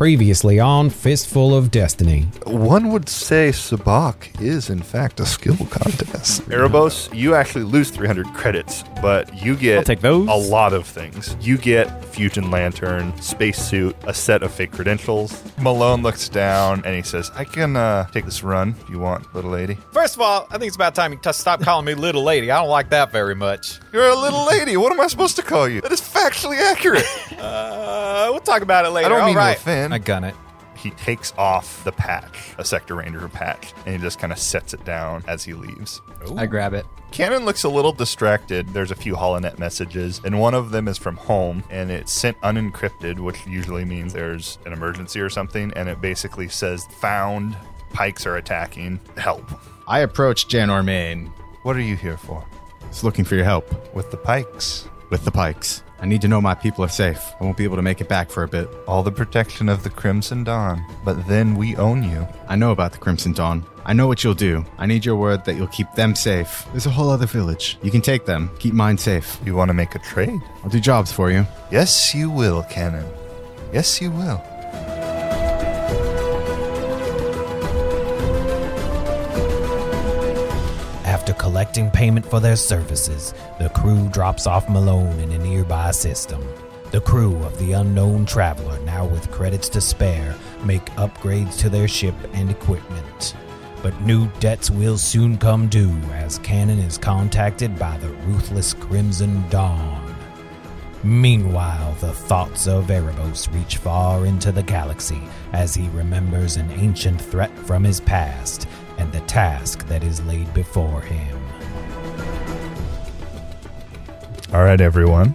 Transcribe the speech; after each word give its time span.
Previously 0.00 0.58
on 0.58 0.88
Fistful 0.88 1.54
of 1.54 1.70
Destiny. 1.70 2.22
One 2.46 2.90
would 2.90 3.06
say 3.06 3.50
Sabacc 3.50 4.40
is, 4.40 4.70
in 4.70 4.80
fact, 4.80 5.20
a 5.20 5.26
skill 5.26 5.58
contest. 5.68 6.40
Erebos, 6.48 7.14
you 7.14 7.34
actually 7.34 7.64
lose 7.64 7.90
300 7.90 8.26
credits, 8.28 8.82
but 9.02 9.42
you 9.44 9.56
get 9.56 9.78
I'll 9.78 9.84
take 9.84 10.00
those. 10.00 10.28
a 10.28 10.34
lot 10.34 10.72
of 10.72 10.86
things. 10.86 11.36
You 11.40 11.56
get 11.58 12.04
Fusion 12.06 12.50
Lantern, 12.50 13.16
Spacesuit, 13.20 13.96
a 14.04 14.12
set 14.14 14.42
of 14.42 14.52
fake 14.52 14.72
credentials. 14.72 15.42
Malone 15.58 16.02
looks 16.02 16.28
down 16.28 16.82
and 16.84 16.94
he 16.96 17.02
says, 17.02 17.30
I 17.34 17.44
can 17.44 17.76
uh, 17.76 18.06
take 18.08 18.24
this 18.24 18.42
run 18.42 18.74
if 18.80 18.90
you 18.90 18.98
want, 18.98 19.32
little 19.34 19.50
lady. 19.50 19.76
First 19.92 20.16
of 20.16 20.22
all, 20.22 20.46
I 20.50 20.58
think 20.58 20.68
it's 20.68 20.76
about 20.76 20.94
time 20.94 21.12
you 21.12 21.18
t- 21.22 21.32
stop 21.32 21.60
calling 21.62 21.84
me 21.86 21.94
little 21.94 22.22
lady. 22.22 22.50
I 22.50 22.58
don't 22.58 22.68
like 22.68 22.90
that 22.90 23.12
very 23.12 23.34
much. 23.34 23.78
You're 23.92 24.08
a 24.08 24.14
little 24.16 24.46
lady. 24.46 24.76
What 24.76 24.92
am 24.92 25.00
I 25.00 25.06
supposed 25.06 25.36
to 25.36 25.42
call 25.42 25.68
you? 25.68 25.80
That 25.80 25.92
is 25.92 26.00
factually 26.00 26.58
accurate. 26.58 27.04
Uh, 27.40 28.28
we'll 28.30 28.40
talk 28.40 28.60
about 28.60 28.84
it 28.84 28.90
later. 28.90 29.06
I 29.06 29.08
don't 29.08 29.20
All 29.22 29.26
mean 29.28 29.36
right. 29.36 29.54
to 29.54 29.60
offend. 29.60 29.94
I 29.94 29.98
gun 29.98 30.24
it. 30.24 30.34
He 30.82 30.90
takes 30.92 31.32
off 31.36 31.84
the 31.84 31.92
patch, 31.92 32.54
a 32.58 32.64
Sector 32.64 32.94
Ranger 32.96 33.28
patch, 33.28 33.72
and 33.84 33.94
he 33.96 34.00
just 34.00 34.18
kind 34.18 34.32
of 34.32 34.38
sets 34.38 34.72
it 34.74 34.84
down 34.84 35.22
as 35.28 35.44
he 35.44 35.52
leaves. 35.52 36.00
I 36.36 36.46
grab 36.46 36.72
it. 36.74 36.86
Cannon 37.10 37.44
looks 37.44 37.64
a 37.64 37.68
little 37.68 37.92
distracted. 37.92 38.68
There's 38.68 38.90
a 38.90 38.94
few 38.94 39.14
HoloNet 39.14 39.58
messages, 39.58 40.20
and 40.24 40.40
one 40.40 40.54
of 40.54 40.70
them 40.70 40.86
is 40.88 40.96
from 40.96 41.16
home, 41.16 41.64
and 41.70 41.90
it's 41.90 42.12
sent 42.12 42.40
unencrypted, 42.40 43.18
which 43.18 43.44
usually 43.46 43.84
means 43.84 44.12
there's 44.12 44.58
an 44.64 44.72
emergency 44.72 45.20
or 45.20 45.28
something, 45.28 45.72
and 45.74 45.88
it 45.88 46.00
basically 46.00 46.48
says, 46.48 46.86
Found, 47.00 47.56
Pykes 47.92 48.24
are 48.26 48.36
attacking, 48.36 49.00
help. 49.16 49.44
I 49.88 50.00
approach 50.00 50.46
Jan 50.48 50.68
Ormain. 50.68 51.32
What 51.64 51.76
are 51.76 51.80
you 51.82 51.96
here 51.96 52.16
for? 52.16 52.46
Just 52.88 53.04
looking 53.04 53.24
for 53.24 53.34
your 53.34 53.44
help 53.44 53.94
With 53.94 54.10
the 54.10 54.16
Pykes. 54.16 54.88
with 55.10 55.24
the 55.24 55.30
Pykes. 55.32 55.82
I 56.02 56.06
need 56.06 56.22
to 56.22 56.28
know 56.28 56.40
my 56.40 56.54
people 56.54 56.84
are 56.84 56.88
safe. 56.88 57.34
I 57.40 57.44
won't 57.44 57.56
be 57.56 57.64
able 57.64 57.76
to 57.76 57.82
make 57.82 58.00
it 58.00 58.08
back 58.08 58.30
for 58.30 58.42
a 58.42 58.48
bit. 58.48 58.68
All 58.88 59.02
the 59.02 59.12
protection 59.12 59.68
of 59.68 59.82
the 59.82 59.90
Crimson 59.90 60.44
Dawn, 60.44 60.84
but 61.04 61.26
then 61.26 61.54
we 61.56 61.76
own 61.76 62.02
you. 62.02 62.26
I 62.48 62.56
know 62.56 62.70
about 62.70 62.92
the 62.92 62.98
Crimson 62.98 63.32
Dawn. 63.32 63.64
I 63.84 63.92
know 63.92 64.06
what 64.06 64.24
you'll 64.24 64.34
do. 64.34 64.64
I 64.78 64.86
need 64.86 65.04
your 65.04 65.16
word 65.16 65.44
that 65.44 65.56
you'll 65.56 65.66
keep 65.68 65.92
them 65.92 66.14
safe. 66.14 66.66
There's 66.70 66.86
a 66.86 66.90
whole 66.90 67.10
other 67.10 67.26
village. 67.26 67.78
You 67.82 67.90
can 67.90 68.00
take 68.00 68.24
them. 68.24 68.50
Keep 68.58 68.74
mine 68.74 68.98
safe. 68.98 69.38
You 69.44 69.54
want 69.54 69.68
to 69.68 69.74
make 69.74 69.94
a 69.94 69.98
trade? 69.98 70.40
I'll 70.62 70.70
do 70.70 70.80
jobs 70.80 71.12
for 71.12 71.30
you. 71.30 71.46
Yes, 71.70 72.14
you 72.14 72.30
will, 72.30 72.62
Cannon. 72.64 73.06
Yes, 73.72 74.00
you 74.00 74.10
will. 74.10 74.42
Collecting 81.50 81.90
payment 81.90 82.24
for 82.24 82.38
their 82.38 82.54
services, 82.54 83.34
the 83.58 83.68
crew 83.70 84.08
drops 84.10 84.46
off 84.46 84.70
Malone 84.70 85.18
in 85.18 85.32
a 85.32 85.38
nearby 85.38 85.90
system. 85.90 86.40
The 86.92 87.00
crew 87.00 87.42
of 87.42 87.58
the 87.58 87.72
unknown 87.72 88.24
traveler, 88.24 88.78
now 88.84 89.04
with 89.04 89.32
credits 89.32 89.68
to 89.70 89.80
spare, 89.80 90.36
make 90.62 90.84
upgrades 90.90 91.58
to 91.58 91.68
their 91.68 91.88
ship 91.88 92.14
and 92.34 92.52
equipment. 92.52 93.34
But 93.82 94.00
new 94.02 94.28
debts 94.38 94.70
will 94.70 94.96
soon 94.96 95.38
come 95.38 95.66
due 95.66 95.98
as 96.12 96.38
Cannon 96.38 96.78
is 96.78 96.96
contacted 96.96 97.76
by 97.76 97.98
the 97.98 98.10
ruthless 98.28 98.72
Crimson 98.72 99.42
Dawn. 99.48 100.14
Meanwhile, 101.02 101.94
the 101.94 102.12
thoughts 102.12 102.68
of 102.68 102.86
Erebos 102.86 103.52
reach 103.52 103.78
far 103.78 104.24
into 104.24 104.52
the 104.52 104.62
galaxy 104.62 105.22
as 105.52 105.74
he 105.74 105.88
remembers 105.88 106.56
an 106.56 106.70
ancient 106.70 107.20
threat 107.20 107.50
from 107.58 107.82
his 107.82 108.00
past 108.00 108.68
and 108.98 109.10
the 109.10 109.20
task 109.22 109.88
that 109.88 110.04
is 110.04 110.22
laid 110.26 110.54
before 110.54 111.00
him. 111.00 111.39
All 114.52 114.64
right, 114.64 114.80
everyone. 114.80 115.34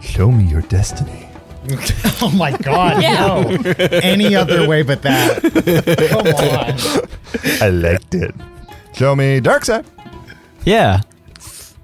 Show 0.00 0.30
me 0.32 0.44
your 0.44 0.62
destiny. 0.62 1.28
Oh 2.24 2.30
my 2.30 2.56
god, 2.56 3.00
no. 3.02 3.48
Any 4.00 4.36
other 4.36 4.68
way 4.68 4.82
but 4.82 5.02
that. 5.02 5.42
Come 6.10 6.26
on. 6.28 7.60
I 7.60 7.68
liked 7.70 8.14
it. 8.14 8.32
Show 8.94 9.16
me 9.16 9.40
dark 9.40 9.64
side. 9.64 9.84
Yeah. 10.64 11.00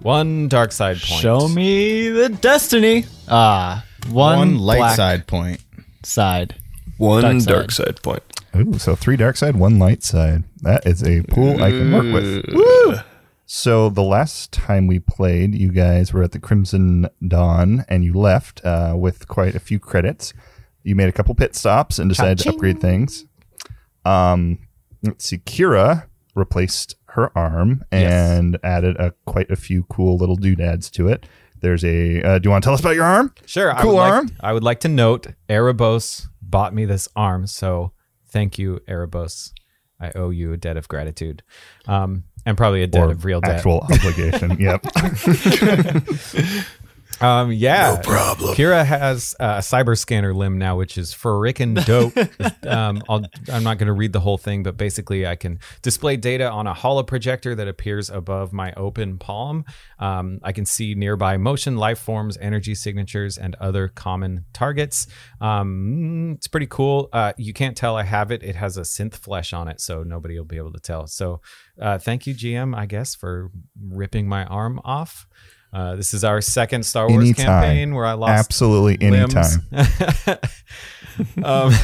One 0.00 0.46
dark 0.46 0.70
side 0.70 0.98
point. 1.00 1.20
Show 1.20 1.48
me 1.48 2.08
the 2.08 2.28
destiny. 2.28 3.06
Ah, 3.28 3.84
one, 4.10 4.38
One 4.38 4.58
light 4.58 4.78
black 4.78 4.96
side 4.96 5.26
point. 5.26 5.60
side. 6.04 6.54
One 6.98 7.22
Dark 7.22 7.44
dark 7.44 7.70
side. 7.72 7.86
side, 7.86 8.02
point. 8.02 8.22
Ooh, 8.56 8.78
so 8.78 8.94
three 8.94 9.16
dark 9.16 9.36
side, 9.36 9.56
one 9.56 9.78
light 9.80 10.04
side. 10.04 10.44
That 10.62 10.86
is 10.86 11.02
a 11.02 11.22
pool 11.22 11.62
I 11.62 11.70
can 11.70 11.92
work 11.92 12.12
with. 12.14 12.44
Woo! 12.52 12.94
So 13.50 13.88
the 13.88 14.02
last 14.02 14.52
time 14.52 14.86
we 14.86 14.98
played, 14.98 15.54
you 15.54 15.72
guys 15.72 16.12
were 16.12 16.22
at 16.22 16.32
the 16.32 16.38
Crimson 16.38 17.08
Dawn, 17.26 17.86
and 17.88 18.04
you 18.04 18.12
left 18.12 18.62
uh, 18.62 18.92
with 18.94 19.26
quite 19.26 19.54
a 19.54 19.58
few 19.58 19.78
credits. 19.78 20.34
You 20.82 20.94
made 20.94 21.08
a 21.08 21.12
couple 21.12 21.34
pit 21.34 21.56
stops 21.56 21.98
and 21.98 22.10
decided 22.10 22.40
to 22.40 22.50
upgrade 22.50 22.78
things. 22.78 23.24
Um, 24.04 24.58
let's 25.02 25.24
see, 25.24 25.38
Kira 25.38 26.08
replaced 26.34 26.96
her 27.06 27.36
arm 27.36 27.86
and 27.90 28.58
added 28.62 28.96
a 28.98 29.14
quite 29.24 29.50
a 29.50 29.56
few 29.56 29.84
cool 29.84 30.18
little 30.18 30.36
doodads 30.36 30.90
to 30.90 31.08
it. 31.08 31.24
There's 31.62 31.86
a. 31.86 32.22
Uh, 32.22 32.38
do 32.38 32.48
you 32.48 32.50
want 32.50 32.64
to 32.64 32.66
tell 32.66 32.74
us 32.74 32.80
about 32.80 32.96
your 32.96 33.06
arm? 33.06 33.34
Sure. 33.46 33.74
I 33.74 33.80
Cool 33.80 33.94
would 33.94 34.00
arm. 34.00 34.26
Like, 34.26 34.36
I 34.40 34.52
would 34.52 34.62
like 34.62 34.80
to 34.80 34.88
note 34.88 35.26
Erebos 35.48 36.26
bought 36.42 36.74
me 36.74 36.84
this 36.84 37.08
arm, 37.16 37.46
so 37.46 37.92
thank 38.26 38.58
you, 38.58 38.80
Erebos. 38.86 39.52
I 39.98 40.12
owe 40.14 40.30
you 40.30 40.52
a 40.52 40.56
debt 40.56 40.76
of 40.76 40.86
gratitude, 40.86 41.42
um, 41.86 42.24
and 42.48 42.56
probably 42.56 42.82
a 42.82 42.86
debt 42.86 43.10
of 43.10 43.26
real 43.26 43.42
debt. 43.42 43.56
actual 43.56 43.80
obligation. 43.80 44.58
Yep. 44.58 44.86
Um, 47.20 47.52
yeah, 47.52 47.94
no 47.94 48.00
problem. 48.02 48.54
Kira 48.54 48.84
has 48.84 49.34
uh, 49.40 49.56
a 49.58 49.60
cyber 49.60 49.98
scanner 49.98 50.32
limb 50.32 50.58
now, 50.58 50.76
which 50.76 50.96
is 50.96 51.12
frickin' 51.12 51.84
dope. 51.84 52.16
um, 52.66 53.02
I'll, 53.08 53.24
I'm 53.52 53.64
not 53.64 53.78
going 53.78 53.88
to 53.88 53.92
read 53.92 54.12
the 54.12 54.20
whole 54.20 54.38
thing, 54.38 54.62
but 54.62 54.76
basically, 54.76 55.26
I 55.26 55.36
can 55.36 55.58
display 55.82 56.16
data 56.16 56.48
on 56.48 56.66
a 56.66 56.74
holo 56.74 57.02
projector 57.02 57.54
that 57.54 57.66
appears 57.66 58.08
above 58.10 58.52
my 58.52 58.72
open 58.74 59.18
palm. 59.18 59.64
Um, 59.98 60.38
I 60.42 60.52
can 60.52 60.64
see 60.64 60.94
nearby 60.94 61.36
motion, 61.36 61.76
life 61.76 61.98
forms, 61.98 62.36
energy 62.38 62.74
signatures, 62.74 63.36
and 63.36 63.56
other 63.56 63.88
common 63.88 64.44
targets. 64.52 65.08
Um, 65.40 66.34
it's 66.36 66.46
pretty 66.46 66.68
cool. 66.68 67.08
Uh, 67.12 67.32
you 67.36 67.52
can't 67.52 67.76
tell 67.76 67.96
I 67.96 68.04
have 68.04 68.30
it. 68.30 68.42
It 68.42 68.54
has 68.56 68.76
a 68.76 68.82
synth 68.82 69.14
flesh 69.14 69.52
on 69.52 69.68
it, 69.68 69.80
so 69.80 70.02
nobody 70.02 70.38
will 70.38 70.44
be 70.44 70.56
able 70.56 70.72
to 70.72 70.80
tell. 70.80 71.06
So, 71.06 71.40
uh, 71.80 71.98
thank 71.98 72.26
you, 72.26 72.34
GM, 72.34 72.76
I 72.76 72.86
guess, 72.86 73.14
for 73.14 73.50
ripping 73.80 74.28
my 74.28 74.44
arm 74.44 74.80
off. 74.84 75.26
Uh, 75.72 75.96
this 75.96 76.14
is 76.14 76.24
our 76.24 76.40
second 76.40 76.84
Star 76.84 77.08
Wars 77.08 77.24
Anytime. 77.24 77.44
campaign 77.46 77.94
where 77.94 78.06
I 78.06 78.14
lost 78.14 78.38
Absolutely 78.38 78.98
anytime. 79.06 79.60
um, 81.44 81.74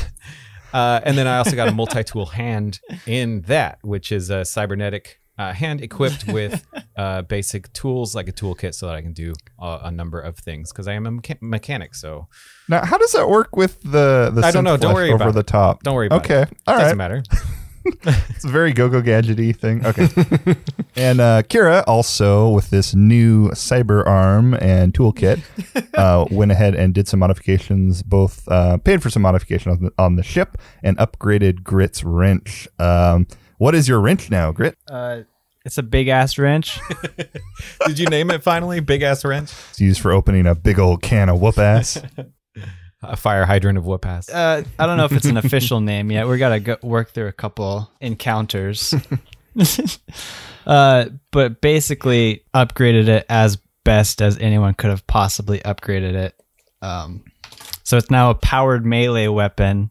uh, 0.73 1.01
and 1.05 1.17
then 1.19 1.27
I 1.27 1.39
also 1.39 1.55
got 1.55 1.69
a 1.69 1.73
multi-tool 1.73 2.27
hand 2.27 2.81
in 3.07 3.43
that, 3.43 3.79
which 3.83 4.11
is 4.11 4.31
a 4.31 4.45
cybernetic 4.45 5.21
uh, 5.37 5.53
hand 5.53 5.81
equipped 5.83 6.27
with 6.29 6.65
uh, 6.97 7.23
basic 7.23 7.73
tools 7.73 8.15
like 8.15 8.29
a 8.29 8.33
toolkit, 8.33 8.75
so 8.75 8.87
that 8.87 8.95
I 8.95 9.03
can 9.03 9.13
do 9.13 9.33
a, 9.59 9.81
a 9.85 9.91
number 9.91 10.21
of 10.21 10.39
things 10.39 10.73
because 10.73 10.89
I 10.89 10.93
am 10.95 11.07
a 11.07 11.11
mecha- 11.11 11.43
mechanic. 11.43 11.95
So 11.95 12.29
Now, 12.69 12.85
how 12.85 12.99
does 12.99 13.13
that 13.13 13.29
work 13.29 13.57
with 13.57 13.81
the 13.83 14.31
the 14.33 14.43
I 14.45 14.51
don't 14.51 14.65
know. 14.65 14.77
Don't 14.77 14.95
worry 14.95 15.09
over 15.13 15.25
about 15.25 15.35
the 15.35 15.41
it. 15.41 15.47
top? 15.47 15.83
don't 15.83 15.95
worry 15.95 16.07
about 16.07 16.25
okay. 16.25 16.43
it. 16.43 16.59
all 16.67 16.79
Doesn't 16.79 16.97
matter. 16.99 17.23
It's 18.31 18.45
a 18.45 18.49
very 18.49 18.73
go-go 18.73 19.03
gadgety 19.03 19.55
thing. 19.55 19.85
Okay. 19.85 20.05
and 20.97 21.21
uh, 21.21 21.43
Kira 21.43 21.85
also 21.87 22.49
with 22.51 22.71
this 22.71 22.95
new 22.95 23.51
cyber 23.51 24.07
arm 24.07 24.55
and 24.55 24.93
toolkit 24.93 25.43
uh, 25.95 26.27
went 26.31 26.53
ahead 26.53 26.75
and 26.75 26.95
did 26.95 27.09
some 27.09 27.21
modifications. 27.21 28.03
Both 28.03 28.47
uh, 28.49 28.79
paid 28.79 29.03
for 29.03 29.11
some 29.11 29.23
modification 29.23 29.73
on 29.73 29.83
the, 29.83 29.93
on 29.99 30.17
the 30.17 30.23
ship 30.23 30.59
and 30.83 30.97
upgraded 30.99 31.63
Grit's 31.63 32.05
wrench. 32.05 32.69
Um, 32.79 33.27
what 33.59 33.75
is 33.75 33.89
your 33.89 34.01
wrench 34.01 34.31
now, 34.31 34.53
Grit? 34.53 34.77
Uh, 34.91 35.21
it's 35.65 35.79
a 35.79 35.83
big 35.83 36.09
ass 36.09 36.37
wrench. 36.37 36.79
Did 37.87 37.99
you 37.99 38.07
name 38.07 38.31
it 38.31 38.43
finally? 38.43 38.81
Big 38.81 39.03
ass 39.03 39.25
wrench, 39.25 39.53
It's 39.71 39.81
used 39.81 40.01
for 40.01 40.13
opening 40.13 40.47
a 40.47 40.55
big 40.55 40.79
old 40.79 41.01
can 41.03 41.29
of 41.29 41.41
whoop 41.41 41.59
ass. 41.59 42.03
A 43.09 43.17
fire 43.17 43.45
hydrant 43.45 43.79
of 43.79 43.87
whoop 43.87 44.07
ass. 44.07 44.29
Uh, 44.29 44.65
I 44.79 44.87
don't 44.87 44.97
know 44.97 45.05
if 45.05 45.13
it's 45.13 45.27
an 45.27 45.37
official 45.37 45.81
name 45.93 46.11
yet. 46.11 46.27
We 46.29 46.39
gotta 46.39 46.61
go 46.61 46.77
work 46.83 47.11
through 47.11 47.29
a 47.29 47.33
couple 47.33 47.91
encounters. 48.01 48.95
uh, 50.67 51.07
but 51.31 51.61
basically 51.61 52.45
upgraded 52.55 53.09
it 53.09 53.27
as 53.29 53.59
best 53.85 54.23
as 54.23 54.39
anyone 54.39 54.75
could 54.75 54.91
have 54.91 55.07
possibly 55.07 55.61
upgraded 55.61 56.15
it. 56.15 56.35
Um, 56.83 57.25
so 57.83 57.97
it's 57.97 58.11
now 58.11 58.31
a 58.31 58.35
powered 58.35 58.85
melee 58.85 59.29
weapon, 59.29 59.91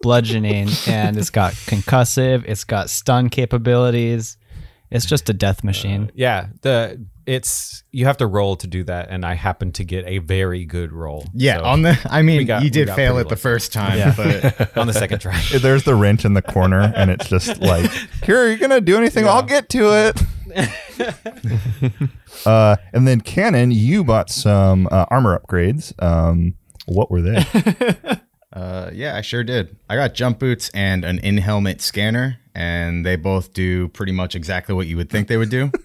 bludgeoning, 0.00 0.68
and 0.86 1.16
it's 1.16 1.30
got 1.30 1.52
concussive. 1.52 2.44
It's 2.46 2.64
got 2.64 2.90
stun 2.90 3.28
capabilities. 3.28 4.36
It's 4.90 5.04
just 5.04 5.28
a 5.28 5.34
death 5.34 5.62
machine. 5.62 6.10
Yeah, 6.14 6.48
the 6.62 7.04
it's 7.28 7.84
you 7.92 8.06
have 8.06 8.16
to 8.16 8.26
roll 8.26 8.56
to 8.56 8.66
do 8.66 8.82
that, 8.84 9.08
and 9.10 9.24
I 9.24 9.34
happen 9.34 9.70
to 9.72 9.84
get 9.84 10.06
a 10.06 10.18
very 10.18 10.64
good 10.64 10.92
roll. 10.92 11.26
Yeah, 11.34 11.58
So, 11.58 11.64
on 11.64 11.82
the. 11.82 11.98
I 12.10 12.22
mean, 12.22 12.46
got- 12.46 12.62
you 12.62 12.70
did 12.70 12.88
fail 12.88 13.14
pretty 13.14 13.26
it 13.26 13.28
the 13.28 13.36
first 13.36 13.72
time, 13.72 13.98
Yeah. 13.98 14.14
but 14.16 14.76
on 14.78 14.86
the 14.86 14.92
second 14.94 15.18
try. 15.20 15.38
There's 15.58 15.84
the 15.84 15.94
wrench 15.94 16.24
in 16.24 16.32
the 16.34 16.42
corner, 16.42 16.80
and 16.96 17.10
it's 17.10 17.28
just 17.28 17.60
like, 17.60 17.90
Kira, 18.22 18.36
are 18.46 18.48
you 18.50 18.56
gonna 18.56 18.80
do 18.80 18.96
anything? 18.96 19.26
I'll 19.28 19.42
get 19.42 19.68
to 19.70 19.90
it. 20.08 20.22
uh, 22.46 22.76
and 22.92 23.06
then 23.06 23.20
Cannon, 23.20 23.70
you 23.70 24.04
bought 24.04 24.30
some 24.30 24.88
uh, 24.90 25.04
armor 25.10 25.38
upgrades. 25.38 25.92
Um, 26.02 26.54
what 26.86 27.10
were 27.10 27.20
they? 27.20 27.44
Uh, 28.58 28.90
yeah, 28.92 29.16
I 29.16 29.20
sure 29.20 29.44
did. 29.44 29.76
I 29.88 29.94
got 29.96 30.14
jump 30.14 30.38
boots 30.40 30.70
and 30.74 31.04
an 31.04 31.18
in-helmet 31.20 31.80
scanner, 31.80 32.38
and 32.54 33.06
they 33.06 33.14
both 33.16 33.52
do 33.52 33.88
pretty 33.88 34.10
much 34.12 34.34
exactly 34.34 34.74
what 34.74 34.86
you 34.88 34.96
would 34.96 35.10
think 35.10 35.28
they 35.28 35.36
would 35.36 35.50
do. 35.50 35.70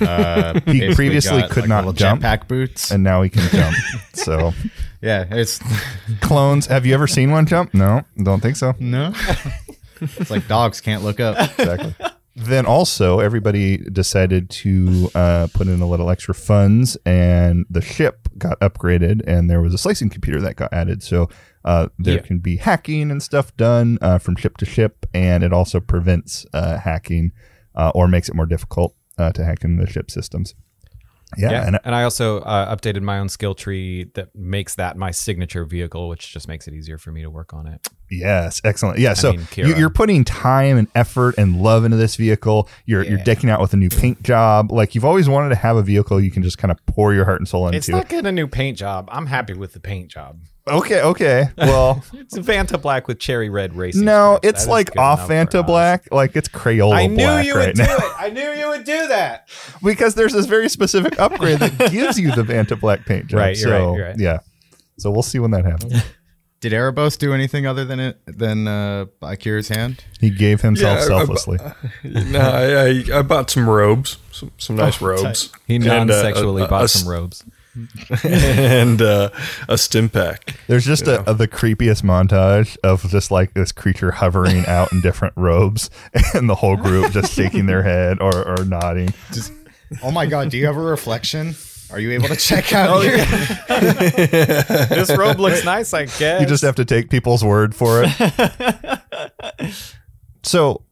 Uh, 0.00 0.58
He 0.66 0.94
previously 0.94 1.42
got, 1.42 1.50
could 1.50 1.68
like, 1.68 1.84
not 1.84 1.94
jump. 1.96 2.22
jetpack 2.22 2.48
boots. 2.48 2.90
and 2.90 3.02
now 3.04 3.20
he 3.22 3.28
can 3.28 3.46
jump. 3.50 3.76
so 4.14 4.52
yeah, 5.02 5.26
it's 5.30 5.60
clones. 6.22 6.66
Have 6.66 6.86
you 6.86 6.94
ever 6.94 7.06
seen 7.06 7.30
one 7.30 7.44
jump? 7.46 7.74
No, 7.74 8.02
don't 8.22 8.40
think 8.40 8.56
so. 8.56 8.74
no. 8.80 9.12
it's 10.00 10.30
like 10.30 10.48
dogs 10.48 10.80
can't 10.80 11.04
look 11.04 11.20
up. 11.20 11.36
Exactly. 11.58 11.94
then 12.36 12.64
also, 12.64 13.20
everybody 13.20 13.76
decided 13.78 14.48
to 14.50 15.10
uh, 15.14 15.48
put 15.52 15.66
in 15.66 15.80
a 15.82 15.86
little 15.88 16.08
extra 16.08 16.32
funds, 16.34 16.96
and 17.04 17.66
the 17.68 17.82
ship 17.82 18.28
got 18.38 18.58
upgraded, 18.60 19.20
and 19.26 19.50
there 19.50 19.60
was 19.60 19.74
a 19.74 19.78
slicing 19.78 20.08
computer 20.08 20.40
that 20.40 20.56
got 20.56 20.72
added. 20.72 21.02
So 21.02 21.28
uh, 21.64 21.88
there 21.98 22.16
Yeah. 22.16 22.22
can 22.22 22.38
be 22.38 22.56
hacking 22.56 23.10
and 23.10 23.22
stuff 23.22 23.56
done 23.56 23.98
uh, 24.00 24.18
from 24.18 24.36
ship 24.36 24.56
to 24.58 24.66
ship, 24.66 25.06
and 25.14 25.42
it 25.42 25.52
also 25.52 25.80
prevents 25.80 26.46
uh, 26.52 26.78
hacking 26.78 27.32
uh, 27.74 27.92
or 27.94 28.08
makes 28.08 28.28
it 28.28 28.34
more 28.34 28.46
difficult 28.46 28.94
uh, 29.18 29.32
to 29.32 29.44
hack 29.44 29.64
into 29.64 29.84
the 29.84 29.90
ship 29.90 30.10
systems. 30.10 30.54
Yeah, 31.36 31.50
Yeah, 31.50 31.66
and 31.66 31.78
and, 31.84 31.94
I 31.94 32.04
also 32.04 32.38
uh, 32.38 32.74
updated 32.74 33.02
my 33.02 33.18
own 33.18 33.28
skill 33.28 33.54
tree 33.54 34.10
that 34.14 34.34
makes 34.34 34.76
that 34.76 34.96
my 34.96 35.10
signature 35.10 35.66
vehicle, 35.66 36.08
which 36.08 36.32
just 36.32 36.48
makes 36.48 36.66
it 36.66 36.72
easier 36.72 36.96
for 36.96 37.12
me 37.12 37.20
to 37.20 37.28
work 37.28 37.52
on 37.52 37.66
it. 37.66 37.86
Yes, 38.10 38.62
excellent. 38.64 38.98
Yeah, 38.98 39.12
so 39.12 39.32
mean, 39.32 39.46
you, 39.54 39.74
you're 39.76 39.90
putting 39.90 40.24
time 40.24 40.78
and 40.78 40.88
effort 40.94 41.34
and 41.36 41.60
love 41.60 41.84
into 41.84 41.98
this 41.98 42.16
vehicle. 42.16 42.66
You're 42.86 43.04
you're 43.04 43.18
decking 43.18 43.50
out 43.50 43.60
with 43.60 43.74
a 43.74 43.76
new 43.76 43.90
paint 43.90 44.22
job. 44.22 44.72
Like 44.72 44.94
you've 44.94 45.04
always 45.04 45.28
wanted 45.28 45.50
to 45.50 45.56
have 45.56 45.76
a 45.76 45.82
vehicle 45.82 46.18
you 46.18 46.30
can 46.30 46.42
just 46.42 46.56
kind 46.56 46.72
of 46.72 46.78
pour 46.86 47.12
your 47.12 47.26
heart 47.26 47.40
and 47.40 47.46
soul 47.46 47.66
into. 47.66 47.76
It's 47.76 47.90
not 47.90 48.08
getting 48.08 48.26
a 48.26 48.32
new 48.32 48.46
paint 48.48 48.78
job. 48.78 49.06
I'm 49.12 49.26
happy 49.26 49.52
with 49.52 49.74
the 49.74 49.80
paint 49.80 50.08
job. 50.08 50.40
Okay, 50.68 51.00
okay. 51.02 51.48
Well, 51.56 52.04
It's 52.12 52.36
a 52.36 52.40
Vanta 52.40 52.80
black 52.80 53.08
with 53.08 53.18
cherry 53.18 53.48
red 53.50 53.74
racing. 53.74 54.04
no, 54.04 54.36
stripes. 54.38 54.48
it's 54.48 54.58
That 54.58 54.62
is 54.64 54.68
like 54.68 54.96
off 54.98 55.30
enough 55.30 55.50
for 55.52 55.58
Fanta. 55.62 55.66
Black. 55.66 56.08
Like 56.12 56.36
it's 56.36 56.48
Crayola 56.48 56.94
I 56.94 57.06
knew 57.06 57.16
black 57.16 57.46
you 57.46 57.54
right 57.54 57.66
would 57.68 57.76
do 57.76 57.82
now. 57.82 57.96
it. 57.96 58.12
I 58.18 58.30
knew 58.30 58.50
you 58.52 58.68
would 58.68 58.84
do 58.84 59.08
that. 59.08 59.48
because 59.82 60.14
there's 60.14 60.32
this 60.32 60.46
very 60.46 60.68
specific 60.68 61.18
upgrade 61.18 61.58
that 61.60 61.78
gives 61.90 62.18
you 62.18 62.32
the 62.34 62.42
Vanta 62.42 62.78
Black 62.78 63.04
paint 63.06 63.26
job. 63.28 63.38
Right, 63.40 63.58
you're 63.58 63.70
right, 63.70 63.78
so, 63.78 63.96
you're 63.96 64.06
right. 64.06 64.18
Yeah. 64.18 64.38
So 64.98 65.10
we'll 65.10 65.22
see 65.22 65.38
when 65.38 65.50
that 65.52 65.64
happens. 65.64 66.02
Did 66.60 66.72
Erebos 66.72 67.16
do 67.16 67.32
anything 67.32 67.66
other 67.68 67.84
than 67.84 68.00
it 68.00 68.18
than 68.26 68.66
uh, 68.66 69.04
by 69.20 69.36
Kira's 69.36 69.68
hand? 69.68 70.02
He 70.20 70.28
gave 70.28 70.60
himself 70.60 70.98
Yeah, 70.98 71.02
I- 71.02 71.04
I- 71.04 71.18
selflessly. 71.18 71.58
no, 72.02 72.40
I, 72.40 73.14
I, 73.14 73.18
I 73.20 73.22
bought 73.22 73.48
some 73.48 73.68
robes, 73.68 74.18
some, 74.32 74.50
some 74.58 74.74
nice 74.74 75.00
robes. 75.00 75.52
He 75.68 75.76
uh, 75.76 75.78
non-sexually 75.84 76.62
a- 76.62 76.64
a- 76.64 76.68
bought 76.68 76.84
a- 76.86 76.88
some 76.88 77.08
robes. 77.08 77.44
and 78.24 79.00
uh, 79.02 79.30
a 79.68 79.76
stim 79.78 80.08
pack. 80.08 80.56
There's 80.66 80.84
just 80.84 81.06
a, 81.06 81.28
a- 81.30 81.34
the 81.34 81.48
creepiest 81.48 82.02
montage 82.02 82.76
of 82.82 83.08
just 83.10 83.30
like 83.30 83.54
this 83.54 83.72
creature 83.72 84.10
hovering 84.12 84.64
out 84.66 84.92
in 84.92 85.00
different 85.00 85.34
robes, 85.36 85.90
and 86.34 86.48
the 86.48 86.54
whole 86.56 86.76
group 86.76 87.12
just 87.12 87.32
shaking 87.32 87.66
their 87.66 87.82
head 87.82 88.20
or, 88.20 88.46
or 88.48 88.64
nodding. 88.64 89.12
Just, 89.32 89.52
oh 90.02 90.10
my 90.10 90.26
god, 90.26 90.50
do 90.50 90.58
you 90.58 90.66
have 90.66 90.76
a 90.76 90.80
reflection? 90.80 91.54
Are 91.90 91.98
you 91.98 92.10
able 92.10 92.28
to 92.28 92.36
check 92.36 92.74
out 92.74 93.02
your 93.02 93.16
this 93.16 95.08
robe 95.16 95.38
looks 95.40 95.64
nice, 95.64 95.94
I 95.94 96.04
guess. 96.04 96.40
You 96.42 96.46
just 96.46 96.62
have 96.62 96.74
to 96.76 96.84
take 96.84 97.08
people's 97.08 97.42
word 97.42 97.74
for 97.74 98.02
it. 98.04 99.72
so, 100.42 100.82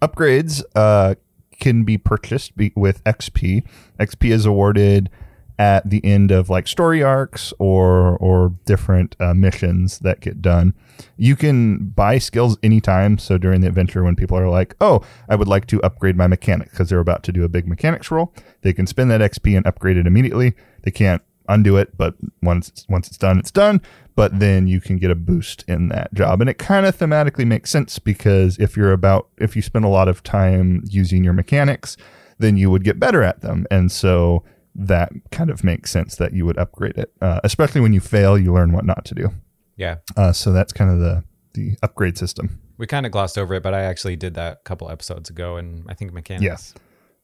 upgrades 0.00 0.62
uh, 0.76 1.16
can 1.58 1.82
be 1.84 1.98
purchased 1.98 2.56
be- 2.56 2.72
with 2.76 3.02
XP. 3.02 3.66
XP 3.98 4.30
is 4.30 4.46
awarded 4.46 5.10
at 5.58 5.88
the 5.88 6.04
end 6.04 6.30
of 6.30 6.48
like 6.48 6.68
story 6.68 7.02
arcs 7.02 7.52
or 7.58 8.16
or 8.18 8.54
different 8.64 9.16
uh, 9.18 9.34
missions 9.34 9.98
that 10.00 10.20
get 10.20 10.40
done. 10.40 10.72
You 11.16 11.36
can 11.36 11.88
buy 11.88 12.18
skills 12.18 12.56
anytime. 12.62 13.18
So 13.18 13.38
during 13.38 13.60
the 13.60 13.68
adventure, 13.68 14.04
when 14.04 14.16
people 14.16 14.38
are 14.38 14.48
like, 14.48 14.74
"Oh, 14.80 15.02
I 15.28 15.34
would 15.34 15.48
like 15.48 15.66
to 15.68 15.82
upgrade 15.82 16.16
my 16.16 16.26
mechanic," 16.26 16.70
because 16.70 16.88
they're 16.88 17.00
about 17.00 17.22
to 17.24 17.32
do 17.32 17.44
a 17.44 17.48
big 17.48 17.66
mechanics 17.66 18.10
roll, 18.10 18.32
they 18.62 18.72
can 18.72 18.86
spend 18.86 19.10
that 19.10 19.20
XP 19.20 19.56
and 19.56 19.66
upgrade 19.66 19.96
it 19.96 20.06
immediately. 20.06 20.54
They 20.82 20.90
can't 20.90 21.22
undo 21.48 21.76
it, 21.76 21.96
but 21.96 22.14
once 22.42 22.86
once 22.88 23.08
it's 23.08 23.18
done, 23.18 23.38
it's 23.38 23.50
done. 23.50 23.80
But 24.14 24.38
then 24.40 24.66
you 24.66 24.80
can 24.80 24.98
get 24.98 25.10
a 25.10 25.14
boost 25.16 25.64
in 25.68 25.88
that 25.88 26.12
job, 26.14 26.40
and 26.40 26.50
it 26.50 26.58
kind 26.58 26.86
of 26.86 26.96
thematically 26.96 27.46
makes 27.46 27.70
sense 27.70 27.98
because 27.98 28.58
if 28.58 28.76
you're 28.76 28.92
about 28.92 29.28
if 29.38 29.56
you 29.56 29.62
spend 29.62 29.84
a 29.84 29.88
lot 29.88 30.08
of 30.08 30.22
time 30.22 30.82
using 30.88 31.24
your 31.24 31.32
mechanics, 31.32 31.96
then 32.38 32.56
you 32.56 32.70
would 32.70 32.84
get 32.84 33.00
better 33.00 33.22
at 33.22 33.40
them, 33.40 33.66
and 33.70 33.90
so 33.90 34.44
that 34.80 35.10
kind 35.32 35.50
of 35.50 35.64
makes 35.64 35.90
sense 35.90 36.14
that 36.16 36.32
you 36.32 36.46
would 36.46 36.56
upgrade 36.56 36.96
it. 36.96 37.12
Uh, 37.20 37.40
especially 37.44 37.80
when 37.80 37.92
you 37.92 38.00
fail, 38.00 38.38
you 38.38 38.52
learn 38.54 38.72
what 38.72 38.84
not 38.84 39.04
to 39.06 39.14
do. 39.14 39.30
yeah. 39.76 39.96
Uh, 40.16 40.32
so 40.32 40.52
that's 40.52 40.72
kind 40.72 40.90
of 40.90 40.98
the 41.00 41.24
the 41.54 41.76
upgrade 41.82 42.16
system. 42.16 42.60
We 42.78 42.86
kind 42.86 43.04
of 43.06 43.10
glossed 43.12 43.36
over 43.38 43.54
it, 43.54 43.62
but 43.62 43.74
I 43.74 43.82
actually 43.82 44.14
did 44.16 44.34
that 44.34 44.52
a 44.52 44.62
couple 44.64 44.88
episodes 44.90 45.28
ago, 45.30 45.56
and 45.56 45.84
I 45.88 45.94
think 45.94 46.12
mechanics. 46.12 46.44
Yes. 46.44 46.74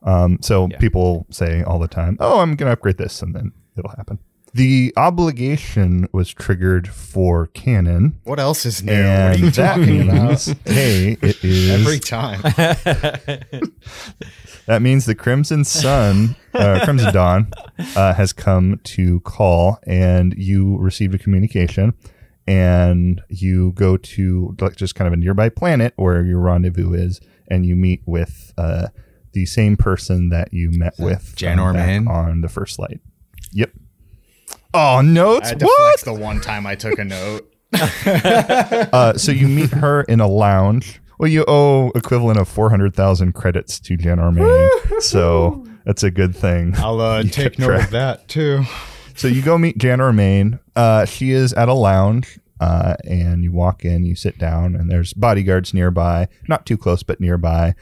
Um, 0.03 0.39
so 0.43 0.67
Yeah. 0.71 0.79
people 0.79 1.27
say 1.31 1.63
all 1.63 1.79
the 1.79 1.87
time, 1.89 2.17
"Oh, 2.21 2.41
I'm 2.41 2.57
going 2.57 2.67
to 2.69 2.73
upgrade 2.73 2.97
this," 2.99 3.23
and 3.23 3.35
then 3.35 3.53
it'll 3.79 3.91
happen. 3.97 4.19
The 4.55 4.93
obligation 4.97 6.09
was 6.13 6.33
triggered 6.33 6.87
for 6.89 7.49
Cannon, 7.49 8.21
What 8.23 8.39
else 8.39 8.65
is 8.65 8.85
new? 8.85 8.93
and 8.93 9.31
what 9.33 9.41
are 9.41 9.45
you 9.45 9.51
that 9.51 9.77
talking 9.77 10.09
about? 10.09 10.41
hey, 10.65 11.17
it 11.21 11.45
is 11.45 11.71
Every 11.71 11.99
time. 11.99 12.41
that 14.67 14.81
means 14.81 15.07
the 15.07 15.15
Crimson 15.17 15.65
Sun, 15.65 16.37
uh, 16.55 16.81
Crimson 16.85 17.13
Dawn, 17.13 17.49
uh, 17.97 18.15
has 18.15 18.33
come 18.33 18.81
to 18.85 19.21
call, 19.21 19.79
and 19.87 20.35
you 20.37 20.77
received 20.79 21.15
a 21.15 21.19
communication, 21.19 21.93
and 22.47 23.21
you 23.29 23.73
go 23.73 23.97
to 23.97 24.55
like 24.61 24.77
just 24.77 24.95
kind 24.95 25.07
of 25.09 25.13
a 25.13 25.17
nearby 25.17 25.49
planet 25.49 25.95
where 25.97 26.25
your 26.25 26.39
rendezvous 26.41 26.93
is, 26.95 27.21
and 27.49 27.67
you 27.67 27.75
meet 27.75 28.03
with 28.07 28.53
uh, 28.57 28.87
the 29.33 29.47
same 29.47 29.77
person 29.77 30.29
that 30.29 30.53
you 30.53 30.71
met 30.71 30.95
with 30.99 31.35
Janor 31.37 31.73
back 31.75 32.07
on 32.07 32.41
the 32.41 32.49
first 32.49 32.79
light. 32.79 33.01
Yep. 33.53 33.73
Oh, 34.75 35.01
notes. 35.01 35.51
I 35.51 35.55
What? 35.55 35.77
flex 35.77 36.03
the 36.03 36.13
one 36.13 36.41
time 36.41 36.67
I 36.67 36.75
took 36.75 36.99
a 36.99 37.05
note. 37.05 37.51
Uh, 38.93 39.15
so 39.17 39.33
you 39.33 39.49
meet 39.49 39.71
her 39.71 40.03
in 40.03 40.21
a 40.21 40.29
lounge. 40.29 41.01
Well, 41.19 41.29
you 41.31 41.45
owe 41.49 41.91
equivalent 41.95 42.39
of 42.39 42.49
four 42.49 42.71
hundred 42.71 42.95
thousand 42.95 43.33
credits 43.35 43.79
to 43.81 43.97
Jan 43.97 44.19
Armain, 44.19 45.01
so 45.03 45.65
that's 45.85 46.03
a 46.03 46.11
good 46.11 46.35
thing. 46.37 46.75
I'll 46.77 47.01
uh, 47.01 47.23
take 47.25 47.59
note 47.59 47.67
track. 47.69 47.85
of 47.87 47.91
that 47.93 48.29
too. 48.29 48.65
So 49.17 49.29
you 49.29 49.43
go 49.43 49.57
meet 49.59 49.79
Jan 49.79 49.99
Armain. 50.01 50.59
Uh, 50.77 51.05
she 51.05 51.31
is 51.31 51.53
at 51.55 51.69
a 51.69 51.75
lounge, 51.75 52.39
uh, 52.61 52.95
and 53.05 53.43
you 53.45 53.53
walk 53.53 53.85
in. 53.85 54.05
You 54.05 54.15
sit 54.17 54.39
down, 54.39 54.75
and 54.77 54.91
there's 54.91 55.13
bodyguards 55.13 55.73
nearby, 55.75 56.29
not 56.49 56.67
too 56.67 56.77
close, 56.77 57.03
but 57.03 57.21
nearby. 57.21 57.75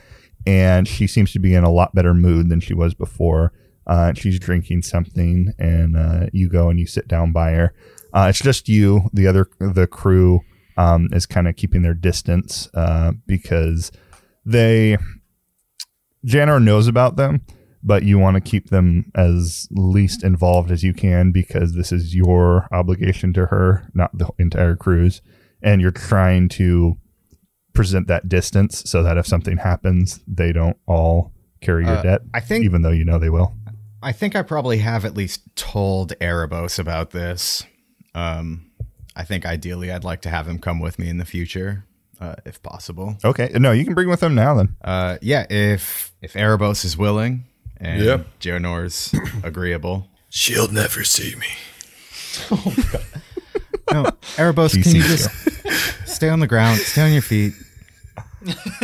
And 0.47 0.87
she 0.89 1.07
seems 1.07 1.33
to 1.33 1.39
be 1.39 1.55
in 1.55 1.65
a 1.65 1.71
lot 1.71 1.95
better 1.95 2.15
mood 2.15 2.49
than 2.49 2.61
she 2.61 2.75
was 2.75 2.95
before. 2.95 3.53
Uh, 3.87 4.13
she's 4.15 4.39
drinking 4.39 4.83
something, 4.83 5.53
and 5.59 5.97
uh, 5.97 6.27
you 6.33 6.49
go 6.49 6.69
and 6.69 6.79
you 6.79 6.87
sit 6.87 7.09
down 7.09 7.33
by 7.33 7.53
her. 7.53 7.75
Uh, 8.15 8.27
it's 8.29 8.41
just 8.41 8.69
you. 8.69 9.09
The 9.13 9.27
other 9.27 9.49
the 9.59 9.87
crew 9.87 10.41
um, 10.77 11.09
is 11.13 11.27
kind 11.27 11.49
of 11.49 11.57
keeping 11.57 11.83
their 11.83 11.95
distance 11.95 12.69
uh, 12.75 13.13
because 13.27 13.91
they 14.45 14.97
Janor 16.27 16.63
knows 16.63 16.87
about 16.87 17.17
them, 17.17 17.41
but 17.83 18.05
you 18.05 18.19
want 18.19 18.37
to 18.37 18.41
keep 18.41 18.71
them 18.71 19.11
as 19.15 19.67
least 19.73 20.23
involved 20.23 20.71
as 20.71 20.85
you 20.85 20.95
can 20.95 21.33
because 21.33 21.75
this 21.75 21.91
is 21.91 22.15
your 22.15 22.69
obligation 22.71 23.33
to 23.33 23.47
her, 23.47 23.89
not 23.95 24.17
the 24.17 24.29
entire 24.39 24.77
cruise. 24.77 25.21
And 25.63 25.81
you're 25.81 25.91
trying 25.91 26.49
to 26.51 26.97
present 27.73 28.07
that 28.09 28.29
distance 28.29 28.83
so 28.89 29.03
that 29.03 29.17
if 29.17 29.27
something 29.27 29.57
happens, 29.57 30.21
they 30.27 30.53
don't 30.53 30.77
all 30.87 31.33
carry 31.61 31.85
your 31.85 31.97
Uh, 31.97 32.03
debt, 32.03 32.21
I 32.35 32.41
think 32.41 32.65
even 32.65 32.83
though 32.83 32.91
you 32.91 33.05
know 33.05 33.19
they 33.19 33.31
will. 33.31 33.57
I 34.03 34.13
think 34.13 34.35
I 34.37 34.43
probably 34.43 34.79
have 34.79 35.05
at 35.05 35.15
least 35.15 35.41
told 35.57 36.13
Erebos 36.19 36.79
about 36.79 37.11
this. 37.11 37.65
Um, 38.15 38.71
I 39.15 39.25
think 39.25 39.47
ideally 39.47 39.91
I'd 39.93 40.05
like 40.05 40.23
to 40.23 40.29
have 40.31 40.49
him 40.49 40.59
come 40.59 40.81
with 40.81 40.99
me 40.99 41.09
in 41.09 41.19
the 41.19 41.25
future, 41.25 41.85
uh, 42.21 42.35
if 42.45 42.63
possible. 42.63 43.17
Okay. 43.25 43.51
No, 43.55 43.73
you 43.73 43.85
can 43.85 43.95
bring 43.95 44.09
with 44.09 44.21
them 44.21 44.35
now 44.35 44.55
then. 44.55 44.77
Uh, 44.83 45.19
yeah, 45.23 45.47
if 45.51 46.13
if 46.21 46.33
Erebos 46.35 46.85
is 46.85 46.97
willing 46.97 47.45
and 47.79 48.03
Yep. 48.03 48.27
Jonor's 48.39 49.15
agreeable. 49.43 50.09
She'll 50.31 50.71
never 50.71 51.05
see 51.05 51.35
me. 51.37 51.47
Oh 52.51 52.75
my 52.77 52.85
god. 52.93 53.05
no, 53.93 54.03
Erebos, 54.37 54.73
can 54.83 54.95
you 54.95 55.03
just 55.03 55.29
stay 56.09 56.29
on 56.31 56.41
the 56.41 56.47
ground, 56.47 56.79
stay 56.81 57.03
on 57.03 57.13
your 57.13 57.21
feet? 57.23 57.53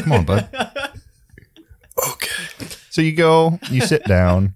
Come 0.01 0.13
on, 0.13 0.25
bud. 0.25 0.49
Okay. 2.13 2.67
So 2.91 3.03
you 3.03 3.13
go, 3.13 3.59
you 3.73 3.81
sit 3.81 4.05
down, 4.05 4.55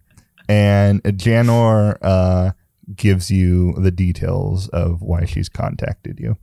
and 0.49 1.03
Janor 1.05 1.97
uh, 2.03 2.53
gives 2.95 3.31
you 3.31 3.75
the 3.75 3.91
details 3.91 4.69
of 4.69 5.03
why 5.03 5.25
she's 5.25 5.49
contacted 5.49 6.19
you. 6.21 6.37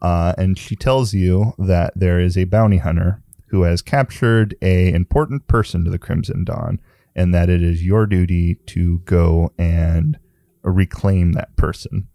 Uh, 0.00 0.34
and 0.38 0.58
she 0.58 0.76
tells 0.76 1.14
you 1.14 1.54
that 1.58 1.92
there 1.96 2.20
is 2.20 2.36
a 2.36 2.44
bounty 2.44 2.78
hunter 2.78 3.22
who 3.48 3.62
has 3.62 3.80
captured 3.82 4.54
a 4.60 4.92
important 4.92 5.46
person 5.48 5.84
to 5.84 5.90
the 5.90 5.98
Crimson 5.98 6.44
Dawn, 6.44 6.80
and 7.14 7.32
that 7.32 7.48
it 7.48 7.62
is 7.62 7.84
your 7.84 8.06
duty 8.06 8.56
to 8.66 8.98
go 9.00 9.52
and 9.56 10.18
reclaim 10.62 11.32
that 11.32 11.56
person. 11.56 12.08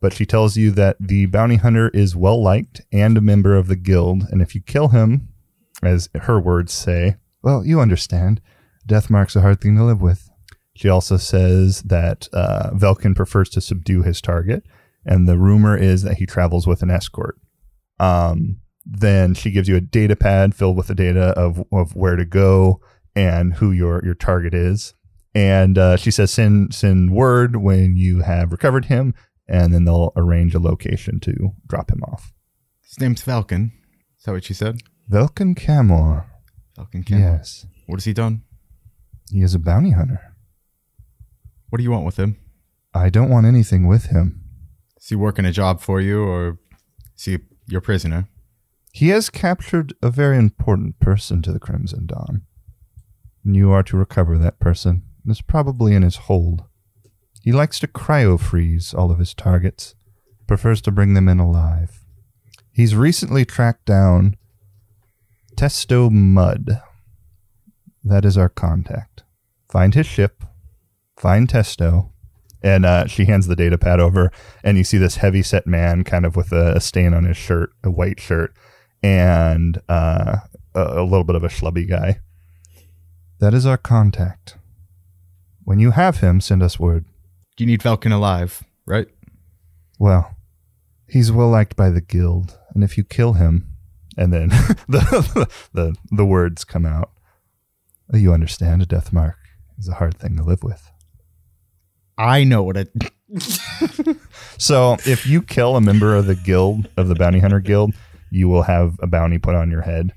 but 0.00 0.12
she 0.12 0.26
tells 0.26 0.56
you 0.56 0.70
that 0.70 0.96
the 1.00 1.26
bounty 1.26 1.56
hunter 1.56 1.88
is 1.88 2.14
well 2.14 2.40
liked 2.40 2.80
and 2.92 3.16
a 3.16 3.20
member 3.20 3.56
of 3.56 3.66
the 3.66 3.76
guild, 3.76 4.24
and 4.30 4.40
if 4.42 4.54
you 4.54 4.60
kill 4.60 4.88
him, 4.88 5.28
as 5.82 6.08
her 6.14 6.38
words 6.38 6.72
say, 6.72 7.16
well, 7.42 7.64
you 7.64 7.80
understand, 7.80 8.40
death 8.86 9.10
mark's 9.10 9.36
a 9.36 9.40
hard 9.40 9.60
thing 9.60 9.76
to 9.76 9.84
live 9.84 10.00
with. 10.00 10.30
She 10.74 10.88
also 10.88 11.16
says 11.16 11.82
that 11.82 12.28
uh, 12.32 12.70
Velkin 12.74 13.16
prefers 13.16 13.48
to 13.50 13.60
subdue 13.60 14.02
his 14.02 14.20
target, 14.20 14.64
and 15.04 15.28
the 15.28 15.38
rumor 15.38 15.76
is 15.76 16.02
that 16.02 16.18
he 16.18 16.26
travels 16.26 16.66
with 16.66 16.82
an 16.82 16.90
escort. 16.90 17.38
Um, 17.98 18.60
then 18.84 19.34
she 19.34 19.50
gives 19.50 19.68
you 19.68 19.76
a 19.76 19.80
data 19.80 20.14
pad 20.14 20.54
filled 20.54 20.76
with 20.76 20.86
the 20.86 20.94
data 20.94 21.28
of, 21.36 21.64
of 21.72 21.96
where 21.96 22.16
to 22.16 22.24
go 22.24 22.80
and 23.14 23.54
who 23.54 23.72
your, 23.72 24.04
your 24.04 24.14
target 24.14 24.54
is. 24.54 24.94
And 25.34 25.76
uh, 25.76 25.96
she 25.96 26.10
says, 26.10 26.30
send, 26.30 26.74
send 26.74 27.10
word 27.10 27.56
when 27.56 27.96
you 27.96 28.20
have 28.20 28.52
recovered 28.52 28.86
him, 28.86 29.14
and 29.48 29.72
then 29.72 29.84
they'll 29.84 30.12
arrange 30.16 30.54
a 30.54 30.60
location 30.60 31.20
to 31.20 31.52
drop 31.66 31.90
him 31.90 32.02
off. 32.02 32.32
His 32.82 33.00
name's 33.00 33.22
Falcon. 33.22 33.72
Is 34.18 34.24
that 34.24 34.32
what 34.32 34.44
she 34.44 34.54
said? 34.54 34.80
Velkin 35.10 35.56
Camor. 35.56 36.26
Falcon 36.74 37.02
Camor. 37.02 37.20
Yes. 37.20 37.66
What 37.86 37.96
has 37.96 38.04
he 38.04 38.12
done? 38.12 38.42
He 39.30 39.42
is 39.42 39.54
a 39.54 39.58
bounty 39.58 39.90
hunter. 39.90 40.36
What 41.68 41.78
do 41.78 41.84
you 41.84 41.90
want 41.90 42.06
with 42.06 42.18
him? 42.18 42.38
I 42.94 43.10
don't 43.10 43.30
want 43.30 43.46
anything 43.46 43.86
with 43.86 44.06
him. 44.06 44.42
Is 44.98 45.08
he 45.08 45.16
working 45.16 45.44
a 45.44 45.52
job 45.52 45.80
for 45.80 46.00
you, 46.00 46.22
or 46.22 46.58
is 47.16 47.24
he 47.24 47.38
your 47.66 47.80
prisoner? 47.80 48.28
He 48.92 49.08
has 49.08 49.28
captured 49.28 49.92
a 50.02 50.10
very 50.10 50.38
important 50.38 50.98
person 51.00 51.42
to 51.42 51.52
the 51.52 51.60
Crimson 51.60 52.06
Dawn. 52.06 52.42
And 53.44 53.54
you 53.54 53.70
are 53.70 53.82
to 53.82 53.96
recover 53.96 54.38
that 54.38 54.58
person. 54.58 55.02
It's 55.26 55.42
probably 55.42 55.94
in 55.94 56.02
his 56.02 56.16
hold. 56.16 56.64
He 57.42 57.52
likes 57.52 57.78
to 57.80 57.88
cryo 57.88 58.40
freeze 58.40 58.94
all 58.94 59.10
of 59.10 59.18
his 59.18 59.34
targets, 59.34 59.94
prefers 60.46 60.80
to 60.82 60.90
bring 60.90 61.14
them 61.14 61.28
in 61.28 61.38
alive. 61.38 62.00
He's 62.72 62.96
recently 62.96 63.44
tracked 63.44 63.84
down 63.84 64.36
Testo 65.56 66.10
Mud. 66.10 66.80
That 68.06 68.24
is 68.24 68.38
our 68.38 68.48
contact. 68.48 69.24
Find 69.68 69.92
his 69.92 70.06
ship, 70.06 70.44
find 71.16 71.48
Testo, 71.48 72.10
and 72.62 72.86
uh, 72.86 73.08
she 73.08 73.24
hands 73.24 73.48
the 73.48 73.56
data 73.56 73.76
pad 73.76 73.98
over, 73.98 74.30
and 74.62 74.78
you 74.78 74.84
see 74.84 74.96
this 74.96 75.16
heavy 75.16 75.42
set 75.42 75.66
man 75.66 76.04
kind 76.04 76.24
of 76.24 76.36
with 76.36 76.52
a, 76.52 76.76
a 76.76 76.80
stain 76.80 77.12
on 77.12 77.24
his 77.24 77.36
shirt, 77.36 77.72
a 77.82 77.90
white 77.90 78.20
shirt, 78.20 78.54
and 79.02 79.82
uh, 79.88 80.36
a, 80.72 81.00
a 81.00 81.02
little 81.02 81.24
bit 81.24 81.34
of 81.34 81.42
a 81.42 81.48
schlubby 81.48 81.88
guy. 81.88 82.20
That 83.40 83.52
is 83.52 83.66
our 83.66 83.76
contact. 83.76 84.56
When 85.64 85.80
you 85.80 85.90
have 85.90 86.18
him, 86.18 86.40
send 86.40 86.62
us 86.62 86.78
word. 86.78 87.06
You 87.58 87.66
need 87.66 87.82
Falcon 87.82 88.12
alive, 88.12 88.62
right? 88.86 89.08
Well, 89.98 90.36
he's 91.08 91.32
well 91.32 91.50
liked 91.50 91.74
by 91.74 91.90
the 91.90 92.00
guild, 92.00 92.56
and 92.72 92.84
if 92.84 92.96
you 92.96 93.02
kill 93.02 93.32
him, 93.32 93.66
and 94.16 94.32
then 94.32 94.48
the, 94.88 95.48
the 95.72 95.96
the 96.12 96.24
words 96.24 96.62
come 96.62 96.86
out, 96.86 97.10
you 98.12 98.32
understand 98.32 98.82
a 98.82 98.86
death 98.86 99.12
mark 99.12 99.36
is 99.78 99.88
a 99.88 99.94
hard 99.94 100.16
thing 100.18 100.36
to 100.36 100.42
live 100.44 100.62
with. 100.62 100.90
I 102.18 102.44
know 102.44 102.62
what 102.62 102.76
it. 102.76 102.92
So 104.58 104.96
if 105.04 105.26
you 105.26 105.42
kill 105.42 105.76
a 105.76 105.80
member 105.80 106.14
of 106.14 106.26
the 106.26 106.34
guild 106.34 106.88
of 106.96 107.08
the 107.08 107.14
bounty 107.14 107.40
hunter 107.40 107.60
guild, 107.60 107.92
you 108.30 108.48
will 108.48 108.62
have 108.62 108.96
a 109.00 109.06
bounty 109.06 109.38
put 109.38 109.54
on 109.54 109.70
your 109.70 109.82
head. 109.82 110.12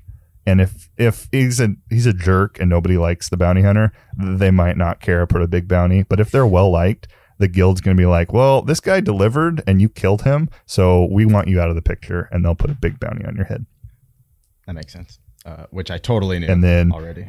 And 0.46 0.60
if 0.60 0.88
if 0.96 1.28
he's 1.30 1.60
a 1.60 1.74
he's 1.90 2.06
a 2.06 2.12
jerk 2.14 2.58
and 2.58 2.70
nobody 2.70 2.96
likes 2.96 3.28
the 3.28 3.36
bounty 3.36 3.62
hunter, 3.62 3.92
they 4.16 4.50
might 4.50 4.76
not 4.76 5.00
care 5.00 5.26
put 5.26 5.42
a 5.42 5.46
big 5.46 5.68
bounty. 5.68 6.04
But 6.04 6.20
if 6.20 6.30
they're 6.30 6.46
well 6.46 6.70
liked, 6.70 7.08
the 7.38 7.48
guild's 7.48 7.80
going 7.80 7.96
to 7.96 8.00
be 8.00 8.06
like, 8.06 8.32
well, 8.32 8.62
this 8.62 8.80
guy 8.80 9.00
delivered 9.00 9.62
and 9.66 9.80
you 9.80 9.88
killed 9.88 10.22
him, 10.22 10.48
so 10.66 11.06
we 11.10 11.26
want 11.26 11.48
you 11.48 11.60
out 11.60 11.68
of 11.68 11.76
the 11.76 11.82
picture, 11.82 12.28
and 12.32 12.44
they'll 12.44 12.54
put 12.54 12.70
a 12.70 12.74
big 12.74 12.98
bounty 12.98 13.24
on 13.26 13.36
your 13.36 13.44
head. 13.44 13.66
That 14.66 14.74
makes 14.74 14.92
sense. 14.92 15.18
Uh, 15.44 15.66
which 15.70 15.90
I 15.90 15.98
totally 15.98 16.38
knew. 16.38 16.46
And 16.48 16.64
then- 16.64 16.92
already. 16.92 17.28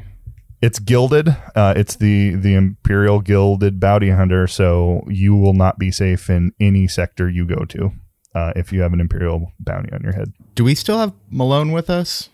It's 0.62 0.78
gilded. 0.80 1.30
Uh, 1.56 1.74
it's 1.76 1.96
the 1.96 2.36
the 2.36 2.54
Imperial 2.54 3.20
Gilded 3.20 3.80
Bounty 3.80 4.10
Hunter, 4.12 4.46
so 4.48 5.04
you 5.08 5.36
will 5.36 5.54
not 5.54 5.80
be 5.80 5.92
safe 5.92 6.30
in 6.30 6.54
any 6.60 6.88
sector 6.88 7.28
you 7.30 7.46
go 7.46 7.66
to 7.66 7.92
uh, 8.36 8.54
if 8.56 8.72
you 8.72 8.82
have 8.82 8.94
an 8.94 9.00
Imperial 9.02 9.52
bounty 9.60 9.92
on 9.92 10.02
your 10.04 10.14
head. 10.14 10.34
Do 10.54 10.64
we 10.64 10.76
still 10.76 11.00
have 11.00 11.14
Malone 11.32 11.72
with 11.72 11.90
us? 11.90 12.30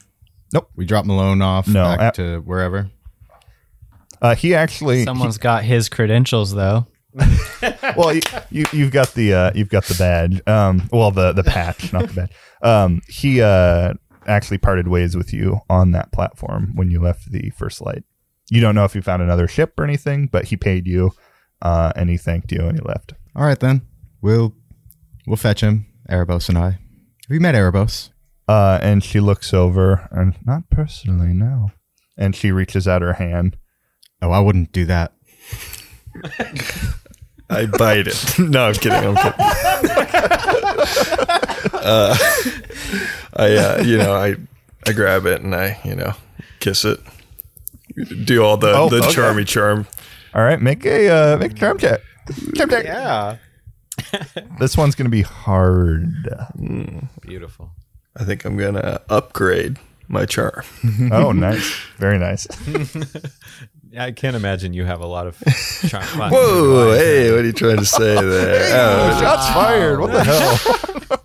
Nope. 0.53 0.69
We 0.75 0.85
dropped 0.85 1.07
Malone 1.07 1.41
off 1.41 1.67
No, 1.67 1.83
back 1.83 1.99
at- 2.01 2.13
to 2.15 2.39
wherever. 2.39 2.89
Uh, 4.21 4.33
he 4.35 4.55
actually, 4.55 5.05
Someone's 5.05 5.37
got 5.37 5.63
his 5.63 5.89
credentials 5.89 6.53
though. 6.53 6.87
well, 7.95 8.13
you, 8.13 8.21
you 8.49 8.65
you've 8.73 8.91
got 8.91 9.13
the 9.13 9.33
uh, 9.33 9.51
you've 9.55 9.69
got 9.69 9.85
the 9.85 9.95
badge. 9.95 10.41
Um, 10.47 10.87
well, 10.91 11.11
the 11.11 11.31
the 11.33 11.43
patch, 11.43 11.93
not 11.93 12.07
the 12.07 12.13
badge. 12.13 12.31
Um, 12.61 13.01
he 13.07 13.41
uh 13.41 13.93
actually 14.27 14.57
parted 14.57 14.87
ways 14.89 15.15
with 15.15 15.33
you 15.33 15.59
on 15.69 15.91
that 15.91 16.11
platform 16.11 16.73
when 16.75 16.91
you 16.91 16.99
left 17.01 17.31
the 17.31 17.49
First 17.51 17.79
Light. 17.81 18.03
You 18.49 18.61
don't 18.61 18.75
know 18.75 18.85
if 18.85 18.95
you 18.95 19.01
found 19.01 19.21
another 19.21 19.47
ship 19.47 19.73
or 19.77 19.83
anything, 19.83 20.27
but 20.27 20.45
he 20.45 20.57
paid 20.57 20.87
you, 20.87 21.11
uh, 21.61 21.91
and 21.95 22.09
he 22.09 22.17
thanked 22.17 22.51
you 22.51 22.61
and 22.61 22.77
he 22.77 22.85
left. 22.85 23.13
All 23.35 23.45
right 23.45 23.59
then. 23.59 23.81
We'll 24.21 24.55
we'll 25.25 25.37
fetch 25.37 25.61
him. 25.61 25.85
Erebos 26.09 26.49
and 26.49 26.57
I. 26.57 26.71
Have 26.71 26.79
you 27.29 27.39
met 27.39 27.55
Erebos? 27.55 28.09
Uh, 28.47 28.79
and 28.81 29.03
she 29.03 29.19
looks 29.19 29.53
over, 29.53 30.07
and 30.11 30.35
not 30.45 30.69
personally, 30.69 31.33
no. 31.33 31.71
And 32.17 32.35
she 32.35 32.51
reaches 32.51 32.87
out 32.87 33.01
her 33.01 33.13
hand. 33.13 33.57
Oh, 34.21 34.31
I 34.31 34.39
wouldn't 34.39 34.71
do 34.71 34.85
that. 34.85 35.13
I 37.49 37.65
bite 37.65 38.07
it. 38.07 38.39
no, 38.39 38.67
I'm 38.67 38.73
kidding. 38.73 38.93
I'm 38.93 39.15
kidding. 39.15 39.39
uh, 41.73 42.17
I, 43.35 43.55
uh, 43.55 43.83
you 43.83 43.97
know, 43.97 44.13
I, 44.13 44.35
I 44.85 44.93
grab 44.93 45.25
it 45.25 45.41
and 45.41 45.53
I, 45.53 45.79
you 45.83 45.95
know, 45.95 46.13
kiss 46.59 46.85
it. 46.85 46.99
Do 48.25 48.43
all 48.43 48.57
the 48.57 48.71
Oh, 48.73 48.89
the 48.89 48.97
okay. 48.97 49.07
charmy 49.07 49.45
charm. 49.47 49.87
All 50.33 50.43
right, 50.43 50.61
make 50.61 50.85
a 50.85 51.09
uh, 51.09 51.37
make 51.37 51.51
a 51.53 51.55
charm 51.55 51.77
check. 51.79 52.01
Charm 52.55 52.69
check. 52.69 52.85
Yeah. 52.85 53.37
This 54.59 54.77
one's 54.77 54.93
gonna 54.95 55.09
be 55.09 55.23
hard. 55.23 56.13
Beautiful. 57.21 57.71
I 58.15 58.23
think 58.23 58.45
I'm 58.45 58.55
gonna 58.57 59.01
upgrade 59.09 59.77
my 60.07 60.25
charm. 60.25 60.63
Oh, 61.11 61.31
nice, 61.31 61.73
very 61.97 62.17
nice. 62.19 62.47
I 63.97 64.11
can't 64.11 64.35
imagine 64.35 64.73
you 64.73 64.83
have 64.85 65.01
a 65.01 65.07
lot 65.07 65.25
of 65.27 65.39
charm. 65.89 66.03
Whoa, 66.31 66.93
hey, 66.95 67.31
what 67.31 67.39
are 67.41 67.45
you 67.45 67.53
trying 67.53 67.77
to 67.77 67.85
say 67.85 68.13
there? 68.15 68.69
Oh, 68.79 69.19
Shots 69.19 69.47
fired. 69.49 69.99
What 69.99 70.11
the 70.11 70.23
hell? 70.23 71.23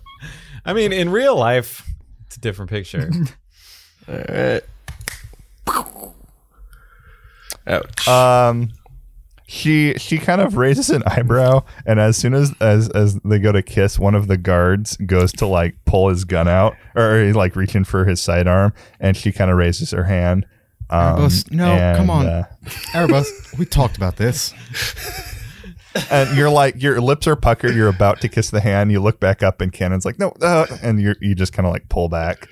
I 0.65 0.73
mean, 0.73 0.91
in 0.93 1.09
real 1.09 1.35
life, 1.35 1.87
it's 2.25 2.37
a 2.37 2.39
different 2.39 2.71
picture. 2.71 3.11
all 4.07 4.15
right. 4.15 4.63
Ouch. 7.67 8.07
Um, 8.07 8.71
she 9.47 9.93
she 9.97 10.17
kind 10.17 10.41
of 10.41 10.57
raises 10.57 10.89
an 10.89 11.03
eyebrow, 11.05 11.63
and 11.85 11.99
as 11.99 12.17
soon 12.17 12.33
as 12.33 12.53
as 12.59 12.89
as 12.89 13.19
they 13.25 13.39
go 13.39 13.51
to 13.51 13.61
kiss, 13.61 13.99
one 13.99 14.15
of 14.15 14.27
the 14.27 14.37
guards 14.37 14.97
goes 14.97 15.31
to 15.33 15.45
like 15.45 15.75
pull 15.85 16.09
his 16.09 16.25
gun 16.25 16.47
out 16.47 16.75
or 16.95 17.31
like 17.33 17.55
reaching 17.55 17.83
for 17.83 18.05
his 18.05 18.21
sidearm, 18.21 18.73
and 18.99 19.15
she 19.15 19.31
kind 19.31 19.51
of 19.51 19.57
raises 19.57 19.91
her 19.91 20.05
hand. 20.05 20.45
Um, 20.89 21.17
Erebos, 21.17 21.51
no, 21.51 21.71
and, 21.71 21.97
come 21.97 22.09
on. 22.09 22.25
uh, 22.25 22.43
Erebos, 22.93 23.57
we 23.57 23.65
talked 23.65 23.97
about 23.97 24.17
this. 24.17 24.53
and 26.09 26.35
you're 26.37 26.49
like 26.49 26.81
your 26.81 26.99
lips 27.01 27.27
are 27.27 27.35
puckered. 27.35 27.75
You're 27.75 27.89
about 27.89 28.21
to 28.21 28.29
kiss 28.29 28.49
the 28.49 28.61
hand. 28.61 28.91
You 28.91 28.99
look 29.01 29.19
back 29.19 29.43
up, 29.43 29.61
and 29.61 29.71
Cannon's 29.71 30.05
like, 30.05 30.19
"No," 30.19 30.33
uh, 30.41 30.65
and 30.81 31.01
you 31.01 31.15
you 31.21 31.35
just 31.35 31.53
kind 31.53 31.65
of 31.65 31.71
like 31.71 31.89
pull 31.89 32.09
back. 32.09 32.47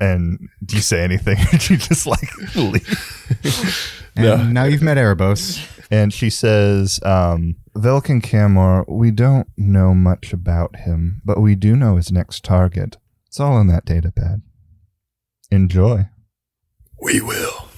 And 0.00 0.48
do 0.64 0.76
you 0.76 0.82
say 0.82 1.02
anything? 1.02 1.38
you 1.52 1.76
just 1.78 2.06
like 2.06 2.28
leave. 2.54 4.02
And 4.16 4.54
now 4.54 4.64
you've 4.64 4.82
met 4.82 4.96
Erebos. 4.96 5.66
and 5.90 6.12
she 6.12 6.30
says, 6.30 7.00
um, 7.04 7.56
Velkin 7.76 8.22
Camor, 8.22 8.84
we 8.88 9.10
don't 9.10 9.48
know 9.56 9.94
much 9.94 10.32
about 10.32 10.76
him, 10.76 11.20
but 11.24 11.40
we 11.40 11.54
do 11.54 11.76
know 11.76 11.96
his 11.96 12.10
next 12.10 12.44
target. 12.44 12.96
It's 13.26 13.38
all 13.40 13.60
in 13.60 13.66
that 13.68 13.84
data 13.84 14.10
pad. 14.10 14.42
Enjoy. 15.50 16.06
we 17.00 17.20
will. 17.20 17.68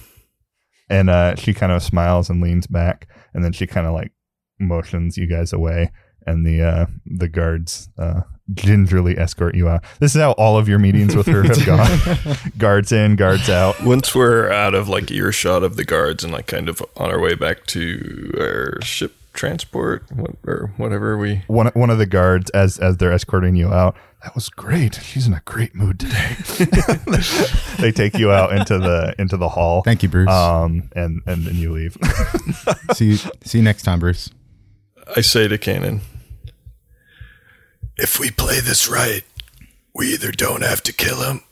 And 0.89 1.09
uh, 1.09 1.35
she 1.35 1.53
kind 1.53 1.71
of 1.71 1.83
smiles 1.83 2.29
and 2.29 2.41
leans 2.41 2.65
back, 2.65 3.07
and 3.33 3.43
then 3.43 3.51
she 3.51 3.67
kind 3.67 3.85
of 3.85 3.93
like 3.93 4.11
motions 4.59 5.17
you 5.17 5.27
guys 5.27 5.53
away, 5.53 5.91
and 6.25 6.45
the 6.45 6.63
uh, 6.63 6.85
the 7.05 7.27
guards 7.27 7.89
uh, 7.99 8.21
gingerly 8.53 9.17
escort 9.17 9.55
you 9.55 9.69
out. 9.69 9.83
This 9.99 10.15
is 10.15 10.21
how 10.21 10.31
all 10.33 10.57
of 10.57 10.67
your 10.67 10.79
meetings 10.79 11.15
with 11.15 11.27
her 11.27 11.43
have 11.43 11.65
gone. 11.65 12.51
guards 12.57 12.91
in, 12.91 13.15
guards 13.15 13.49
out. 13.49 13.81
Once 13.83 14.15
we're 14.15 14.51
out 14.51 14.73
of 14.73 14.89
like 14.89 15.11
earshot 15.11 15.63
of 15.63 15.75
the 15.75 15.85
guards 15.85 16.23
and 16.23 16.33
like 16.33 16.47
kind 16.47 16.69
of 16.69 16.81
on 16.97 17.09
our 17.09 17.19
way 17.19 17.35
back 17.35 17.65
to 17.67 18.31
our 18.39 18.81
ship 18.81 19.15
transport 19.33 20.03
or 20.45 20.73
whatever 20.77 21.17
we 21.17 21.43
One 21.47 21.67
one 21.67 21.89
of 21.89 21.97
the 21.97 22.05
guards, 22.05 22.49
as 22.51 22.77
as 22.79 22.97
they're 22.97 23.13
escorting 23.13 23.55
you 23.55 23.69
out, 23.69 23.95
that 24.23 24.35
was 24.35 24.49
great. 24.49 24.95
She's 24.95 25.27
in 25.27 25.33
a 25.33 25.41
great 25.45 25.73
mood 25.75 25.99
today. 25.99 26.35
they 27.79 27.91
take 27.91 28.17
you 28.17 28.31
out 28.31 28.51
into 28.53 28.77
the 28.77 29.15
into 29.17 29.37
the 29.37 29.49
hall. 29.49 29.81
Thank 29.83 30.03
you, 30.03 30.09
Bruce. 30.09 30.29
Um, 30.29 30.89
and 30.95 31.21
and 31.25 31.45
then 31.45 31.55
you 31.55 31.71
leave. 31.71 31.97
see 32.93 33.05
you 33.05 33.17
see 33.17 33.59
you 33.59 33.63
next 33.63 33.83
time, 33.83 33.99
Bruce. 33.99 34.29
I 35.15 35.21
say 35.21 35.47
to 35.47 35.57
Kanan, 35.57 36.01
if 38.01 38.19
we 38.19 38.31
play 38.31 38.59
this 38.59 38.87
right, 38.87 39.23
we 39.93 40.13
either 40.13 40.31
don't 40.31 40.63
have 40.63 40.81
to 40.83 40.93
kill 40.93 41.21
him, 41.21 41.43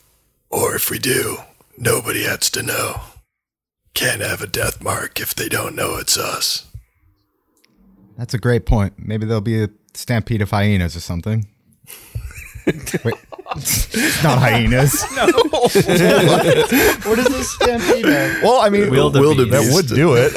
or 0.50 0.76
if 0.76 0.90
we 0.90 0.98
do, 1.00 1.38
nobody 1.78 2.24
has 2.24 2.50
to 2.52 2.64
know. 2.64 3.02
Can't 3.94 4.22
have 4.22 4.42
a 4.42 4.48
death 4.48 4.82
mark 4.82 5.20
if 5.20 5.36
they 5.36 5.50
don't 5.50 5.76
know 5.76 5.98
it's 5.98 6.18
us. 6.18 6.66
That's 8.18 8.34
a 8.34 8.38
great 8.38 8.66
point. 8.66 8.94
Maybe 8.98 9.26
there'll 9.26 9.42
be 9.42 9.64
a 9.64 9.70
stampede 9.94 10.42
of 10.42 10.52
hyenas 10.52 10.96
or 10.96 11.00
something. 11.02 11.48
Wait, 13.04 13.16
it's 13.56 14.24
not 14.24 14.40
hyenas. 14.40 15.04
No. 15.16 15.26
What 17.10 17.20
is 17.20 17.28
this 17.28 17.52
stampede? 17.56 18.06
Well, 18.44 18.60
I 18.60 18.70
mean, 18.70 18.90
Wildebeest. 18.90 19.52
that 19.52 19.74
would 19.74 19.88
do 19.88 20.16
it. 20.16 20.34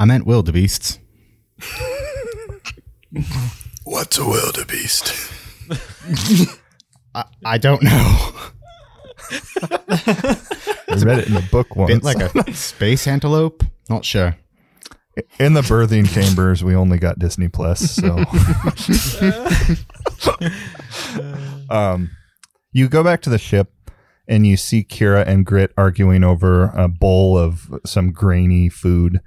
I 0.00 0.04
meant 0.04 0.26
wildebeests. 0.26 0.98
What's 3.84 4.18
a 4.18 4.24
wildebeest? 4.24 5.12
I, 7.14 7.24
I 7.44 7.58
don't 7.58 7.82
know. 7.82 7.90
I 10.88 10.98
read 11.04 11.18
it 11.18 11.28
in 11.28 11.34
the 11.34 11.46
book 11.50 11.76
once. 11.76 11.92
Bit 11.92 12.02
like 12.02 12.20
a 12.20 12.54
space 12.54 13.06
antelope. 13.06 13.64
Not 13.88 14.04
sure. 14.04 14.36
in 15.38 15.52
the 15.52 15.60
birthing 15.60 16.12
chambers, 16.12 16.64
we 16.64 16.74
only 16.74 16.98
got 16.98 17.18
Disney 17.18 17.48
Plus, 17.48 17.90
so. 17.90 18.16
um, 21.74 22.10
you 22.72 22.88
go 22.88 23.04
back 23.04 23.20
to 23.22 23.30
the 23.30 23.38
ship, 23.38 23.72
and 24.26 24.46
you 24.46 24.56
see 24.56 24.84
Kira 24.84 25.26
and 25.26 25.44
Grit 25.44 25.72
arguing 25.76 26.24
over 26.24 26.64
a 26.74 26.88
bowl 26.88 27.36
of 27.36 27.68
some 27.84 28.12
grainy 28.12 28.68
food, 28.68 29.20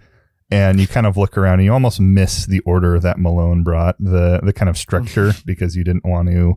and 0.51 0.79
you 0.79 0.87
kind 0.87 1.05
of 1.07 1.17
look 1.17 1.37
around, 1.37 1.55
and 1.55 1.65
you 1.65 1.73
almost 1.73 1.99
miss 1.99 2.45
the 2.45 2.59
order 2.61 2.99
that 2.99 3.19
Malone 3.19 3.63
brought 3.63 3.95
the 3.99 4.39
the 4.43 4.53
kind 4.53 4.69
of 4.69 4.77
structure 4.77 5.33
because 5.45 5.75
you 5.75 5.83
didn't 5.83 6.05
want 6.05 6.29
to 6.29 6.53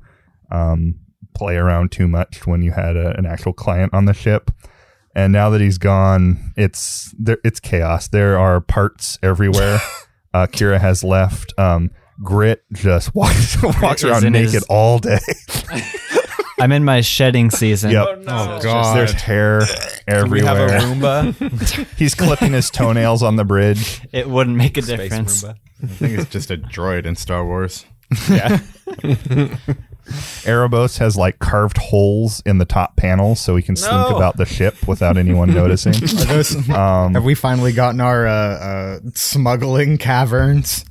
um, 0.50 0.95
play 1.35 1.57
around 1.57 1.92
too 1.92 2.09
much 2.09 2.47
when 2.47 2.62
you 2.62 2.73
had 2.73 2.97
a, 2.97 3.16
an 3.18 3.26
actual 3.26 3.52
client 3.52 3.92
on 3.95 4.04
the 4.04 4.14
ship 4.14 4.50
and 5.18 5.33
now 5.33 5.50
that 5.50 5.61
he's 5.61 5.78
gone, 5.78 6.52
it's 6.57 7.12
there. 7.18 7.38
It's 7.42 7.59
chaos. 7.59 8.07
There 8.07 8.38
are 8.38 8.61
parts 8.61 9.18
everywhere. 9.21 9.80
uh, 10.35 10.47
Kira 10.47 10.78
has 10.78 11.02
left. 11.02 11.52
Um, 11.59 11.90
Grit 12.23 12.62
just 12.73 13.14
walks 13.16 13.61
walks 13.83 14.04
around 14.04 14.30
naked 14.30 14.52
his- 14.54 14.64
all 14.64 15.00
day. 15.00 15.18
I'm 16.61 16.73
in 16.73 16.85
my 16.85 17.00
shedding 17.00 17.50
season. 17.50 17.91
yep. 17.93 18.07
Oh, 18.27 18.61
God. 18.62 18.97
There's 18.97 19.12
hair 19.12 19.62
everywhere. 20.07 20.31
We 20.31 20.47
have 20.47 20.59
a 20.59 20.75
everywhere. 20.75 21.33
Roomba. 21.33 21.87
He's 21.99 22.15
clipping 22.15 22.53
his 22.53 22.71
toenails 22.71 23.23
on 23.23 23.37
the 23.37 23.45
bridge. 23.45 24.00
It 24.12 24.29
wouldn't 24.29 24.57
make 24.57 24.77
a 24.77 24.83
Space 24.83 24.99
difference. 24.99 25.45
Roomba. 25.45 25.55
I 25.83 25.87
think 25.87 26.19
it's 26.19 26.31
just 26.31 26.50
a 26.50 26.57
droid 26.57 27.07
in 27.07 27.17
Star 27.17 27.45
Wars. 27.45 27.85
Yeah. 28.29 28.59
Erebos 30.45 30.97
has 30.99 31.17
like 31.17 31.38
carved 31.38 31.77
holes 31.77 32.43
in 32.47 32.57
the 32.57 32.65
top 32.65 32.97
panel 32.97 33.35
so 33.35 33.55
he 33.57 33.62
can 33.62 33.77
slink 33.77 33.93
No. 34.09 34.17
about 34.17 34.38
the 34.38 34.47
ship 34.47 34.75
without 34.88 35.19
anyone 35.19 35.53
noticing. 35.53 35.95
Are 36.03 36.25
those, 36.25 36.71
Um, 36.71 37.12
have 37.15 37.25
we 37.25 37.35
finally 37.35 37.73
gotten 37.73 38.00
our 38.00 38.27
uh, 38.27 38.33
uh, 38.33 38.99
smuggling 39.15 39.99
caverns? 39.99 40.87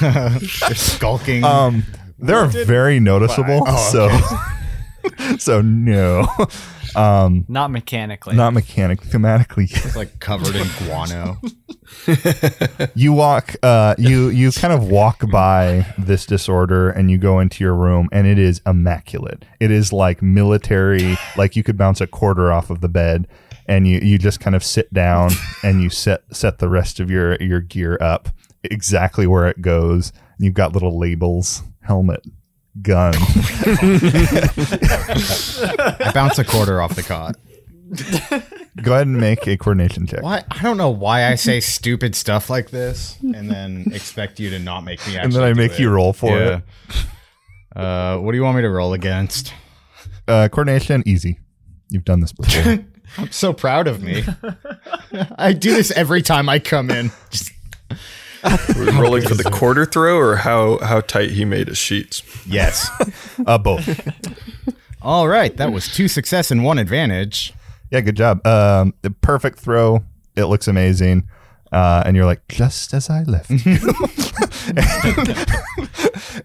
They're 0.00 0.40
skulking. 0.74 1.44
Um, 1.44 1.84
they're 2.18 2.46
very 2.46 2.98
noticeable. 3.00 3.66
so, 3.66 4.08
so 5.38 5.60
no, 5.62 6.26
um, 6.96 7.44
Not 7.48 7.70
mechanically. 7.70 8.36
not 8.36 8.52
mechanic. 8.52 9.00
Thematically, 9.00 9.64
It's 9.70 9.96
like 9.96 10.18
covered 10.20 10.56
in 10.56 10.66
guano. 10.78 11.38
you 12.94 13.12
walk 13.12 13.54
uh 13.62 13.94
you 13.96 14.28
you 14.28 14.50
kind 14.50 14.72
of 14.74 14.88
walk 14.88 15.22
by 15.30 15.86
this 15.98 16.26
disorder 16.26 16.90
and 16.90 17.10
you 17.10 17.18
go 17.18 17.38
into 17.38 17.62
your 17.62 17.74
room 17.74 18.08
and 18.10 18.26
it 18.26 18.38
is 18.40 18.60
immaculate 18.66 19.44
it 19.60 19.70
is 19.70 19.92
like 19.92 20.20
military 20.20 21.16
like 21.36 21.54
you 21.54 21.62
could 21.62 21.76
bounce 21.78 22.00
a 22.00 22.06
quarter 22.06 22.52
off 22.52 22.70
of 22.70 22.80
the 22.80 22.88
bed 22.88 23.28
and 23.66 23.86
you 23.86 23.98
you 24.00 24.18
just 24.18 24.40
kind 24.40 24.56
of 24.56 24.64
sit 24.64 24.92
down 24.92 25.30
and 25.62 25.80
you 25.80 25.88
set 25.88 26.22
set 26.32 26.58
the 26.58 26.68
rest 26.68 26.98
of 26.98 27.08
your 27.08 27.36
your 27.40 27.60
gear 27.60 27.96
up 28.00 28.30
exactly 28.64 29.26
where 29.26 29.46
it 29.46 29.62
goes 29.62 30.12
you've 30.38 30.54
got 30.54 30.72
little 30.72 30.98
labels 30.98 31.62
helmet 31.82 32.24
gun 32.82 33.14
I 35.98 36.10
bounce 36.14 36.38
a 36.38 36.44
quarter 36.44 36.80
off 36.82 36.94
the 36.94 37.02
cot. 37.02 37.36
go 38.82 38.92
ahead 38.94 39.06
and 39.06 39.18
make 39.18 39.46
a 39.46 39.56
coordination 39.56 40.06
check 40.06 40.22
Why? 40.22 40.44
I 40.50 40.62
don't 40.62 40.76
know 40.76 40.90
why 40.90 41.24
I 41.30 41.36
say 41.36 41.60
stupid 41.60 42.14
stuff 42.16 42.50
like 42.50 42.70
this 42.70 43.16
and 43.22 43.50
then 43.50 43.84
expect 43.92 44.38
you 44.40 44.50
to 44.50 44.58
not 44.58 44.82
make 44.82 44.98
me 45.06 45.16
actually. 45.16 45.24
and 45.24 45.32
then 45.32 45.42
i 45.44 45.48
do 45.52 45.54
make 45.54 45.72
it. 45.72 45.78
you 45.80 45.88
roll 45.90 46.12
for 46.12 46.36
Yeah. 46.38 46.56
it 46.58 46.62
Uh, 47.76 48.16
what 48.18 48.32
do 48.32 48.38
you 48.38 48.42
want 48.44 48.56
me 48.56 48.62
to 48.62 48.70
roll 48.70 48.92
against? 48.92 49.52
uh 50.28 50.48
coordination 50.48 51.02
easy 51.06 51.38
you've 51.90 52.04
done 52.04 52.20
this 52.20 52.32
before 52.32 52.78
I'm 53.18 53.30
so 53.30 53.52
proud 53.52 53.86
of 53.86 54.02
me. 54.02 54.24
I 55.38 55.52
do 55.52 55.72
this 55.72 55.92
every 55.92 56.20
time 56.22 56.48
I 56.48 56.58
come 56.58 56.90
in. 56.90 57.12
Just, 57.30 57.52
We're 57.88 57.96
rolling 58.76 59.22
for 59.22 59.34
the 59.34 59.50
quarter 59.52 59.84
throw 59.84 60.16
or 60.18 60.36
how, 60.36 60.78
how 60.78 61.00
tight 61.00 61.30
he 61.30 61.44
made 61.44 61.68
his 61.68 61.78
sheets. 61.78 62.22
yes. 62.46 62.88
uh 63.46 63.58
both 63.58 63.86
All 65.02 65.28
right, 65.28 65.56
that 65.58 65.72
was 65.72 65.86
two 65.86 66.08
success 66.08 66.50
and 66.50 66.64
one 66.64 66.78
advantage. 66.78 67.54
Yeah, 67.92 68.00
good 68.00 68.16
job. 68.16 68.44
Um, 68.44 68.92
the 69.02 69.10
perfect 69.10 69.60
throw. 69.60 70.04
It 70.34 70.46
looks 70.46 70.66
amazing. 70.66 71.28
Uh, 71.70 72.02
and 72.04 72.16
you're 72.16 72.24
like, 72.24 72.46
just 72.48 72.92
as 72.92 73.08
I 73.08 73.22
left 73.22 73.50
you. 73.50 73.78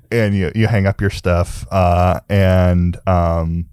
and 0.11 0.35
you, 0.35 0.51
you 0.53 0.67
hang 0.67 0.85
up 0.85 1.01
your 1.01 1.09
stuff. 1.09 1.65
Uh, 1.71 2.19
and 2.29 2.97
um, 3.07 3.67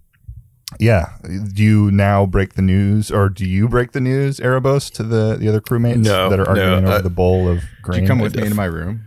yeah, 0.79 1.13
do 1.23 1.63
you 1.63 1.91
now 1.91 2.25
break 2.27 2.55
the 2.55 2.63
news, 2.63 3.11
or 3.11 3.29
do 3.29 3.45
you 3.45 3.69
break 3.69 3.93
the 3.93 4.01
news, 4.01 4.39
Erebos, 4.39 4.91
to 4.93 5.03
the, 5.03 5.37
the 5.39 5.49
other 5.49 5.61
crewmates 5.61 6.05
No, 6.05 6.29
that 6.31 6.39
are 6.41 6.49
arguing 6.49 6.83
no, 6.85 6.89
over 6.89 6.99
I- 6.99 7.03
the 7.03 7.11
bowl 7.11 7.49
of 7.49 7.63
grain? 7.83 8.01
Did 8.01 8.03
you 8.05 8.09
come 8.09 8.19
with 8.21 8.37
me 8.37 8.43
into 8.43 8.55
my 8.55 8.65
room? 8.67 9.05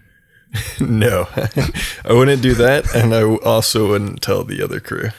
No, 0.82 1.30
I 2.06 2.12
wouldn't 2.12 2.42
do 2.42 2.54
that, 2.56 2.94
and 2.94 3.14
I 3.16 3.24
also 3.24 3.88
wouldn't 3.90 4.22
tell 4.22 4.44
the 4.44 4.62
other 4.62 4.82
crew. 4.82 5.10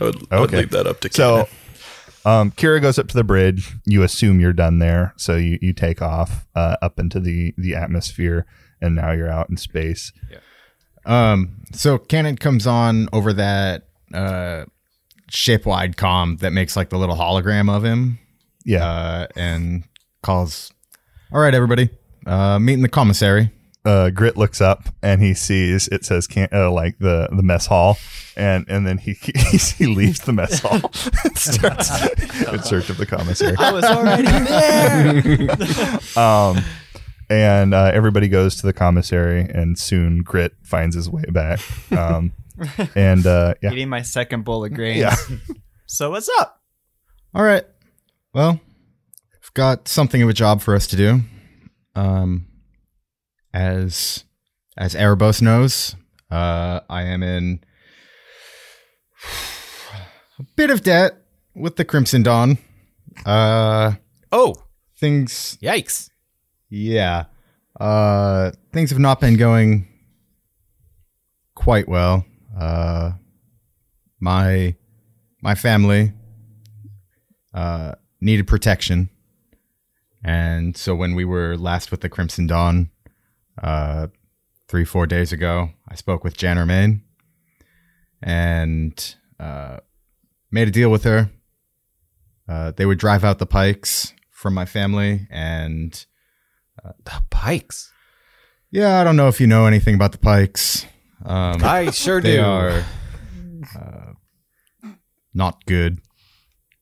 I 0.00 0.04
would, 0.04 0.26
I 0.30 0.40
would 0.40 0.50
leave 0.50 0.70
that 0.70 0.86
up 0.86 1.00
to 1.00 1.12
So, 1.12 1.44
Kenan. 2.24 2.40
um, 2.40 2.50
Kira 2.52 2.80
goes 2.80 2.98
up 2.98 3.06
to 3.08 3.14
the 3.14 3.22
bridge. 3.24 3.74
You 3.84 4.02
assume 4.02 4.40
you're 4.40 4.54
done 4.54 4.78
there, 4.78 5.12
so 5.18 5.36
you, 5.36 5.58
you 5.60 5.74
take 5.74 6.00
off 6.00 6.46
uh, 6.54 6.76
up 6.80 6.98
into 6.98 7.20
the 7.20 7.52
the 7.58 7.74
atmosphere, 7.74 8.46
and 8.80 8.94
now 8.96 9.12
you're 9.12 9.30
out 9.30 9.50
in 9.50 9.58
space. 9.58 10.10
Yeah. 10.30 10.38
Um, 11.04 11.62
so 11.72 11.98
Cannon 11.98 12.36
comes 12.38 12.66
on 12.66 13.08
over 13.12 13.34
that 13.34 13.82
uh, 14.14 14.64
ship-wide 15.28 15.96
comm 15.96 16.38
that 16.40 16.52
makes 16.52 16.76
like 16.76 16.88
the 16.90 16.98
little 16.98 17.16
hologram 17.16 17.68
of 17.74 17.84
him, 17.84 18.18
Yeah, 18.64 18.86
uh, 18.86 19.26
and 19.36 19.84
calls. 20.22 20.72
All 21.32 21.40
right, 21.40 21.54
everybody, 21.54 21.90
uh, 22.26 22.58
meet 22.58 22.74
in 22.74 22.82
the 22.82 22.88
commissary. 22.88 23.50
uh, 23.84 24.10
Grit 24.10 24.36
looks 24.36 24.60
up 24.60 24.88
and 25.02 25.22
he 25.22 25.32
sees 25.34 25.86
it 25.88 26.04
says 26.04 26.26
can 26.26 26.48
uh, 26.52 26.70
like 26.70 26.98
the 26.98 27.28
the 27.30 27.42
mess 27.42 27.66
hall, 27.66 27.98
and 28.36 28.64
and 28.68 28.86
then 28.86 28.98
he 28.98 29.12
he, 29.50 29.56
he 29.58 29.86
leaves 29.86 30.20
the 30.20 30.32
mess 30.32 30.60
hall 30.60 30.80
and 31.24 31.36
starts 31.38 31.90
in 32.52 32.62
search 32.62 32.90
of 32.90 32.96
the 32.98 33.06
commissary. 33.06 33.54
I 33.58 33.72
was 33.72 33.84
already 33.84 34.22
there. 34.26 36.22
Um, 36.22 36.58
and 37.28 37.74
uh, 37.74 37.90
everybody 37.92 38.28
goes 38.28 38.54
to 38.56 38.66
the 38.66 38.72
commissary, 38.72 39.40
and 39.40 39.76
soon 39.78 40.22
Grit 40.22 40.52
finds 40.62 40.94
his 40.94 41.08
way 41.10 41.24
back. 41.28 41.58
Um, 41.92 42.32
and 42.94 43.26
uh, 43.26 43.54
yeah, 43.62 43.72
Eating 43.72 43.88
my 43.88 44.02
second 44.02 44.44
bowl 44.44 44.64
of 44.64 44.72
grains. 44.74 44.98
yeah. 45.00 45.16
So 45.88 46.10
what's 46.10 46.28
up? 46.40 46.60
All 47.34 47.44
right. 47.44 47.64
Well, 48.34 48.60
I've 49.42 49.54
got 49.54 49.86
something 49.88 50.20
of 50.20 50.28
a 50.28 50.32
job 50.32 50.60
for 50.60 50.74
us 50.74 50.86
to 50.88 50.96
do. 50.96 51.20
Um, 51.94 52.48
as 53.54 54.24
as 54.76 54.94
Erebos 54.96 55.40
knows, 55.40 55.94
uh, 56.30 56.80
I 56.90 57.02
am 57.04 57.22
in 57.22 57.60
a 60.38 60.42
bit 60.56 60.70
of 60.70 60.82
debt 60.82 61.12
with 61.54 61.76
the 61.76 61.84
Crimson 61.84 62.22
Dawn. 62.22 62.58
Uh, 63.24 63.92
Oh, 64.32 64.54
things, 64.98 65.56
yikes. 65.62 66.10
yeah, 66.68 67.24
uh, 67.80 68.50
things 68.72 68.90
have 68.90 68.98
not 68.98 69.20
been 69.20 69.36
going 69.36 69.86
quite 71.54 71.88
well. 71.88 72.24
Uh, 72.58 73.12
my 74.20 74.74
my 75.42 75.54
family 75.54 76.12
uh, 77.54 77.94
needed 78.20 78.46
protection, 78.46 79.10
and 80.24 80.76
so 80.76 80.94
when 80.94 81.14
we 81.14 81.24
were 81.24 81.56
last 81.56 81.90
with 81.90 82.00
the 82.00 82.08
Crimson 82.08 82.46
Dawn, 82.46 82.90
uh, 83.62 84.06
three 84.68 84.84
four 84.84 85.06
days 85.06 85.32
ago, 85.32 85.70
I 85.88 85.94
spoke 85.94 86.24
with 86.24 86.36
Jan 86.36 86.58
Romaine 86.58 87.02
and 88.22 89.16
uh, 89.38 89.78
made 90.50 90.68
a 90.68 90.72
deal 90.72 90.90
with 90.90 91.04
her. 91.04 91.30
Uh, 92.48 92.70
they 92.70 92.86
would 92.86 92.98
drive 92.98 93.24
out 93.24 93.38
the 93.38 93.46
Pykes 93.46 94.14
from 94.30 94.54
my 94.54 94.64
family, 94.64 95.26
and 95.30 96.06
The 97.04 97.22
Pykes. 97.30 97.92
Yeah, 98.70 99.00
I 99.00 99.04
don't 99.04 99.16
know 99.16 99.28
if 99.28 99.40
you 99.40 99.46
know 99.46 99.66
anything 99.66 99.94
about 99.94 100.12
the 100.12 100.18
Pykes. 100.18 100.86
Um, 101.24 101.62
I 101.64 101.90
sure 101.90 102.20
they 102.20 102.36
do. 102.36 102.42
are 102.42 102.84
uh, 103.78 104.12
not 105.34 105.64
good 105.66 106.00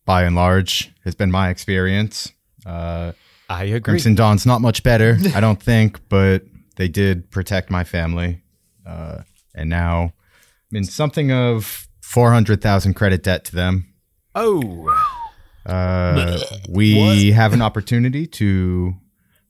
by 0.05 0.25
and 0.25 0.37
large, 0.37 0.93
has 1.05 1.15
been 1.15 1.31
my 1.31 1.49
experience. 1.51 2.33
Uh, 2.67 3.13
I 3.49 3.65
agree. 3.65 3.81
Crimson 3.81 4.15
Dawn's 4.15 4.45
not 4.47 4.61
much 4.61 4.83
better, 4.83 5.19
I 5.35 5.41
don't 5.41 5.63
think, 5.71 6.01
but 6.09 6.43
they 6.77 6.89
did 6.89 7.31
protect 7.31 7.71
my 7.71 7.85
family. 7.85 8.43
Uh, 8.87 9.23
and 9.55 9.71
now 9.71 10.13
I'm 10.71 10.77
in 10.79 10.85
something 10.85 11.31
of 11.33 11.89
400,000 12.03 12.95
credit 12.95 13.23
debt 13.23 13.45
to 13.47 13.55
them. 13.57 13.87
Oh, 14.35 14.91
Uh, 15.65 16.41
we 16.69 17.33
have 17.33 17.55
an 17.55 17.63
opportunity 17.63 18.27
to, 18.27 18.95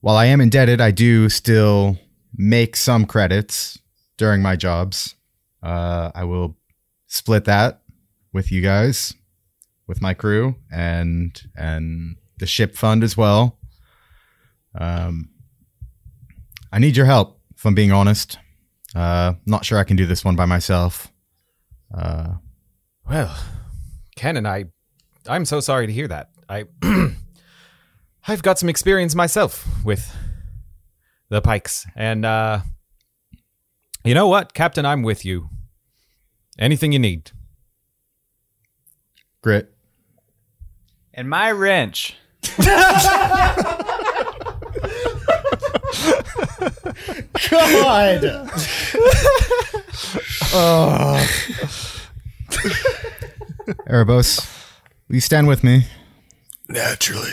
while 0.01 0.17
I 0.17 0.27
am 0.27 0.41
indebted, 0.41 0.81
I 0.81 0.93
do 0.93 1.29
still 1.29 1.99
make 2.37 2.77
some 2.77 3.05
credits 3.07 3.79
during 4.17 4.43
my 4.43 4.57
jobs. 4.57 5.15
Uh, 5.63 6.11
I 6.15 6.25
will 6.25 6.57
split 7.07 7.45
that 7.45 7.81
with 8.33 8.53
you 8.53 8.61
guys, 8.61 9.15
with 9.87 10.03
my 10.03 10.15
crew, 10.15 10.57
and 10.71 11.41
and 11.57 12.17
the 12.39 12.47
ship 12.47 12.75
fund 12.75 13.03
as 13.03 13.17
well. 13.17 13.59
Um, 14.79 15.31
I 16.73 16.79
need 16.79 16.97
your 16.97 17.07
help, 17.07 17.41
if 17.57 17.65
I'm 17.65 17.75
being 17.75 17.93
honest. 17.93 18.39
Uh, 18.95 19.35
not 19.47 19.65
sure 19.65 19.79
I 19.79 19.85
can 19.85 19.97
do 19.97 20.07
this 20.07 20.25
one 20.25 20.37
by 20.37 20.45
myself. 20.45 21.13
Uh, 21.97 22.35
well, 23.09 23.37
Ken 24.17 24.37
and 24.37 24.47
I, 24.47 24.67
I'm 25.29 25.45
so 25.45 25.61
sorry 25.61 25.87
to 25.87 25.93
hear 25.93 26.09
that. 26.09 26.31
I, 26.49 26.65
I've 28.29 28.43
got 28.43 28.59
some 28.59 28.69
experience 28.69 29.15
myself 29.15 29.67
with 29.85 30.15
the 31.29 31.41
Pykes, 31.41 31.87
and 31.97 32.25
uh, 32.25 32.61
you 34.05 34.15
know 34.15 34.29
what, 34.29 34.55
Captain, 34.55 34.87
I'm 34.87 35.03
with 35.03 35.25
you. 35.25 35.49
Anything 36.59 36.93
you 36.93 36.99
need. 36.99 37.31
grit. 39.43 39.75
And 41.13 41.29
my 41.29 41.51
wrench. 41.53 42.17
God. 42.59 43.75
Erebos, 53.89 54.47
will 55.09 55.17
you 55.17 55.21
stand 55.21 55.49
with 55.49 55.65
me? 55.65 55.87
Naturally. 56.69 57.33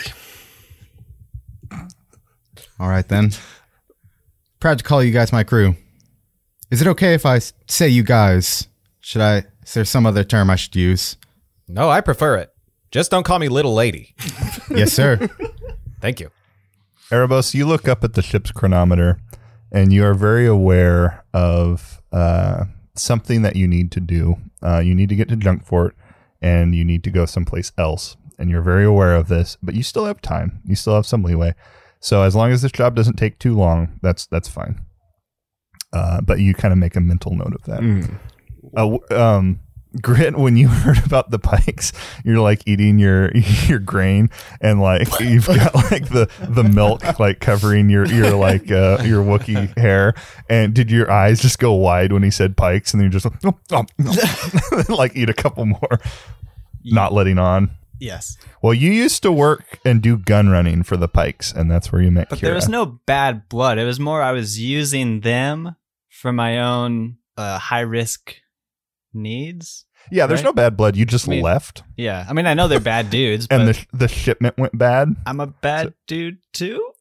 All 2.78 2.88
right 2.88 3.06
then. 3.08 3.30
Proud 4.60 4.78
to 4.78 4.84
call 4.84 5.02
you 5.02 5.12
guys 5.12 5.32
my 5.32 5.44
crew. 5.44 5.76
Is 6.72 6.80
it 6.80 6.88
okay 6.88 7.12
if 7.12 7.26
I 7.26 7.38
say 7.68 7.86
you 7.90 8.02
guys? 8.02 8.66
Should 9.02 9.20
I? 9.20 9.44
Is 9.62 9.74
there 9.74 9.84
some 9.84 10.06
other 10.06 10.24
term 10.24 10.48
I 10.48 10.56
should 10.56 10.74
use? 10.74 11.18
No, 11.68 11.90
I 11.90 12.00
prefer 12.00 12.36
it. 12.36 12.50
Just 12.90 13.10
don't 13.10 13.24
call 13.24 13.38
me 13.38 13.48
little 13.48 13.74
lady. 13.74 14.14
Yes, 14.70 14.94
sir. 14.94 15.28
Thank 16.00 16.18
you. 16.18 16.30
Erebos, 17.10 17.52
you 17.52 17.66
look 17.66 17.88
up 17.88 18.02
at 18.04 18.14
the 18.14 18.22
ship's 18.22 18.50
chronometer 18.50 19.20
and 19.70 19.92
you 19.92 20.02
are 20.02 20.14
very 20.14 20.46
aware 20.46 21.22
of 21.34 22.00
uh, 22.10 22.64
something 22.94 23.42
that 23.42 23.54
you 23.54 23.68
need 23.68 23.92
to 23.92 24.00
do. 24.00 24.36
Uh, 24.62 24.78
you 24.78 24.94
need 24.94 25.10
to 25.10 25.14
get 25.14 25.28
to 25.28 25.36
Junkfort 25.36 25.90
and 26.40 26.74
you 26.74 26.84
need 26.84 27.04
to 27.04 27.10
go 27.10 27.26
someplace 27.26 27.70
else. 27.76 28.16
And 28.38 28.48
you're 28.48 28.62
very 28.62 28.86
aware 28.86 29.14
of 29.14 29.28
this, 29.28 29.58
but 29.62 29.74
you 29.74 29.82
still 29.82 30.06
have 30.06 30.22
time. 30.22 30.62
You 30.64 30.74
still 30.74 30.94
have 30.94 31.04
some 31.04 31.22
leeway. 31.22 31.54
So 32.00 32.22
as 32.22 32.34
long 32.34 32.50
as 32.50 32.62
this 32.62 32.72
job 32.72 32.94
doesn't 32.94 33.16
take 33.16 33.38
too 33.38 33.54
long, 33.54 34.00
that's 34.00 34.24
that's 34.24 34.48
fine. 34.48 34.86
Uh, 35.92 36.20
but 36.20 36.40
you 36.40 36.54
kind 36.54 36.72
of 36.72 36.78
make 36.78 36.96
a 36.96 37.00
mental 37.00 37.34
note 37.34 37.54
of 37.54 37.62
that. 37.64 38.18
Uh, 38.76 38.98
um, 39.14 39.60
Grit, 40.00 40.38
when 40.38 40.56
you 40.56 40.68
heard 40.68 41.04
about 41.04 41.30
the 41.30 41.38
Pykes, 41.38 41.92
you're 42.24 42.40
like 42.40 42.62
eating 42.66 42.98
your 42.98 43.30
your 43.36 43.78
grain, 43.78 44.30
and 44.60 44.80
like 44.80 45.08
you've 45.20 45.46
got 45.48 45.74
like 45.74 46.08
the 46.08 46.30
the 46.48 46.64
milk 46.64 47.18
like 47.18 47.40
covering 47.40 47.90
your 47.90 48.06
your 48.06 48.30
like 48.30 48.70
uh, 48.70 48.98
your 49.04 49.22
Wookiee 49.22 49.76
hair. 49.76 50.14
And 50.48 50.74
did 50.74 50.90
your 50.90 51.10
eyes 51.10 51.40
just 51.40 51.58
go 51.58 51.72
wide 51.72 52.12
when 52.12 52.22
he 52.22 52.30
said 52.30 52.56
Pykes, 52.56 52.94
and 52.94 53.00
then 53.00 53.06
you 53.06 53.18
just 53.18 53.26
oh, 53.26 53.58
oh, 53.72 53.84
oh. 54.00 54.84
like 54.88 55.14
eat 55.16 55.28
a 55.28 55.34
couple 55.34 55.66
more, 55.66 56.00
not 56.84 57.12
letting 57.12 57.38
on. 57.38 57.70
Yes. 57.98 58.36
Well, 58.62 58.74
you 58.74 58.90
used 58.90 59.22
to 59.22 59.30
work 59.30 59.78
and 59.84 60.02
do 60.02 60.16
gun 60.18 60.48
running 60.48 60.82
for 60.82 60.96
the 60.96 61.06
Pykes, 61.06 61.52
and 61.52 61.70
that's 61.70 61.92
where 61.92 62.02
you 62.02 62.10
met 62.10 62.30
But 62.30 62.38
Kira. 62.38 62.42
there 62.42 62.54
was 62.54 62.68
no 62.68 62.84
bad 62.86 63.48
blood. 63.48 63.78
It 63.78 63.84
was 63.84 64.00
more 64.00 64.22
I 64.22 64.32
was 64.32 64.58
using 64.58 65.20
them 65.20 65.76
for 66.22 66.32
my 66.32 66.60
own 66.60 67.16
uh, 67.36 67.58
high 67.58 67.80
risk 67.80 68.36
needs. 69.12 69.84
yeah, 70.10 70.26
there's 70.26 70.40
right? 70.40 70.44
no 70.46 70.52
bad 70.52 70.76
blood. 70.76 70.94
You 70.96 71.04
just 71.04 71.26
I 71.28 71.30
mean- 71.32 71.42
left, 71.42 71.82
Yeah. 71.96 72.24
I 72.28 72.32
mean, 72.32 72.46
I 72.46 72.54
know 72.54 72.68
they're 72.68 72.78
bad 72.80 73.10
dudes, 73.18 73.48
but 73.48 73.60
and 73.60 73.68
the 73.68 73.86
the 73.92 74.06
shipment 74.08 74.56
went 74.56 74.78
bad. 74.78 75.08
I'm 75.26 75.40
a 75.40 75.48
bad 75.48 75.94
dude 76.06 76.38
too. 76.52 76.92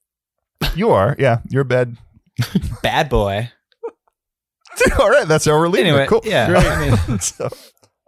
You 0.76 0.90
are, 0.90 1.16
yeah, 1.20 1.40
you're 1.50 1.62
a 1.62 1.66
bad. 1.66 1.98
Bad 2.82 3.10
boy. 3.10 3.50
All 5.00 5.10
right, 5.10 5.28
that's 5.28 5.46
how 5.46 5.52
we're 5.52 5.68
leaving. 5.68 5.88
Anyway, 5.88 6.04
it. 6.04 6.10
Cool. 6.10 6.22
yeah. 6.24 6.48
I 6.56 7.08
mean- 7.08 7.20
so, 7.20 7.50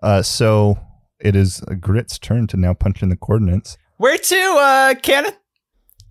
uh, 0.02 0.22
so 0.24 0.80
it 1.20 1.36
is 1.36 1.62
Grit's 1.80 2.18
turn 2.18 2.48
to 2.48 2.58
now 2.58 2.74
punch 2.74 3.04
in 3.04 3.10
the 3.10 3.16
coordinates. 3.18 3.78
Where 3.98 4.18
to, 4.18 4.36
uh, 4.60 4.96
Cannon? 4.96 5.34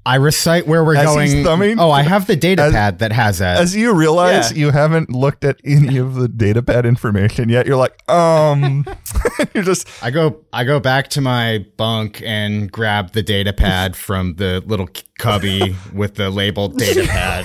I 0.04 0.16
recite 0.16 0.66
where 0.66 0.84
we're 0.84 0.96
As 0.96 1.06
going. 1.06 1.30
he's 1.30 1.44
thumbing? 1.46 1.78
oh, 1.78 1.90
I 1.92 2.02
have 2.02 2.26
the 2.26 2.34
data 2.34 2.62
As- 2.62 2.72
pad 2.72 2.98
that 2.98 3.12
has 3.12 3.38
that. 3.38 3.58
As 3.60 3.76
you 3.76 3.92
realize 3.94 4.50
Yeah. 4.50 4.58
you 4.58 4.70
haven't 4.72 5.10
looked 5.10 5.44
at 5.44 5.60
any 5.64 5.96
of 5.96 6.14
the 6.14 6.26
datapad 6.28 6.84
information 6.84 7.48
yet, 7.48 7.66
you're 7.66 7.76
like, 7.76 7.96
um, 8.10 8.84
you're 9.54 9.62
just 9.62 9.86
I 10.02 10.10
go 10.10 10.40
I 10.52 10.64
go 10.64 10.80
back 10.80 11.08
to 11.10 11.20
my 11.20 11.64
bunk 11.76 12.20
and 12.24 12.70
grab 12.70 13.12
the 13.12 13.22
data 13.22 13.52
pad 13.52 13.94
from 13.94 14.34
the 14.36 14.60
little 14.66 14.88
cubby 15.18 15.76
with 15.94 16.16
the 16.16 16.30
labeled 16.30 16.78
data 16.78 17.04
pad. 17.06 17.44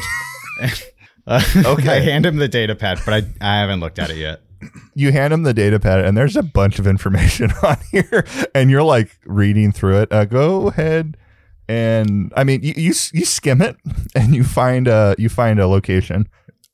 Uh, 1.29 1.41
Okay. 1.57 1.97
I 1.97 1.99
hand 1.99 2.25
him 2.25 2.37
the 2.37 2.47
data 2.47 2.73
pad, 2.73 3.01
but 3.05 3.13
I, 3.13 3.17
I 3.41 3.59
haven't 3.59 3.81
looked 3.81 3.99
at 3.99 4.09
it 4.09 4.15
yet. 4.15 4.39
you 4.95 5.11
hand 5.11 5.33
him 5.33 5.43
the 5.43 5.53
datapad, 5.53 6.07
and 6.07 6.15
there's 6.17 6.37
a 6.37 6.41
bunch 6.41 6.79
of 6.79 6.87
information 6.87 7.51
on 7.63 7.75
here, 7.91 8.25
and 8.55 8.71
you're 8.71 8.81
like 8.81 9.09
reading 9.25 9.73
through 9.73 10.01
it. 10.03 10.11
Uh, 10.11 10.23
go 10.23 10.69
ahead. 10.69 11.17
And 11.69 12.31
I 12.35 12.43
mean, 12.43 12.63
you, 12.63 12.73
you 12.75 12.93
you 13.13 13.25
skim 13.25 13.61
it, 13.61 13.75
and 14.15 14.35
you 14.35 14.43
find 14.43 14.87
a 14.87 15.15
you 15.17 15.29
find 15.29 15.59
a 15.59 15.67
location. 15.67 16.27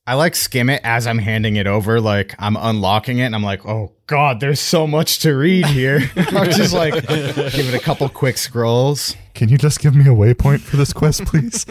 I 0.06 0.14
like 0.14 0.34
skim 0.34 0.68
it 0.68 0.82
as 0.84 1.06
I'm 1.06 1.18
handing 1.18 1.56
it 1.56 1.66
over, 1.66 1.98
like 2.00 2.34
I'm 2.38 2.56
unlocking 2.56 3.18
it, 3.18 3.24
and 3.24 3.34
I'm 3.34 3.42
like, 3.42 3.64
oh 3.66 3.92
god, 4.06 4.40
there's 4.40 4.60
so 4.60 4.86
much 4.86 5.20
to 5.20 5.34
read 5.34 5.66
here. 5.66 6.10
I'm 6.16 6.50
just 6.50 6.74
like 6.74 6.94
give 7.06 7.68
it 7.68 7.74
a 7.74 7.80
couple 7.80 8.08
quick 8.08 8.36
scrolls. 8.36 9.16
Can 9.34 9.48
you 9.48 9.58
just 9.58 9.80
give 9.80 9.96
me 9.96 10.04
a 10.04 10.14
waypoint 10.14 10.60
for 10.60 10.76
this 10.76 10.92
quest, 10.92 11.24
please? 11.24 11.64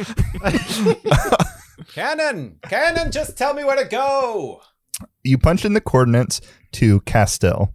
Cannon! 1.93 2.57
Cannon, 2.63 3.11
just 3.11 3.37
tell 3.37 3.53
me 3.53 3.63
where 3.63 3.77
to 3.77 3.85
go! 3.85 4.61
you 5.23 5.37
punch 5.37 5.65
in 5.65 5.73
the 5.73 5.81
coordinates 5.81 6.41
to 6.73 7.01
Castel, 7.01 7.73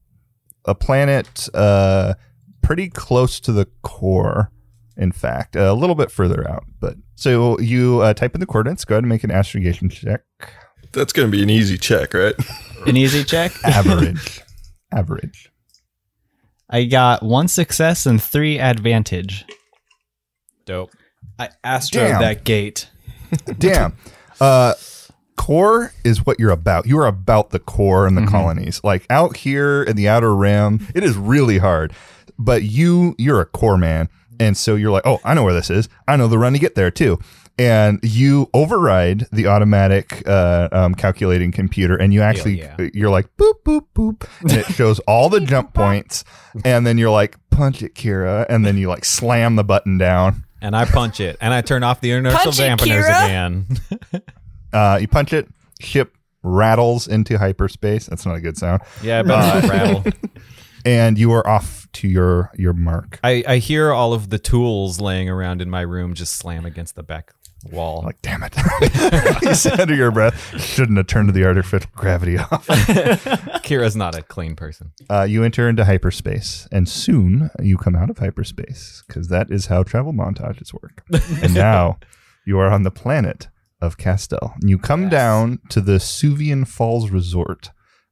a 0.64 0.74
planet 0.74 1.48
uh, 1.54 2.14
pretty 2.62 2.88
close 2.88 3.40
to 3.40 3.52
the 3.52 3.66
core. 3.82 4.50
In 4.98 5.12
fact, 5.12 5.54
a 5.54 5.72
little 5.72 5.94
bit 5.94 6.10
further 6.10 6.48
out. 6.50 6.64
But 6.80 6.96
so 7.14 7.58
you 7.60 8.00
uh, 8.02 8.14
type 8.14 8.34
in 8.34 8.40
the 8.40 8.46
coordinates. 8.46 8.84
Go 8.84 8.96
ahead 8.96 9.04
and 9.04 9.08
make 9.08 9.24
an 9.24 9.30
astrogation 9.30 9.88
check. 9.88 10.22
That's 10.92 11.12
going 11.12 11.30
to 11.30 11.36
be 11.36 11.42
an 11.42 11.50
easy 11.50 11.78
check, 11.78 12.14
right? 12.14 12.34
An 12.86 12.96
easy 12.96 13.22
check. 13.22 13.52
Average. 13.64 14.42
Average. 14.92 15.52
I 16.68 16.84
got 16.84 17.22
one 17.22 17.48
success 17.48 18.06
and 18.06 18.22
three 18.22 18.58
advantage. 18.58 19.44
Dope. 20.66 20.90
I 21.38 21.50
astro 21.62 22.02
Damn. 22.02 22.20
that 22.20 22.44
gate. 22.44 22.88
Damn. 23.58 23.96
Uh, 24.40 24.74
core 25.36 25.92
is 26.04 26.26
what 26.26 26.40
you're 26.40 26.50
about. 26.50 26.86
You 26.86 26.98
are 26.98 27.06
about 27.06 27.50
the 27.50 27.58
core 27.58 28.06
and 28.06 28.16
the 28.16 28.26
colonies. 28.26 28.80
Like 28.82 29.06
out 29.08 29.36
here 29.36 29.82
in 29.82 29.96
the 29.96 30.08
outer 30.08 30.34
rim, 30.34 30.86
it 30.94 31.04
is 31.04 31.16
really 31.16 31.58
hard. 31.58 31.92
But 32.38 32.64
you, 32.64 33.14
you're 33.18 33.40
a 33.40 33.46
core 33.46 33.78
man, 33.78 34.08
and 34.40 34.56
so 34.56 34.74
you're 34.74 34.90
like, 34.90 35.06
oh, 35.06 35.20
I 35.24 35.34
know 35.34 35.44
where 35.44 35.54
this 35.54 35.70
is. 35.70 35.88
I 36.06 36.16
know 36.16 36.28
the 36.28 36.38
run 36.38 36.52
to 36.52 36.58
get 36.58 36.74
there 36.74 36.90
too. 36.90 37.18
And 37.58 37.98
you 38.04 38.48
override 38.54 39.26
the 39.32 39.48
automatic 39.48 40.22
uh, 40.28 40.68
um, 40.70 40.94
calculating 40.94 41.50
computer, 41.50 41.96
and 41.96 42.14
you 42.14 42.22
actually 42.22 42.60
yeah. 42.60 42.76
you're 42.94 43.10
like 43.10 43.36
boop 43.36 43.62
boop 43.64 43.86
boop, 43.96 44.28
and 44.42 44.52
it 44.52 44.66
shows 44.66 45.00
all 45.00 45.28
the 45.28 45.40
jump 45.44 45.74
points, 45.74 46.22
and 46.64 46.86
then 46.86 46.98
you're 46.98 47.10
like 47.10 47.36
punch 47.50 47.82
it, 47.82 47.96
Kira, 47.96 48.46
and 48.48 48.64
then 48.64 48.76
you 48.76 48.88
like 48.88 49.04
slam 49.04 49.56
the 49.56 49.64
button 49.64 49.98
down. 49.98 50.44
And 50.62 50.76
I 50.76 50.84
punch 50.84 51.18
it, 51.18 51.36
and 51.40 51.52
I 51.52 51.60
turn 51.60 51.82
off 51.82 52.00
the 52.00 52.12
inertial 52.12 52.38
Punch 52.38 52.60
it, 52.60 52.62
dampeners 52.62 53.24
again. 53.24 53.66
Uh, 54.70 54.98
you 55.00 55.08
punch 55.08 55.32
it, 55.32 55.48
ship 55.80 56.14
rattles 56.42 57.08
into 57.08 57.38
hyperspace. 57.38 58.04
That's 58.04 58.26
not 58.26 58.36
a 58.36 58.40
good 58.40 58.58
sound. 58.58 58.82
yeah, 59.02 59.22
but 59.22 59.62
not 59.62 59.70
rattle. 59.70 60.04
And 60.84 61.18
you 61.18 61.32
are 61.32 61.46
off 61.46 61.87
to 61.94 62.08
your 62.08 62.50
your 62.54 62.72
mark. 62.72 63.20
I, 63.22 63.44
I 63.46 63.58
hear 63.58 63.92
all 63.92 64.12
of 64.12 64.30
the 64.30 64.38
tools 64.38 65.00
laying 65.00 65.28
around 65.28 65.62
in 65.62 65.70
my 65.70 65.82
room 65.82 66.14
just 66.14 66.34
slam 66.34 66.64
against 66.66 66.94
the 66.94 67.02
back 67.02 67.32
wall. 67.64 68.02
Like, 68.04 68.20
damn 68.22 68.42
it. 68.42 68.54
you 69.42 69.54
said 69.54 69.80
under 69.80 69.94
your 69.94 70.10
breath, 70.10 70.60
shouldn't 70.60 70.96
have 70.96 71.06
turned 71.06 71.32
the 71.34 71.44
artificial 71.44 71.90
gravity 71.94 72.38
off. 72.38 72.66
Kira's 73.62 73.96
not 73.96 74.14
a 74.14 74.22
clean 74.22 74.56
person. 74.56 74.92
Uh, 75.10 75.22
you 75.22 75.44
enter 75.44 75.68
into 75.68 75.84
hyperspace, 75.84 76.68
and 76.72 76.88
soon 76.88 77.50
you 77.60 77.76
come 77.76 77.96
out 77.96 78.10
of 78.10 78.18
hyperspace 78.18 79.02
because 79.06 79.28
that 79.28 79.50
is 79.50 79.66
how 79.66 79.82
travel 79.82 80.12
montages 80.12 80.72
work. 80.72 81.02
and 81.42 81.54
now 81.54 81.98
you 82.46 82.58
are 82.58 82.70
on 82.70 82.82
the 82.82 82.90
planet 82.90 83.48
of 83.80 83.96
Castel. 83.96 84.54
You 84.60 84.78
come 84.78 85.08
down 85.08 85.60
to 85.70 85.80
the 85.80 85.98
Suvian 85.98 86.66
Falls 86.66 87.10
Resort. 87.10 87.70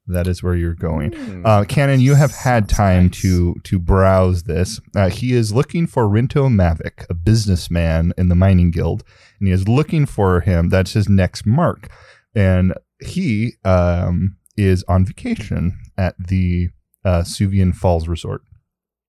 That 0.09 0.29
is 0.29 0.43
where 0.43 0.55
you're 0.55 0.75
going. 0.75 1.15
Uh, 1.45 1.65
Cannon, 1.65 2.01
you 2.01 2.15
have 2.15 2.33
had 2.33 2.69
time 2.69 3.11
to 3.11 3.57
to 3.65 3.79
browse 3.79 4.45
this. 4.45 4.81
Uh, 4.95 5.09
he 5.09 5.33
is 5.33 5.53
looking 5.53 5.87
for 5.87 6.05
Rinto 6.05 6.49
Mavic, 6.49 7.05
a 7.11 7.15
businessman 7.15 8.13
in 8.17 8.29
the 8.29 8.37
mining 8.37 8.71
guild, 8.71 9.03
and 9.39 9.49
he 9.49 9.53
is 9.53 9.69
looking 9.69 10.07
for 10.07 10.41
him. 10.41 10.69
That's 10.69 10.93
his 10.93 11.09
next 11.09 11.45
mark, 11.45 11.89
and 12.35 12.73
he 13.05 13.55
um, 13.65 14.37
is 14.57 14.85
on 14.87 15.05
vacation 15.05 15.79
at 15.99 16.15
the 16.19 16.69
uh, 17.05 17.23
Suvian 17.23 17.75
Falls 17.75 18.07
Resort. 18.07 18.43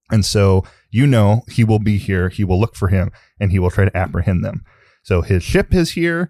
And 0.09 0.25
so 0.25 0.63
you 0.89 1.05
know 1.05 1.43
he 1.49 1.63
will 1.63 1.79
be 1.79 1.97
here. 1.97 2.29
He 2.29 2.43
will 2.43 2.59
look 2.59 2.75
for 2.75 2.87
him, 2.87 3.11
and 3.39 3.51
he 3.51 3.59
will 3.59 3.69
try 3.69 3.85
to 3.85 3.97
apprehend 3.97 4.43
them. 4.43 4.63
So 5.03 5.21
his 5.21 5.43
ship 5.43 5.73
is 5.73 5.91
here, 5.91 6.27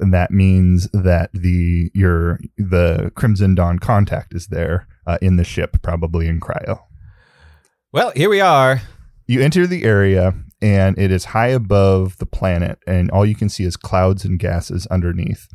and 0.00 0.12
that 0.14 0.30
means 0.30 0.88
that 0.92 1.30
the 1.32 1.90
your 1.94 2.40
the 2.56 3.12
Crimson 3.14 3.54
Dawn 3.54 3.78
contact 3.78 4.34
is 4.34 4.48
there 4.48 4.86
uh, 5.06 5.18
in 5.22 5.36
the 5.36 5.44
ship, 5.44 5.82
probably 5.82 6.26
in 6.26 6.40
cryo. 6.40 6.80
Well, 7.92 8.12
here 8.14 8.30
we 8.30 8.40
are. 8.40 8.82
You 9.26 9.40
enter 9.40 9.66
the 9.66 9.84
area, 9.84 10.34
and 10.62 10.98
it 10.98 11.10
is 11.10 11.26
high 11.26 11.48
above 11.48 12.18
the 12.18 12.26
planet, 12.26 12.78
and 12.86 13.10
all 13.10 13.26
you 13.26 13.34
can 13.34 13.48
see 13.48 13.64
is 13.64 13.76
clouds 13.76 14.24
and 14.24 14.38
gases 14.38 14.86
underneath. 14.86 15.48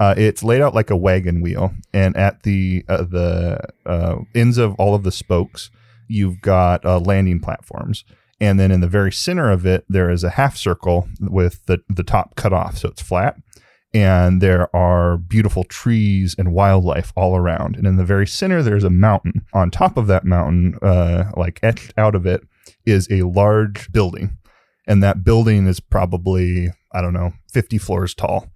Uh, 0.00 0.14
it's 0.16 0.44
laid 0.44 0.60
out 0.60 0.74
like 0.74 0.90
a 0.90 0.96
wagon 0.96 1.40
wheel, 1.40 1.72
and 1.92 2.16
at 2.16 2.42
the 2.42 2.84
uh, 2.88 3.02
the 3.02 3.60
uh, 3.84 4.16
ends 4.34 4.56
of 4.58 4.74
all 4.76 4.94
of 4.94 5.02
the 5.02 5.12
spokes, 5.12 5.70
you've 6.06 6.40
got 6.40 6.84
uh, 6.84 6.98
landing 6.98 7.40
platforms, 7.40 8.04
and 8.40 8.60
then 8.60 8.70
in 8.70 8.80
the 8.80 8.88
very 8.88 9.10
center 9.10 9.50
of 9.50 9.66
it, 9.66 9.84
there 9.88 10.10
is 10.10 10.22
a 10.22 10.30
half 10.30 10.56
circle 10.56 11.08
with 11.20 11.66
the 11.66 11.80
the 11.88 12.04
top 12.04 12.36
cut 12.36 12.52
off, 12.52 12.78
so 12.78 12.88
it's 12.88 13.02
flat, 13.02 13.36
and 13.94 14.40
there 14.40 14.74
are 14.74 15.16
beautiful 15.16 15.64
trees 15.64 16.34
and 16.38 16.52
wildlife 16.52 17.12
all 17.16 17.36
around. 17.36 17.76
And 17.76 17.86
in 17.86 17.96
the 17.96 18.04
very 18.04 18.26
center, 18.26 18.62
there's 18.62 18.84
a 18.84 18.90
mountain. 18.90 19.46
On 19.52 19.70
top 19.70 19.96
of 19.96 20.06
that 20.08 20.24
mountain, 20.24 20.78
uh, 20.82 21.30
like 21.36 21.60
etched 21.62 21.94
out 21.96 22.14
of 22.14 22.26
it, 22.26 22.42
is 22.84 23.08
a 23.10 23.22
large 23.22 23.90
building, 23.92 24.38
and 24.86 25.02
that 25.02 25.24
building 25.24 25.66
is 25.66 25.80
probably 25.80 26.70
I 26.92 27.00
don't 27.00 27.12
know, 27.12 27.32
50 27.52 27.78
floors 27.78 28.14
tall. 28.14 28.50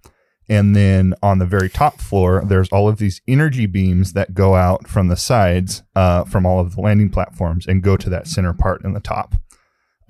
And 0.49 0.75
then 0.75 1.13
on 1.23 1.39
the 1.39 1.45
very 1.45 1.69
top 1.69 2.01
floor, 2.01 2.43
there's 2.45 2.69
all 2.69 2.89
of 2.89 2.97
these 2.97 3.21
energy 3.27 3.65
beams 3.65 4.13
that 4.13 4.33
go 4.33 4.55
out 4.55 4.87
from 4.87 5.07
the 5.07 5.15
sides, 5.15 5.83
uh, 5.95 6.25
from 6.25 6.45
all 6.45 6.59
of 6.59 6.75
the 6.75 6.81
landing 6.81 7.09
platforms, 7.09 7.65
and 7.65 7.81
go 7.81 7.95
to 7.95 8.09
that 8.09 8.27
center 8.27 8.53
part 8.53 8.83
in 8.83 8.93
the 8.93 8.99
top. 8.99 9.35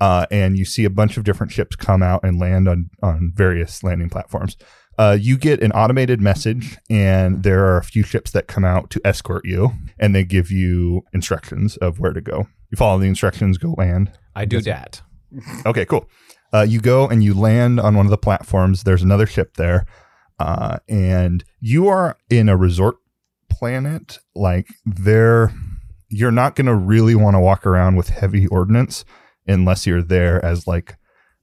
Uh, 0.00 0.26
and 0.30 0.58
you 0.58 0.64
see 0.64 0.84
a 0.84 0.90
bunch 0.90 1.16
of 1.16 1.24
different 1.24 1.52
ships 1.52 1.76
come 1.76 2.02
out 2.02 2.24
and 2.24 2.40
land 2.40 2.68
on 2.68 2.90
on 3.00 3.32
various 3.34 3.84
landing 3.84 4.10
platforms. 4.10 4.56
Uh, 4.98 5.16
you 5.20 5.36
get 5.36 5.62
an 5.62 5.72
automated 5.72 6.20
message, 6.20 6.78
and 6.88 7.42
there 7.42 7.64
are 7.64 7.78
a 7.78 7.84
few 7.84 8.02
ships 8.02 8.30
that 8.30 8.46
come 8.46 8.64
out 8.64 8.90
to 8.90 9.00
escort 9.04 9.44
you, 9.44 9.72
and 9.98 10.14
they 10.14 10.24
give 10.24 10.50
you 10.50 11.02
instructions 11.12 11.76
of 11.78 11.98
where 11.98 12.12
to 12.12 12.20
go. 12.20 12.46
You 12.70 12.76
follow 12.76 12.98
the 12.98 13.06
instructions, 13.06 13.58
go 13.58 13.74
land. 13.76 14.12
I 14.34 14.44
do 14.44 14.60
that. 14.62 15.02
Okay, 15.66 15.84
cool. 15.84 16.08
Uh, 16.52 16.62
you 16.62 16.80
go 16.80 17.08
and 17.08 17.24
you 17.24 17.34
land 17.34 17.80
on 17.80 17.96
one 17.96 18.06
of 18.06 18.10
the 18.10 18.18
platforms. 18.18 18.84
There's 18.84 19.02
another 19.02 19.26
ship 19.26 19.56
there, 19.56 19.86
uh, 20.38 20.78
and 20.88 21.44
you 21.60 21.88
are 21.88 22.16
in 22.30 22.48
a 22.48 22.56
resort 22.56 22.96
planet. 23.50 24.18
Like 24.36 24.68
there, 24.84 25.52
you're 26.08 26.30
not 26.30 26.54
going 26.54 26.66
to 26.66 26.74
really 26.74 27.16
want 27.16 27.34
to 27.34 27.40
walk 27.40 27.66
around 27.66 27.96
with 27.96 28.10
heavy 28.10 28.46
ordnance 28.46 29.04
unless 29.46 29.86
you're 29.86 30.02
there 30.02 30.44
as 30.44 30.66
like 30.66 30.96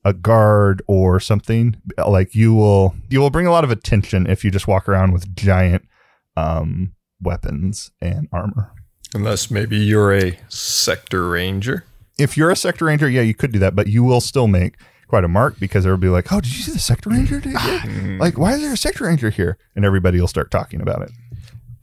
a 0.03 0.13
guard 0.13 0.81
or 0.87 1.19
something. 1.19 1.75
Like 1.97 2.35
you 2.35 2.53
will, 2.53 2.95
you 3.09 3.19
will 3.19 3.29
bring 3.29 3.47
a 3.47 3.51
lot 3.51 3.63
of 3.63 3.71
attention 3.71 4.27
if 4.27 4.43
you 4.43 4.51
just 4.51 4.67
walk 4.67 4.87
around 4.89 5.13
with 5.13 5.35
giant 5.35 5.87
um, 6.35 6.93
weapons 7.21 7.91
and 8.01 8.27
armor. 8.31 8.73
Unless 9.13 9.51
maybe 9.51 9.77
you're 9.77 10.13
a 10.13 10.39
sector 10.47 11.29
ranger. 11.29 11.83
if 12.17 12.37
you're 12.37 12.49
a 12.51 12.55
sector 12.55 12.85
ranger, 12.85 13.09
yeah, 13.09 13.21
you 13.21 13.33
could 13.33 13.51
do 13.51 13.59
that, 13.59 13.75
but 13.75 13.87
you 13.87 14.03
will 14.03 14.21
still 14.21 14.47
make 14.47 14.75
quite 15.07 15.23
a 15.25 15.27
mark 15.27 15.59
because 15.59 15.85
everybody 15.85 16.07
will 16.07 16.13
be 16.13 16.15
like, 16.15 16.31
"Oh, 16.31 16.39
did 16.39 16.55
you 16.55 16.63
see 16.63 16.71
the 16.71 16.79
sector 16.79 17.09
ranger? 17.09 17.39
Did 17.41 17.53
like, 18.19 18.37
why 18.37 18.53
is 18.53 18.61
there 18.61 18.71
a 18.71 18.77
sector 18.77 19.03
ranger 19.03 19.29
here?" 19.29 19.57
And 19.75 19.83
everybody 19.83 20.19
will 20.19 20.27
start 20.29 20.49
talking 20.49 20.81
about 20.81 21.01
it. 21.01 21.11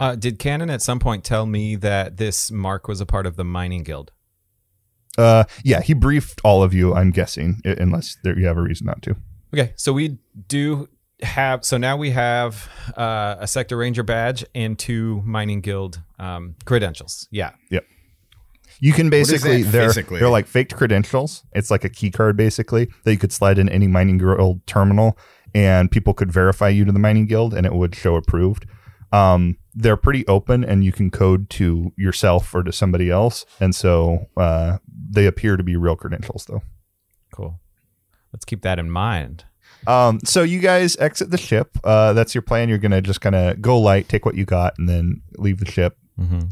Uh, 0.00 0.14
did 0.14 0.38
Cannon 0.38 0.70
at 0.70 0.81
some 0.81 0.98
point 0.98 1.24
tell 1.24 1.44
me 1.44 1.76
that 1.76 2.16
this 2.16 2.50
mark 2.50 2.88
was 2.88 3.00
a 3.00 3.07
part 3.07 3.26
of 3.26 3.37
the 3.37 3.44
mining 3.44 3.83
guild? 3.83 4.12
Uh, 5.18 5.44
yeah, 5.64 5.81
he 5.81 5.92
briefed 5.92 6.40
all 6.44 6.62
of 6.62 6.72
you. 6.72 6.94
I'm 6.94 7.11
guessing, 7.11 7.61
unless 7.64 8.16
there, 8.22 8.38
you 8.38 8.46
have 8.46 8.57
a 8.57 8.62
reason 8.62 8.87
not 8.87 9.02
to. 9.02 9.16
Okay, 9.52 9.72
so 9.76 9.92
we 9.92 10.18
do 10.46 10.88
have. 11.22 11.64
So 11.64 11.76
now 11.76 11.96
we 11.96 12.11
have 12.11 12.70
uh, 12.96 13.37
a 13.40 13.46
sector 13.46 13.76
ranger 13.76 14.02
badge 14.02 14.44
and 14.54 14.78
two 14.78 15.22
mining 15.24 15.61
guild 15.61 16.00
um, 16.18 16.54
credentials. 16.64 17.26
Yeah. 17.31 17.50
Yep. 17.70 17.85
You 18.81 18.92
can 18.92 19.11
basically 19.11 19.62
they're 19.62 19.88
physically? 19.88 20.20
they're 20.20 20.28
like 20.28 20.46
faked 20.46 20.76
credentials. 20.76 21.42
It's 21.52 21.70
like 21.70 21.85
a 21.85 21.88
key 21.88 22.12
card 22.12 22.37
basically 22.37 22.88
that 23.04 23.12
you 23.12 23.18
could 23.18 23.33
slide 23.33 23.59
in 23.59 23.68
any 23.68 23.88
mining 23.88 24.18
guild 24.18 24.64
terminal, 24.66 25.18
and 25.52 25.90
people 25.90 26.14
could 26.14 26.31
verify 26.31 26.68
you 26.68 26.85
to 26.85 26.92
the 26.92 26.98
mining 27.00 27.26
guild, 27.26 27.54
and 27.54 27.66
it 27.66 27.74
would 27.74 27.96
show 27.96 28.14
approved. 28.14 28.66
Um, 29.12 29.56
they're 29.74 29.96
pretty 29.96 30.26
open, 30.26 30.64
and 30.64 30.84
you 30.84 30.92
can 30.92 31.10
code 31.10 31.48
to 31.50 31.92
yourself 31.96 32.54
or 32.54 32.62
to 32.62 32.72
somebody 32.72 33.10
else, 33.10 33.46
and 33.60 33.74
so 33.74 34.26
uh, 34.36 34.78
they 35.10 35.26
appear 35.26 35.56
to 35.56 35.62
be 35.62 35.76
real 35.76 35.96
credentials, 35.96 36.44
though. 36.46 36.62
Cool. 37.32 37.60
Let's 38.32 38.44
keep 38.44 38.62
that 38.62 38.78
in 38.78 38.90
mind. 38.90 39.44
Um, 39.86 40.20
so 40.24 40.42
you 40.42 40.58
guys 40.60 40.96
exit 40.98 41.30
the 41.30 41.38
ship. 41.38 41.78
Uh, 41.84 42.12
that's 42.12 42.34
your 42.34 42.42
plan. 42.42 42.68
You're 42.68 42.78
gonna 42.78 43.00
just 43.00 43.20
kind 43.20 43.34
of 43.34 43.62
go 43.62 43.78
light, 43.78 44.08
take 44.08 44.26
what 44.26 44.34
you 44.34 44.44
got, 44.44 44.74
and 44.78 44.88
then 44.88 45.22
leave 45.36 45.58
the 45.58 45.70
ship. 45.70 45.96
Mm-hmm. 46.20 46.48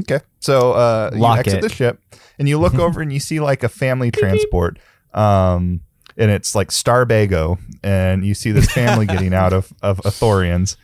Okay. 0.00 0.20
So 0.40 0.72
uh, 0.72 1.10
you 1.14 1.26
exit 1.26 1.58
it. 1.58 1.62
the 1.62 1.68
ship, 1.68 2.02
and 2.38 2.48
you 2.48 2.58
look 2.58 2.74
over 2.78 3.00
and 3.00 3.12
you 3.12 3.20
see 3.20 3.40
like 3.40 3.62
a 3.62 3.68
family 3.68 4.10
transport. 4.10 4.78
Um, 5.14 5.80
and 6.16 6.30
it's 6.30 6.54
like 6.54 6.68
Starbago, 6.68 7.58
and 7.82 8.26
you 8.26 8.34
see 8.34 8.50
this 8.50 8.70
family 8.70 9.06
getting 9.06 9.32
out 9.32 9.52
of 9.52 9.72
of 9.82 9.98
Ithorians, 10.02 10.76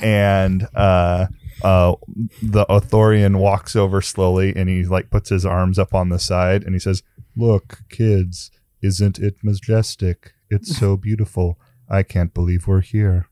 and 0.00 0.68
uh, 0.74 1.26
uh, 1.62 1.94
the 2.42 2.64
Ithorian 2.66 3.36
walks 3.36 3.76
over 3.76 4.00
slowly, 4.00 4.54
and 4.54 4.68
he 4.68 4.84
like 4.84 5.10
puts 5.10 5.30
his 5.30 5.44
arms 5.44 5.78
up 5.78 5.94
on 5.94 6.08
the 6.08 6.18
side, 6.18 6.62
and 6.64 6.74
he 6.74 6.78
says, 6.78 7.02
"Look, 7.36 7.80
kids, 7.90 8.50
isn't 8.82 9.18
it 9.18 9.36
majestic? 9.42 10.32
It's 10.50 10.76
so 10.76 10.96
beautiful. 11.08 11.58
I 11.88 12.02
can't 12.02 12.32
believe 12.32 12.66
we're 12.66 12.80
here." 12.80 13.28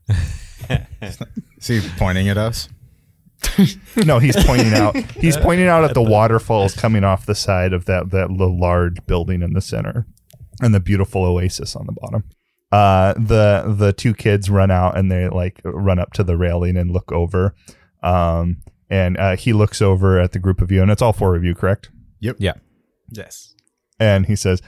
Is 1.01 1.67
he 1.67 1.81
pointing 1.97 2.29
at 2.29 2.37
us? 2.37 2.69
No, 4.05 4.19
he's 4.19 4.35
pointing 4.45 4.73
out. 4.73 4.95
He's 4.95 5.35
pointing 5.37 5.67
out 5.67 5.83
at 5.83 5.93
the 5.93 6.01
waterfalls 6.17 6.75
coming 6.75 7.03
off 7.03 7.25
the 7.25 7.35
side 7.35 7.73
of 7.73 7.85
that 7.85 8.11
that 8.11 8.31
large 8.31 9.05
building 9.05 9.41
in 9.41 9.53
the 9.53 9.61
center, 9.61 10.05
and 10.61 10.73
the 10.73 10.79
beautiful 10.79 11.23
oasis 11.23 11.75
on 11.75 11.85
the 11.85 11.91
bottom. 11.91 12.23
Uh, 12.71 13.13
the 13.13 13.65
the 13.67 13.91
two 13.91 14.13
kids 14.13 14.49
run 14.49 14.71
out 14.71 14.97
and 14.97 15.11
they 15.11 15.27
like 15.27 15.61
run 15.65 15.99
up 15.99 16.13
to 16.13 16.23
the 16.23 16.37
railing 16.37 16.77
and 16.77 16.91
look 16.91 17.11
over. 17.11 17.53
Um, 18.01 18.61
and 18.89 19.17
uh, 19.17 19.35
he 19.35 19.53
looks 19.53 19.81
over 19.81 20.19
at 20.19 20.31
the 20.31 20.39
group 20.39 20.61
of 20.61 20.71
you, 20.71 20.81
and 20.81 20.91
it's 20.91 21.01
all 21.01 21.13
four 21.13 21.35
of 21.35 21.43
you, 21.43 21.55
correct? 21.55 21.89
Yep. 22.19 22.37
Yeah. 22.39 22.53
Yes. 23.09 23.55
And 23.99 24.25
he 24.25 24.35
says, 24.35 24.61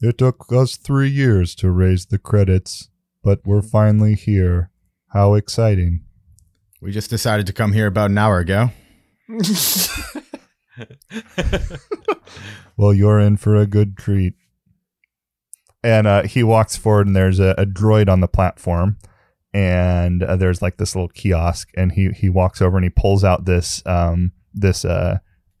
"It 0.00 0.18
took 0.18 0.46
us 0.52 0.76
three 0.76 1.08
years 1.08 1.54
to 1.56 1.70
raise 1.70 2.06
the 2.06 2.18
credits, 2.18 2.88
but 3.22 3.40
we're 3.44 3.62
finally 3.62 4.14
here. 4.14 4.70
How 5.12 5.34
exciting!" 5.34 6.04
We 6.82 6.92
just 6.92 7.10
decided 7.10 7.46
to 7.46 7.52
come 7.52 7.72
here 7.72 7.86
about 7.86 8.10
an 8.10 8.18
hour 8.18 8.38
ago. 8.38 8.70
Well, 12.80 12.94
you're 12.94 13.20
in 13.20 13.36
for 13.36 13.56
a 13.56 13.66
good 13.66 13.98
treat. 13.98 14.32
And 15.82 16.06
uh, 16.06 16.22
he 16.24 16.42
walks 16.42 16.76
forward, 16.76 17.06
and 17.06 17.16
there's 17.16 17.40
a, 17.40 17.54
a 17.56 17.64
droid 17.64 18.08
on 18.08 18.20
the 18.20 18.28
platform, 18.28 18.98
and 19.54 20.22
uh, 20.22 20.36
there's 20.36 20.60
like 20.60 20.76
this 20.76 20.94
little 20.94 21.08
kiosk, 21.08 21.70
and 21.76 21.92
he 21.92 22.10
he 22.10 22.28
walks 22.28 22.60
over 22.60 22.76
and 22.76 22.84
he 22.84 22.90
pulls 22.90 23.24
out 23.24 23.46
this 23.46 23.82
um 23.86 24.32
this 24.54 24.84
uh, 24.84 25.18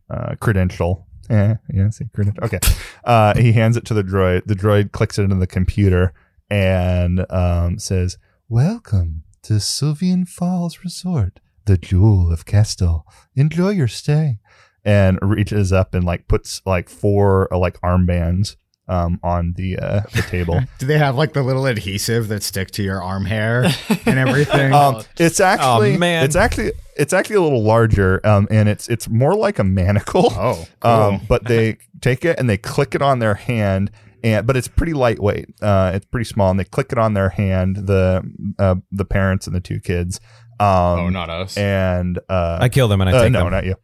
uh 0.08 0.34
credential. 0.40 1.06
Eh, 1.30 1.54
yeah, 1.72 1.88
see 1.90 2.06
credential. 2.12 2.42
Okay, 2.42 2.58
uh, 3.04 3.36
he 3.36 3.52
hands 3.52 3.76
it 3.76 3.84
to 3.84 3.94
the 3.94 4.02
droid. 4.02 4.46
The 4.46 4.56
droid 4.56 4.90
clicks 4.90 5.16
it 5.16 5.22
into 5.22 5.36
the 5.36 5.46
computer 5.46 6.12
and 6.50 7.24
um, 7.30 7.78
says, 7.78 8.18
"Welcome 8.48 9.22
to 9.42 9.60
Sylvian 9.60 10.26
Falls 10.26 10.80
Resort, 10.82 11.38
the 11.66 11.78
jewel 11.78 12.32
of 12.32 12.46
Castel. 12.46 13.06
Enjoy 13.36 13.70
your 13.70 13.86
stay." 13.86 14.40
and 14.84 15.18
reaches 15.22 15.72
up 15.72 15.94
and 15.94 16.04
like 16.04 16.26
puts 16.28 16.62
like 16.64 16.88
four 16.88 17.52
uh, 17.52 17.58
like 17.58 17.80
armbands 17.82 18.56
um, 18.90 19.20
on 19.22 19.54
the 19.56 19.78
uh, 19.78 20.00
the 20.14 20.22
table. 20.22 20.60
Do 20.78 20.86
they 20.86 20.98
have 20.98 21.16
like 21.16 21.32
the 21.32 21.42
little 21.42 21.64
adhesive 21.66 22.28
that 22.28 22.42
stick 22.42 22.72
to 22.72 22.82
your 22.82 23.02
arm 23.02 23.24
hair 23.24 23.70
and 24.04 24.18
everything? 24.18 24.74
Um, 24.80 25.02
it's 25.18 25.40
actually 25.40 25.98
man. 25.98 26.24
it's 26.24 26.36
actually 26.36 26.72
it's 26.96 27.12
actually 27.12 27.36
a 27.36 27.42
little 27.42 27.62
larger, 27.62 28.24
um, 28.26 28.48
and 28.50 28.68
it's 28.68 28.88
it's 28.88 29.08
more 29.08 29.34
like 29.34 29.58
a 29.58 29.64
manacle. 29.64 30.32
oh, 30.32 30.66
cool. 30.80 30.90
Um, 30.90 31.20
but 31.28 31.44
they 31.44 31.76
take 32.00 32.24
it 32.24 32.38
and 32.38 32.48
they 32.48 32.56
click 32.56 32.94
it 32.94 33.02
on 33.02 33.18
their 33.18 33.34
hand, 33.34 33.90
and 34.24 34.46
but 34.46 34.56
it's 34.56 34.68
pretty 34.68 34.94
lightweight. 34.94 35.48
Uh, 35.60 35.92
it's 35.94 36.06
pretty 36.06 36.24
small, 36.24 36.50
and 36.50 36.58
they 36.58 36.64
click 36.64 36.92
it 36.92 36.98
on 36.98 37.14
their 37.14 37.28
hand. 37.30 37.76
The 37.86 38.22
uh, 38.58 38.76
the 38.90 39.04
parents 39.04 39.46
and 39.46 39.54
the 39.54 39.60
two 39.60 39.80
kids. 39.80 40.20
Um, 40.58 40.68
oh, 40.68 41.08
not 41.10 41.30
us. 41.30 41.56
And 41.56 42.18
uh, 42.28 42.58
I 42.60 42.68
kill 42.68 42.88
them 42.88 43.00
and 43.00 43.10
I 43.10 43.12
uh, 43.12 43.22
take 43.22 43.32
no, 43.32 43.50
them. 43.50 43.50
not 43.50 43.64
you. 43.64 43.76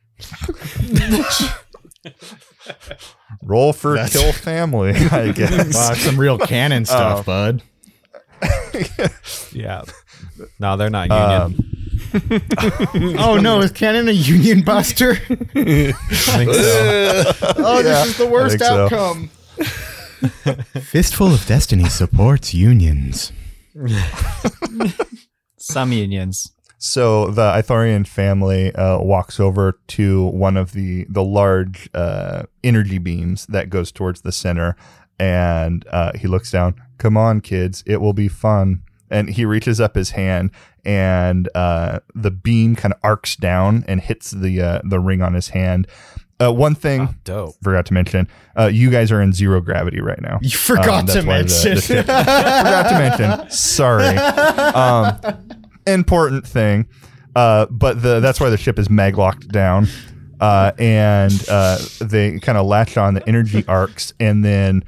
Roll 3.42 3.72
for 3.72 3.94
That's- 3.94 4.12
kill 4.12 4.32
family, 4.32 4.90
I 5.10 5.32
guess. 5.32 5.74
Wow, 5.74 5.94
some 5.94 6.18
real 6.18 6.38
canon 6.38 6.84
stuff, 6.84 7.26
bud. 7.26 7.62
Yeah. 9.52 9.82
No, 10.60 10.76
they're 10.76 10.90
not 10.90 11.08
union. 11.08 11.40
Um, 11.40 13.16
Oh 13.18 13.38
no, 13.40 13.60
is 13.60 13.72
canon 13.72 14.08
a 14.08 14.12
union 14.12 14.62
buster? 14.62 15.12
I 15.12 15.16
think 15.92 16.52
so. 16.54 17.32
Oh, 17.58 17.76
Yeah, 17.78 17.82
this 17.82 18.06
is 18.08 18.18
the 18.18 18.26
worst 18.26 18.58
think 18.58 18.62
so. 18.62 18.84
outcome. 18.84 19.30
Fistful 20.82 21.32
of 21.32 21.46
Destiny 21.46 21.88
supports 21.88 22.52
unions. 22.54 23.32
Some 25.58 25.92
unions. 25.92 26.52
So 26.86 27.32
the 27.32 27.50
Ithorian 27.50 28.06
family 28.06 28.72
uh, 28.74 28.98
walks 29.00 29.40
over 29.40 29.76
to 29.88 30.26
one 30.28 30.56
of 30.56 30.70
the 30.72 31.04
the 31.08 31.24
large 31.24 31.90
uh, 31.94 32.44
energy 32.62 32.98
beams 32.98 33.44
that 33.46 33.70
goes 33.70 33.90
towards 33.90 34.20
the 34.20 34.30
center, 34.30 34.76
and 35.18 35.84
uh, 35.90 36.12
he 36.16 36.28
looks 36.28 36.52
down. 36.52 36.80
Come 36.98 37.16
on, 37.16 37.40
kids, 37.40 37.82
it 37.86 38.00
will 38.00 38.12
be 38.12 38.28
fun. 38.28 38.82
And 39.10 39.30
he 39.30 39.44
reaches 39.44 39.80
up 39.80 39.96
his 39.96 40.10
hand, 40.10 40.52
and 40.84 41.48
uh, 41.56 42.00
the 42.14 42.30
beam 42.30 42.76
kind 42.76 42.92
of 42.94 43.00
arcs 43.02 43.34
down 43.34 43.84
and 43.88 44.00
hits 44.00 44.30
the 44.30 44.60
uh, 44.62 44.80
the 44.84 45.00
ring 45.00 45.22
on 45.22 45.34
his 45.34 45.48
hand. 45.48 45.88
Uh, 46.38 46.52
one 46.52 46.74
thing 46.76 47.00
Oh, 47.00 47.14
dope. 47.24 47.54
forgot 47.62 47.86
to 47.86 47.94
mention: 47.94 48.28
uh, 48.56 48.66
you 48.66 48.90
guys 48.90 49.10
are 49.10 49.20
in 49.20 49.32
zero 49.32 49.60
gravity 49.60 50.00
right 50.00 50.20
now. 50.20 50.38
You 50.40 50.50
forgot 50.50 51.00
Um, 51.00 51.06
that's 51.06 51.20
to 51.20 51.26
why 51.26 51.42
the- 51.42 51.48
mention. 51.64 51.96
the 51.96 52.02
forgot 52.04 52.88
to 52.90 52.98
mention. 53.26 53.50
Sorry. 53.50 54.16
Um, 54.76 55.16
important 55.86 56.46
thing. 56.46 56.88
Uh, 57.34 57.66
but 57.66 58.02
the 58.02 58.20
that's 58.20 58.40
why 58.40 58.48
the 58.48 58.56
ship 58.56 58.78
is 58.78 58.88
mag 58.88 59.18
locked 59.18 59.48
down. 59.48 59.88
Uh, 60.40 60.72
and 60.78 61.44
uh, 61.48 61.78
they 62.00 62.38
kind 62.40 62.58
of 62.58 62.66
latch 62.66 62.96
on 62.96 63.14
the 63.14 63.26
energy 63.28 63.64
arcs, 63.68 64.12
and 64.20 64.44
then 64.44 64.82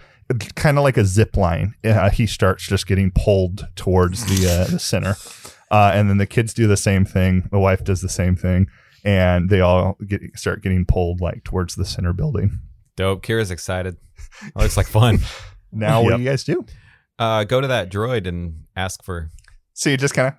kind 0.54 0.76
of 0.76 0.84
like 0.84 0.96
a 0.96 1.04
zip 1.04 1.37
line, 1.37 1.74
uh, 1.84 2.11
he 2.11 2.26
starts 2.26 2.66
just 2.66 2.87
getting 2.87 3.11
pulled 3.11 3.66
towards 3.76 4.26
the 4.26 4.48
uh, 4.50 4.70
the 4.70 4.78
center. 4.78 5.16
Uh, 5.70 5.92
and 5.94 6.08
then 6.08 6.18
the 6.18 6.26
kids 6.26 6.54
do 6.54 6.66
the 6.66 6.76
same 6.76 7.04
thing. 7.04 7.48
The 7.50 7.58
wife 7.58 7.84
does 7.84 8.00
the 8.00 8.08
same 8.08 8.37
thing, 8.37 8.68
and 9.04 9.50
they 9.50 9.61
all 9.61 9.96
get 10.06 10.20
start 10.37 10.62
getting 10.62 10.84
pulled 10.84 11.20
like 11.20 11.44
towards 11.44 11.74
the 11.74 11.84
center 11.84 12.12
building. 12.12 12.58
Dope. 12.96 13.22
Kira's 13.22 13.50
excited. 13.50 13.96
That 14.42 14.62
looks 14.62 14.76
like 14.76 14.87
fun. 14.87 15.20
Now, 15.70 16.00
what 16.02 16.16
do 16.16 16.22
you 16.22 16.28
guys 16.30 16.44
do? 16.44 16.64
Uh, 17.18 17.44
go 17.44 17.61
to 17.61 17.66
that 17.66 17.90
droid 17.90 18.26
and 18.26 18.64
ask 18.74 19.02
for. 19.04 19.28
So 19.74 19.90
you 19.90 19.98
just 19.98 20.14
kind 20.14 20.28
of 20.28 20.34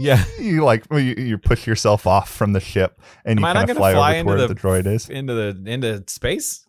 Yeah. 0.00 0.24
you 0.40 0.64
like 0.64 0.84
you, 0.90 0.98
you 0.98 1.38
push 1.38 1.66
yourself 1.66 2.06
off 2.06 2.30
from 2.30 2.52
the 2.54 2.60
ship 2.60 3.00
and 3.24 3.38
Am 3.38 3.42
you 3.44 3.48
I 3.48 3.52
not 3.52 3.58
kind 3.60 3.70
of 3.70 3.76
fly, 3.76 3.92
fly 3.92 4.14
over 4.14 4.22
to 4.22 4.24
where 4.26 4.38
the- 4.48 4.54
the, 4.54 4.60
droid 4.60 4.86
is. 4.86 5.08
Into 5.08 5.34
the 5.34 5.70
into 5.70 6.02
space. 6.06 6.66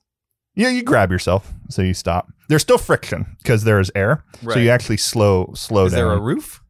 Yeah, 0.54 0.68
you 0.70 0.84
grab 0.84 1.12
yourself, 1.12 1.54
so 1.70 1.82
you 1.82 1.94
stop. 1.94 2.28
There's 2.50 2.62
still 2.62 2.78
friction 2.78 3.38
because 3.38 3.64
there 3.64 3.80
is 3.80 3.90
air, 3.96 4.26
so 4.44 4.60
you 4.60 4.70
actually 4.70 4.98
slow 4.98 5.54
slow 5.56 5.86
Is 5.86 5.94
down. 5.94 6.00
Is 6.00 6.04
there 6.10 6.12
a 6.14 6.20
roof? 6.20 6.62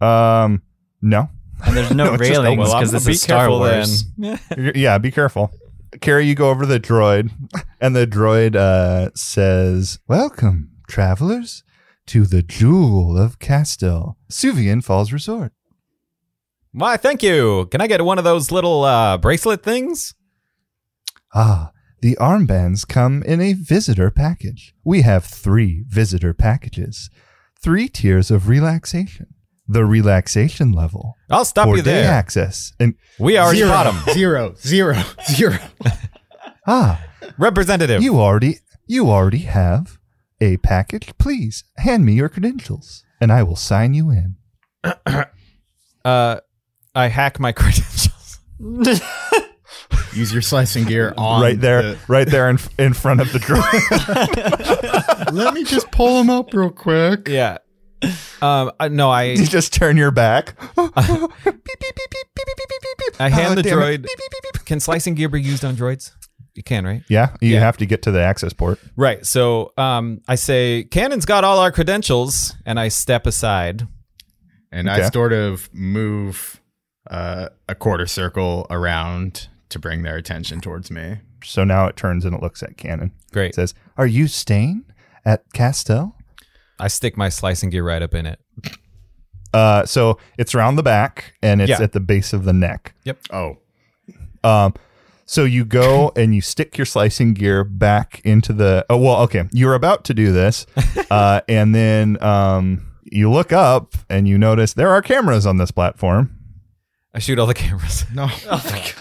um, 0.00 0.62
no. 1.00 1.28
And 1.64 1.76
there's 1.76 1.90
no, 1.94 2.12
No, 2.12 2.16
railings 2.16 2.68
because 2.72 2.90
I'm 2.94 2.96
it's 2.98 3.06
a 3.08 3.14
Star 3.14 3.50
Wars. 3.50 4.04
then. 4.18 4.72
Yeah, 4.74 4.98
be 4.98 5.10
careful. 5.10 5.52
Carrie, 6.00 6.26
you 6.26 6.34
go 6.34 6.50
over 6.50 6.62
to 6.62 6.66
the 6.68 6.80
droid, 6.80 7.30
and 7.80 7.94
the 7.94 8.06
droid 8.06 8.56
uh, 8.56 9.10
says, 9.14 9.98
"Welcome, 10.08 10.70
travelers, 10.88 11.62
to 12.06 12.24
the 12.26 12.42
Jewel 12.42 13.16
of 13.18 13.38
Castel, 13.38 14.16
Suvian 14.30 14.82
Falls 14.82 15.12
Resort." 15.12 15.52
Why? 16.72 16.96
Thank 16.96 17.22
you. 17.22 17.66
Can 17.70 17.80
I 17.80 17.86
get 17.86 18.02
one 18.04 18.18
of 18.18 18.24
those 18.24 18.50
little 18.50 18.84
uh, 18.84 19.18
bracelet 19.18 19.62
things? 19.62 20.14
Ah, 21.34 21.70
the 22.00 22.16
armbands 22.20 22.86
come 22.88 23.22
in 23.24 23.40
a 23.40 23.52
visitor 23.52 24.10
package. 24.10 24.74
We 24.84 25.02
have 25.02 25.24
three 25.24 25.84
visitor 25.88 26.32
packages, 26.34 27.10
three 27.62 27.88
tiers 27.88 28.30
of 28.30 28.48
relaxation. 28.48 29.26
The 29.68 29.84
relaxation 29.86 30.72
level 30.72 31.14
I'll 31.30 31.44
stop 31.44 31.66
for 31.68 31.76
you 31.76 31.82
day 31.82 32.02
there. 32.02 32.10
access 32.12 32.72
and 32.80 32.94
We 33.18 33.38
already 33.38 33.58
zero, 33.60 33.70
bought 33.70 33.86
'em. 33.86 34.02
zero, 34.14 34.54
zero, 34.58 35.00
zero. 35.30 35.56
ah, 36.66 37.02
Representative. 37.38 38.02
you 38.02 38.18
already 38.20 38.58
you 38.86 39.08
already 39.10 39.38
have 39.38 39.98
a 40.42 40.56
package. 40.58 41.12
Please 41.18 41.64
hand 41.78 42.04
me 42.04 42.12
your 42.14 42.28
credentials, 42.28 43.04
and 43.20 43.30
I 43.32 43.42
will 43.44 43.56
sign 43.56 43.94
you 43.94 44.10
in. 44.10 44.36
uh, 46.04 46.40
I 46.94 47.06
hack 47.08 47.40
my 47.40 47.52
credentials. 47.52 48.38
Use 50.14 50.32
your 50.32 50.42
slicing 50.42 50.84
gear 50.84 51.14
on 51.16 51.40
right 51.42 51.58
there, 51.60 51.82
the- 51.82 51.98
right 52.08 52.28
there 52.28 52.50
in 52.50 52.58
in 52.78 52.92
front 52.92 53.20
of 53.20 53.32
the 53.32 53.38
droid. 53.46 55.32
Let 55.32 55.54
me 55.54 55.64
just 55.64 55.90
pull 55.90 56.18
them 56.18 56.28
up 56.28 56.52
real 56.52 56.70
quick. 56.70 57.28
yeah. 57.28 57.58
Um. 58.42 58.72
I, 58.80 58.88
no, 58.88 59.10
I 59.10 59.24
you 59.24 59.46
just 59.46 59.72
turn 59.72 59.96
your 59.96 60.10
back. 60.10 60.56
I 60.76 61.28
hand 63.30 63.52
Oh, 63.52 63.54
the 63.54 63.62
damn 63.62 63.78
it. 63.80 64.02
droid. 64.02 64.64
Can 64.66 64.80
slicing 64.80 65.14
gear 65.14 65.28
be 65.28 65.40
used 65.40 65.64
on 65.64 65.76
droids? 65.76 66.10
You 66.54 66.62
can, 66.62 66.84
right? 66.84 67.02
Yeah, 67.08 67.34
you 67.40 67.54
Yeah. 67.54 67.60
have 67.60 67.76
to 67.78 67.86
get 67.86 68.02
to 68.02 68.10
the 68.10 68.20
access 68.20 68.52
port. 68.52 68.78
Right. 68.96 69.24
So, 69.24 69.72
um, 69.78 70.20
I 70.28 70.34
say, 70.34 70.84
Cannon's 70.84 71.24
got 71.24 71.44
all 71.44 71.58
our 71.58 71.72
credentials, 71.72 72.54
and 72.66 72.78
I 72.78 72.88
step 72.88 73.26
aside. 73.26 73.86
And 74.70 74.88
Okay. 74.88 75.02
I 75.04 75.10
sort 75.10 75.32
of 75.32 75.68
move 75.72 76.60
uh, 77.10 77.48
a 77.68 77.74
quarter 77.74 78.06
circle 78.06 78.66
around 78.70 79.48
to 79.70 79.78
bring 79.78 80.02
their 80.02 80.16
attention 80.16 80.60
towards 80.60 80.90
me. 80.90 81.18
So 81.42 81.64
now 81.64 81.86
it 81.86 81.96
turns 81.96 82.24
and 82.24 82.34
it 82.34 82.40
looks 82.40 82.62
at 82.62 82.76
Cannon. 82.76 83.10
Great. 83.32 83.48
It 83.50 83.54
says, 83.56 83.74
"Are 83.96 84.06
you 84.06 84.28
staying 84.28 84.84
at 85.24 85.42
Castel?" 85.52 86.16
I 86.78 86.86
stick 86.88 87.16
my 87.16 87.28
slicing 87.28 87.70
gear 87.70 87.82
right 87.84 88.00
up 88.02 88.14
in 88.14 88.24
it. 88.26 88.38
Uh, 89.52 89.84
so 89.84 90.18
it's 90.38 90.54
around 90.54 90.76
the 90.76 90.82
back 90.82 91.34
and 91.42 91.60
it's 91.60 91.70
Yeah. 91.70 91.82
at 91.82 91.92
the 91.92 92.00
base 92.00 92.32
of 92.32 92.44
the 92.44 92.52
neck. 92.52 92.94
Yep. 93.04 93.18
Oh, 93.32 93.56
Um, 94.44 94.74
so 95.24 95.44
you 95.44 95.64
go 95.64 96.12
and 96.16 96.34
you 96.34 96.40
stick 96.40 96.76
your 96.78 96.84
slicing 96.84 97.34
gear 97.34 97.64
back 97.64 98.20
into 98.24 98.52
the. 98.52 98.84
Oh 98.90 98.96
well, 98.96 99.22
okay. 99.22 99.44
You're 99.52 99.74
about 99.74 100.04
to 100.04 100.14
do 100.14 100.32
this, 100.32 100.66
uh, 101.10 101.40
and 101.48 101.74
then 101.74 102.22
um, 102.22 102.92
you 103.04 103.30
look 103.30 103.52
up 103.52 103.94
and 104.08 104.26
you 104.26 104.38
notice 104.38 104.74
there 104.74 104.90
are 104.90 105.02
cameras 105.02 105.46
on 105.46 105.56
this 105.58 105.70
platform. 105.70 106.36
I 107.14 107.18
shoot 107.18 107.38
all 107.38 107.46
the 107.46 107.54
cameras. 107.54 108.06
no. 108.14 108.28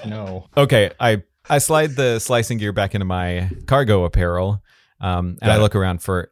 no. 0.06 0.48
okay. 0.58 0.92
I 1.00 1.24
I 1.50 1.58
slide 1.60 1.96
the 1.96 2.20
slicing 2.20 2.58
gear 2.58 2.74
back 2.74 2.94
into 2.94 3.06
my 3.06 3.50
cargo 3.68 4.04
apparel, 4.04 4.62
um, 5.00 5.28
and 5.28 5.40
Got 5.40 5.50
I 5.52 5.56
it. 5.58 5.60
look 5.60 5.76
around 5.76 6.02
for. 6.02 6.32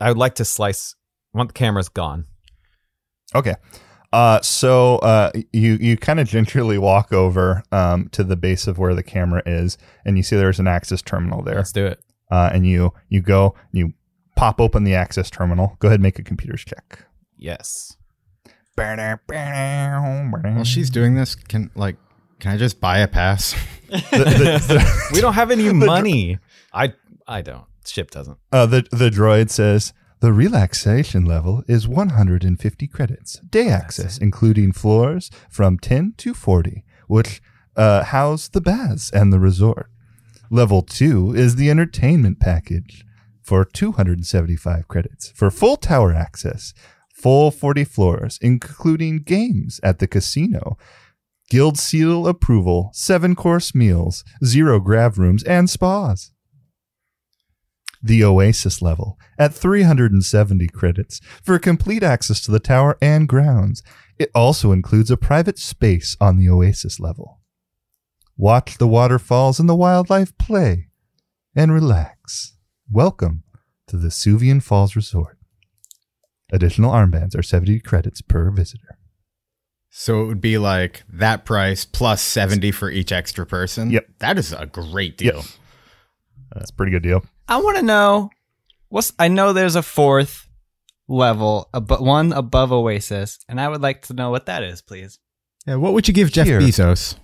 I 0.00 0.08
would 0.08 0.18
like 0.18 0.36
to 0.36 0.44
slice. 0.44 0.96
I 1.34 1.38
want 1.38 1.50
the 1.50 1.54
cameras 1.54 1.88
gone. 1.88 2.24
Okay. 3.34 3.54
Uh, 4.12 4.40
so 4.40 4.96
uh, 4.98 5.30
you 5.52 5.74
you 5.80 5.96
kind 5.96 6.18
of 6.18 6.26
gingerly 6.28 6.78
walk 6.78 7.12
over 7.12 7.62
um, 7.70 8.08
to 8.10 8.24
the 8.24 8.36
base 8.36 8.66
of 8.66 8.76
where 8.78 8.94
the 8.94 9.02
camera 9.02 9.42
is, 9.46 9.78
and 10.04 10.16
you 10.16 10.22
see 10.22 10.36
there's 10.36 10.58
an 10.58 10.66
access 10.66 11.00
terminal 11.00 11.42
there. 11.42 11.56
Let's 11.56 11.72
do 11.72 11.86
it. 11.86 12.00
Uh, 12.30 12.50
and 12.52 12.66
you 12.66 12.92
you 13.08 13.20
go 13.20 13.54
you 13.72 13.92
pop 14.36 14.60
open 14.60 14.84
the 14.84 14.94
access 14.94 15.30
terminal. 15.30 15.76
Go 15.78 15.88
ahead 15.88 15.96
and 15.96 16.02
make 16.02 16.18
a 16.18 16.22
computer's 16.24 16.64
check. 16.64 17.04
Yes. 17.36 17.96
Well, 20.54 20.64
she's 20.64 20.90
doing 20.90 21.14
this, 21.14 21.34
can 21.34 21.70
like, 21.74 21.96
can 22.38 22.52
I 22.52 22.56
just 22.56 22.80
buy 22.80 22.98
a 22.98 23.08
pass? 23.08 23.54
the, 23.90 23.96
the, 24.00 24.74
the, 24.74 25.08
We 25.12 25.20
don't 25.20 25.34
have 25.34 25.50
any 25.50 25.72
money. 25.72 26.38
I 26.72 26.94
I 27.26 27.42
don't. 27.42 27.64
Ship 27.86 28.10
doesn't. 28.10 28.38
uh, 28.52 28.66
the 28.66 28.86
the 28.90 29.10
droid 29.10 29.50
says 29.50 29.92
the 30.20 30.32
relaxation 30.32 31.24
level 31.24 31.64
is 31.66 31.88
150 31.88 32.86
credits. 32.88 33.40
Day 33.40 33.68
access, 33.68 34.18
including 34.18 34.72
floors 34.72 35.30
from 35.48 35.78
10 35.78 36.14
to 36.18 36.34
40, 36.34 36.84
which 37.08 37.42
uh, 37.76 38.04
house 38.04 38.48
the 38.48 38.60
baths 38.60 39.10
and 39.10 39.32
the 39.32 39.38
resort. 39.38 39.90
Level 40.50 40.82
two 40.82 41.34
is 41.34 41.56
the 41.56 41.70
entertainment 41.70 42.38
package 42.38 43.04
for 43.42 43.64
275 43.64 44.88
credits 44.88 45.30
for 45.30 45.50
full 45.50 45.76
tower 45.76 46.12
access, 46.12 46.74
full 47.14 47.50
40 47.50 47.84
floors, 47.84 48.38
including 48.42 49.22
games 49.22 49.80
at 49.82 50.00
the 50.00 50.06
casino. 50.06 50.76
Guild 51.48 51.78
seal 51.78 52.28
approval, 52.28 52.90
seven 52.92 53.34
course 53.34 53.74
meals, 53.74 54.22
zero 54.44 54.78
grav 54.78 55.18
rooms, 55.18 55.42
and 55.44 55.68
spas. 55.68 56.30
The 58.02 58.24
Oasis 58.24 58.80
level 58.80 59.18
at 59.38 59.54
370 59.54 60.66
credits 60.68 61.20
for 61.42 61.58
complete 61.58 62.02
access 62.02 62.40
to 62.42 62.50
the 62.50 62.60
tower 62.60 62.96
and 63.00 63.28
grounds. 63.28 63.82
It 64.18 64.30
also 64.34 64.72
includes 64.72 65.10
a 65.10 65.16
private 65.16 65.58
space 65.58 66.16
on 66.20 66.36
the 66.36 66.48
Oasis 66.48 67.00
level. 67.00 67.40
Watch 68.36 68.78
the 68.78 68.88
waterfalls 68.88 69.60
and 69.60 69.68
the 69.68 69.74
wildlife 69.74 70.36
play 70.38 70.88
and 71.54 71.72
relax. 71.72 72.56
Welcome 72.90 73.42
to 73.88 73.96
the 73.96 74.08
Suvian 74.08 74.62
Falls 74.62 74.96
Resort. 74.96 75.36
Additional 76.52 76.90
armbands 76.90 77.36
are 77.36 77.42
70 77.42 77.80
credits 77.80 78.22
per 78.22 78.50
visitor. 78.50 78.98
So 79.90 80.22
it 80.22 80.26
would 80.26 80.40
be 80.40 80.56
like 80.56 81.02
that 81.08 81.44
price 81.44 81.84
plus 81.84 82.22
70 82.22 82.70
for 82.72 82.90
each 82.90 83.12
extra 83.12 83.44
person. 83.44 83.90
Yep. 83.90 84.06
That 84.20 84.38
is 84.38 84.52
a 84.52 84.66
great 84.66 85.18
deal. 85.18 85.36
Yep. 85.36 85.44
That's 86.54 86.70
a 86.70 86.74
pretty 86.74 86.92
good 86.92 87.02
deal. 87.02 87.24
I 87.50 87.56
want 87.56 87.78
to 87.78 87.82
know 87.82 88.30
what's. 88.90 89.12
I 89.18 89.26
know 89.26 89.52
there's 89.52 89.74
a 89.74 89.82
fourth 89.82 90.48
level, 91.08 91.68
but 91.72 92.00
one 92.00 92.32
above 92.32 92.70
Oasis, 92.70 93.40
and 93.48 93.60
I 93.60 93.68
would 93.68 93.82
like 93.82 94.06
to 94.06 94.14
know 94.14 94.30
what 94.30 94.46
that 94.46 94.62
is, 94.62 94.80
please. 94.80 95.18
Yeah, 95.66 95.74
what 95.74 95.92
would 95.92 96.06
you 96.06 96.14
give 96.14 96.30
Jeff 96.30 96.46
Here. 96.46 96.60
Bezos? 96.60 97.16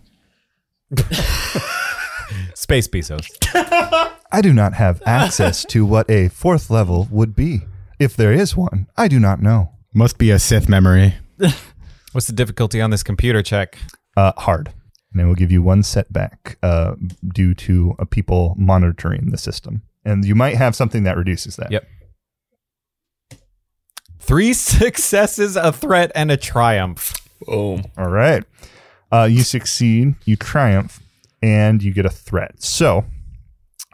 Space 2.54 2.88
Bezos. 2.88 3.28
I 4.32 4.40
do 4.42 4.52
not 4.52 4.74
have 4.74 5.00
access 5.06 5.64
to 5.66 5.86
what 5.86 6.10
a 6.10 6.28
fourth 6.28 6.70
level 6.70 7.06
would 7.12 7.36
be. 7.36 7.60
If 8.00 8.16
there 8.16 8.32
is 8.32 8.56
one, 8.56 8.88
I 8.96 9.06
do 9.06 9.20
not 9.20 9.40
know. 9.40 9.70
Must 9.94 10.18
be 10.18 10.32
a 10.32 10.40
Sith 10.40 10.68
memory. 10.68 11.14
What's 12.10 12.26
the 12.26 12.32
difficulty 12.32 12.80
on 12.80 12.90
this 12.90 13.04
computer 13.04 13.42
check? 13.42 13.78
Uh, 14.16 14.32
hard. 14.36 14.72
And 15.12 15.22
it 15.22 15.24
will 15.26 15.36
give 15.36 15.52
you 15.52 15.62
one 15.62 15.84
setback 15.84 16.58
uh, 16.64 16.96
due 17.32 17.54
to 17.54 17.94
uh, 18.00 18.04
people 18.04 18.54
monitoring 18.58 19.30
the 19.30 19.38
system. 19.38 19.82
And 20.06 20.24
you 20.24 20.34
might 20.34 20.56
have 20.56 20.74
something 20.74 21.02
that 21.02 21.16
reduces 21.16 21.56
that. 21.56 21.70
Yep. 21.70 21.86
Three 24.20 24.52
successes, 24.54 25.56
a 25.56 25.72
threat, 25.72 26.10
and 26.14 26.30
a 26.30 26.36
triumph. 26.36 27.14
Boom. 27.46 27.84
All 27.98 28.08
right. 28.08 28.44
Uh, 29.12 29.28
you 29.30 29.42
succeed, 29.42 30.14
you 30.24 30.36
triumph, 30.36 31.00
and 31.42 31.82
you 31.82 31.92
get 31.92 32.06
a 32.06 32.10
threat. 32.10 32.62
So, 32.62 33.04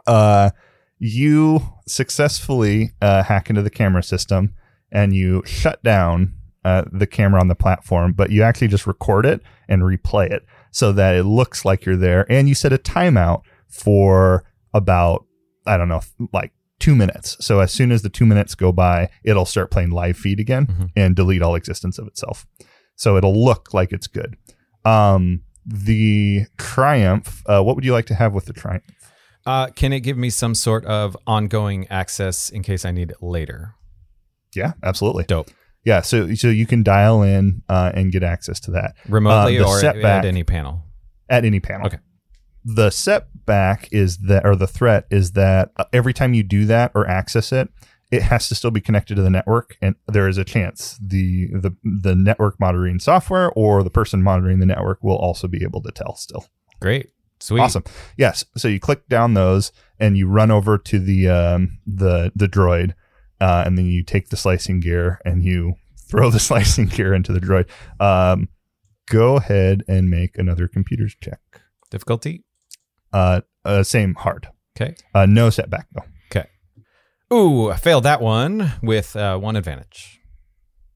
uh, 0.07 0.51
you 0.99 1.61
successfully 1.89 2.93
uh, 3.01 3.25
hack 3.25 3.51
into 3.51 3.63
the 3.63 3.71
camera 3.71 4.03
system 4.03 4.55
and 4.93 5.15
you 5.15 5.43
shut 5.45 5.83
down 5.83 6.35
uh, 6.65 6.85
the 6.93 7.07
camera 7.07 7.41
on 7.41 7.49
the 7.49 7.57
platform, 7.57 8.13
but 8.13 8.31
you 8.31 8.43
actually 8.43 8.69
just 8.69 8.87
record 8.87 9.27
it 9.27 9.41
and 9.69 9.83
replay 9.83 10.31
it 10.31 10.45
so 10.71 10.93
that 10.93 11.17
it 11.17 11.25
looks 11.25 11.65
like 11.65 11.85
you're 11.85 11.97
there. 11.97 12.25
And 12.31 12.49
you 12.49 12.55
set 12.55 12.73
a 12.73 12.79
timeout 12.79 13.43
for 13.69 14.45
about, 14.73 15.27
I 15.67 15.77
don't 15.77 15.89
know, 15.89 16.01
like 16.33 16.53
two 16.79 16.95
minutes. 16.95 17.37
So 17.45 17.61
as 17.61 17.73
soon 17.73 17.93
as 17.93 18.03
the 18.03 18.09
two 18.09 18.27
minutes 18.27 18.55
go 18.55 18.73
by, 18.73 19.09
it'll 19.25 19.45
start 19.45 19.71
playing 19.71 19.91
live 19.91 20.17
feed 20.17 20.41
again 20.41 20.91
and 20.97 21.15
delete 21.15 21.43
all 21.43 21.55
existence 21.55 21.99
of 21.99 22.07
itself. 22.07 22.47
So 22.97 23.17
it'll 23.17 23.45
look 23.45 23.73
like 23.73 23.93
it's 23.93 24.07
good. 24.07 24.37
Um, 24.85 25.43
the 25.65 26.47
triumph, 26.59 27.43
uh, 27.47 27.63
what 27.63 27.77
would 27.77 27.85
you 27.85 27.93
like 27.93 28.07
to 28.07 28.15
have 28.15 28.33
with 28.33 28.47
the 28.47 28.53
triumph? 28.53 28.83
Uh, 29.47 29.69
can 29.69 29.93
it 29.93 30.01
give 30.01 30.17
me 30.17 30.31
some 30.31 30.55
sort 30.55 30.85
of 30.87 31.17
ongoing 31.27 31.87
access 31.89 32.49
in 32.49 32.63
case 32.63 32.85
I 32.85 32.91
need 32.91 33.11
it 33.11 33.23
later? 33.23 33.75
Yeah, 34.55 34.73
absolutely. 34.83 35.25
Dope. 35.25 35.51
Yeah, 35.85 36.01
so 36.03 36.35
so 36.35 36.49
you 36.49 36.67
can 36.67 36.83
dial 36.85 37.23
in 37.23 37.63
uh, 37.69 37.91
and 37.95 38.13
get 38.13 38.23
access 38.23 38.61
to 38.61 38.71
that 38.73 38.95
Remotely 39.09 39.59
Uh, 39.59 39.67
or 39.67 39.81
setback- 39.81 40.21
at 40.21 40.25
any 40.25 40.45
panel? 40.45 40.85
at 41.29 41.45
any 41.45 41.59
panel. 41.61 41.87
Okay. 41.89 41.99
The 42.65 42.91
setback 42.91 43.89
is 43.93 44.19
that, 44.19 44.47
or 44.47 44.55
the 44.55 44.67
threat 44.67 45.07
is 45.11 45.33
that 45.33 45.73
uh, 45.77 45.85
every 45.93 46.13
time 46.13 46.35
you 46.35 46.43
do 46.43 46.65
that 46.67 46.93
or 46.95 47.09
access 47.09 47.53
it, 47.53 47.69
it 48.13 48.23
has 48.23 48.49
to 48.49 48.55
still 48.55 48.71
be 48.71 48.81
connected 48.81 49.15
to 49.17 49.23
the 49.23 49.31
network, 49.31 49.77
and 49.81 49.97
there 50.07 50.29
is 50.29 50.37
a 50.37 50.45
chance 50.45 50.99
the 51.03 51.47
the 51.47 51.75
the 51.83 52.15
network 52.15 52.61
monitoring 52.61 53.01
software 53.01 53.51
or 53.53 53.83
the 53.83 53.91
person 53.91 54.23
monitoring 54.23 54.61
the 54.61 54.67
network 54.67 55.03
will 55.03 55.17
also 55.17 55.49
be 55.49 55.65
able 55.65 55.81
to 55.83 55.91
tell 55.91 56.15
still. 56.15 56.47
Great. 56.81 57.11
Sweet. 57.41 57.61
Awesome. 57.61 57.85
Yes. 58.17 58.45
So 58.57 58.69
you 58.69 58.79
click 58.79 59.09
down 59.09 59.35
those 59.35 59.73
and 59.99 60.17
you 60.17 60.29
run 60.29 60.51
over 60.51 60.79
to 60.79 60.99
the 60.99 61.29
um, 61.29 61.79
the 61.87 62.31
the 62.37 62.47
droid, 62.47 62.93
uh, 63.41 63.65
and 63.67 63.79
then 63.79 63.87
you 63.87 64.05
take 64.05 64.29
the 64.29 64.37
slicing 64.37 64.79
gear 64.79 65.19
and 65.25 65.43
you 65.43 65.75
throw 65.97 66.31
the 66.31 66.39
slicing 66.51 66.87
gear 66.87 67.15
into 67.15 67.33
the 67.33 67.41
droid. 67.41 67.69
Um, 67.99 68.49
go 69.09 69.37
ahead 69.37 69.83
and 69.89 70.11
make 70.11 70.37
another 70.37 70.69
computers 70.69 71.17
check. 71.21 71.41
Difficulty? 71.91 72.45
Uh, 73.13 73.43
uh 73.65 73.83
same 73.83 74.15
hard. 74.15 74.49
Okay. 74.77 74.95
Uh, 75.15 75.27
no 75.27 75.51
setback 75.51 75.87
though. 75.95 76.05
Okay. 76.31 76.49
Ooh, 77.33 77.71
I 77.71 77.77
failed 77.77 78.05
that 78.05 78.21
one 78.21 78.73
with 78.83 79.17
uh, 79.17 79.39
one 79.39 79.57
advantage. 79.57 80.21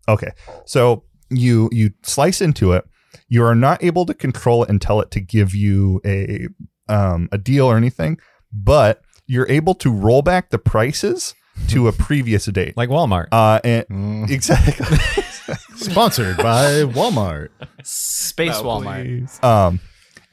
Okay. 0.09 0.31
So 0.65 1.05
you 1.31 1.69
you 1.73 1.91
slice 2.03 2.41
into 2.41 2.73
it. 2.73 2.85
You 3.29 3.45
are 3.45 3.55
not 3.55 3.83
able 3.83 4.07
to 4.07 4.15
control 4.15 4.63
it 4.63 4.71
and 4.71 4.81
tell 4.81 5.01
it 5.01 5.11
to 5.13 5.21
give 5.21 5.55
you 5.55 6.01
a 6.05 6.47
um, 6.89 7.29
a 7.33 7.39
deal 7.39 7.67
or 7.67 7.77
anything, 7.77 8.19
but 8.53 9.03
you're 9.27 9.49
able 9.51 9.75
to 9.75 9.91
roll 9.91 10.23
back 10.23 10.51
the 10.51 10.59
prices 10.59 11.35
to 11.69 11.89
a 11.89 11.93
previous 11.93 12.47
date. 12.47 12.77
Like 12.77 12.89
Walmart. 12.89 13.29
Uh, 13.33 13.61
and 13.65 14.31
exactly. 14.31 14.87
Sponsored 15.77 16.37
by 16.37 16.83
Walmart. 16.83 17.49
Space 17.83 18.57
Walmart. 18.57 19.43
um, 19.45 19.81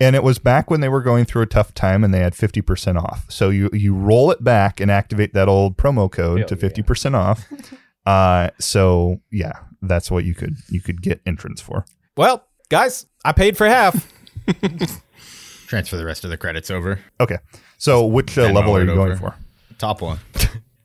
and 0.03 0.15
it 0.15 0.23
was 0.23 0.37
back 0.39 0.69
when 0.69 0.81
they 0.81 0.89
were 0.89 1.01
going 1.01 1.25
through 1.25 1.43
a 1.43 1.47
tough 1.47 1.73
time 1.73 2.03
and 2.03 2.13
they 2.13 2.19
had 2.19 2.33
50% 2.33 3.01
off. 3.01 3.25
So 3.29 3.49
you 3.49 3.69
you 3.73 3.95
roll 3.95 4.31
it 4.31 4.43
back 4.43 4.79
and 4.79 4.91
activate 4.91 5.33
that 5.33 5.47
old 5.47 5.77
promo 5.77 6.11
code 6.11 6.47
to 6.47 6.55
50% 6.55 7.15
off. 7.15 7.45
Uh, 8.05 8.49
so 8.59 9.21
yeah, 9.31 9.53
that's 9.81 10.11
what 10.11 10.25
you 10.25 10.35
could 10.35 10.57
you 10.67 10.81
could 10.81 11.01
get 11.01 11.21
entrance 11.25 11.61
for. 11.61 11.85
well, 12.17 12.45
guys, 12.67 13.05
I 13.23 13.31
paid 13.31 13.55
for 13.55 13.65
half. 13.65 14.11
Transfer 15.67 15.95
the 15.95 16.03
rest 16.03 16.25
of 16.25 16.29
the 16.29 16.35
credits 16.35 16.69
over. 16.69 16.99
Okay. 17.21 17.37
So 17.77 18.05
which 18.05 18.37
uh, 18.37 18.51
level 18.51 18.75
are 18.75 18.81
you 18.81 18.87
going 18.87 19.13
over. 19.13 19.15
for? 19.15 19.35
Top 19.77 20.01
one. 20.01 20.19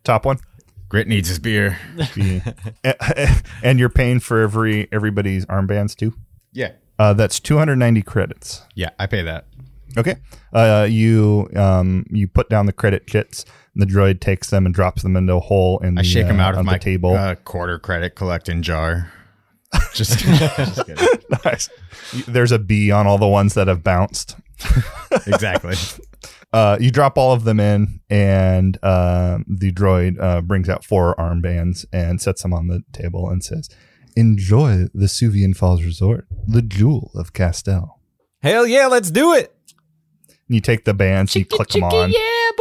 Top 0.04 0.24
one? 0.24 0.38
Grit 0.88 1.08
needs 1.08 1.28
his 1.28 1.40
beer. 1.40 1.76
and 3.64 3.80
you're 3.80 3.88
paying 3.88 4.20
for 4.20 4.40
every 4.40 4.88
everybody's 4.92 5.44
armbands 5.46 5.96
too. 5.96 6.14
Yeah. 6.52 6.70
Uh, 6.98 7.12
that's 7.14 7.38
290 7.40 8.02
credits. 8.02 8.62
Yeah, 8.74 8.90
I 8.98 9.06
pay 9.06 9.22
that. 9.22 9.46
Okay. 9.96 10.16
Uh, 10.52 10.86
you 10.88 11.48
um, 11.56 12.04
you 12.10 12.28
put 12.28 12.48
down 12.48 12.66
the 12.66 12.72
credit 12.72 13.06
kits. 13.06 13.44
And 13.74 13.82
the 13.82 13.92
droid 13.94 14.20
takes 14.20 14.50
them 14.50 14.66
and 14.66 14.74
drops 14.74 15.02
them 15.02 15.16
into 15.16 15.34
a 15.34 15.40
hole 15.40 15.78
in 15.78 15.94
the, 15.94 16.00
I 16.00 16.02
shake 16.02 16.26
him 16.26 16.40
uh, 16.40 16.44
out 16.44 16.56
of 16.56 16.64
my 16.64 16.78
table. 16.78 17.14
Uh, 17.14 17.36
quarter 17.36 17.78
credit 17.78 18.16
collecting 18.16 18.62
jar. 18.62 19.12
Just, 19.94 20.18
just 20.20 20.86
kidding. 20.86 21.06
nice. 21.44 21.68
There's 22.26 22.52
a 22.52 22.58
B 22.58 22.90
on 22.90 23.06
all 23.06 23.18
the 23.18 23.28
ones 23.28 23.52
that 23.52 23.68
have 23.68 23.84
bounced. 23.84 24.36
Exactly. 25.26 25.74
Uh, 26.52 26.76
you 26.80 26.90
drop 26.90 27.18
all 27.18 27.32
of 27.32 27.44
them 27.44 27.60
in, 27.60 28.00
and 28.08 28.78
uh, 28.82 29.38
the 29.46 29.72
droid 29.72 30.20
uh, 30.20 30.40
brings 30.40 30.68
out 30.68 30.84
four 30.84 31.14
armbands 31.16 31.84
and 31.92 32.20
sets 32.20 32.42
them 32.42 32.52
on 32.54 32.68
the 32.68 32.82
table 32.92 33.28
and 33.28 33.44
says, 33.44 33.68
"Enjoy 34.18 34.86
the 34.92 35.06
Suvian 35.06 35.56
Falls 35.56 35.82
Resort, 35.84 36.26
the 36.46 36.62
jewel 36.62 37.10
of 37.14 37.32
Castel." 37.32 38.00
Hell 38.42 38.66
yeah, 38.66 38.86
let's 38.86 39.10
do 39.10 39.34
it. 39.34 39.54
You 40.50 40.60
take 40.62 40.84
the 40.86 40.94
bands, 40.94 41.36
you 41.36 41.44
click 41.44 41.68
them 41.68 41.82
on, 41.84 42.10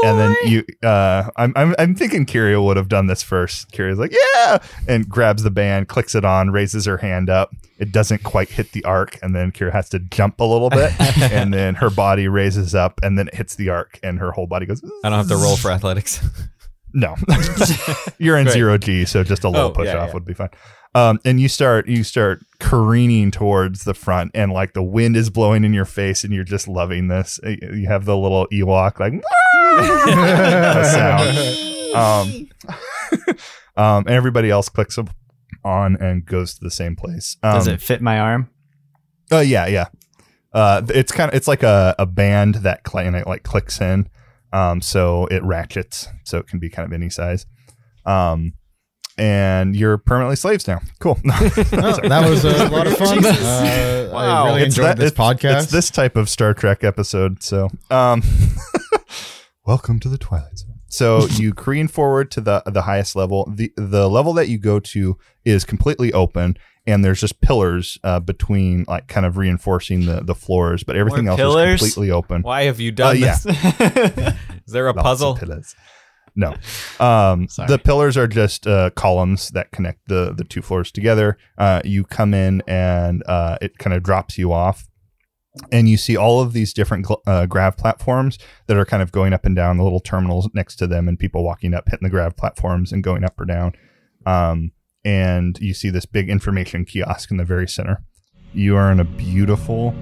and 0.03 0.19
then 0.19 0.35
you. 0.45 0.63
Uh, 0.83 1.29
I'm, 1.37 1.53
I'm 1.55 1.73
I'm 1.79 1.95
thinking 1.95 2.25
Kyria 2.25 2.61
would 2.61 2.75
have 2.75 2.89
done 2.89 3.07
this 3.07 3.23
first. 3.23 3.71
Kyria's 3.71 3.97
like, 3.97 4.11
"Yeah," 4.11 4.57
and 4.89 5.07
grabs 5.07 5.43
the 5.43 5.51
band, 5.51 5.87
clicks 5.87 6.13
it 6.13 6.25
on, 6.25 6.49
raises 6.51 6.85
her 6.85 6.97
hand 6.97 7.29
up. 7.29 7.51
It 7.79 7.93
doesn't 7.93 8.23
quite 8.23 8.49
hit 8.49 8.73
the 8.73 8.83
arc, 8.83 9.17
and 9.21 9.33
then 9.33 9.53
Kyria 9.53 9.71
has 9.71 9.87
to 9.89 9.99
jump 9.99 10.41
a 10.41 10.43
little 10.43 10.69
bit, 10.69 10.91
and 11.31 11.53
then 11.53 11.75
her 11.75 11.89
body 11.89 12.27
raises 12.27 12.75
up, 12.75 12.99
and 13.03 13.17
then 13.17 13.29
it 13.29 13.35
hits 13.35 13.55
the 13.55 13.69
arc, 13.69 13.99
and 14.03 14.19
her 14.19 14.33
whole 14.33 14.47
body 14.47 14.65
goes. 14.65 14.83
I 15.05 15.09
don't 15.09 15.19
have 15.19 15.29
to 15.29 15.37
roll 15.37 15.55
for 15.55 15.71
athletics. 15.77 16.19
No, 16.93 17.15
you're 18.17 18.37
in 18.37 18.45
Great. 18.45 18.53
zero 18.53 18.77
G, 18.77 19.05
so 19.05 19.23
just 19.23 19.43
a 19.43 19.49
little 19.49 19.67
Oh, 19.69 19.71
push 19.71 19.85
yeah, 19.85 19.97
off 19.99 20.07
yeah. 20.09 20.13
would 20.13 20.25
be 20.25 20.33
fine. 20.33 20.49
Um, 20.97 21.19
and 21.23 21.39
you 21.39 21.47
start 21.47 21.87
you 21.87 22.03
start 22.03 22.43
careening 22.59 23.29
towards 23.29 23.83
the 23.83 23.93
front, 23.93 24.31
and 24.33 24.51
like 24.51 24.73
the 24.73 24.81
wind 24.81 25.15
is 25.15 25.29
blowing 25.29 25.63
in 25.63 25.73
your 25.73 25.85
face, 25.85 26.23
and 26.23 26.33
you're 26.33 26.43
just 26.43 26.67
loving 26.67 27.07
this. 27.07 27.39
Uh, 27.45 27.49
You 27.73 27.87
have 27.87 28.05
the 28.05 28.17
little 28.17 28.47
Ewok 28.47 28.99
like 28.99 29.13
sound. 30.91 31.37
Um, 31.95 32.49
um, 33.77 34.03
and 34.07 34.09
everybody 34.09 34.49
else 34.49 34.69
clicks 34.69 34.97
on 35.63 35.97
and 35.97 36.25
goes 36.25 36.55
to 36.55 36.63
the 36.63 36.71
same 36.71 36.95
place. 36.95 37.37
Um, 37.43 37.53
Does 37.53 37.67
it 37.67 37.81
fit 37.81 38.01
my 38.01 38.19
arm? 38.19 38.49
Oh 39.31 39.41
yeah, 39.41 39.67
yeah. 39.67 39.87
Uh, 40.53 40.81
it's 40.89 41.11
kind 41.11 41.29
of 41.29 41.35
it's 41.35 41.47
like 41.47 41.61
a, 41.61 41.93
a 41.99 42.05
band 42.07 42.55
that 42.55 42.81
cl- 42.89 43.05
and 43.05 43.15
it 43.15 43.27
like 43.27 43.43
clicks 43.43 43.79
in, 43.81 44.09
um, 44.51 44.81
so 44.81 45.27
it 45.27 45.43
ratchets, 45.43 46.07
so 46.23 46.39
it 46.39 46.47
can 46.47 46.57
be 46.57 46.69
kind 46.69 46.87
of 46.87 46.93
any 46.93 47.09
size. 47.09 47.45
Um, 48.05 48.53
and 49.17 49.75
you're 49.75 49.97
permanently 49.97 50.35
slaves 50.35 50.67
now. 50.67 50.81
Cool. 50.99 51.15
that 51.23 52.25
was 52.29 52.45
a 52.45 52.69
lot 52.69 52.87
of 52.87 52.97
fun. 52.97 53.25
Uh, 53.25 54.09
Wow. 54.11 54.45
I 54.45 54.47
really 54.49 54.61
It's 54.63 54.75
enjoyed 54.77 54.87
that- 54.91 54.97
this 54.97 55.11
it's- 55.11 55.27
podcast. 55.35 55.63
It's 55.63 55.71
this 55.71 55.89
type 55.91 56.15
of 56.15 56.29
Star 56.29 56.53
Trek 56.53 56.83
episode. 56.83 57.43
So, 57.43 57.69
um, 57.91 58.21
welcome 59.65 59.99
to 59.99 60.09
the 60.09 60.17
Twilight 60.17 60.57
Zone. 60.57 60.73
So 60.89 61.27
you 61.27 61.53
careen 61.53 61.87
forward 61.87 62.31
to 62.31 62.41
the 62.41 62.63
the 62.65 62.83
highest 62.83 63.15
level. 63.15 63.51
the 63.53 63.71
The 63.75 64.09
level 64.09 64.33
that 64.33 64.47
you 64.47 64.57
go 64.57 64.79
to 64.79 65.17
is 65.43 65.65
completely 65.65 66.13
open, 66.13 66.57
and 66.87 67.03
there's 67.03 67.19
just 67.19 67.41
pillars 67.41 67.97
uh, 68.03 68.21
between, 68.21 68.85
like, 68.87 69.07
kind 69.07 69.25
of 69.25 69.35
reinforcing 69.37 70.05
the 70.05 70.21
the 70.21 70.33
floors. 70.33 70.83
But 70.83 70.95
everything 70.95 71.25
More 71.25 71.31
else 71.33 71.39
pillars? 71.39 71.81
is 71.81 71.93
completely 71.93 72.11
open. 72.11 72.41
Why 72.41 72.63
have 72.63 72.79
you 72.79 72.91
done 72.93 73.17
Uh, 73.17 73.19
yeah. 73.19 73.35
this? 73.43 73.45
Is 74.65 74.73
there 74.73 74.87
a 74.87 74.91
Lots 74.93 74.97
of 74.99 75.03
puzzle? 75.03 75.35
pillars. 75.35 75.75
No, 76.37 76.51
um, 76.99 77.47
the 77.67 77.81
pillars 77.83 78.15
are 78.15 78.27
just 78.27 78.67
uh, 78.67 78.91
columns 78.91 79.49
that 79.49 79.71
connect 79.71 80.07
the 80.07 80.33
the 80.33 80.45
two 80.45 80.61
floors 80.61 80.91
together. 80.91 81.37
Uh, 81.57 81.81
you 81.83 82.05
come 82.05 82.33
in 82.33 82.61
and 82.67 83.23
uh, 83.27 83.57
it 83.61 83.77
kind 83.79 83.93
of 83.95 84.03
drops 84.03 84.37
you 84.37 84.53
off, 84.53 84.87
and 85.71 85.89
you 85.89 85.97
see 85.97 86.15
all 86.15 86.39
of 86.39 86.53
these 86.53 86.73
different 86.73 87.07
gl- 87.07 87.21
uh, 87.25 87.47
grav 87.47 87.75
platforms 87.75 88.37
that 88.67 88.77
are 88.77 88.85
kind 88.85 89.01
of 89.01 89.11
going 89.11 89.33
up 89.33 89.45
and 89.45 89.55
down. 89.55 89.77
The 89.77 89.83
little 89.83 89.99
terminals 89.99 90.47
next 90.53 90.75
to 90.77 90.87
them, 90.87 91.07
and 91.07 91.17
people 91.17 91.43
walking 91.43 91.73
up, 91.73 91.89
hitting 91.89 92.05
the 92.05 92.11
grav 92.11 92.37
platforms 92.37 92.91
and 92.91 93.03
going 93.03 93.23
up 93.23 93.39
or 93.39 93.45
down. 93.45 93.73
Um, 94.27 94.71
and 95.03 95.57
you 95.59 95.73
see 95.73 95.89
this 95.89 96.05
big 96.05 96.29
information 96.29 96.85
kiosk 96.85 97.31
in 97.31 97.37
the 97.37 97.45
very 97.45 97.67
center. 97.67 98.03
You 98.53 98.75
are 98.75 98.91
in 98.91 98.99
a 98.99 99.05
beautiful 99.05 99.95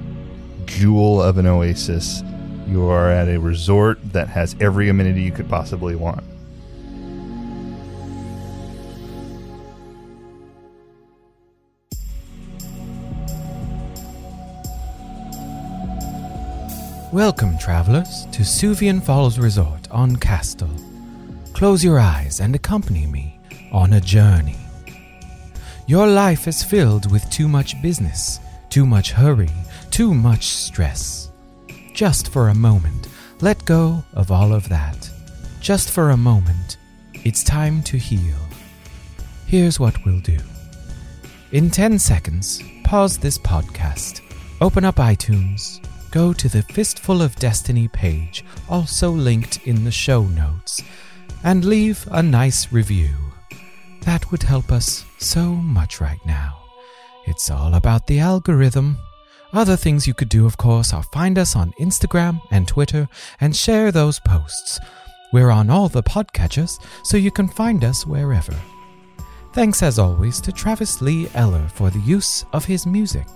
jewel 0.66 1.22
of 1.22 1.38
an 1.38 1.46
oasis. 1.46 2.24
You 2.68 2.88
are 2.90 3.12
at 3.12 3.28
a 3.28 3.38
resort 3.38 4.00
that 4.12 4.28
has 4.30 4.56
every 4.60 4.90
amenity 4.90 5.22
you 5.22 5.32
could 5.32 5.48
possibly 5.48 5.96
want. 5.96 6.24
Welcome, 17.14 17.58
travelers, 17.60 18.26
to 18.32 18.42
Suvian 18.42 19.02
Falls 19.02 19.38
Resort 19.38 19.88
on 19.92 20.16
Castle. 20.16 20.68
Close 21.54 21.84
your 21.84 22.00
eyes 22.00 22.40
and 22.40 22.56
accompany 22.56 23.06
me 23.06 23.40
on 23.72 23.94
a 23.94 24.02
journey. 24.02 24.58
Your 25.88 26.08
life 26.08 26.48
is 26.48 26.64
filled 26.64 27.12
with 27.12 27.30
too 27.30 27.48
much 27.48 27.82
business, 27.82 28.40
too 28.70 28.86
much 28.86 29.12
hurry, 29.12 29.52
too 29.92 30.14
much 30.14 30.48
stress. 30.48 31.25
Just 31.96 32.28
for 32.28 32.50
a 32.50 32.54
moment, 32.54 33.08
let 33.40 33.64
go 33.64 34.04
of 34.16 34.30
all 34.30 34.52
of 34.52 34.68
that. 34.68 35.10
Just 35.62 35.92
for 35.92 36.10
a 36.10 36.18
moment, 36.18 36.76
it's 37.24 37.42
time 37.42 37.82
to 37.84 37.96
heal. 37.96 38.36
Here's 39.48 39.80
what 39.80 39.96
we'll 40.06 40.20
do. 40.20 40.38
In 41.54 41.72
10 41.72 41.98
seconds, 41.98 42.62
pause 42.84 43.18
this 43.18 43.38
podcast, 43.38 44.20
open 44.60 44.84
up 44.84 44.98
iTunes, 44.98 45.80
go 46.12 46.34
to 46.34 46.50
the 46.50 46.64
Fistful 46.64 47.22
of 47.22 47.38
Destiny 47.38 47.88
page, 47.88 48.44
also 48.68 49.10
linked 49.10 49.66
in 49.66 49.86
the 49.86 49.92
show 49.92 50.24
notes, 50.24 50.84
and 51.46 51.64
leave 51.64 52.06
a 52.12 52.22
nice 52.22 52.74
review. 52.74 53.16
That 54.02 54.30
would 54.32 54.44
help 54.44 54.70
us 54.70 55.06
so 55.18 55.46
much 55.46 56.02
right 56.02 56.20
now. 56.26 56.60
It's 57.26 57.50
all 57.50 57.74
about 57.74 58.06
the 58.06 58.20
algorithm. 58.20 58.98
Other 59.56 59.78
things 59.78 60.06
you 60.06 60.14
could 60.14 60.28
do, 60.28 60.46
of 60.46 60.58
course, 60.58 60.92
are 60.92 61.02
find 61.02 61.38
us 61.38 61.56
on 61.56 61.72
Instagram 61.80 62.42
and 62.52 62.68
Twitter 62.68 63.08
and 63.40 63.56
share 63.56 63.90
those 63.90 64.20
posts. 64.20 64.82
We're 65.32 65.50
on 65.50 65.70
all 65.70 65.88
the 65.88 66.04
podcatchers, 66.04 66.78
so 67.06 67.16
you 67.16 67.32
can 67.32 67.48
find 67.48 67.86
us 67.86 68.06
wherever. 68.06 68.54
Thanks 69.54 69.82
as 69.82 69.98
always 69.98 70.42
to 70.42 70.52
Travis 70.52 71.02
Lee 71.02 71.30
Eller 71.36 71.66
for 71.70 71.90
the 71.90 72.02
use 72.02 72.44
of 72.52 72.66
his 72.66 72.86
music. 72.86 73.28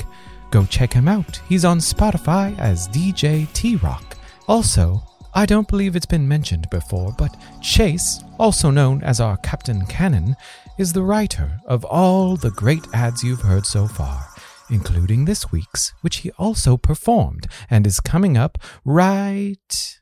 Go 0.51 0.65
check 0.65 0.91
him 0.91 1.07
out. 1.07 1.39
He's 1.47 1.63
on 1.63 1.77
Spotify 1.79 2.59
as 2.59 2.89
DJ 2.89 3.49
T 3.53 3.77
Rock. 3.77 4.17
Also, 4.49 5.01
I 5.33 5.45
don't 5.45 5.69
believe 5.69 5.95
it's 5.95 6.05
been 6.05 6.27
mentioned 6.27 6.69
before, 6.69 7.15
but 7.17 7.33
Chase, 7.61 8.21
also 8.37 8.71
known 8.71 9.01
as 9.03 9.21
our 9.21 9.37
Captain 9.37 9.85
Cannon, 9.85 10.35
is 10.77 10.91
the 10.91 11.03
writer 11.03 11.59
of 11.65 11.85
all 11.85 12.35
the 12.35 12.51
great 12.51 12.85
ads 12.93 13.23
you've 13.23 13.41
heard 13.41 13.65
so 13.65 13.87
far, 13.87 14.27
including 14.69 15.25
this 15.25 15.51
week's, 15.51 15.93
which 16.01 16.17
he 16.17 16.31
also 16.31 16.77
performed 16.77 17.47
and 17.69 17.85
is 17.87 17.99
coming 17.99 18.37
up 18.37 18.57
right 18.85 19.99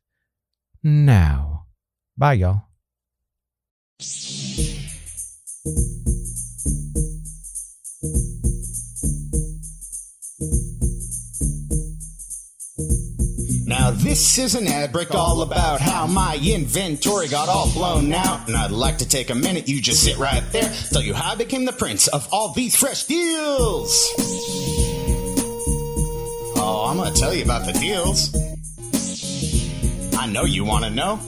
now. 0.84 1.66
Bye, 2.18 2.34
y'all. 2.34 2.64
Now 13.88 13.94
this 13.94 14.38
is 14.38 14.54
an 14.54 14.68
ad 14.68 14.92
break 14.92 15.16
all 15.16 15.44
about 15.44 15.80
how 15.80 16.08
my 16.08 16.38
inventory 16.44 17.30
got 17.30 17.48
all 17.48 17.72
blown 17.72 18.12
out. 18.12 18.46
And 18.50 18.58
I'd 18.58 18.70
like 18.70 18.98
to 18.98 19.08
take 19.08 19.30
a 19.30 19.36
minute, 19.36 19.70
you 19.70 19.82
just 19.82 20.04
sit 20.04 20.18
right 20.18 20.44
there, 20.52 20.70
tell 20.92 21.02
you 21.02 21.14
how 21.14 21.32
I 21.32 21.36
became 21.36 21.64
the 21.64 21.72
prince 21.72 22.10
of 22.10 22.28
all 22.34 22.52
these 22.52 22.76
fresh 22.76 23.06
deals. 23.06 24.14
Oh, 26.58 26.88
I'm 26.90 26.98
gonna 26.98 27.16
tell 27.16 27.34
you 27.34 27.46
about 27.46 27.66
the 27.66 27.72
deals. 27.80 28.36
I 30.20 30.28
know 30.28 30.44
you 30.44 30.66
wanna 30.66 30.90
know. 30.90 31.22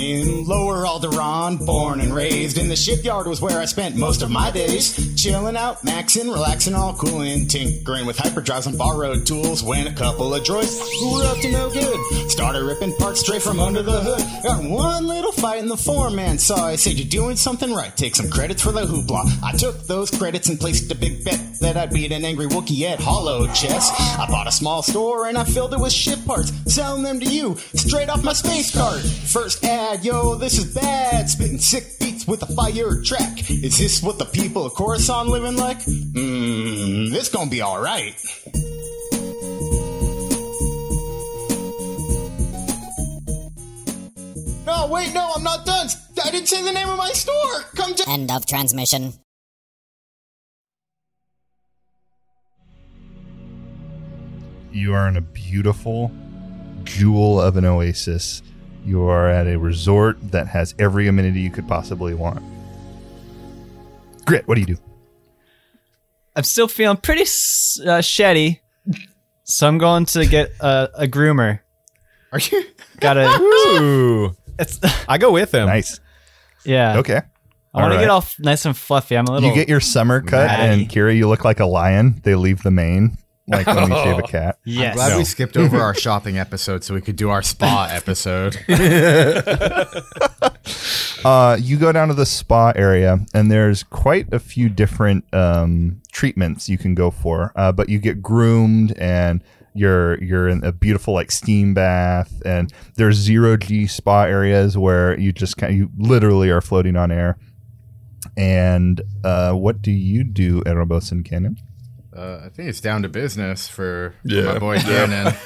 In 0.00 0.46
Lower 0.46 0.86
Alderaan, 0.86 1.64
born 1.66 2.00
and 2.00 2.14
raised 2.14 2.56
in 2.56 2.68
the 2.68 2.76
shipyard 2.76 3.26
was 3.26 3.42
where 3.42 3.60
I 3.60 3.66
spent 3.66 3.96
most 3.96 4.22
of 4.22 4.30
my 4.30 4.50
days. 4.50 4.96
Chilling 5.14 5.58
out, 5.58 5.82
maxing, 5.82 6.32
relaxing, 6.32 6.74
all 6.74 6.94
cool 6.94 7.20
and 7.20 7.50
tinkering 7.50 8.06
with 8.06 8.16
hyperdrives 8.16 8.66
and 8.66 8.78
borrowed 8.78 9.26
tools. 9.26 9.62
When 9.62 9.86
a 9.86 9.92
couple 9.92 10.34
of 10.34 10.42
droids 10.42 10.80
who 11.00 11.12
were 11.12 11.24
up 11.24 11.36
to 11.40 11.52
no 11.52 11.68
good 11.68 12.30
started 12.30 12.64
ripping 12.64 12.96
parts 12.96 13.20
straight 13.20 13.42
from 13.42 13.60
under 13.60 13.82
the 13.82 14.00
hood. 14.00 14.42
Got 14.42 14.64
one 14.64 15.06
little 15.06 15.32
fight 15.32 15.58
in 15.58 15.68
the 15.68 15.76
foreman 15.76 16.38
saw. 16.38 16.68
I 16.68 16.76
said, 16.76 16.94
You're 16.94 17.06
doing 17.06 17.36
something 17.36 17.70
right. 17.70 17.94
Take 17.94 18.16
some 18.16 18.30
credits 18.30 18.62
for 18.62 18.72
the 18.72 18.86
hoopla. 18.86 19.42
I 19.42 19.52
took 19.52 19.86
those 19.86 20.10
credits 20.10 20.48
and 20.48 20.58
placed 20.58 20.90
a 20.90 20.94
big 20.94 21.26
bet 21.26 21.40
that 21.60 21.76
I'd 21.76 21.90
beat 21.90 22.10
an 22.10 22.24
angry 22.24 22.46
Wookiee 22.46 22.90
at 22.90 23.00
Holochess. 23.00 23.90
I 24.18 24.26
bought 24.30 24.48
a 24.48 24.52
small 24.52 24.82
store 24.82 25.26
and 25.26 25.36
I 25.36 25.44
filled 25.44 25.74
it 25.74 25.80
with 25.80 25.92
ship 25.92 26.24
parts, 26.24 26.52
selling 26.72 27.02
them 27.02 27.20
to 27.20 27.26
you 27.26 27.56
straight 27.74 28.08
off 28.08 28.24
my 28.24 28.32
space 28.32 28.74
card. 28.74 29.02
First 29.02 29.62
ad, 29.62 29.89
yo, 30.02 30.36
this 30.36 30.58
is 30.58 30.74
bad. 30.74 31.28
Spitting 31.28 31.58
sick 31.58 31.98
beats 31.98 32.26
with 32.26 32.42
a 32.42 32.46
fire 32.54 33.02
track. 33.02 33.50
Is 33.50 33.78
this 33.78 34.02
what 34.02 34.18
the 34.18 34.24
people 34.24 34.66
of 34.66 34.74
Coruscant 34.74 35.28
living 35.28 35.56
like? 35.56 35.78
Mmm, 35.80 37.10
this 37.10 37.28
gonna 37.28 37.50
be 37.50 37.62
alright. 37.62 38.14
No, 44.66 44.86
wait, 44.86 45.12
no, 45.12 45.32
I'm 45.34 45.42
not 45.42 45.66
done. 45.66 45.88
I 46.24 46.30
didn't 46.30 46.48
say 46.48 46.62
the 46.62 46.72
name 46.72 46.88
of 46.88 46.96
my 46.96 47.10
store. 47.10 47.62
Come 47.74 47.94
to. 47.94 48.08
End 48.08 48.30
of 48.30 48.46
transmission. 48.46 49.14
You 54.72 54.94
are 54.94 55.08
in 55.08 55.16
a 55.16 55.20
beautiful 55.20 56.12
jewel 56.84 57.40
of 57.40 57.56
an 57.56 57.64
oasis. 57.64 58.42
You 58.84 59.04
are 59.08 59.28
at 59.28 59.46
a 59.46 59.58
resort 59.58 60.18
that 60.32 60.46
has 60.48 60.74
every 60.78 61.06
amenity 61.08 61.40
you 61.40 61.50
could 61.50 61.68
possibly 61.68 62.14
want. 62.14 62.42
Grit, 64.26 64.46
what 64.46 64.54
do 64.56 64.60
you 64.60 64.66
do? 64.66 64.76
I'm 66.36 66.44
still 66.44 66.68
feeling 66.68 66.96
pretty 66.96 67.22
s- 67.22 67.80
uh, 67.84 67.98
shitty, 67.98 68.60
so 69.44 69.66
I'm 69.66 69.78
going 69.78 70.04
to 70.06 70.24
get 70.26 70.52
a, 70.60 70.88
a 70.94 71.06
groomer. 71.06 71.60
Are 72.32 72.38
you? 72.38 72.64
Gotta. 73.00 73.26
Ooh. 73.40 74.36
It's 74.58 74.78
I 75.08 75.16
go 75.16 75.32
with 75.32 75.54
him. 75.54 75.64
Nice. 75.66 76.00
yeah. 76.66 76.98
Okay. 76.98 77.16
I 77.16 77.20
want 77.20 77.26
to 77.72 77.80
All 77.82 77.88
get 77.92 77.96
right. 78.00 78.08
all 78.10 78.18
f- 78.18 78.36
nice 78.38 78.66
and 78.66 78.76
fluffy. 78.76 79.16
I'm 79.16 79.24
a 79.26 79.32
little. 79.32 79.48
You 79.48 79.54
get 79.54 79.70
your 79.70 79.80
summer 79.80 80.20
cut, 80.20 80.48
ratty. 80.48 80.82
and 80.82 80.90
Kira, 80.90 81.16
you 81.16 81.28
look 81.30 81.46
like 81.46 81.60
a 81.60 81.64
lion. 81.64 82.20
They 82.24 82.34
leave 82.34 82.62
the 82.62 82.70
mane, 82.70 83.16
like 83.50 83.66
when 83.66 83.90
you 83.90 83.96
shave 83.96 84.18
a 84.18 84.22
cat. 84.28 84.58
yes. 84.64 84.94
Glad 84.94 85.16
we 85.18 85.24
skipped 85.24 85.56
over 85.56 85.78
our 85.80 85.94
shopping 86.06 86.38
episode 86.38 86.84
so 86.84 86.94
we 86.94 87.00
could 87.00 87.16
do 87.16 87.30
our 87.30 87.42
spa 87.42 87.88
episode. 87.92 88.56
Uh, 91.24 91.56
you 91.60 91.76
go 91.76 91.92
down 91.92 92.08
to 92.08 92.14
the 92.14 92.24
spa 92.24 92.72
area, 92.74 93.18
and 93.34 93.50
there's 93.50 93.82
quite 93.82 94.32
a 94.32 94.38
few 94.38 94.68
different 94.70 95.24
um, 95.34 96.00
treatments 96.12 96.68
you 96.68 96.78
can 96.78 96.94
go 96.94 97.10
for. 97.10 97.52
Uh, 97.56 97.70
but 97.72 97.88
you 97.90 97.98
get 97.98 98.22
groomed, 98.22 98.96
and 98.98 99.42
you're 99.74 100.22
you're 100.22 100.48
in 100.48 100.64
a 100.64 100.72
beautiful 100.72 101.12
like 101.12 101.30
steam 101.30 101.74
bath, 101.74 102.40
and 102.46 102.72
there's 102.96 103.16
zero 103.16 103.56
G 103.58 103.86
spa 103.86 104.24
areas 104.24 104.78
where 104.78 105.18
you 105.18 105.32
just 105.32 105.58
kind 105.58 105.76
you 105.76 105.90
literally 105.98 106.48
are 106.50 106.62
floating 106.62 106.96
on 106.96 107.10
air. 107.10 107.36
And 108.36 109.02
uh, 109.24 109.52
what 109.52 109.82
do 109.82 109.90
you 109.90 110.24
do, 110.24 110.62
Erebos 110.62 111.12
and 111.12 111.24
Cannon? 111.24 111.56
Uh, 112.20 112.42
I 112.44 112.48
think 112.50 112.68
it's 112.68 112.80
down 112.82 113.02
to 113.02 113.08
business 113.08 113.66
for, 113.68 114.14
for 114.22 114.28
Yeah. 114.28 114.42
my 114.52 114.58
boy 114.58 114.74
Yeah. 114.86 115.06
Cannon. 115.06 115.34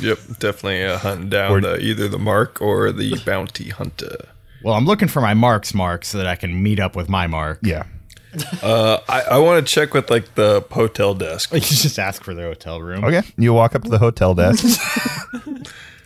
Yep, 0.00 0.18
definitely 0.40 0.84
uh, 0.84 0.98
hunting 0.98 1.28
down 1.30 1.52
Or- 1.52 1.60
the, 1.60 1.78
either 1.80 2.08
the 2.08 2.18
mark 2.18 2.60
or 2.60 2.90
the 2.92 3.14
bounty 3.24 3.70
hunter. 3.70 4.16
Well, 4.64 4.74
I'm 4.74 4.84
looking 4.84 5.06
for 5.08 5.22
my 5.22 5.32
marks 5.34 5.72
mark 5.72 6.04
so 6.04 6.18
that 6.18 6.26
I 6.26 6.34
can 6.34 6.60
meet 6.62 6.80
up 6.80 6.96
with 6.96 7.08
my 7.08 7.26
mark. 7.28 7.60
Yeah, 7.62 7.84
Uh, 8.62 8.98
I, 9.08 9.20
I 9.22 9.38
want 9.38 9.64
to 9.66 9.72
check 9.72 9.94
with 9.94 10.10
like 10.10 10.34
the 10.34 10.64
hotel 10.72 11.14
desk. 11.14 11.52
You 11.54 11.60
just 11.60 11.98
ask 12.00 12.22
for 12.24 12.34
the 12.34 12.42
hotel 12.42 12.82
room. 12.82 13.04
okay. 13.04 13.22
You 13.38 13.52
walk 13.54 13.74
up 13.76 13.84
to 13.84 13.88
the 13.90 13.98
hotel 13.98 14.34
desk. 14.34 14.64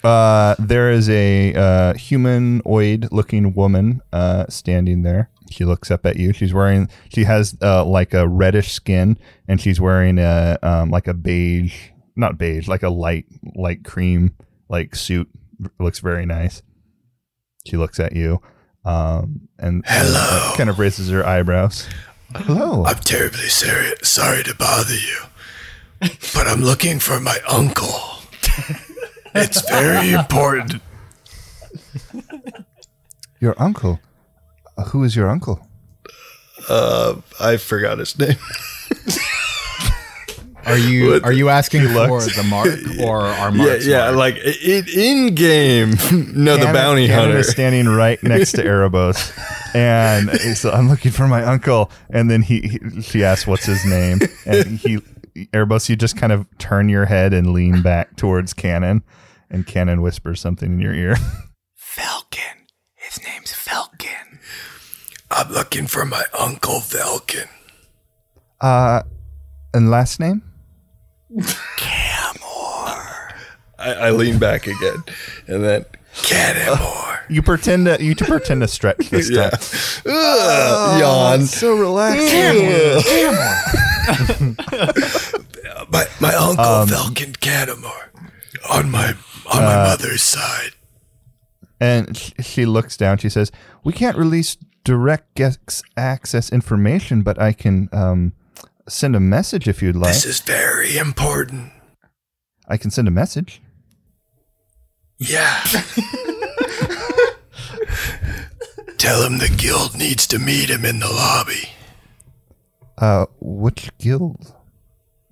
Uh, 0.05 0.55
there 0.59 0.91
is 0.91 1.09
a 1.09 1.55
uh, 1.55 1.95
humanoid-looking 1.95 3.55
woman 3.55 4.03
uh, 4.12 4.45
standing 4.49 5.03
there. 5.03 5.30
She 5.53 5.64
looks 5.64 5.90
up 5.90 6.05
at 6.07 6.16
you. 6.16 6.32
She's 6.32 6.53
wearing. 6.53 6.88
She 7.09 7.24
has 7.24 7.57
uh, 7.62 7.84
like 7.84 8.14
a 8.14 8.26
reddish 8.28 8.72
skin, 8.72 9.16
and 9.46 9.61
she's 9.61 9.80
wearing 9.80 10.18
a 10.18 10.59
um, 10.62 10.90
like 10.90 11.07
a 11.07 11.14
beige, 11.14 11.90
not 12.16 12.38
beige, 12.38 12.68
like 12.68 12.82
a 12.82 12.88
light 12.90 13.26
light 13.55 13.84
cream 13.84 14.34
like 14.68 14.94
suit. 14.96 15.28
looks 15.78 15.98
very 16.00 16.26
nice. 16.26 16.62
She 17.66 17.76
looks 17.76 18.00
at 18.00 18.16
you, 18.16 18.40
um, 18.84 19.48
and 19.59 19.84
Hello. 19.86 20.55
kind 20.57 20.68
of 20.68 20.78
raises 20.78 21.11
her 21.11 21.24
eyebrows. 21.24 21.86
Hello. 22.34 22.84
I'm 22.84 22.96
terribly 22.96 23.48
sorry, 23.48 23.92
sorry 24.03 24.42
to 24.44 24.55
bother 24.55 24.94
you, 24.94 25.18
but 26.34 26.46
I'm 26.48 26.62
looking 26.62 26.98
for 26.98 27.20
my 27.20 27.38
uncle. 27.48 28.00
it's 29.34 29.61
very 29.68 30.12
important. 30.12 30.82
Your 33.40 33.55
uncle. 33.61 34.00
Uh, 34.76 34.84
who 34.84 35.04
is 35.04 35.14
your 35.16 35.28
uncle? 35.28 35.66
Uh, 36.68 37.16
I 37.40 37.56
forgot 37.56 37.98
his 37.98 38.18
name. 38.18 38.36
Are 40.64 40.78
you 40.78 41.10
What? 41.10 41.24
are 41.24 41.32
you 41.32 41.48
asking 41.48 41.88
for 41.88 42.06
looks- 42.08 42.36
the 42.36 42.44
mark 42.44 42.68
or 43.02 43.22
our 43.22 43.50
Yeah, 43.50 43.64
marks? 43.66 43.84
yeah, 43.86 44.04
mark? 44.12 44.16
like 44.16 44.36
in, 44.36 44.84
in 44.88 45.34
game. 45.34 45.90
No, 46.34 46.56
the 46.56 46.66
bounty 46.72 47.08
Cannon 47.08 47.24
hunter. 47.24 47.38
is 47.40 47.48
standing 47.50 47.88
right 47.88 48.22
next 48.22 48.52
to 48.52 48.62
Erebos, 48.62 49.32
and 49.74 50.30
so 50.56 50.70
I'm 50.70 50.88
looking 50.88 51.10
for 51.10 51.26
my 51.26 51.42
uncle. 51.42 51.90
And 52.10 52.30
then 52.30 52.42
he, 52.42 52.60
he 52.60 53.02
she 53.02 53.24
asks, 53.24 53.44
"What's 53.46 53.64
his 53.66 53.84
name?" 53.84 54.20
And 54.46 54.78
he, 54.78 54.98
Erebos, 55.52 55.88
you 55.88 55.96
just 55.96 56.16
kind 56.16 56.32
of 56.32 56.46
turn 56.58 56.88
your 56.88 57.06
head 57.06 57.34
and 57.34 57.52
lean 57.52 57.82
back 57.82 58.14
towards 58.16 58.52
Cannon, 58.54 59.02
and 59.50 59.66
Cannon 59.66 60.00
whispers 60.00 60.40
something 60.40 60.72
in 60.74 60.78
your 60.78 60.94
ear. 60.94 61.16
Falcon. 61.74 62.66
His 62.94 63.20
name's 63.24 63.52
Falcon. 63.52 63.61
I'm 65.33 65.51
looking 65.53 65.87
for 65.87 66.05
my 66.05 66.24
uncle 66.39 66.80
Falcon. 66.80 67.49
Uh, 68.61 69.03
and 69.74 69.91
last 69.91 70.20
name? 70.20 70.43
I, 73.78 73.93
I 73.95 74.11
lean 74.11 74.39
back 74.39 74.66
again, 74.66 75.03
and 75.49 75.64
then 75.64 75.85
Canamore. 76.14 77.20
You 77.28 77.43
pretend 77.43 77.87
to 77.87 78.03
you 78.03 78.14
to 78.14 78.24
pretend 78.24 78.61
to 78.61 78.68
stretch 78.68 79.11
this 79.11 79.30
Yeah. 79.30 79.51
time. 79.51 79.61
Ugh, 80.07 81.01
yawn. 81.01 81.47
So 81.47 81.76
relaxed. 81.76 82.33
My 85.91 86.07
my 86.20 86.35
uncle 86.35 86.87
Falcon 86.87 87.33
Canamore 87.35 88.09
on 88.70 88.91
my 88.91 89.14
on 89.47 89.62
my 89.62 89.76
mother's 89.76 90.22
side. 90.22 90.70
And 91.83 92.16
she 92.16 92.64
looks 92.64 92.97
down. 92.97 93.18
She 93.18 93.28
says, 93.28 93.51
"We 93.83 93.93
can't 93.93 94.16
release 94.16 94.57
direct 94.85 95.35
guest 95.35 95.83
access 95.97 96.53
information, 96.53 97.22
but 97.22 97.41
I 97.41 97.53
can 97.53 97.89
um, 97.93 98.35
send 98.89 99.16
a 99.16 99.20
message 99.20 99.66
if 99.66 99.83
you'd 99.83 99.97
like. 99.97 100.12
This 100.12 100.24
is 100.24 100.39
very 100.39 100.97
important. 100.97 101.72
I 102.68 102.76
can 102.76 102.93
send 102.93 103.09
a 103.09 103.11
message." 103.11 103.61
Yeah. 105.18 105.61
Tell 108.99 109.26
him 109.26 109.39
the 109.39 109.53
guild 109.57 109.97
needs 109.97 110.28
to 110.28 110.39
meet 110.39 110.70
him 110.70 110.85
in 110.85 111.01
the 111.01 111.09
lobby. 111.09 111.70
Uh, 112.97 113.26
which 113.41 113.91
guild? 113.99 114.55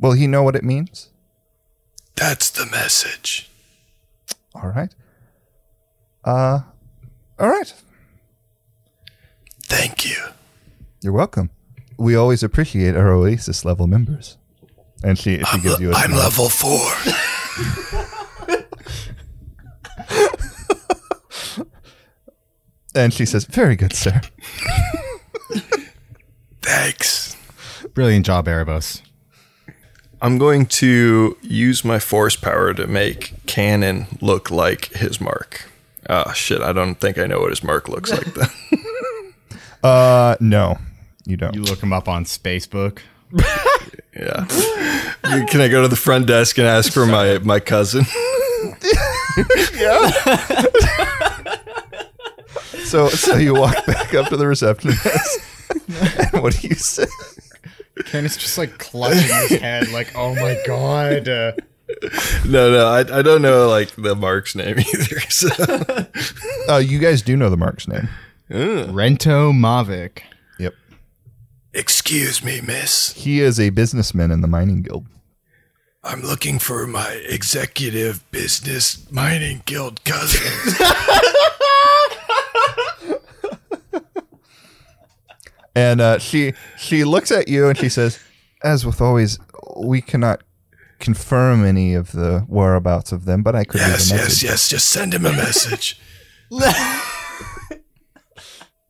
Will 0.01 0.13
he 0.13 0.27
know 0.27 0.43
what 0.43 0.57
it 0.57 0.65
means? 0.65 1.11
That's 2.17 2.51
the 2.51 2.67
message. 2.67 3.49
All 4.57 4.69
right. 4.69 4.93
Uh, 6.25 6.61
all 7.39 7.49
right. 7.49 7.73
Thank 9.65 10.05
you. 10.05 10.17
You're 11.01 11.13
welcome. 11.13 11.51
We 11.97 12.15
always 12.15 12.43
appreciate 12.43 12.97
our 12.97 13.11
Oasis 13.13 13.65
level 13.65 13.87
members. 13.87 14.37
And 15.03 15.19
she 15.19 15.39
she 15.39 15.45
I'm, 15.47 15.61
gives 15.63 15.81
you 15.81 15.91
a 15.93 15.95
I'm 15.95 16.11
smile. 16.11 16.19
level 16.19 16.49
four. 16.51 16.93
and 22.95 23.15
she 23.15 23.25
says, 23.25 23.45
"Very 23.45 23.77
good, 23.77 23.95
sir." 23.95 24.21
Thanks. 26.63 27.37
Brilliant 27.95 28.27
job, 28.27 28.47
Erebos. 28.47 29.01
I'm 30.23 30.37
going 30.37 30.67
to 30.67 31.39
use 31.41 31.83
my 31.85 31.99
force 31.99 32.37
power 32.37 32.75
to 32.75 32.87
make 32.87 33.33
Cannon 33.47 34.07
look 34.21 34.51
like 34.51 34.93
his 34.93 35.19
mark. 35.21 35.70
Oh 36.09 36.33
shit, 36.33 36.61
I 36.63 36.73
don't 36.73 36.95
think 36.97 37.19
I 37.19 37.27
know 37.27 37.41
what 37.41 37.51
his 37.51 37.63
mark 37.63 37.89
looks 37.89 38.11
like 38.11 38.35
then. 38.35 38.49
Uh, 39.83 40.37
no, 40.41 40.77
you 41.25 41.39
don't. 41.39 41.55
You 41.55 41.63
look 41.63 41.83
him 41.83 41.91
up 41.91 42.07
on 42.07 42.25
Spacebook. 42.27 42.99
yeah. 44.15 44.45
Can 45.47 45.63
I 45.63 45.69
go 45.69 45.81
to 45.81 45.89
the 45.89 45.97
front 45.97 46.27
desk 46.27 46.59
and 46.59 46.67
ask 46.67 46.93
for 46.93 47.07
my, 47.07 47.39
my 47.39 47.61
cousin? 47.61 48.05
Yeah. 49.75 50.11
so, 52.85 53.09
so 53.09 53.37
you 53.37 53.55
walk 53.55 53.87
back 53.87 54.13
up 54.15 54.29
to 54.29 54.37
the 54.37 54.47
receptionist. 54.47 55.07
and 55.89 56.33
what 56.43 56.55
do 56.61 56.69
you 56.69 56.75
say? 56.75 57.07
Ken 58.07 58.25
is 58.25 58.37
just 58.37 58.59
like 58.59 58.77
clutching 58.79 59.23
his 59.49 59.61
head, 59.61 59.91
like, 59.93 60.15
"Oh 60.15 60.35
my 60.35 60.61
god!" 60.67 61.29
Uh, 61.29 61.53
No, 62.47 62.71
no, 62.71 62.87
I, 62.87 63.01
I 63.01 63.23
don't 63.23 63.43
know 63.43 63.69
like 63.69 63.91
the 63.97 64.15
mark's 64.15 64.55
name 64.55 64.79
either. 64.95 65.21
So. 65.29 65.49
Uh, 66.69 66.79
you 66.79 66.99
guys 66.99 67.23
do 67.23 67.37
know 67.37 67.51
the 67.51 67.57
Mark's 67.57 67.87
name. 67.87 68.09
Rento 68.51 69.53
Mavic. 69.53 70.23
Yep. 70.59 70.75
Excuse 71.75 72.43
me, 72.43 72.61
miss. 72.61 73.13
He 73.13 73.41
is 73.41 73.61
a 73.61 73.71
businessman 73.71 74.31
in 74.31 74.41
the 74.41 74.49
mining 74.49 74.83
guild. 74.83 75.07
I'm 76.03 76.23
looking 76.23 76.59
for 76.59 76.87
my 76.87 77.11
executive 77.29 78.29
business 78.31 79.11
mining 79.13 79.63
guild 79.67 80.03
cousin. 80.05 80.77
And 85.75 86.01
uh, 86.01 86.19
she 86.19 86.55
she 86.77 87.05
looks 87.05 87.31
at 87.31 87.49
you 87.49 87.69
and 87.69 87.79
she 87.79 87.89
says, 87.89 88.19
"As 88.65 88.85
with 88.85 89.01
always, 89.01 89.39
we 89.77 90.01
cannot 90.03 90.43
confirm 91.01 91.65
any 91.65 91.95
of 91.95 92.13
the 92.13 92.45
whereabouts 92.47 93.11
of 93.11 93.25
them, 93.25 93.43
but 93.43 93.57
I 93.57 93.65
could 93.65 93.81
yes, 93.81 94.11
leave 94.11 94.21
a 94.21 94.23
yes, 94.23 94.29
message." 94.29 94.43
yes. 94.45 94.69
Just 94.69 94.89
send 94.89 95.15
him 95.15 95.27
a 95.27 95.33
message. 95.33 96.01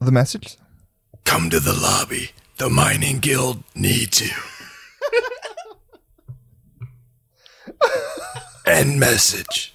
The 0.03 0.11
message? 0.11 0.57
Come 1.25 1.51
to 1.51 1.61
the 1.61 1.75
lobby. 1.75 2.31
The 2.57 2.71
mining 2.71 3.19
guild 3.19 3.63
needs 3.75 4.23
you. 4.23 4.31
End 8.67 8.99
message. 8.99 9.75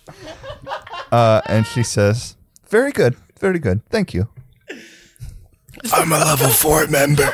Uh, 1.11 1.41
and 1.45 1.67
she 1.67 1.83
says, 1.83 2.37
"Very 2.67 2.91
good, 2.91 3.15
very 3.39 3.59
good. 3.59 3.85
Thank 3.89 4.15
you." 4.15 4.29
I'm 5.93 6.11
a 6.11 6.17
level 6.17 6.49
four 6.49 6.87
member. 6.87 7.31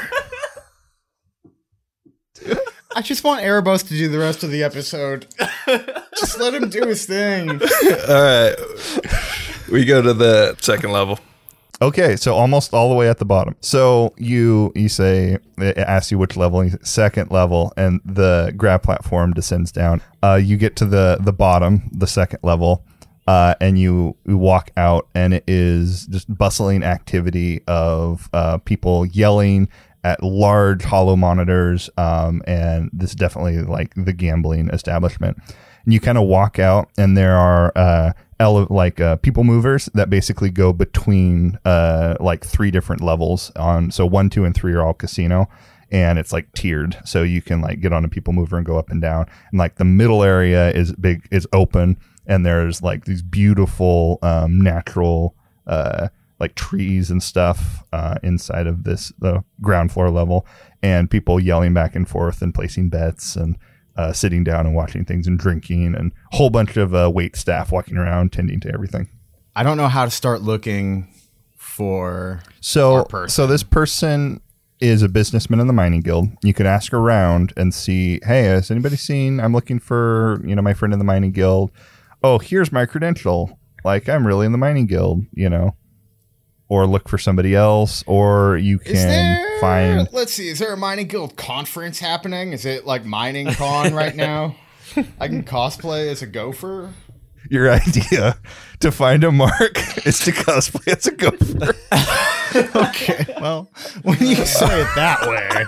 I 2.95 3.01
just 3.01 3.23
want 3.23 3.43
Erebos 3.43 3.87
to 3.87 3.97
do 3.97 4.09
the 4.09 4.19
rest 4.19 4.43
of 4.43 4.51
the 4.51 4.63
episode. 4.63 5.27
just 6.17 6.39
let 6.39 6.53
him 6.53 6.69
do 6.69 6.85
his 6.85 7.05
thing. 7.05 7.49
All 7.49 7.57
right. 7.59 8.55
We 9.71 9.85
go 9.85 10.01
to 10.01 10.13
the 10.13 10.55
second 10.59 10.91
level. 10.91 11.19
Okay, 11.81 12.15
so 12.15 12.35
almost 12.35 12.73
all 12.73 12.89
the 12.89 12.95
way 12.95 13.09
at 13.09 13.17
the 13.17 13.25
bottom. 13.25 13.55
So 13.61 14.13
you 14.17 14.71
you 14.75 14.87
say 14.87 15.39
it 15.57 15.77
asks 15.77 16.11
you 16.11 16.19
which 16.19 16.37
level, 16.37 16.59
and 16.59 16.71
you 16.71 16.77
say 16.77 16.83
second 16.83 17.31
level, 17.31 17.73
and 17.75 18.01
the 18.05 18.53
grav 18.55 18.83
platform 18.83 19.33
descends 19.33 19.71
down. 19.71 20.01
Uh, 20.21 20.35
you 20.35 20.57
get 20.57 20.75
to 20.75 20.85
the 20.85 21.17
the 21.19 21.33
bottom, 21.33 21.89
the 21.91 22.05
second 22.05 22.41
level, 22.43 22.85
uh, 23.27 23.55
and 23.61 23.79
you, 23.79 24.15
you 24.27 24.37
walk 24.37 24.71
out, 24.77 25.07
and 25.15 25.33
it 25.33 25.43
is 25.47 26.05
just 26.07 26.35
bustling 26.35 26.83
activity 26.83 27.61
of 27.67 28.29
uh, 28.33 28.57
people 28.59 29.05
yelling 29.05 29.69
at 30.03 30.23
large 30.23 30.83
holo 30.83 31.15
monitors, 31.15 31.89
um, 31.97 32.41
and 32.47 32.89
this 32.93 33.11
is 33.11 33.15
definitely 33.15 33.59
like 33.59 33.93
the 33.95 34.13
gambling 34.13 34.69
establishment. 34.69 35.37
And 35.85 35.93
you 35.93 35.99
kind 35.99 36.17
of 36.17 36.27
walk 36.27 36.59
out, 36.59 36.89
and 36.97 37.17
there 37.17 37.35
are 37.35 37.71
uh, 37.75 38.13
ele- 38.39 38.67
like 38.69 38.99
uh, 38.99 39.17
people 39.17 39.43
movers 39.43 39.89
that 39.93 40.09
basically 40.09 40.49
go 40.49 40.73
between 40.73 41.57
uh, 41.65 42.15
like 42.19 42.45
three 42.45 42.71
different 42.71 43.01
levels 43.01 43.51
on. 43.55 43.91
So 43.91 44.05
one, 44.05 44.29
two, 44.29 44.45
and 44.45 44.55
three 44.55 44.73
are 44.73 44.81
all 44.81 44.93
casino, 44.93 45.47
and 45.91 46.19
it's 46.19 46.33
like 46.33 46.51
tiered. 46.53 46.97
So 47.05 47.23
you 47.23 47.41
can 47.41 47.61
like 47.61 47.81
get 47.81 47.93
on 47.93 48.05
a 48.05 48.09
people 48.09 48.33
mover 48.33 48.57
and 48.57 48.65
go 48.65 48.77
up 48.77 48.89
and 48.89 49.01
down. 49.01 49.27
And 49.51 49.59
like 49.59 49.75
the 49.75 49.85
middle 49.85 50.23
area 50.23 50.71
is 50.71 50.93
big, 50.93 51.27
is 51.31 51.47
open, 51.53 51.97
and 52.25 52.45
there's 52.45 52.81
like 52.81 53.05
these 53.05 53.21
beautiful 53.21 54.19
um, 54.21 54.59
natural 54.61 55.35
uh, 55.67 56.09
like 56.41 56.55
trees 56.55 57.09
and 57.11 57.21
stuff 57.21 57.83
uh, 57.93 58.17
inside 58.23 58.67
of 58.67 58.83
this 58.83 59.13
the 59.19 59.43
ground 59.61 59.91
floor 59.91 60.09
level, 60.09 60.45
and 60.83 61.09
people 61.09 61.39
yelling 61.39 61.73
back 61.73 61.95
and 61.95 62.09
forth 62.09 62.41
and 62.41 62.53
placing 62.53 62.89
bets 62.89 63.35
and 63.37 63.57
uh, 63.95 64.11
sitting 64.11 64.43
down 64.43 64.65
and 64.65 64.75
watching 64.75 65.05
things 65.05 65.27
and 65.27 65.39
drinking, 65.39 65.95
and 65.95 66.11
a 66.33 66.35
whole 66.35 66.49
bunch 66.49 66.75
of 66.75 66.93
uh, 66.93 67.09
wait 67.13 67.35
staff 67.35 67.71
walking 67.71 67.95
around 67.95 68.33
tending 68.33 68.59
to 68.59 68.73
everything. 68.73 69.07
I 69.55 69.63
don't 69.63 69.77
know 69.77 69.87
how 69.87 70.03
to 70.03 70.11
start 70.11 70.41
looking 70.41 71.13
for. 71.55 72.41
So, 72.59 73.05
person. 73.05 73.29
so 73.29 73.47
this 73.47 73.63
person 73.63 74.41
is 74.79 75.03
a 75.03 75.09
businessman 75.09 75.59
in 75.59 75.67
the 75.67 75.73
mining 75.73 76.01
guild. 76.01 76.29
You 76.41 76.55
could 76.55 76.65
ask 76.65 76.91
around 76.91 77.53
and 77.55 77.71
see, 77.71 78.19
hey, 78.23 78.43
has 78.45 78.71
anybody 78.71 78.95
seen? 78.95 79.39
I'm 79.39 79.53
looking 79.53 79.77
for, 79.77 80.41
you 80.43 80.55
know, 80.55 80.63
my 80.63 80.73
friend 80.73 80.91
in 80.91 80.99
the 80.99 81.05
mining 81.05 81.31
guild. 81.31 81.71
Oh, 82.23 82.39
here's 82.39 82.71
my 82.71 82.87
credential. 82.87 83.59
Like 83.83 84.09
I'm 84.09 84.25
really 84.25 84.47
in 84.47 84.51
the 84.51 84.57
mining 84.57 84.87
guild, 84.87 85.25
you 85.33 85.49
know. 85.49 85.75
Or 86.71 86.87
look 86.87 87.09
for 87.09 87.17
somebody 87.17 87.53
else, 87.53 88.01
or 88.07 88.55
you 88.55 88.79
can 88.79 88.93
there? 88.95 89.59
find. 89.59 90.07
Let's 90.13 90.31
see. 90.31 90.47
Is 90.47 90.59
there 90.59 90.71
a 90.71 90.77
mining 90.77 91.07
guild 91.07 91.35
conference 91.35 91.99
happening? 91.99 92.53
Is 92.53 92.65
it 92.65 92.85
like 92.85 93.03
mining 93.03 93.47
con 93.55 93.93
right 93.93 94.15
now? 94.29 94.55
I 95.19 95.27
can 95.27 95.43
cosplay 95.43 96.07
as 96.09 96.21
a 96.21 96.27
gopher. 96.27 96.93
Your 97.49 97.69
idea 97.69 98.37
to 98.79 98.89
find 98.89 99.25
a 99.25 99.33
mark 99.33 99.77
is 100.07 100.19
to 100.19 100.31
cosplay 100.31 100.95
as 100.95 101.07
a 101.07 101.11
gopher. 101.11 101.75
Okay. 102.75 103.25
Well, 103.39 103.69
when 104.03 104.17
you 104.19 104.35
say 104.35 104.81
it 104.81 104.87
that 104.95 105.21
way, 105.25 105.65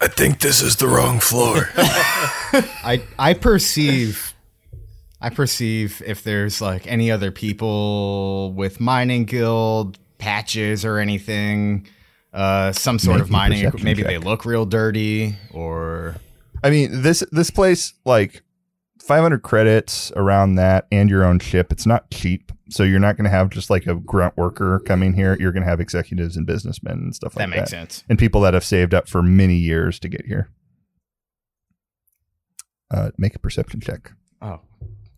I 0.00 0.08
think 0.08 0.40
this 0.40 0.60
is 0.60 0.76
the 0.76 0.86
wrong 0.88 1.20
floor. 1.20 1.68
I 1.76 3.02
I 3.18 3.34
perceive 3.34 4.34
I 5.20 5.30
perceive 5.30 6.02
if 6.04 6.22
there's 6.22 6.60
like 6.60 6.86
any 6.86 7.10
other 7.10 7.30
people 7.30 8.52
with 8.52 8.80
mining 8.80 9.24
guild 9.24 9.98
patches 10.18 10.84
or 10.84 10.98
anything, 10.98 11.86
uh, 12.32 12.72
some 12.72 12.98
sort 12.98 13.20
of 13.20 13.30
mining. 13.30 13.70
Maybe 13.82 14.02
check. 14.02 14.10
they 14.10 14.18
look 14.18 14.44
real 14.44 14.66
dirty, 14.66 15.36
or 15.52 16.16
I 16.62 16.70
mean, 16.70 17.02
this 17.02 17.24
this 17.32 17.50
place 17.50 17.94
like 18.04 18.42
500 19.06 19.42
credits 19.42 20.12
around 20.16 20.56
that 20.56 20.86
and 20.90 21.08
your 21.08 21.24
own 21.24 21.38
ship. 21.38 21.72
It's 21.72 21.86
not 21.86 22.10
cheap, 22.10 22.52
so 22.68 22.82
you're 22.82 22.98
not 22.98 23.16
going 23.16 23.24
to 23.24 23.30
have 23.30 23.50
just 23.50 23.70
like 23.70 23.86
a 23.86 23.94
grunt 23.94 24.36
worker 24.36 24.80
coming 24.80 25.14
here. 25.14 25.36
You're 25.38 25.52
going 25.52 25.62
to 25.62 25.68
have 25.68 25.80
executives 25.80 26.36
and 26.36 26.46
businessmen 26.46 26.94
and 26.98 27.14
stuff 27.14 27.34
that 27.34 27.48
like 27.48 27.50
that. 27.50 27.54
that. 27.54 27.60
makes 27.60 27.70
sense. 27.70 28.04
And 28.08 28.18
people 28.18 28.40
that 28.42 28.52
have 28.52 28.64
saved 28.64 28.92
up 28.92 29.08
for 29.08 29.22
many 29.22 29.56
years 29.56 29.98
to 30.00 30.08
get 30.08 30.26
here. 30.26 30.50
Uh, 32.90 33.10
make 33.16 33.34
a 33.34 33.38
perception 33.38 33.80
check. 33.80 34.12
Oh, 34.42 34.60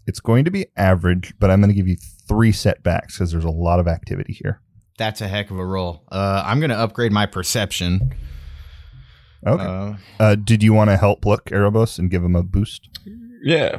It's 0.09 0.21
going 0.21 0.45
to 0.47 0.51
be 0.51 0.67
average, 0.77 1.35
but 1.39 1.51
I'm 1.51 1.61
going 1.61 1.71
to 1.71 1.75
give 1.77 1.87
you 1.87 1.97
three 2.27 2.51
setbacks 2.53 3.17
because 3.17 3.31
there's 3.31 3.45
a 3.45 3.51
lot 3.51 3.79
of 3.79 3.87
activity 3.87 4.33
here. 4.33 4.61
that's 4.99 5.21
a 5.21 5.29
heck 5.29 5.51
of 5.53 5.59
a 5.59 5.65
roll. 5.65 6.03
Uh, 6.11 6.43
I'm 6.45 6.59
gonna 6.61 6.75
upgrade 6.75 7.13
my 7.13 7.25
perception. 7.27 8.13
Okay. 9.47 9.63
Uh, 9.65 9.95
Uh, 10.19 10.35
did 10.35 10.63
you 10.65 10.73
want 10.73 10.91
to 10.91 10.97
help 10.97 11.25
look 11.25 11.45
Erebos 11.47 11.99
and 11.99 12.11
give 12.11 12.25
him 12.25 12.35
a 12.35 12.43
boost? 12.43 12.89
Yeah. 13.43 13.79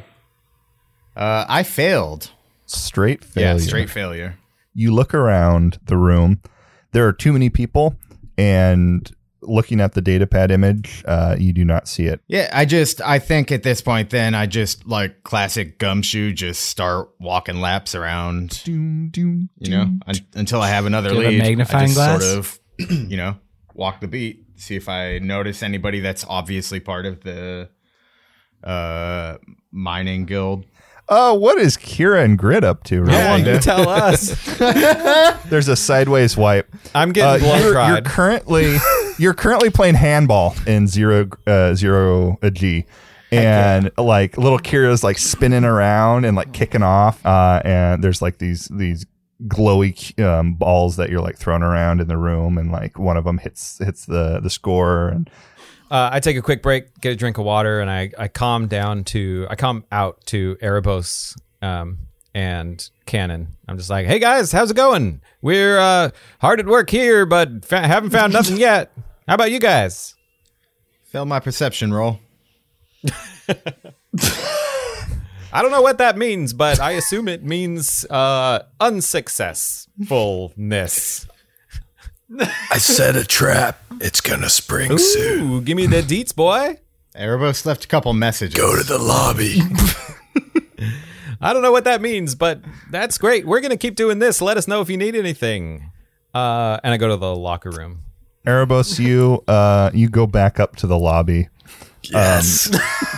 uh, 1.17 1.45
I 1.49 1.63
failed. 1.63 2.31
Straight 2.65 3.23
failure. 3.25 3.49
Yeah, 3.53 3.57
straight 3.57 3.89
failure. 3.89 4.37
you 4.73 4.93
look 4.93 5.13
around 5.13 5.79
the 5.85 5.97
room. 5.97 6.39
There 6.93 7.05
are 7.07 7.11
too 7.13 7.33
many 7.33 7.49
people, 7.49 7.95
and 8.37 9.11
looking 9.41 9.79
at 9.81 9.93
the 9.93 10.01
datapad 10.01 10.51
image, 10.51 11.03
uh, 11.07 11.35
you 11.39 11.53
do 11.53 11.63
not 11.63 11.87
see 11.87 12.05
it. 12.05 12.21
Yeah, 12.27 12.49
I 12.53 12.65
just 12.65 13.01
I 13.01 13.19
think 13.19 13.51
at 13.51 13.63
this 13.63 13.81
point 13.81 14.09
then 14.09 14.35
I 14.35 14.45
just 14.45 14.85
like 14.87 15.23
classic 15.23 15.79
gumshoe 15.79 16.33
just 16.33 16.63
start 16.63 17.09
walking 17.19 17.61
laps 17.61 17.95
around, 17.95 18.61
Doom, 18.63 19.09
doom, 19.09 19.49
you 19.59 19.71
know, 19.71 19.83
un- 20.07 20.15
until 20.35 20.61
I 20.61 20.69
have 20.69 20.85
another 20.85 21.09
Do 21.09 21.15
a 21.15 21.19
lead. 21.19 21.41
I 21.41 21.43
magnifying 21.43 21.85
just 21.87 21.95
glass? 21.95 22.23
Sort 22.23 22.37
of, 22.39 22.59
you 23.09 23.17
know, 23.17 23.37
walk 23.73 24.01
the 24.01 24.07
beat, 24.07 24.45
see 24.55 24.75
if 24.75 24.89
I 24.89 25.19
notice 25.19 25.63
anybody 25.63 25.99
that's 26.01 26.25
obviously 26.27 26.79
part 26.79 27.05
of 27.05 27.21
the 27.23 27.69
uh 28.63 29.37
mining 29.71 30.25
guild. 30.25 30.65
Oh, 31.11 31.33
what 31.33 31.57
is 31.57 31.75
Kira 31.75 32.23
and 32.23 32.37
Grit 32.37 32.63
up 32.63 32.83
to? 32.83 33.01
Right? 33.01 33.13
Yeah, 33.13 33.35
you 33.37 33.59
tell 33.59 33.89
us. 33.89 34.29
There's 35.49 35.67
a 35.67 35.75
sideways 35.75 36.37
wipe. 36.37 36.69
I'm 36.93 37.09
Uh, 37.09 37.13
getting 37.13 37.47
blood 37.47 37.61
you're, 37.63 37.87
you're 37.87 38.01
currently 38.03 38.77
you're 39.19 39.33
currently 39.35 39.69
playing 39.69 39.95
handball 39.95 40.55
in 40.65 40.87
zero 40.87 41.29
uh, 41.45 41.75
zero 41.75 42.37
a 42.41 42.49
G. 42.49 42.85
And 43.31 43.91
like 43.97 44.39
little 44.39 44.57
Kira's 44.57 45.03
like 45.03 45.19
spinning 45.19 45.63
around 45.63 46.25
and 46.25 46.35
like 46.35 46.51
kicking 46.51 46.81
off, 46.81 47.23
uh, 47.23 47.61
and 47.63 48.03
there's 48.03 48.23
like 48.23 48.39
these 48.39 48.65
these 48.69 49.05
glowy 49.43 50.19
um, 50.23 50.55
balls 50.55 50.95
that 50.97 51.09
you're 51.11 51.21
like 51.21 51.37
throwing 51.37 51.61
around 51.61 52.01
in 52.01 52.07
the 52.07 52.17
room, 52.17 52.57
and 52.57 52.71
like 52.71 52.97
one 52.97 53.17
of 53.17 53.25
them 53.25 53.37
hits 53.37 53.77
hits 53.77 54.05
the 54.05 54.39
the 54.39 54.49
score, 54.49 55.09
and 55.09 55.29
Uh, 55.91 56.09
I 56.11 56.19
take 56.19 56.37
a 56.37 56.41
quick 56.41 56.63
break, 56.63 56.99
get 57.01 57.11
a 57.11 57.15
drink 57.15 57.37
of 57.37 57.45
water, 57.45 57.79
and 57.81 57.89
I, 57.89 58.11
I 58.17 58.27
calm 58.29 58.67
down 58.67 59.03
to 59.05 59.45
I 59.49 59.55
calm 59.55 59.83
out 59.91 60.25
to 60.27 60.55
Erebos 60.61 61.35
um, 61.61 61.99
and 62.33 62.87
Cannon. 63.05 63.49
I'm 63.67 63.77
just 63.77 63.91
like, 63.91 64.07
hey 64.07 64.17
guys, 64.17 64.51
how's 64.51 64.71
it 64.71 64.75
going? 64.77 65.21
We're 65.43 65.77
uh, 65.77 66.09
hard 66.41 66.59
at 66.59 66.65
work 66.65 66.89
here, 66.89 67.27
but 67.27 67.63
fa- 67.63 67.85
haven't 67.87 68.09
found 68.09 68.33
nothing 68.33 68.57
yet. 68.69 68.91
How 69.29 69.35
about 69.35 69.51
you 69.51 69.59
guys? 69.59 70.15
Failed 71.03 71.27
my 71.27 71.39
perception 71.39 71.93
roll. 71.93 72.19
I 75.53 75.61
don't 75.61 75.69
know 75.69 75.83
what 75.83 75.99
that 75.99 76.17
means, 76.17 76.51
but 76.51 76.79
I 76.79 76.93
assume 76.93 77.27
it 77.27 77.43
means 77.43 78.07
uh, 78.09 78.63
unsuccessfulness. 78.79 81.27
I 82.71 82.79
set 82.79 83.15
a 83.15 83.23
trap. 83.23 83.79
It's 84.01 84.19
gonna 84.19 84.49
spring 84.49 84.97
soon. 84.97 85.51
Ooh, 85.51 85.61
give 85.61 85.77
me 85.77 85.85
the 85.85 86.01
deets, 86.01 86.35
boy. 86.35 86.79
Erebos 87.15 87.67
left 87.67 87.85
a 87.85 87.87
couple 87.87 88.11
messages. 88.13 88.59
Go 88.59 88.75
to 88.75 88.83
the 88.83 88.97
lobby. 88.97 89.59
I 91.39 91.53
don't 91.53 91.61
know 91.61 91.71
what 91.71 91.83
that 91.83 92.01
means, 92.01 92.33
but 92.33 92.61
that's 92.89 93.19
great. 93.19 93.45
We're 93.45 93.61
gonna 93.61 93.77
keep 93.77 93.93
doing 93.93 94.17
this. 94.17 94.41
Let 94.41 94.57
us 94.57 94.67
know 94.67 94.81
if 94.81 94.89
you 94.89 94.97
need 94.97 95.15
anything. 95.15 95.91
Uh, 96.33 96.79
and 96.83 96.95
I 96.95 96.97
go 96.97 97.09
to 97.09 97.15
the 97.15 97.35
locker 97.35 97.69
room. 97.69 98.05
Erebos, 98.45 98.99
you 98.99 99.43
uh, 99.47 99.91
you 99.93 100.09
go 100.09 100.25
back 100.27 100.59
up 100.59 100.75
to 100.77 100.87
the 100.87 100.97
lobby. 100.97 101.49
Yes. 102.03 102.69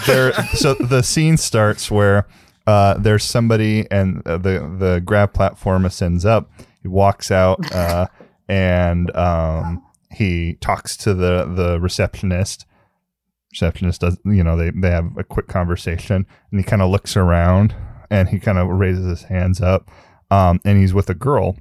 there 0.07 0.33
so 0.53 0.73
the 0.73 1.03
scene 1.03 1.37
starts 1.37 1.91
where 1.91 2.27
uh, 2.67 2.95
there's 2.95 3.23
somebody 3.23 3.85
and 3.91 4.25
uh, 4.25 4.37
the 4.37 4.75
the 4.79 5.01
grav 5.05 5.33
platform 5.33 5.85
ascends 5.85 6.25
up 6.25 6.49
he 6.81 6.87
walks 6.87 7.31
out 7.31 7.59
uh, 7.75 8.07
and 8.47 9.15
um, 9.15 9.83
he 10.11 10.55
talks 10.61 10.97
to 10.97 11.13
the 11.13 11.45
the 11.45 11.79
receptionist 11.79 12.65
receptionist 13.51 14.01
does 14.01 14.17
you 14.25 14.43
know 14.43 14.57
they, 14.57 14.71
they 14.71 14.89
have 14.89 15.15
a 15.17 15.23
quick 15.23 15.47
conversation 15.47 16.25
and 16.51 16.59
he 16.59 16.63
kind 16.63 16.81
of 16.81 16.89
looks 16.89 17.15
around 17.15 17.75
and 18.09 18.29
he 18.29 18.39
kind 18.39 18.57
of 18.57 18.67
raises 18.67 19.05
his 19.05 19.23
hands 19.23 19.61
up 19.61 19.89
um, 20.31 20.59
and 20.65 20.79
he's 20.79 20.93
with 20.93 21.09
a 21.09 21.15
girl 21.15 21.57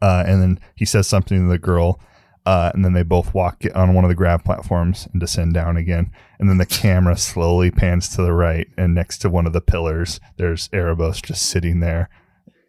uh, 0.00 0.24
and 0.26 0.40
then 0.40 0.60
he 0.76 0.84
says 0.84 1.06
something 1.06 1.44
to 1.44 1.50
the 1.50 1.58
girl 1.58 2.00
uh, 2.44 2.72
and 2.74 2.84
then 2.84 2.92
they 2.92 3.02
both 3.02 3.34
walk 3.34 3.62
on 3.74 3.94
one 3.94 4.04
of 4.04 4.08
the 4.08 4.14
grav 4.14 4.42
platforms 4.44 5.08
and 5.12 5.20
descend 5.20 5.54
down 5.54 5.76
again. 5.76 6.10
And 6.38 6.48
then 6.48 6.58
the 6.58 6.66
camera 6.66 7.16
slowly 7.16 7.70
pans 7.70 8.08
to 8.10 8.22
the 8.22 8.32
right, 8.32 8.68
and 8.76 8.94
next 8.94 9.18
to 9.18 9.30
one 9.30 9.46
of 9.46 9.52
the 9.52 9.60
pillars, 9.60 10.18
there's 10.38 10.68
Erebos 10.68 11.22
just 11.22 11.42
sitting 11.48 11.80
there, 11.80 12.08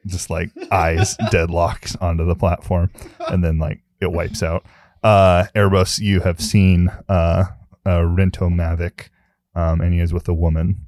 just 0.05 0.29
like 0.29 0.51
eyes 0.71 1.17
deadlocked 1.31 1.95
onto 1.99 2.25
the 2.25 2.35
platform, 2.35 2.91
and 3.29 3.43
then 3.43 3.57
like 3.57 3.81
it 3.99 4.11
wipes 4.11 4.43
out. 4.43 4.63
Uh, 5.03 5.45
Erebos, 5.55 5.99
you 5.99 6.19
have 6.19 6.39
seen 6.39 6.89
uh, 7.09 7.45
uh, 7.85 7.99
Rento 7.99 8.49
Mavic, 8.49 9.09
um, 9.55 9.81
and 9.81 9.93
he 9.93 9.99
is 9.99 10.13
with 10.13 10.27
a 10.27 10.33
woman. 10.33 10.85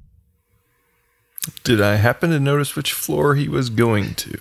Did 1.64 1.80
I 1.80 1.96
happen 1.96 2.30
to 2.30 2.40
notice 2.40 2.76
which 2.76 2.92
floor 2.92 3.34
he 3.34 3.48
was 3.48 3.68
going 3.68 4.14
to? 4.14 4.38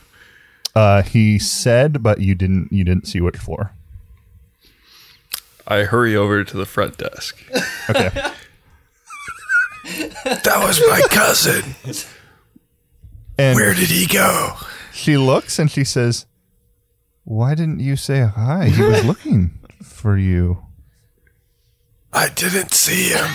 Uh, 0.75 1.01
he 1.03 1.39
said, 1.39 2.03
but 2.03 2.19
you 2.19 2.35
didn't. 2.35 2.71
You 2.71 2.83
didn't 2.83 3.07
see 3.07 3.21
which 3.21 3.37
floor. 3.37 3.73
I 5.67 5.83
hurry 5.83 6.15
over 6.15 6.43
to 6.43 6.57
the 6.57 6.65
front 6.65 6.97
desk. 6.97 7.37
Okay. 7.89 8.09
that 10.23 10.61
was 10.63 10.79
my 10.89 11.01
cousin. 11.09 11.75
And 13.37 13.55
Where 13.55 13.73
did 13.73 13.89
he 13.89 14.05
go? 14.07 14.55
She 14.93 15.17
looks 15.17 15.59
and 15.59 15.69
she 15.69 15.83
says, 15.83 16.25
"Why 17.23 17.53
didn't 17.55 17.79
you 17.81 17.95
say 17.95 18.21
hi? 18.21 18.69
He 18.69 18.81
was 18.81 19.03
looking 19.11 19.59
for 19.83 20.17
you." 20.17 20.63
I 22.13 22.29
didn't 22.29 22.71
see 22.71 23.09
him. 23.09 23.29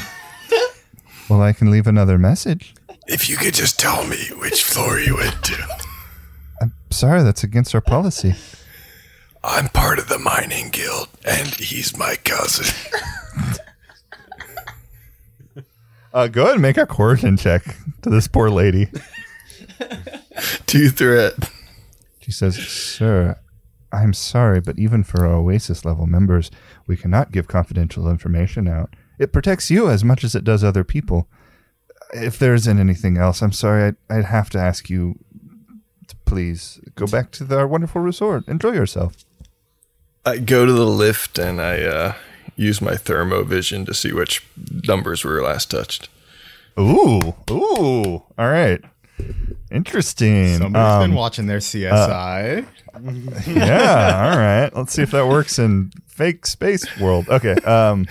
Well, 1.29 1.43
I 1.43 1.53
can 1.53 1.71
leave 1.71 1.87
another 1.87 2.17
message. 2.19 2.75
If 3.07 3.29
you 3.29 3.37
could 3.37 3.55
just 3.55 3.79
tell 3.79 4.07
me 4.07 4.17
which 4.39 4.65
floor 4.65 4.99
you 4.99 5.17
went 5.17 5.43
to. 5.45 5.57
I'm 6.63 6.73
sorry, 6.91 7.23
that's 7.23 7.45
against 7.45 7.75
our 7.75 7.81
policy. 7.81 8.35
I'm 9.43 9.69
part 9.69 9.99
of 9.99 10.09
the 10.09 10.19
mining 10.19 10.69
guild, 10.71 11.09
and 11.25 11.49
he's 11.55 11.97
my 11.97 12.17
cousin. 12.25 12.67
Uh, 16.13 16.27
go 16.27 16.43
ahead 16.43 16.55
and 16.55 16.63
make 16.63 16.77
a 16.77 16.87
coercion 16.87 17.37
check 17.37 17.63
to 18.03 18.11
this 18.11 18.27
poor 18.27 18.51
lady. 18.51 18.89
Two 20.67 20.89
threat. 20.91 21.35
She 22.21 22.33
says, 22.33 22.57
"Sir, 22.57 23.39
I'm 23.93 24.13
sorry, 24.13 24.61
but 24.61 24.77
even 24.77 25.05
for 25.05 25.25
our 25.25 25.35
Oasis 25.35 25.85
level 25.85 26.07
members, 26.09 26.51
we 26.89 26.97
cannot 26.97 27.31
give 27.31 27.47
confidential 27.47 28.11
information 28.11 28.67
out. 28.67 28.95
it 29.21 29.33
protects 29.33 29.71
you 29.71 29.89
as 29.89 30.03
much 30.03 30.25
as 30.25 30.35
it 30.35 30.43
does 30.43 30.65
other 30.65 30.83
people. 30.83 31.29
If 32.13 32.41
there 32.41 32.55
isn't 32.55 32.81
anything 32.81 33.17
else, 33.17 33.41
I'm 33.41 33.53
sorry. 33.53 33.85
I'd, 33.85 33.97
I'd 34.09 34.25
have 34.25 34.51
to 34.51 34.59
ask 34.59 34.91
you 34.91 35.17
to 36.09 36.17
please 36.25 36.81
go 36.97 37.07
back 37.07 37.31
to 37.33 37.45
the, 37.45 37.57
our 37.59 37.69
wonderful 37.69 38.01
resort. 38.01 38.49
Enjoy 38.49 38.73
yourself. 38.73 39.15
I 40.27 40.39
go 40.39 40.67
to 40.67 40.73
the 40.73 40.87
lift 40.87 41.39
and 41.39 41.61
I 41.61 41.83
uh, 41.83 42.15
use 42.57 42.81
my 42.83 42.93
thermovision 42.93 43.87
to 43.87 43.95
see 43.95 44.13
which 44.13 44.45
numbers 44.87 45.25
were 45.25 45.43
last 45.43 45.71
touched. 45.71 46.09
Ooh, 46.79 47.35
ooh. 47.51 48.23
All 48.39 48.49
right. 48.49 48.81
Interesting. 49.71 50.59
Somebody's 50.59 50.93
Um, 50.95 51.11
been 51.11 51.17
watching 51.17 51.47
their 51.47 51.59
CSI. 51.59 52.67
yeah. 53.47 54.31
All 54.33 54.39
right. 54.39 54.71
Let's 54.75 54.93
see 54.93 55.03
if 55.03 55.11
that 55.13 55.27
works 55.27 55.59
in 55.59 55.93
fake 56.07 56.47
space 56.47 56.85
world. 57.01 57.29
Okay. 57.29 57.55
Um, 57.65 58.07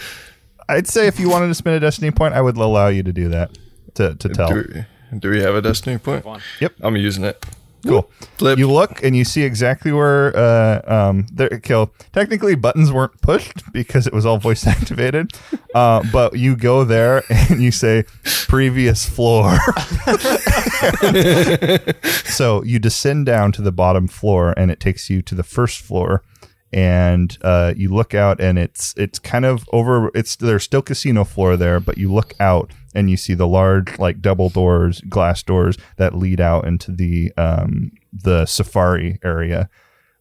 I'd 0.67 0.87
say 0.87 1.07
if 1.07 1.19
you 1.19 1.29
wanted 1.29 1.47
to 1.47 1.55
spend 1.55 1.75
a 1.75 1.79
destiny 1.79 2.11
point, 2.11 2.33
I 2.33 2.41
would 2.41 2.57
allow 2.57 2.87
you 2.87 3.03
to 3.03 3.11
do 3.13 3.29
that 3.29 3.57
to 3.95 4.15
to 4.15 4.29
tell. 4.29 4.49
Do 4.49 4.85
we, 5.11 5.19
do 5.19 5.29
we 5.31 5.41
have 5.41 5.55
a 5.55 5.61
destiny 5.61 5.97
point? 5.97 6.25
Yep. 6.59 6.73
I'm 6.81 6.95
using 6.95 7.23
it. 7.23 7.43
Cool. 7.85 8.09
Flip. 8.37 8.57
You 8.59 8.71
look 8.71 9.03
and 9.03 9.15
you 9.15 9.23
see 9.23 9.43
exactly 9.43 9.91
where 9.91 10.35
uh 10.35 10.81
um 10.85 11.27
there 11.31 11.49
kill. 11.59 11.91
Technically 12.11 12.55
buttons 12.55 12.91
weren't 12.91 13.21
pushed 13.21 13.71
because 13.71 14.07
it 14.07 14.13
was 14.13 14.25
all 14.25 14.37
voice 14.37 14.65
activated. 14.75 15.31
Uh, 15.73 16.03
but 16.11 16.37
you 16.37 16.55
go 16.55 16.83
there 16.83 17.23
and 17.29 17.61
you 17.61 17.71
say 17.71 18.03
previous 18.47 19.07
floor. 19.07 19.57
so 22.25 22.63
you 22.63 22.79
descend 22.79 23.25
down 23.25 23.51
to 23.51 23.61
the 23.61 23.71
bottom 23.71 24.07
floor 24.07 24.53
and 24.57 24.71
it 24.71 24.79
takes 24.79 25.09
you 25.09 25.21
to 25.21 25.35
the 25.35 25.43
first 25.43 25.79
floor 25.81 26.23
and 26.71 27.37
uh, 27.41 27.73
you 27.75 27.93
look 27.93 28.13
out 28.13 28.39
and 28.39 28.59
it's 28.59 28.93
it's 28.95 29.19
kind 29.19 29.45
of 29.45 29.67
over 29.71 30.11
it's 30.13 30.35
there's 30.35 30.63
still 30.63 30.81
casino 30.81 31.23
floor 31.23 31.57
there 31.57 31.79
but 31.79 31.97
you 31.97 32.11
look 32.11 32.33
out 32.39 32.71
and 32.95 33.09
you 33.09 33.17
see 33.17 33.33
the 33.33 33.47
large 33.47 33.97
like 33.99 34.21
double 34.21 34.49
doors 34.49 35.01
glass 35.01 35.43
doors 35.43 35.77
that 35.97 36.15
lead 36.15 36.41
out 36.41 36.65
into 36.65 36.91
the 36.91 37.31
um, 37.37 37.91
the 38.11 38.45
safari 38.45 39.19
area 39.23 39.69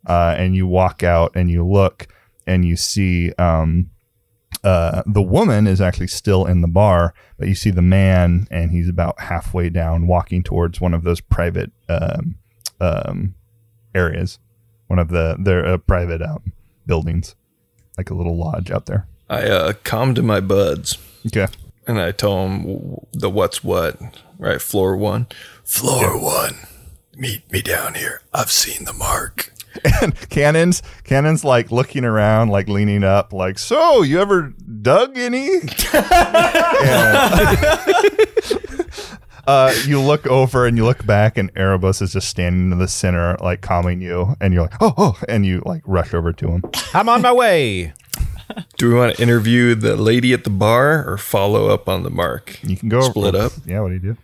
uh, 0.06 0.34
and 0.36 0.54
you 0.54 0.66
walk 0.66 1.02
out 1.02 1.32
and 1.34 1.50
you 1.50 1.66
look 1.66 2.06
and 2.46 2.64
you 2.64 2.76
see 2.76 3.32
um, 3.38 3.90
uh, 4.64 5.02
the 5.06 5.22
woman 5.22 5.66
is 5.66 5.80
actually 5.80 6.06
still 6.06 6.44
in 6.46 6.62
the 6.62 6.68
bar, 6.68 7.14
but 7.38 7.46
you 7.46 7.54
see 7.54 7.70
the 7.70 7.82
man, 7.82 8.48
and 8.50 8.70
he's 8.70 8.88
about 8.88 9.20
halfway 9.20 9.68
down, 9.68 10.06
walking 10.06 10.42
towards 10.42 10.80
one 10.80 10.94
of 10.94 11.04
those 11.04 11.20
private 11.20 11.70
um, 11.88 12.36
um, 12.80 13.34
areas, 13.94 14.38
one 14.88 14.98
of 14.98 15.10
the 15.10 15.36
their 15.38 15.64
uh, 15.64 15.76
private 15.76 16.22
um, 16.22 16.52
buildings, 16.86 17.36
like 17.96 18.10
a 18.10 18.14
little 18.14 18.36
lodge 18.36 18.70
out 18.70 18.86
there. 18.86 19.06
I 19.28 19.42
uh, 19.42 19.72
calm 19.84 20.14
to 20.14 20.22
my 20.22 20.40
buds 20.40 20.96
Okay. 21.26 21.46
And 21.88 21.98
I 22.00 22.12
tell 22.12 22.46
him 22.46 22.98
the 23.12 23.28
what's 23.30 23.64
what. 23.64 23.98
Right, 24.38 24.60
floor 24.62 24.96
one. 24.96 25.26
Floor 25.64 26.16
one. 26.22 26.54
Meet 27.16 27.50
me 27.50 27.62
down 27.62 27.94
here. 27.94 28.20
I've 28.32 28.50
seen 28.52 28.84
the 28.84 28.92
mark. 28.92 29.52
And 30.02 30.12
Cannon's 30.28 30.82
Cannon's 31.04 31.44
like 31.44 31.70
looking 31.70 32.04
around, 32.04 32.48
like 32.48 32.68
leaning 32.68 33.04
up, 33.04 33.32
like, 33.32 33.58
so 33.60 34.02
you 34.02 34.20
ever 34.20 34.52
dug 34.82 35.16
any? 35.16 35.48
And- 35.92 37.58
uh, 39.46 39.72
you 39.86 40.00
look 40.00 40.26
over 40.26 40.66
and 40.66 40.76
you 40.76 40.84
look 40.84 41.06
back, 41.06 41.38
and 41.38 41.52
Erebos 41.54 42.02
is 42.02 42.12
just 42.12 42.28
standing 42.28 42.72
in 42.72 42.78
the 42.78 42.88
center, 42.88 43.36
like 43.40 43.60
calming 43.60 44.00
you, 44.00 44.34
and 44.40 44.52
you're 44.52 44.62
like, 44.62 44.74
oh, 44.80 44.94
oh, 44.96 45.18
and 45.28 45.46
you 45.46 45.62
like 45.64 45.82
rush 45.86 46.12
over 46.12 46.32
to 46.32 46.48
him. 46.48 46.64
I'm 46.92 47.08
on 47.08 47.22
my 47.22 47.32
way. 47.32 47.92
Do 48.76 48.88
we 48.88 48.94
want 48.94 49.16
to 49.16 49.22
interview 49.22 49.74
the 49.74 49.96
lady 49.96 50.32
at 50.32 50.44
the 50.44 50.50
bar 50.50 51.08
or 51.08 51.18
follow 51.18 51.68
up 51.68 51.88
on 51.88 52.02
the 52.02 52.10
mark? 52.10 52.58
You 52.62 52.76
can 52.76 52.88
go 52.88 53.00
Split 53.02 53.34
up. 53.34 53.52
Yeah, 53.66 53.80
what 53.80 53.88
do 53.88 53.94
you 53.94 54.00
do? 54.00 54.16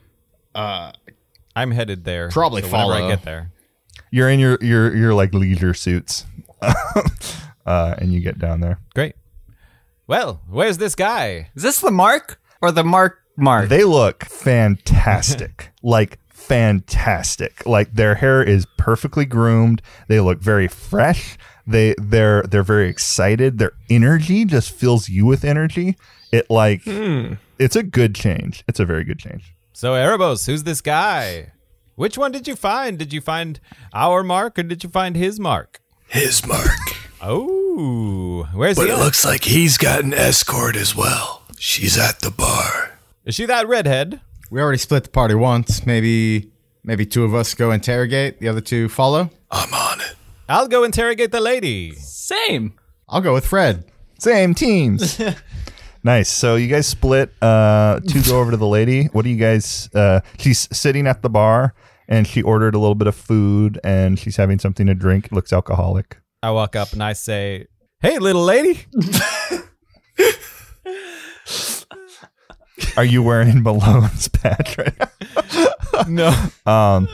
I'm 1.56 1.70
headed 1.70 2.04
there. 2.04 2.30
Probably 2.30 2.62
so 2.62 2.68
follow. 2.68 2.94
I 2.94 3.08
get 3.08 3.22
there. 3.22 3.52
You're 4.10 4.28
in 4.28 4.40
your 4.40 4.58
your 4.60 4.94
your 4.94 5.14
like 5.14 5.34
leisure 5.34 5.74
suits, 5.74 6.24
uh, 6.62 7.94
and 7.98 8.12
you 8.12 8.20
get 8.20 8.38
down 8.38 8.60
there. 8.60 8.80
Great. 8.94 9.14
Well, 10.06 10.40
where's 10.48 10.78
this 10.78 10.94
guy? 10.94 11.50
Is 11.54 11.62
this 11.62 11.80
the 11.80 11.90
mark 11.90 12.40
or 12.60 12.70
the 12.70 12.84
mark 12.84 13.18
mark? 13.36 13.68
They 13.68 13.84
look 13.84 14.24
fantastic. 14.24 15.70
like 15.82 16.18
fantastic. 16.28 17.64
Like 17.66 17.94
their 17.94 18.16
hair 18.16 18.42
is 18.42 18.66
perfectly 18.76 19.24
groomed. 19.24 19.80
They 20.08 20.20
look 20.20 20.40
very 20.40 20.68
fresh. 20.68 21.38
They 21.66 21.94
they're 21.98 22.42
they're 22.42 22.62
very 22.62 22.88
excited. 22.88 23.58
Their 23.58 23.72
energy 23.88 24.44
just 24.44 24.70
fills 24.70 25.08
you 25.08 25.24
with 25.26 25.44
energy. 25.44 25.96
It 26.32 26.50
like 26.50 26.82
hmm. 26.84 27.34
it's 27.58 27.76
a 27.76 27.82
good 27.82 28.14
change. 28.14 28.64
It's 28.68 28.80
a 28.80 28.84
very 28.84 29.04
good 29.04 29.18
change. 29.18 29.54
So 29.72 29.92
Erebos, 29.94 30.46
who's 30.46 30.64
this 30.64 30.80
guy? 30.80 31.52
Which 31.96 32.18
one 32.18 32.32
did 32.32 32.46
you 32.48 32.56
find? 32.56 32.98
Did 32.98 33.12
you 33.12 33.20
find 33.20 33.60
our 33.92 34.22
mark 34.22 34.58
or 34.58 34.62
did 34.64 34.82
you 34.84 34.90
find 34.90 35.16
his 35.16 35.38
mark? 35.40 35.80
His 36.08 36.46
mark. 36.46 36.68
Oh, 37.22 38.48
where's 38.52 38.76
But 38.76 38.86
he? 38.86 38.92
it 38.92 38.98
at? 38.98 39.00
looks 39.04 39.24
like 39.24 39.44
he's 39.44 39.78
got 39.78 40.04
an 40.04 40.12
escort 40.12 40.76
as 40.76 40.94
well. 40.94 41.42
She's 41.58 41.96
at 41.96 42.20
the 42.20 42.30
bar. 42.30 42.98
Is 43.24 43.34
she 43.36 43.46
that 43.46 43.66
redhead? 43.66 44.20
We 44.50 44.60
already 44.60 44.78
split 44.78 45.04
the 45.04 45.10
party 45.10 45.34
once. 45.34 45.86
Maybe 45.86 46.50
maybe 46.82 47.06
two 47.06 47.24
of 47.24 47.34
us 47.34 47.54
go 47.54 47.70
interrogate, 47.70 48.40
the 48.40 48.48
other 48.48 48.60
two 48.60 48.88
follow. 48.88 49.30
I'm 49.50 49.72
on 49.72 50.00
it. 50.00 50.14
I'll 50.48 50.68
go 50.68 50.84
interrogate 50.84 51.32
the 51.32 51.40
lady. 51.40 51.94
Same. 51.94 52.74
I'll 53.08 53.20
go 53.20 53.32
with 53.32 53.46
Fred. 53.46 53.84
Same 54.18 54.54
teams. 54.54 55.20
nice. 56.04 56.30
So 56.30 56.56
you 56.56 56.68
guys 56.68 56.86
split 56.86 57.32
uh 57.42 58.00
to 58.00 58.22
go 58.22 58.40
over 58.40 58.50
to 58.50 58.56
the 58.56 58.66
lady. 58.66 59.06
What 59.06 59.24
do 59.24 59.30
you 59.30 59.36
guys 59.36 59.88
uh 59.94 60.20
she's 60.38 60.68
sitting 60.76 61.06
at 61.06 61.22
the 61.22 61.30
bar 61.30 61.74
and 62.08 62.26
she 62.26 62.42
ordered 62.42 62.74
a 62.74 62.78
little 62.78 62.94
bit 62.94 63.08
of 63.08 63.14
food 63.14 63.80
and 63.82 64.18
she's 64.18 64.36
having 64.36 64.58
something 64.58 64.86
to 64.86 64.94
drink. 64.94 65.26
It 65.26 65.32
looks 65.32 65.52
alcoholic. 65.52 66.18
I 66.42 66.50
walk 66.50 66.76
up 66.76 66.92
and 66.92 67.02
I 67.02 67.14
say, 67.14 67.66
"Hey, 68.00 68.18
little 68.18 68.44
lady." 68.44 68.80
Are 72.96 73.04
you 73.04 73.22
wearing 73.22 73.62
Malone's 73.62 74.28
patch 74.28 74.76
right 74.78 74.94
no. 76.08 76.28
Um 76.66 77.08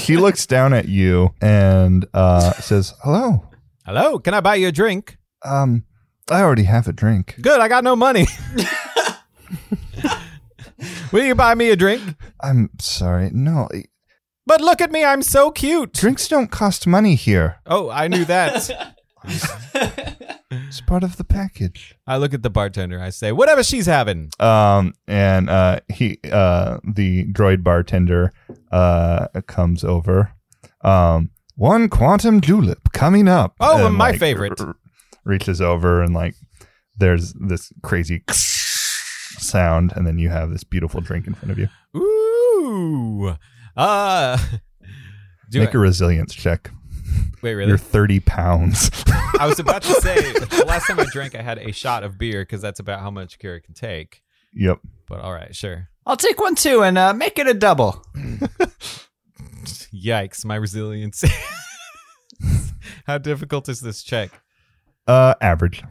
she 0.00 0.16
looks 0.16 0.46
down 0.46 0.72
at 0.72 0.88
you 0.88 1.30
and 1.40 2.06
uh 2.14 2.52
says, 2.54 2.94
Hello. 3.02 3.48
Hello, 3.84 4.18
can 4.18 4.34
I 4.34 4.40
buy 4.40 4.56
you 4.56 4.68
a 4.68 4.72
drink? 4.72 5.16
Um 5.44 5.84
I 6.30 6.42
already 6.42 6.64
have 6.64 6.88
a 6.88 6.92
drink. 6.92 7.36
Good, 7.40 7.60
I 7.60 7.68
got 7.68 7.84
no 7.84 7.94
money. 7.96 8.26
Will 11.12 11.24
you 11.24 11.34
buy 11.34 11.54
me 11.54 11.70
a 11.70 11.76
drink? 11.76 12.02
I'm 12.40 12.70
sorry. 12.80 13.30
No, 13.32 13.68
But 14.46 14.60
look 14.60 14.80
at 14.80 14.90
me, 14.90 15.04
I'm 15.04 15.22
so 15.22 15.50
cute. 15.50 15.92
drinks 15.92 16.28
don't 16.28 16.50
cost 16.50 16.86
money 16.86 17.14
here. 17.14 17.56
Oh, 17.66 17.88
I 17.90 18.08
knew 18.08 18.24
that. 18.26 18.96
It's 20.68 20.80
part 20.80 21.02
of 21.02 21.16
the 21.16 21.24
package. 21.24 21.94
I 22.06 22.16
look 22.16 22.32
at 22.34 22.42
the 22.42 22.50
bartender. 22.50 23.00
I 23.00 23.10
say, 23.10 23.32
"Whatever 23.32 23.62
she's 23.62 23.86
having." 23.86 24.30
um 24.40 24.92
and 25.06 25.48
uh 25.50 25.80
he 25.92 26.18
uh 26.32 26.78
the 26.84 27.24
droid 27.32 27.62
bartender 27.62 28.32
uh 28.72 29.28
comes 29.46 29.84
over 29.84 30.32
um 30.82 31.30
one 31.56 31.88
quantum 31.88 32.40
julep 32.40 32.92
coming 32.92 33.28
up 33.28 33.54
Oh, 33.60 33.86
And, 33.86 33.96
my 33.96 34.10
like, 34.10 34.20
favorite. 34.20 34.60
r- 34.60 34.76
reaches 35.24 35.60
over 35.60 36.02
and 36.02 36.12
like 36.14 36.34
there's 36.98 37.32
this 37.34 37.72
crazy 37.82 38.22
sound 39.38 39.92
and 39.96 40.06
then 40.06 40.18
you 40.18 40.28
have 40.28 40.50
this 40.50 40.64
beautiful 40.64 41.00
drink 41.00 41.26
in 41.26 41.34
front 41.34 41.50
of 41.52 41.58
you 41.58 41.68
Ooh. 41.96 43.34
Uh 43.76 44.38
do 45.50 45.60
make 45.60 45.74
I- 45.74 45.78
a 45.78 45.78
resilience 45.78 46.34
check 46.34 46.70
Wait, 47.42 47.54
really? 47.54 47.68
you're 47.68 47.78
30 47.78 48.20
pounds 48.20 48.90
I 49.38 49.46
was 49.46 49.58
about 49.58 49.82
to 49.82 49.92
say 50.00 50.32
the 50.32 50.64
last 50.66 50.86
time 50.86 50.98
I 51.00 51.04
drank 51.12 51.34
I 51.34 51.42
had 51.42 51.58
a 51.58 51.72
shot 51.72 52.02
of 52.04 52.18
beer 52.18 52.42
because 52.42 52.60
that's 52.62 52.80
about 52.80 53.00
how 53.00 53.10
much 53.10 53.38
Kira 53.38 53.62
can 53.62 53.74
take. 53.74 54.22
yep 54.52 54.78
But 55.08 55.20
all 55.20 55.32
right, 55.32 55.54
sure. 55.54 55.88
I'll 56.06 56.16
take 56.16 56.40
one 56.40 56.54
too 56.54 56.82
and 56.82 56.96
uh, 56.96 57.12
make 57.12 57.38
it 57.38 57.46
a 57.46 57.54
double. 57.54 58.04
Yikes, 59.94 60.44
my 60.44 60.54
resilience. 60.56 61.24
how 63.06 63.18
difficult 63.18 63.68
is 63.68 63.80
this 63.80 64.02
check? 64.02 64.30
uh 65.06 65.34
average 65.40 65.82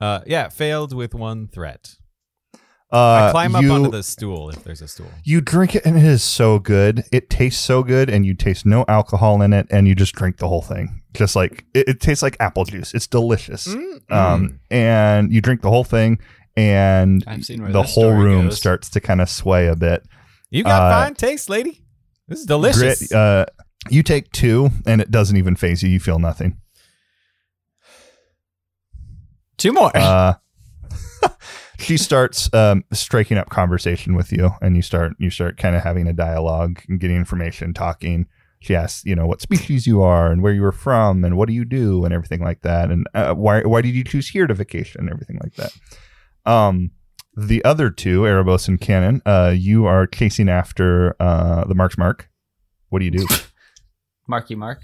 Uh 0.00 0.20
yeah, 0.26 0.48
failed 0.48 0.94
with 0.94 1.14
one 1.14 1.48
threat. 1.48 1.94
Uh 2.92 3.26
I 3.28 3.30
climb 3.30 3.54
up 3.54 3.62
you- 3.62 3.70
onto 3.72 3.90
the 3.90 4.02
stool 4.02 4.50
if 4.50 4.64
there's 4.64 4.82
a 4.82 4.88
stool. 4.88 5.10
You 5.22 5.40
drink 5.40 5.76
it 5.76 5.86
and 5.86 5.96
it 5.96 6.04
is 6.04 6.24
so 6.24 6.58
good. 6.58 7.04
It 7.12 7.30
tastes 7.30 7.64
so 7.64 7.84
good 7.84 8.10
and 8.10 8.26
you 8.26 8.34
taste 8.34 8.66
no 8.66 8.84
alcohol 8.88 9.40
in 9.42 9.52
it 9.52 9.68
and 9.70 9.86
you 9.86 9.94
just 9.94 10.12
drink 10.14 10.38
the 10.38 10.48
whole 10.48 10.62
thing. 10.62 11.00
Just 11.14 11.36
like 11.36 11.64
it, 11.72 11.88
it 11.88 12.00
tastes 12.00 12.22
like 12.22 12.36
apple 12.40 12.64
juice. 12.64 12.92
It's 12.92 13.06
delicious. 13.06 13.68
Mm. 13.68 14.10
Um 14.12 14.60
and 14.70 15.32
you 15.32 15.40
drink 15.40 15.62
the 15.62 15.70
whole 15.70 15.84
thing 15.84 16.18
and 16.56 17.22
I've 17.28 17.44
seen 17.44 17.62
where 17.62 17.70
the 17.70 17.84
whole 17.84 18.12
room 18.12 18.46
goes. 18.46 18.56
starts 18.58 18.90
to 18.90 19.00
kind 19.00 19.20
of 19.20 19.28
sway 19.30 19.68
a 19.68 19.76
bit. 19.76 20.04
You 20.50 20.64
got 20.64 20.82
Uh, 20.82 21.04
fine 21.04 21.14
taste, 21.14 21.48
lady. 21.48 21.82
This 22.26 22.40
is 22.40 22.46
delicious. 22.46 23.08
Grit, 23.08 23.12
uh 23.12 23.46
you 23.88 24.02
take 24.02 24.32
two 24.32 24.70
and 24.84 25.00
it 25.00 25.10
doesn't 25.12 25.36
even 25.36 25.54
faze 25.54 25.82
you. 25.84 25.88
You 25.88 26.00
feel 26.00 26.18
nothing. 26.18 26.58
Two 29.58 29.72
more. 29.72 29.92
She 31.80 31.96
starts 31.96 32.52
um, 32.52 32.84
striking 32.92 33.38
up 33.38 33.48
conversation 33.48 34.14
with 34.14 34.32
you, 34.32 34.50
and 34.60 34.76
you 34.76 34.82
start 34.82 35.14
you 35.18 35.30
start 35.30 35.56
kind 35.56 35.74
of 35.74 35.82
having 35.82 36.06
a 36.06 36.12
dialogue 36.12 36.82
and 36.88 37.00
getting 37.00 37.16
information, 37.16 37.72
talking. 37.72 38.26
She 38.60 38.76
asks, 38.76 39.04
you 39.06 39.14
know, 39.14 39.26
what 39.26 39.40
species 39.40 39.86
you 39.86 40.02
are 40.02 40.30
and 40.30 40.42
where 40.42 40.52
you 40.52 40.60
were 40.60 40.72
from 40.72 41.24
and 41.24 41.36
what 41.36 41.48
do 41.48 41.54
you 41.54 41.64
do 41.64 42.04
and 42.04 42.12
everything 42.12 42.40
like 42.40 42.60
that, 42.62 42.90
and 42.90 43.06
uh, 43.14 43.34
why 43.34 43.62
why 43.62 43.80
did 43.80 43.94
you 43.94 44.04
choose 44.04 44.28
here 44.28 44.46
to 44.46 44.54
vacation 44.54 45.00
and 45.00 45.10
everything 45.10 45.38
like 45.42 45.54
that. 45.54 45.72
Um, 46.44 46.90
the 47.36 47.64
other 47.64 47.90
two, 47.90 48.22
Erebos 48.22 48.68
and 48.68 48.80
Cannon, 48.80 49.22
uh, 49.24 49.54
you 49.56 49.86
are 49.86 50.06
chasing 50.06 50.48
after 50.48 51.16
uh, 51.20 51.64
the 51.64 51.74
Mark's 51.74 51.96
Mark. 51.96 52.28
What 52.88 52.98
do 52.98 53.04
you 53.04 53.10
do? 53.12 53.26
Marky 54.26 54.54
Mark. 54.54 54.82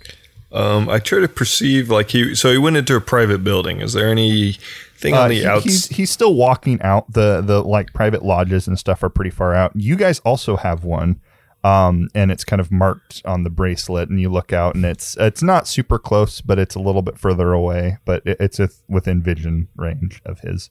Um, 0.52 0.88
I 0.88 0.98
try 1.00 1.20
to 1.20 1.28
perceive 1.28 1.90
like 1.90 2.10
he. 2.10 2.34
So 2.34 2.50
he 2.52 2.58
went 2.58 2.76
into 2.76 2.94
a 2.96 3.00
private 3.00 3.42
building. 3.42 3.80
Is 3.80 3.92
there 3.94 4.08
anything 4.08 5.14
Uh, 5.14 5.22
on 5.22 5.28
the 5.30 5.40
he- 5.40 5.46
outs? 5.46 5.64
he's 5.64 5.86
he's 5.88 6.10
still 6.10 6.34
walking 6.34 6.80
out. 6.82 7.12
The 7.12 7.40
the 7.40 7.62
like 7.62 7.92
private 7.92 8.24
lodges 8.24 8.66
and 8.68 8.78
stuff 8.78 9.02
are 9.02 9.08
pretty 9.08 9.30
far 9.30 9.54
out. 9.54 9.72
You 9.74 9.96
guys 9.96 10.20
also 10.20 10.56
have 10.56 10.84
one, 10.84 11.20
um, 11.64 12.08
and 12.14 12.30
it's 12.30 12.44
kind 12.44 12.60
of 12.60 12.70
marked 12.70 13.22
on 13.24 13.42
the 13.42 13.50
bracelet. 13.50 14.08
And 14.08 14.20
you 14.20 14.28
look 14.30 14.52
out, 14.52 14.76
and 14.76 14.84
it's 14.84 15.16
it's 15.18 15.42
not 15.42 15.66
super 15.66 15.98
close, 15.98 16.40
but 16.40 16.58
it's 16.60 16.74
a 16.76 16.80
little 16.80 17.02
bit 17.02 17.18
further 17.18 17.52
away. 17.52 17.98
But 18.04 18.22
it, 18.24 18.36
it's 18.40 18.58
with- 18.60 18.82
within 18.88 19.20
vision 19.22 19.68
range 19.76 20.22
of 20.24 20.40
his. 20.40 20.70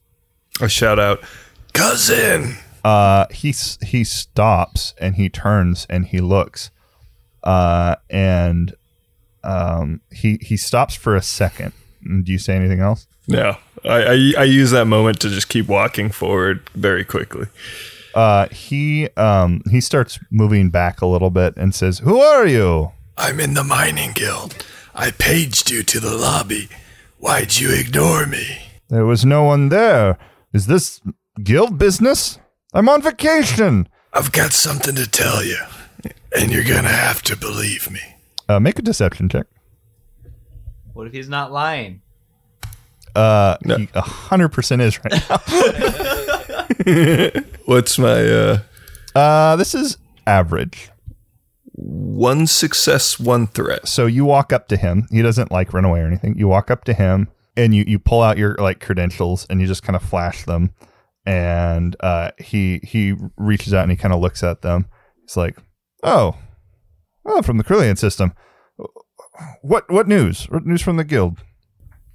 A 0.62 0.70
shout 0.70 1.00
out, 1.00 1.22
cousin. 1.74 2.56
Uh, 2.84 3.26
he 3.30 3.54
he 3.86 4.04
stops 4.06 4.94
and 5.00 5.16
he 5.16 5.28
turns 5.28 5.86
and 5.90 6.06
he 6.06 6.22
looks, 6.22 6.72
uh, 7.44 7.96
and 8.10 8.74
um, 9.46 10.02
he 10.12 10.38
he 10.42 10.58
stops 10.58 10.96
for 10.96 11.16
a 11.16 11.22
second. 11.22 11.72
Do 12.04 12.32
you 12.32 12.38
say 12.40 12.56
anything 12.56 12.80
else? 12.82 13.08
No, 13.28 13.58
I, 13.84 14.04
I 14.04 14.34
I 14.40 14.44
use 14.44 14.72
that 14.72 14.86
moment 14.86 15.20
to 15.22 15.30
just 15.30 15.50
keep 15.50 15.68
walking 15.68 16.10
forward 16.12 16.70
very 16.76 17.04
quickly. 17.04 17.48
uh, 18.14 18.48
he 18.50 19.10
um, 19.18 19.62
he 19.72 19.82
starts 19.82 20.20
moving 20.32 20.70
back 20.70 21.02
a 21.02 21.06
little 21.08 21.30
bit 21.32 21.56
and 21.58 21.74
says, 21.74 22.00
"Who 22.00 22.20
are 22.20 22.46
you?" 22.48 22.92
I'm 23.18 23.40
in 23.40 23.54
the 23.54 23.64
mining 23.64 24.12
guild. 24.14 24.66
I 24.94 25.12
paged 25.12 25.72
you 25.72 25.84
to 25.84 26.00
the 26.00 26.16
lobby. 26.16 26.70
Why'd 27.20 27.58
you 27.58 27.72
ignore 27.74 28.26
me? 28.26 28.60
There 28.90 29.06
was 29.06 29.26
no 29.26 29.44
one 29.44 29.70
there. 29.70 30.18
Is 30.54 30.68
this 30.68 31.02
guild 31.44 31.78
business? 31.78 32.38
I'm 32.74 32.88
on 32.90 33.02
vacation. 33.02 33.88
I've 34.14 34.32
got 34.32 34.54
something 34.54 34.96
to 34.96 35.10
tell 35.10 35.44
you, 35.44 35.58
and 36.38 36.52
you're 36.52 36.64
gonna 36.64 36.88
have 36.90 37.22
to 37.24 37.36
believe 37.36 37.90
me. 37.90 38.02
Uh, 38.48 38.60
make 38.60 38.78
a 38.80 38.82
deception 38.82 39.30
check. 39.30 39.48
What 40.94 41.08
if 41.08 41.14
he's 41.14 41.30
not 41.30 41.52
lying? 41.52 42.02
Uh, 43.16 43.58
No. 43.64 43.78
he 43.78 43.90
a 43.94 44.02
hundred 44.02 44.50
percent 44.50 44.82
is 44.82 45.00
right 45.04 45.30
now. 45.30 45.38
What's 47.66 47.98
my 47.98 48.24
uh, 48.26 48.60
Uh, 49.16 49.56
this 49.56 49.74
is 49.74 49.98
average. 50.28 50.90
one 51.74 52.48
success, 52.48 53.20
one 53.20 53.48
threat? 53.48 53.88
So 53.88 54.06
you 54.06 54.26
walk 54.26 54.54
up 54.54 54.68
to 54.70 54.78
him. 54.78 55.08
He 55.12 55.22
doesn't 55.22 55.52
like 55.52 55.74
run 55.74 55.86
away 55.86 56.02
or 56.02 56.08
anything. 56.08 56.38
You 56.38 56.48
walk 56.48 56.72
up 56.72 56.84
to 56.86 56.94
him 56.94 57.28
and 57.58 57.74
you 57.76 57.84
you 57.88 58.00
pull 58.00 58.22
out 58.22 58.38
your 58.38 58.56
like 58.56 58.80
credentials 58.80 59.46
and 59.50 59.60
you 59.62 59.68
just 59.68 59.84
kind 59.84 59.96
of 59.96 60.04
flash 60.04 60.44
them. 60.46 60.72
And 61.26 61.96
uh, 62.02 62.32
he 62.38 62.80
he 62.84 63.16
reaches 63.38 63.74
out 63.74 63.84
and 63.84 63.92
he 63.92 63.98
kind 63.98 64.14
of 64.14 64.20
looks 64.22 64.44
at 64.44 64.62
them. 64.62 64.86
He's 65.22 65.36
like, 65.38 65.58
"Oh, 66.04 66.36
oh, 67.26 67.42
from 67.42 67.58
the 67.58 67.64
Krillian 67.64 67.98
system. 67.98 68.34
What 69.62 69.90
what 69.92 70.08
news? 70.08 70.46
What 70.46 70.66
news 70.66 70.82
from 70.82 70.98
the 70.98 71.04
guild? 71.04 71.40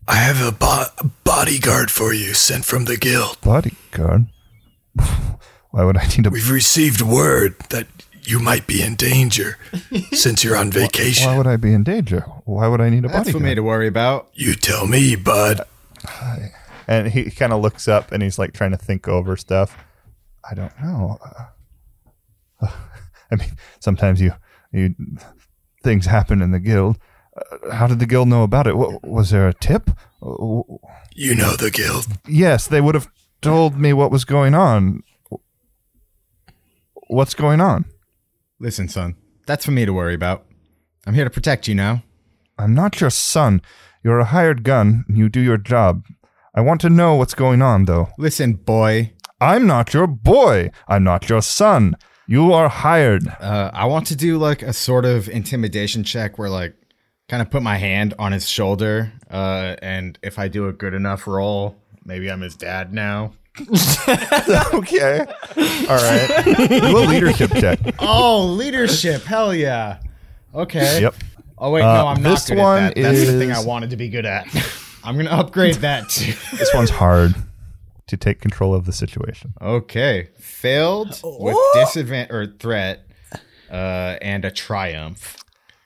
I 0.09 0.17
have 0.17 0.41
a 0.47 0.53
bo- 0.53 1.09
bodyguard 1.25 1.91
for 1.91 2.13
you 2.15 2.33
sent 2.35 2.65
from 2.65 2.87
the 2.87 2.97
guild. 2.97 3.41
Bodyguard. 3.43 4.27
Why 5.71 5.85
would 5.85 5.97
I 5.97 6.07
need 6.07 6.27
a? 6.27 6.31
We've 6.31 6.51
received 6.51 7.01
word 7.03 7.57
that 7.69 7.87
you 8.23 8.39
might 8.39 8.67
be 8.67 8.83
in 8.83 8.97
danger 8.97 9.59
since 10.13 10.43
you're 10.43 10.57
on 10.57 10.71
vacation. 10.71 11.27
Why 11.29 11.37
would 11.37 11.47
I 11.47 11.57
be 11.57 11.73
in 11.73 11.85
danger? 11.85 12.21
Why 12.45 12.67
would 12.69 12.81
I 12.81 12.89
need 12.89 13.05
a 13.05 13.09
bodyguard? 13.09 13.27
That's 13.27 13.37
for 13.37 13.41
me 13.41 13.55
to 13.55 13.63
worry 13.63 13.87
about. 13.87 14.31
you 14.35 14.55
tell 14.55 14.87
me, 14.87 15.17
bud. 15.17 15.61
And 16.89 17.07
he 17.07 17.31
kind 17.31 17.53
of 17.53 17.61
looks 17.63 17.87
up 17.87 18.11
and 18.11 18.21
he's 18.21 18.37
like 18.37 18.53
trying 18.53 18.73
to 18.73 18.77
think 18.77 19.07
over 19.07 19.37
stuff. 19.37 19.77
I 20.51 20.55
don't 20.55 20.73
know. 20.83 21.19
Uh, 22.61 22.67
I 23.31 23.37
mean, 23.37 23.53
sometimes 23.79 24.21
you 24.21 24.33
you 24.73 24.95
things 25.83 26.07
happen 26.07 26.43
in 26.43 26.51
the 26.51 26.61
guild. 26.61 26.99
Uh, 27.37 27.73
how 27.73 27.87
did 27.87 27.99
the 27.99 28.07
guild 28.07 28.29
know 28.29 28.43
about 28.43 28.67
it? 28.67 28.77
Wa- 28.77 28.99
was 29.03 29.31
there 29.31 29.49
a 29.49 29.55
tip? 29.55 29.91
You 30.23 31.35
know 31.35 31.57
the 31.57 31.71
guild. 31.73 32.07
yes, 32.29 32.67
they 32.67 32.81
would 32.81 32.95
have 32.95 33.09
told 33.41 33.79
me 33.79 33.93
what 33.93 34.11
was 34.11 34.25
going 34.25 34.55
on. 34.55 35.03
What's 37.09 37.35
going 37.35 37.61
on? 37.61 37.87
Listen, 38.59 38.89
son, 38.89 39.17
that's 39.47 39.65
for 39.65 39.71
me 39.73 39.85
to 39.85 39.93
worry 39.93 40.15
about. 40.15 40.45
I'm 41.07 41.15
here 41.15 41.25
to 41.25 41.31
protect 41.31 41.67
you 41.67 41.75
now. 41.75 42.03
I'm 42.59 42.75
not 42.75 43.01
your 43.01 43.11
son. 43.11 43.63
You're 44.05 44.21
a 44.21 44.27
hired 44.27 44.63
gun. 44.63 45.05
You 45.09 45.29
do 45.29 45.41
your 45.41 45.57
job. 45.57 46.05
I 46.55 46.61
want 46.61 46.81
to 46.83 46.91
know 46.91 47.15
what's 47.15 47.35
going 47.35 47.63
on, 47.63 47.87
though. 47.87 48.09
Listen, 48.19 48.55
boy, 48.55 49.13
I'm 49.41 49.67
not 49.67 49.95
your 49.95 50.07
boy. 50.07 50.71
I'm 50.89 51.05
not 51.05 51.29
your 51.29 51.43
son. 51.43 51.97
You 52.31 52.53
are 52.53 52.69
hired. 52.69 53.27
uh, 53.27 53.73
I 53.75 53.87
want 53.87 54.07
to 54.07 54.15
do 54.15 54.39
like 54.39 54.63
a 54.63 54.73
sort 54.73 55.05
of 55.05 55.29
intimidation 55.29 56.05
check 56.05 56.39
where, 56.39 56.49
like, 56.49 56.75
kind 57.29 57.43
of 57.43 57.51
put 57.51 57.61
my 57.61 57.77
hand 57.77 58.15
on 58.21 58.31
his 58.31 58.49
shoulder. 58.49 59.13
Uh, 59.29 59.75
and 59.83 60.17
if 60.23 60.39
I 60.39 60.47
do 60.47 60.69
a 60.69 60.73
good 60.73 60.95
enough 60.95 61.27
roll, 61.27 61.75
maybe 62.05 62.31
I'm 62.31 62.41
his 62.41 62.55
dad 62.55 62.95
now. 62.95 63.33
okay. 64.75 65.27
All 65.89 65.97
right. 65.97 66.43
Do 66.69 66.99
a 66.99 67.05
leadership 67.05 67.51
check. 67.55 67.81
Oh, 67.99 68.45
leadership. 68.47 69.25
Hell 69.25 69.53
yeah. 69.53 69.99
Okay. 70.55 71.01
Yep. 71.03 71.17
Oh, 71.59 71.73
wait, 71.73 71.83
Uh, 71.83 71.95
no, 71.95 72.07
I'm 72.07 72.23
not 72.23 72.31
this 72.31 72.49
good 72.49 72.59
one 72.59 72.83
at 72.85 72.95
that. 72.95 73.03
That's 73.03 73.27
the 73.27 73.41
thing 73.41 73.51
I 73.51 73.65
wanted 73.65 73.91
to 73.91 73.97
be 73.97 74.09
good 74.09 74.25
at. 74.25 74.47
I'm 75.03 75.17
going 75.17 75.27
to 75.27 75.33
upgrade 75.35 75.75
that 75.77 76.09
too. 76.09 76.33
This 76.57 76.73
one's 76.75 76.91
hard 76.91 77.35
to 78.11 78.17
take 78.17 78.41
control 78.41 78.75
of 78.75 78.85
the 78.85 78.93
situation. 78.93 79.55
Okay, 79.61 80.29
failed 80.39 81.21
with 81.25 81.57
disadvantage 81.75 82.33
or 82.33 82.47
threat, 82.47 83.07
uh, 83.71 84.17
and 84.21 84.45
a 84.45 84.51
triumph, 84.51 85.37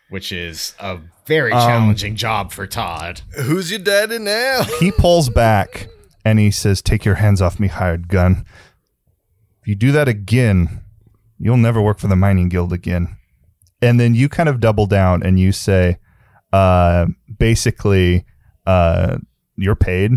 which 0.09 0.33
is 0.33 0.75
a 0.81 0.99
very 1.27 1.53
challenging 1.53 2.17
job 2.17 2.51
for 2.53 2.67
Todd. 2.67 3.21
Who's 3.37 3.71
your 3.71 3.81
daddy 3.81 4.19
now? 4.19 4.65
He 4.81 4.91
pulls 4.91 5.29
back 5.29 5.89
and 6.25 6.39
he 6.39 6.51
says, 6.51 6.83
Take 6.83 7.05
your 7.05 7.17
hands 7.17 7.41
off 7.41 7.61
me, 7.61 7.69
hired 7.69 8.09
gun. 8.09 8.45
If 9.63 9.69
you 9.69 9.75
do 9.75 9.93
that 9.93 10.09
again, 10.09 10.83
you'll 11.39 11.57
never 11.57 11.81
work 11.81 11.99
for 11.99 12.09
the 12.09 12.17
mining 12.17 12.49
guild 12.49 12.73
again. 12.73 13.17
And 13.81 14.01
then 14.01 14.15
you 14.15 14.29
kind 14.29 14.49
of 14.49 14.61
double 14.61 14.87
down 14.87 15.23
and 15.23 15.39
you 15.39 15.53
say, 15.53 15.99
uh, 16.53 17.07
basically, 17.39 18.25
uh, 18.67 19.19
you're 19.57 19.77
paid 19.77 20.13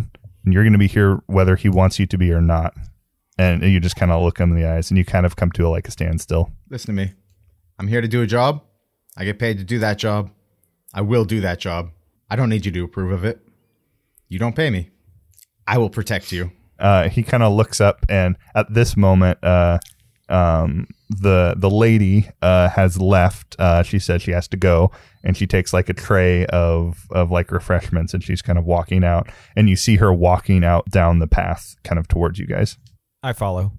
and 0.48 0.54
you're 0.54 0.64
going 0.64 0.72
to 0.72 0.80
be 0.80 0.88
here 0.88 1.22
whether 1.26 1.58
he 1.58 1.68
wants 1.68 2.00
you 2.00 2.06
to 2.06 2.18
be 2.18 2.32
or 2.32 2.40
not. 2.40 2.74
And 3.38 3.62
you 3.64 3.82
just 3.82 3.98
kind 3.98 4.14
of 4.14 4.24
look 4.24 4.38
him 4.40 4.52
in 4.52 4.56
the 4.56 4.66
eyes 4.66 4.90
and 4.90 4.98
you 4.98 5.04
kind 5.04 5.26
of 5.26 5.36
come 5.36 5.52
to 5.52 5.68
a, 5.68 5.70
like 5.70 5.90
a 5.90 5.92
standstill. 5.92 6.54
Listen 6.70 6.96
to 6.96 7.06
me. 7.06 7.14
I'm 7.78 7.90
here 7.90 8.00
to 8.00 8.08
do 8.08 8.22
a 8.22 8.26
job. 8.28 8.64
I 9.18 9.26
get 9.26 9.40
paid 9.40 9.58
to 9.58 9.66
do 9.66 9.78
that 9.80 9.98
job. 9.98 10.32
I 10.94 11.02
will 11.02 11.26
do 11.26 11.42
that 11.42 11.60
job. 11.60 11.92
I 12.30 12.38
don't 12.38 12.48
need 12.48 12.66
you 12.66 12.72
to 12.72 12.84
approve 12.86 13.12
of 13.12 13.26
it. 13.26 13.46
You 14.30 14.40
don't 14.40 14.56
pay 14.56 14.70
me. 14.70 14.90
I 15.68 15.78
will 15.80 15.90
protect 15.90 16.32
you. 16.32 16.52
uh, 16.80 17.10
he 17.10 17.24
kind 17.24 17.44
of 17.44 17.54
looks 17.54 17.82
up, 17.82 18.06
and 18.10 18.38
at 18.56 18.74
this 18.74 18.96
moment, 18.96 19.44
uh, 19.44 19.80
um, 20.30 20.88
the 21.10 21.56
the 21.58 21.70
lady 21.70 22.30
uh, 22.42 22.70
has 22.70 23.00
left. 23.00 23.56
Uh, 23.60 23.84
she 23.84 24.00
said 24.00 24.22
she 24.22 24.32
has 24.32 24.48
to 24.50 24.58
go, 24.58 24.92
and 25.24 25.36
she 25.38 25.48
takes 25.48 25.74
like 25.74 25.90
a 25.90 25.94
tray 25.94 26.46
of 26.48 27.06
of 27.12 27.32
like 27.32 27.52
refreshments, 27.52 28.14
and 28.14 28.24
she's 28.24 28.42
kind 28.42 28.58
of 28.60 28.66
walking 28.66 29.04
out. 29.04 29.28
And 29.56 29.70
you 29.70 29.76
see 29.76 29.98
her 29.98 30.14
walking 30.14 30.64
out 30.64 30.86
down 30.90 31.20
the 31.20 31.28
path, 31.28 31.76
kind 31.84 32.00
of 32.00 32.08
towards 32.08 32.40
you 32.40 32.48
guys. 32.48 32.78
I 33.24 33.34
follow. 33.34 33.72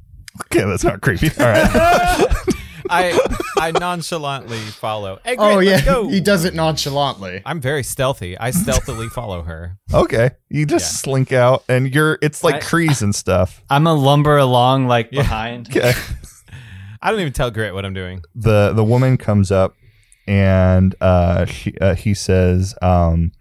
Okay, 0.47 0.65
that's 0.65 0.85
not 0.85 1.01
creepy. 1.01 1.31
All 1.41 1.47
right, 1.47 1.69
I 2.91 3.19
I 3.59 3.71
nonchalantly 3.73 4.59
follow. 4.59 5.19
Hey, 5.25 5.37
Oh, 5.39 5.57
great, 5.57 5.69
let's 5.69 5.85
go. 5.85 6.09
He 6.09 6.21
does 6.21 6.45
it 6.45 6.55
nonchalantly. 6.55 7.43
I'm 7.45 7.61
very 7.61 7.83
stealthy. 7.83 8.39
I 8.39 8.51
stealthily 8.53 9.09
follow 9.09 9.43
her. 9.43 9.79
okay. 9.93 10.31
You 10.49 10.65
just 10.67 11.01
slink 11.01 11.33
out, 11.33 11.65
and 11.69 11.93
you're 11.93 12.19
it's 12.23 12.45
like 12.45 12.57
I- 12.57 12.61
trees 12.61 13.03
and 13.03 13.15
stuff. 13.15 13.63
I'm 13.69 13.87
a 13.87 13.95
lumber 13.95 14.37
along 14.37 14.87
like 14.87 15.11
behind. 15.11 15.69
Okay. 15.77 15.93
I 17.03 17.11
don't 17.11 17.21
even 17.21 17.33
tell 17.33 17.51
Grit 17.51 17.75
what 17.75 17.85
I'm 17.85 17.95
doing. 17.95 18.23
the 18.35 18.73
the 18.73 18.85
woman 18.85 19.17
comes 19.17 19.51
up 19.53 19.75
and 20.29 20.95
uh, 21.01 21.47
she 21.47 21.77
uh, 21.81 21.95
he 21.95 22.13
says, 22.13 22.75
um, 22.83 23.33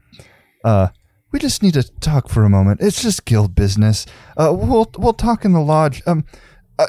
uh, 0.63 0.87
"We 1.31 1.39
just 1.39 1.61
need 1.61 1.73
to 1.73 1.83
talk 1.83 2.29
for 2.29 2.45
a 2.45 2.49
moment. 2.49 2.79
It's 2.81 3.01
just 3.01 3.25
guild 3.25 3.53
business. 3.53 4.05
Uh, 4.37 4.55
we'll 4.57 4.89
we'll 4.97 5.13
talk 5.13 5.43
in 5.43 5.51
the 5.51 5.59
lodge. 5.59 6.01
Um, 6.07 6.23
uh, 6.79 6.87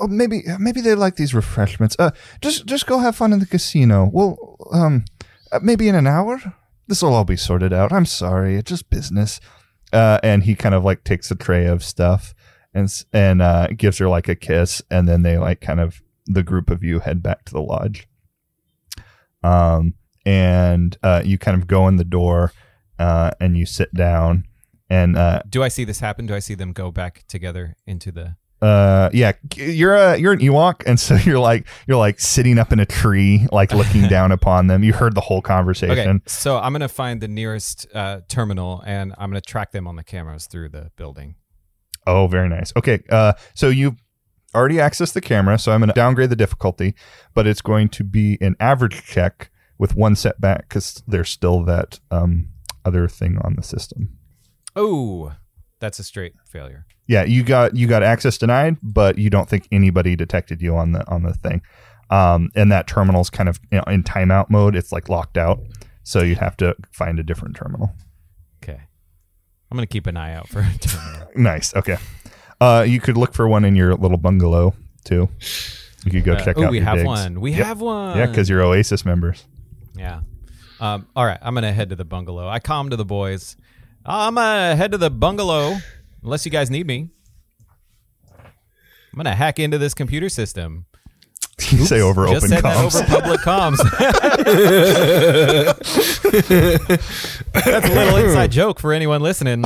uh, 0.00 0.06
maybe 0.06 0.42
maybe 0.58 0.80
they 0.80 0.94
like 0.94 1.16
these 1.16 1.34
refreshments. 1.34 1.94
Uh, 1.98 2.12
just 2.40 2.64
just 2.64 2.86
go 2.86 2.98
have 2.98 3.14
fun 3.14 3.34
in 3.34 3.38
the 3.38 3.46
casino. 3.46 4.08
We'll 4.10 4.56
um, 4.72 5.04
uh, 5.52 5.60
maybe 5.62 5.88
in 5.88 5.94
an 5.94 6.06
hour. 6.06 6.40
This 6.88 7.02
will 7.02 7.14
all 7.14 7.24
be 7.24 7.36
sorted 7.36 7.72
out. 7.72 7.92
I'm 7.92 8.06
sorry. 8.06 8.56
It's 8.56 8.70
just 8.70 8.90
business." 8.90 9.40
Uh, 9.92 10.18
and 10.22 10.44
he 10.44 10.54
kind 10.54 10.74
of 10.74 10.84
like 10.84 11.04
takes 11.04 11.30
a 11.30 11.34
tray 11.34 11.66
of 11.66 11.84
stuff 11.84 12.34
and 12.72 12.90
and 13.12 13.42
uh, 13.42 13.68
gives 13.76 13.98
her 13.98 14.08
like 14.08 14.26
a 14.26 14.34
kiss, 14.34 14.80
and 14.90 15.06
then 15.06 15.20
they 15.20 15.36
like 15.36 15.60
kind 15.60 15.80
of 15.80 16.00
the 16.24 16.42
group 16.42 16.70
of 16.70 16.82
you 16.82 17.00
head 17.00 17.22
back 17.22 17.44
to 17.44 17.52
the 17.52 17.60
lodge. 17.60 18.08
Um, 19.42 19.94
and 20.24 20.96
uh, 21.02 21.22
you 21.24 21.38
kind 21.38 21.60
of 21.60 21.66
go 21.66 21.88
in 21.88 21.96
the 21.96 22.04
door, 22.04 22.52
uh, 22.98 23.32
and 23.40 23.56
you 23.56 23.66
sit 23.66 23.92
down, 23.94 24.44
and 24.88 25.16
uh, 25.16 25.42
Do 25.48 25.62
I 25.62 25.68
see 25.68 25.84
this 25.84 26.00
happen? 26.00 26.26
Do 26.26 26.34
I 26.34 26.38
see 26.38 26.54
them 26.54 26.72
go 26.72 26.90
back 26.90 27.24
together 27.28 27.76
into 27.86 28.12
the? 28.12 28.36
uh 28.60 29.10
yeah 29.12 29.32
you're 29.56 29.96
a 29.96 30.16
you're 30.16 30.32
an 30.32 30.38
ewok 30.38 30.84
and 30.86 31.00
so 31.00 31.16
you're 31.26 31.40
like 31.40 31.66
you're 31.88 31.96
like 31.96 32.20
sitting 32.20 32.60
up 32.60 32.72
in 32.72 32.78
a 32.78 32.86
tree 32.86 33.44
like 33.50 33.72
looking 33.80 34.06
down 34.06 34.30
upon 34.30 34.68
them 34.68 34.84
you 34.84 34.92
heard 34.92 35.16
the 35.16 35.20
whole 35.20 35.42
conversation 35.42 36.16
Okay, 36.16 36.22
so 36.26 36.58
I'm 36.58 36.70
gonna 36.72 36.86
find 36.86 37.20
the 37.20 37.26
nearest 37.26 37.88
uh, 37.92 38.20
terminal 38.28 38.80
and 38.86 39.14
I'm 39.18 39.30
gonna 39.30 39.40
track 39.40 39.72
them 39.72 39.88
on 39.88 39.96
the 39.96 40.04
cameras 40.04 40.46
through 40.46 40.68
the 40.68 40.92
building. 40.94 41.34
oh 42.06 42.28
very 42.28 42.48
nice 42.48 42.72
okay 42.76 43.00
uh 43.10 43.32
so 43.56 43.68
you 43.68 43.96
already 44.54 44.76
accessed 44.76 45.12
the 45.12 45.20
camera 45.20 45.58
so 45.58 45.72
i'm 45.72 45.80
going 45.80 45.88
to 45.88 45.94
downgrade 45.94 46.30
the 46.30 46.36
difficulty 46.36 46.94
but 47.34 47.46
it's 47.46 47.62
going 47.62 47.88
to 47.88 48.04
be 48.04 48.38
an 48.40 48.54
average 48.60 49.04
check 49.04 49.50
with 49.78 49.96
one 49.96 50.14
setback 50.14 50.68
because 50.68 51.02
there's 51.08 51.28
still 51.28 51.64
that 51.64 51.98
um 52.12 52.48
other 52.84 53.08
thing 53.08 53.38
on 53.38 53.54
the 53.56 53.62
system. 53.62 54.16
Oh, 54.74 55.34
that's 55.80 55.98
a 55.98 56.04
straight 56.04 56.34
failure. 56.44 56.86
yeah 57.08 57.24
you 57.24 57.42
got 57.42 57.74
you 57.74 57.88
got 57.88 58.04
access 58.04 58.38
denied 58.38 58.76
but 58.82 59.18
you 59.18 59.28
don't 59.28 59.48
think 59.48 59.66
anybody 59.72 60.14
detected 60.14 60.62
you 60.62 60.76
on 60.76 60.92
the 60.92 61.04
on 61.10 61.24
the 61.24 61.34
thing. 61.34 61.62
Um 62.10 62.50
and 62.54 62.70
that 62.70 62.86
terminal's 62.86 63.28
kind 63.28 63.48
of 63.48 63.58
you 63.72 63.78
know, 63.78 63.84
in 63.88 64.04
timeout 64.04 64.50
mode 64.50 64.76
it's 64.76 64.92
like 64.92 65.08
locked 65.08 65.36
out 65.36 65.60
so 66.04 66.20
you'd 66.22 66.38
have 66.38 66.56
to 66.58 66.76
find 66.92 67.18
a 67.18 67.24
different 67.24 67.56
terminal. 67.56 67.90
Okay, 68.62 68.80
I'm 69.70 69.76
gonna 69.76 69.88
keep 69.88 70.06
an 70.06 70.16
eye 70.16 70.32
out 70.32 70.48
for 70.48 70.60
a 70.60 70.78
terminal. 70.78 71.28
nice 71.34 71.74
okay 71.74 71.96
uh 72.62 72.82
you 72.82 73.00
could 73.00 73.16
look 73.16 73.34
for 73.34 73.46
one 73.48 73.64
in 73.64 73.74
your 73.76 73.94
little 73.94 74.18
bungalow 74.18 74.74
too 75.04 75.28
you 76.04 76.10
could 76.10 76.24
go 76.24 76.34
check 76.36 76.56
oh, 76.58 76.64
out 76.64 76.70
we 76.70 76.80
have 76.80 76.96
digs. 76.96 77.06
one. 77.06 77.40
We 77.40 77.52
Yep. 77.52 77.66
have 77.66 77.80
one. 77.80 78.18
yeah 78.18 78.26
because 78.26 78.48
you're 78.48 78.62
oasis 78.62 79.04
members 79.04 79.44
Yeah. 79.96 80.20
Um, 80.80 81.06
all 81.14 81.24
right, 81.24 81.38
I'm 81.40 81.54
gonna 81.54 81.72
head 81.72 81.90
to 81.90 81.96
the 81.96 82.04
bungalow. 82.04 82.48
I 82.48 82.58
calm 82.58 82.90
to 82.90 82.96
the 82.96 83.04
boys. 83.04 83.56
I'm 84.04 84.34
gonna 84.34 84.74
head 84.74 84.90
to 84.92 84.98
the 84.98 85.10
bungalow 85.10 85.76
unless 86.24 86.44
you 86.44 86.50
guys 86.50 86.70
need 86.70 86.88
me. 86.88 87.10
I'm 88.36 89.16
gonna 89.16 89.34
hack 89.34 89.60
into 89.60 89.78
this 89.78 89.94
computer 89.94 90.28
system. 90.28 90.86
you 91.70 91.86
say 91.86 92.00
over 92.00 92.26
open 92.26 92.50
comms 92.50 92.96
over 92.96 93.06
public 93.06 93.40
comms. 93.42 93.78
That's 97.52 97.88
a 97.88 97.94
little 97.94 98.16
inside 98.16 98.50
joke 98.50 98.80
for 98.80 98.92
anyone 98.92 99.20
listening. 99.22 99.62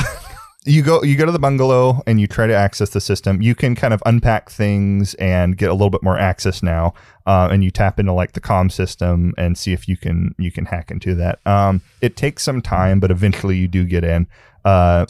You 0.66 0.82
go 0.82 1.02
you 1.02 1.16
go 1.16 1.24
to 1.24 1.32
the 1.32 1.38
bungalow 1.38 2.02
and 2.06 2.20
you 2.20 2.26
try 2.26 2.46
to 2.48 2.54
access 2.54 2.90
the 2.90 3.00
system. 3.00 3.40
You 3.40 3.54
can 3.54 3.76
kind 3.76 3.94
of 3.94 4.02
unpack 4.04 4.50
things 4.50 5.14
and 5.14 5.56
get 5.56 5.70
a 5.70 5.72
little 5.72 5.90
bit 5.90 6.02
more 6.02 6.18
access 6.18 6.62
now 6.62 6.92
uh, 7.24 7.48
and 7.50 7.62
you 7.62 7.70
tap 7.70 8.00
into 8.00 8.12
like 8.12 8.32
the 8.32 8.40
comm 8.40 8.70
system 8.70 9.32
and 9.38 9.56
see 9.56 9.72
if 9.72 9.88
you 9.88 9.96
can 9.96 10.34
you 10.38 10.50
can 10.50 10.66
hack 10.66 10.90
into 10.90 11.14
that. 11.14 11.38
Um, 11.46 11.82
it 12.00 12.16
takes 12.16 12.42
some 12.42 12.60
time 12.60 12.98
but 12.98 13.12
eventually 13.12 13.56
you 13.56 13.68
do 13.68 13.84
get 13.84 14.02
in 14.02 14.26
uh, 14.64 15.06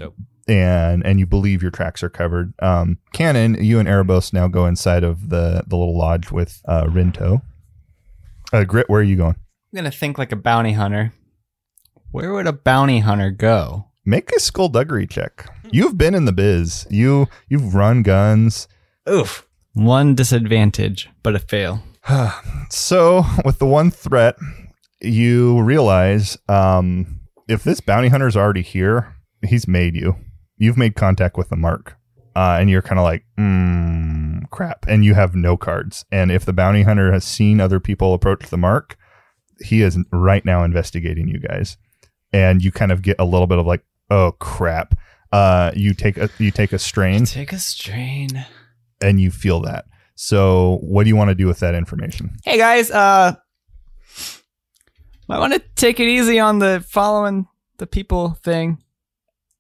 and 0.47 1.05
and 1.07 1.19
you 1.19 1.27
believe 1.27 1.63
your 1.63 1.71
tracks 1.71 2.03
are 2.03 2.11
covered. 2.11 2.53
Um, 2.61 2.99
Cannon 3.15 3.63
you 3.63 3.79
and 3.79 3.89
Erebos 3.89 4.35
now 4.35 4.49
go 4.49 4.67
inside 4.67 5.05
of 5.05 5.31
the 5.31 5.65
the 5.67 5.77
little 5.77 5.97
lodge 5.97 6.31
with 6.31 6.61
uh, 6.67 6.85
Rento 6.85 7.41
uh, 8.53 8.65
grit 8.65 8.89
where 8.89 9.01
are 9.01 9.05
you 9.05 9.17
going? 9.17 9.37
I'm 9.73 9.77
gonna 9.77 9.91
think 9.91 10.19
like 10.19 10.33
a 10.33 10.37
bounty 10.37 10.73
hunter. 10.73 11.13
Where 12.11 12.33
would 12.33 12.47
a 12.47 12.53
bounty 12.53 13.01
hunter 13.01 13.31
go? 13.31 13.87
Make 14.07 14.31
a 14.33 14.41
skullduggery 14.41 15.07
check 15.07 15.47
you've 15.71 15.99
been 15.99 16.15
in 16.15 16.25
the 16.25 16.33
biz 16.33 16.87
you 16.89 17.27
you've 17.49 17.75
run 17.75 18.03
guns 18.03 18.69
Oof. 19.09 19.47
One 19.75 20.15
disadvantage, 20.15 21.11
but 21.23 21.35
a 21.35 21.39
fail. 21.39 21.83
So, 22.69 23.25
with 23.45 23.61
the 23.61 23.67
one 23.67 23.93
threat, 23.93 24.37
you 25.01 25.63
realize 25.63 26.37
um, 26.49 27.21
if 27.49 27.63
this 27.63 27.81
bounty 27.81 28.09
hunter's 28.09 28.37
already 28.37 28.63
here, 28.63 29.15
he's 29.47 29.69
made 29.69 29.95
you. 29.95 30.17
You've 30.57 30.77
made 30.77 30.97
contact 30.97 31.37
with 31.37 31.49
the 31.49 31.57
mark. 31.57 31.97
Uh, 32.35 32.59
and 32.61 32.69
you're 32.69 32.83
kind 32.83 32.99
of 32.99 33.05
like, 33.05 33.25
mm, 33.39 34.51
crap. 34.51 34.85
And 34.89 35.05
you 35.05 35.15
have 35.15 35.37
no 35.37 35.57
cards. 35.57 36.05
And 36.11 36.33
if 36.33 36.45
the 36.45 36.53
bounty 36.53 36.83
hunter 36.83 37.13
has 37.13 37.25
seen 37.25 37.61
other 37.61 37.79
people 37.79 38.15
approach 38.15 38.49
the 38.49 38.59
mark, 38.59 38.97
he 39.61 39.83
is 39.83 39.97
right 40.11 40.45
now 40.45 40.65
investigating 40.65 41.29
you 41.29 41.39
guys. 41.39 41.77
And 42.33 42.65
you 42.65 42.73
kind 42.73 42.91
of 42.91 43.03
get 43.03 43.17
a 43.21 43.25
little 43.25 43.47
bit 43.47 43.59
of 43.59 43.67
like, 43.67 43.85
oh 44.11 44.33
crap. 44.33 44.95
Uh, 45.33 45.73
you 45.75 45.93
take 45.95 46.17
a 46.17 46.31
you 46.39 46.51
take 46.51 46.73
a 46.73 46.79
strain 46.79 47.25
Take 47.25 47.53
a 47.53 47.59
strain. 47.59 48.47
and 49.01 49.21
you 49.21 49.31
feel 49.31 49.61
that. 49.63 49.85
So, 50.15 50.79
what 50.83 51.05
do 51.05 51.09
you 51.09 51.17
want 51.17 51.29
to 51.31 51.35
do 51.35 51.47
with 51.47 51.59
that 51.61 51.75
information? 51.75 52.37
Hey 52.45 52.57
guys, 52.59 52.91
uh 52.91 53.35
I 55.29 55.39
want 55.41 55.53
to 55.55 55.63
take 55.75 55.99
it 56.01 56.07
easy 56.07 56.39
on 56.39 56.59
the 56.61 56.85
following 56.89 57.47
the 57.79 57.87
people 57.87 58.39
thing. 58.43 58.83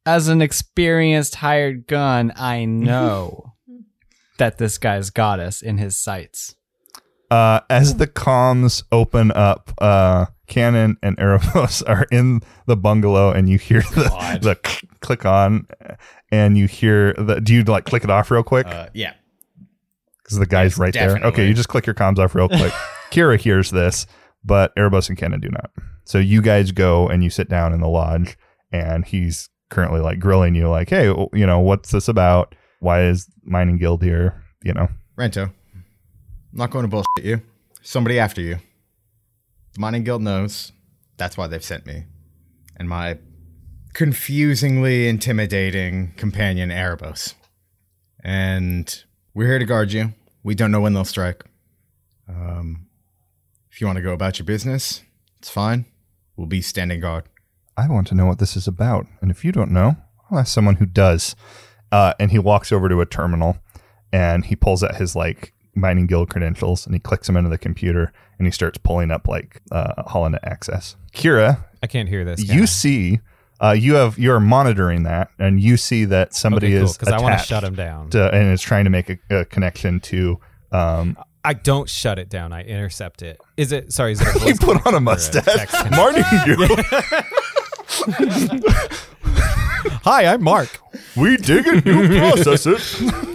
As 0.06 0.28
an 0.28 0.40
experienced 0.40 1.34
hired 1.36 1.88
gun, 1.88 2.32
I 2.36 2.64
know 2.64 3.54
that 4.38 4.58
this 4.58 4.78
guy's 4.78 5.10
got 5.10 5.40
us 5.40 5.62
in 5.62 5.78
his 5.78 5.96
sights. 5.96 6.54
uh, 7.32 7.60
as 7.68 7.96
the 7.96 8.06
comms 8.06 8.84
open 8.92 9.32
up, 9.32 9.72
uh, 9.78 10.26
Cannon 10.46 10.96
and 11.02 11.16
Erebos 11.18 11.82
are 11.88 12.06
in 12.10 12.40
the 12.66 12.76
bungalow, 12.76 13.30
and 13.30 13.48
you 13.48 13.58
hear 13.58 13.80
the, 13.80 14.38
the 14.42 14.86
click 15.00 15.24
on, 15.24 15.66
and 16.30 16.56
you 16.56 16.66
hear 16.66 17.12
the. 17.14 17.40
Do 17.40 17.54
you 17.54 17.62
like 17.64 17.84
click 17.84 18.04
it 18.04 18.10
off 18.10 18.30
real 18.30 18.42
quick? 18.42 18.66
Uh, 18.66 18.88
yeah. 18.94 19.14
Because 20.22 20.38
the 20.38 20.46
guy's 20.46 20.72
yes, 20.72 20.78
right 20.78 20.92
there. 20.92 21.16
Okay, 21.24 21.46
you 21.46 21.54
just 21.54 21.68
click 21.68 21.86
your 21.86 21.94
comms 21.94 22.18
off 22.18 22.34
real 22.34 22.48
quick. 22.48 22.72
Kira 23.10 23.38
hears 23.38 23.70
this, 23.70 24.06
but 24.44 24.74
Erebos 24.74 25.08
and 25.08 25.16
Cannon 25.16 25.40
do 25.40 25.48
not. 25.48 25.70
So 26.04 26.18
you 26.18 26.42
guys 26.42 26.72
go 26.72 27.08
and 27.08 27.22
you 27.22 27.30
sit 27.30 27.48
down 27.48 27.72
in 27.72 27.80
the 27.80 27.88
lodge, 27.88 28.36
and 28.72 29.04
he's 29.04 29.48
currently 29.70 30.00
like 30.00 30.18
grilling 30.18 30.54
you, 30.54 30.68
like, 30.68 30.90
"Hey, 30.90 31.06
you 31.32 31.46
know, 31.46 31.60
what's 31.60 31.92
this 31.92 32.08
about? 32.08 32.54
Why 32.80 33.02
is 33.02 33.28
Mining 33.44 33.78
Guild 33.78 34.02
here? 34.02 34.44
You 34.62 34.74
know." 34.74 34.88
Rento, 35.16 35.44
I'm 35.44 35.84
not 36.52 36.70
going 36.70 36.84
to 36.84 36.88
bullshit 36.88 37.24
you. 37.24 37.40
Somebody 37.82 38.18
after 38.18 38.40
you. 38.40 38.58
The 39.76 39.80
Mining 39.80 40.04
Guild 40.04 40.22
knows. 40.22 40.72
That's 41.18 41.36
why 41.36 41.48
they've 41.48 41.62
sent 41.62 41.84
me. 41.84 42.06
And 42.78 42.88
my 42.88 43.18
confusingly 43.92 45.06
intimidating 45.06 46.14
companion, 46.16 46.70
Erebos. 46.70 47.34
And 48.24 49.04
we're 49.34 49.48
here 49.48 49.58
to 49.58 49.66
guard 49.66 49.92
you. 49.92 50.14
We 50.42 50.54
don't 50.54 50.70
know 50.70 50.80
when 50.80 50.94
they'll 50.94 51.04
strike. 51.04 51.44
Um, 52.26 52.86
if 53.70 53.82
you 53.82 53.86
want 53.86 53.98
to 53.98 54.02
go 54.02 54.14
about 54.14 54.38
your 54.38 54.46
business, 54.46 55.02
it's 55.40 55.50
fine. 55.50 55.84
We'll 56.38 56.46
be 56.46 56.62
standing 56.62 57.00
guard. 57.00 57.24
I 57.76 57.86
want 57.88 58.06
to 58.06 58.14
know 58.14 58.24
what 58.24 58.38
this 58.38 58.56
is 58.56 58.66
about. 58.66 59.06
And 59.20 59.30
if 59.30 59.44
you 59.44 59.52
don't 59.52 59.72
know, 59.72 59.96
I'll 60.30 60.38
ask 60.38 60.54
someone 60.54 60.76
who 60.76 60.86
does. 60.86 61.36
Uh, 61.92 62.14
and 62.18 62.30
he 62.30 62.38
walks 62.38 62.72
over 62.72 62.88
to 62.88 63.02
a 63.02 63.06
terminal 63.06 63.58
and 64.10 64.46
he 64.46 64.56
pulls 64.56 64.82
out 64.82 64.96
his 64.96 65.14
like 65.14 65.52
mining 65.76 66.06
guild 66.06 66.30
credentials 66.30 66.86
and 66.86 66.94
he 66.94 66.98
clicks 66.98 67.26
them 67.26 67.36
into 67.36 67.50
the 67.50 67.58
computer 67.58 68.12
and 68.38 68.46
he 68.46 68.50
starts 68.50 68.78
pulling 68.78 69.10
up 69.10 69.28
like 69.28 69.60
uh, 69.70 70.02
Holonet 70.04 70.40
access. 70.42 70.96
Kira, 71.12 71.64
I 71.82 71.86
can't 71.86 72.08
hear 72.08 72.24
this. 72.24 72.42
you 72.42 72.62
I? 72.62 72.66
see, 72.66 73.20
uh, 73.60 73.72
you 73.78 73.94
have 73.94 74.18
you're 74.18 74.40
monitoring 74.40 75.02
that 75.04 75.30
and 75.38 75.60
you 75.60 75.76
see 75.76 76.04
that 76.06 76.34
somebody 76.34 76.68
okay, 76.68 76.78
cool, 76.78 76.86
is 76.90 76.96
because 76.96 77.12
I 77.12 77.20
want 77.20 77.38
to 77.38 77.44
shut 77.44 77.62
him 77.64 77.74
down. 77.74 78.10
to, 78.10 78.34
and 78.34 78.52
is 78.52 78.62
trying 78.62 78.84
to 78.84 78.90
make 78.90 79.10
a, 79.10 79.18
a 79.30 79.44
connection 79.44 80.00
to. 80.00 80.38
Um, 80.72 81.16
I 81.44 81.54
don't 81.54 81.88
shut 81.88 82.18
it 82.18 82.28
down. 82.28 82.52
I 82.52 82.64
intercept 82.64 83.22
it. 83.22 83.40
Is 83.56 83.70
it? 83.70 83.92
Sorry, 83.92 84.12
is 84.12 84.20
it? 84.20 84.34
A 84.34 84.38
he 84.40 84.54
put 84.54 84.84
on 84.84 84.94
a 84.94 85.00
mustache. 85.00 85.44
text? 85.54 85.90
Marty, 85.92 86.22
Hi, 90.04 90.26
I'm 90.26 90.42
Mark. 90.42 90.80
we 91.16 91.36
dig 91.36 91.66
it, 91.66 91.86
you 91.86 92.18
process 92.18 92.66
it. 92.66 93.25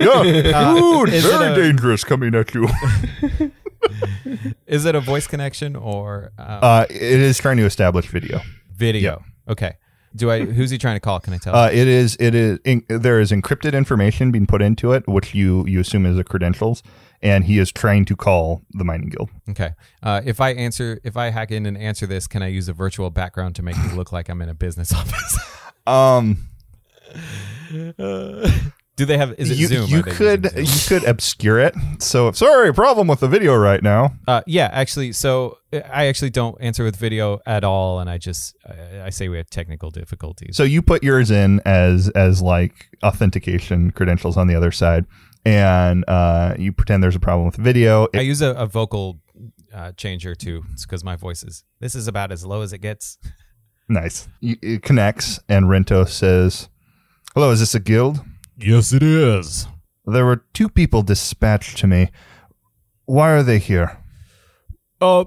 Yeah, 0.00 0.74
Ooh, 0.74 1.04
is 1.06 1.24
it 1.24 1.28
very 1.38 1.52
a- 1.52 1.54
dangerous 1.56 2.04
coming 2.04 2.34
at 2.34 2.54
you. 2.54 2.68
Is 4.66 4.86
it 4.86 4.94
a 4.94 5.00
voice 5.00 5.26
connection 5.26 5.76
or 5.76 6.32
uh, 6.38 6.42
Uh, 6.42 6.86
it 6.88 7.20
is 7.20 7.36
trying 7.38 7.58
to 7.58 7.64
establish 7.64 8.06
video. 8.06 8.40
video? 8.74 9.22
Okay. 9.46 9.74
Do 10.16 10.30
I? 10.30 10.44
Who's 10.46 10.70
he 10.70 10.78
trying 10.78 10.96
to 10.96 11.00
call? 11.00 11.20
Can 11.20 11.34
I 11.34 11.38
tell? 11.38 11.54
Uh, 11.54 11.68
it 11.70 11.86
is. 11.86 12.16
It 12.18 12.34
is. 12.34 12.58
In, 12.64 12.82
there 12.88 13.20
is 13.20 13.30
encrypted 13.30 13.74
information 13.74 14.30
being 14.30 14.46
put 14.46 14.62
into 14.62 14.92
it, 14.92 15.06
which 15.06 15.34
you 15.34 15.66
you 15.66 15.80
assume 15.80 16.06
is 16.06 16.16
the 16.16 16.24
credentials, 16.24 16.82
and 17.20 17.44
he 17.44 17.58
is 17.58 17.70
trying 17.72 18.04
to 18.06 18.16
call 18.16 18.62
the 18.70 18.84
mining 18.84 19.10
guild. 19.10 19.28
okay. 19.50 19.72
Uh, 20.02 20.22
if 20.24 20.40
I 20.40 20.50
answer, 20.54 20.98
if 21.04 21.16
I 21.16 21.30
hack 21.30 21.50
in 21.50 21.66
and 21.66 21.76
answer 21.76 22.06
this, 22.06 22.26
can 22.26 22.42
I 22.42 22.46
use 22.48 22.68
a 22.68 22.72
virtual 22.72 23.10
background 23.10 23.54
to 23.56 23.62
make 23.62 23.76
me 23.76 23.92
look 23.92 24.12
like 24.12 24.28
I'm 24.30 24.40
in 24.40 24.48
a 24.48 24.54
business 24.54 24.92
office? 25.00 25.38
Um, 25.86 26.38
Do 28.96 29.04
they 29.04 29.18
have? 29.18 29.34
Is 29.38 29.50
it 29.50 29.58
you 29.58 29.66
Zoom? 29.66 29.88
you 29.88 30.02
could 30.04 30.50
Zoom? 30.50 30.64
you 30.64 30.80
could 30.88 31.04
obscure 31.08 31.58
it. 31.58 31.74
So 31.98 32.30
sorry, 32.30 32.72
problem 32.72 33.08
with 33.08 33.20
the 33.20 33.28
video 33.28 33.56
right 33.56 33.82
now. 33.82 34.14
Uh, 34.28 34.42
yeah, 34.46 34.70
actually, 34.72 35.12
so 35.12 35.58
I 35.72 36.06
actually 36.06 36.30
don't 36.30 36.56
answer 36.60 36.84
with 36.84 36.94
video 36.94 37.40
at 37.44 37.64
all, 37.64 37.98
and 37.98 38.08
I 38.08 38.18
just 38.18 38.56
I, 38.64 39.06
I 39.06 39.10
say 39.10 39.28
we 39.28 39.36
have 39.38 39.50
technical 39.50 39.90
difficulties. 39.90 40.56
So 40.56 40.62
you 40.62 40.80
put 40.80 41.02
yours 41.02 41.32
in 41.32 41.60
as 41.64 42.08
as 42.10 42.40
like 42.40 42.86
authentication 43.02 43.90
credentials 43.90 44.36
on 44.36 44.46
the 44.46 44.54
other 44.54 44.70
side, 44.70 45.06
and 45.44 46.04
uh, 46.06 46.54
you 46.56 46.72
pretend 46.72 47.02
there's 47.02 47.16
a 47.16 47.20
problem 47.20 47.46
with 47.46 47.56
video. 47.56 48.06
I 48.14 48.20
use 48.20 48.42
a, 48.42 48.50
a 48.50 48.66
vocal 48.66 49.18
uh, 49.72 49.90
changer 49.96 50.36
too, 50.36 50.62
because 50.80 51.02
my 51.02 51.16
voice 51.16 51.42
is 51.42 51.64
this 51.80 51.96
is 51.96 52.06
about 52.06 52.30
as 52.30 52.46
low 52.46 52.62
as 52.62 52.72
it 52.72 52.78
gets. 52.78 53.18
nice. 53.88 54.28
It 54.40 54.84
connects, 54.84 55.40
and 55.48 55.66
Rento 55.66 56.08
says, 56.08 56.68
"Hello, 57.34 57.50
is 57.50 57.58
this 57.58 57.74
a 57.74 57.80
guild? 57.80 58.20
Yes, 58.56 58.92
it 58.92 59.02
is. 59.02 59.66
There 60.06 60.24
were 60.24 60.44
two 60.52 60.68
people 60.68 61.02
dispatched 61.02 61.78
to 61.78 61.86
me. 61.86 62.10
Why 63.06 63.30
are 63.32 63.42
they 63.42 63.58
here? 63.58 63.98
Uh, 65.00 65.24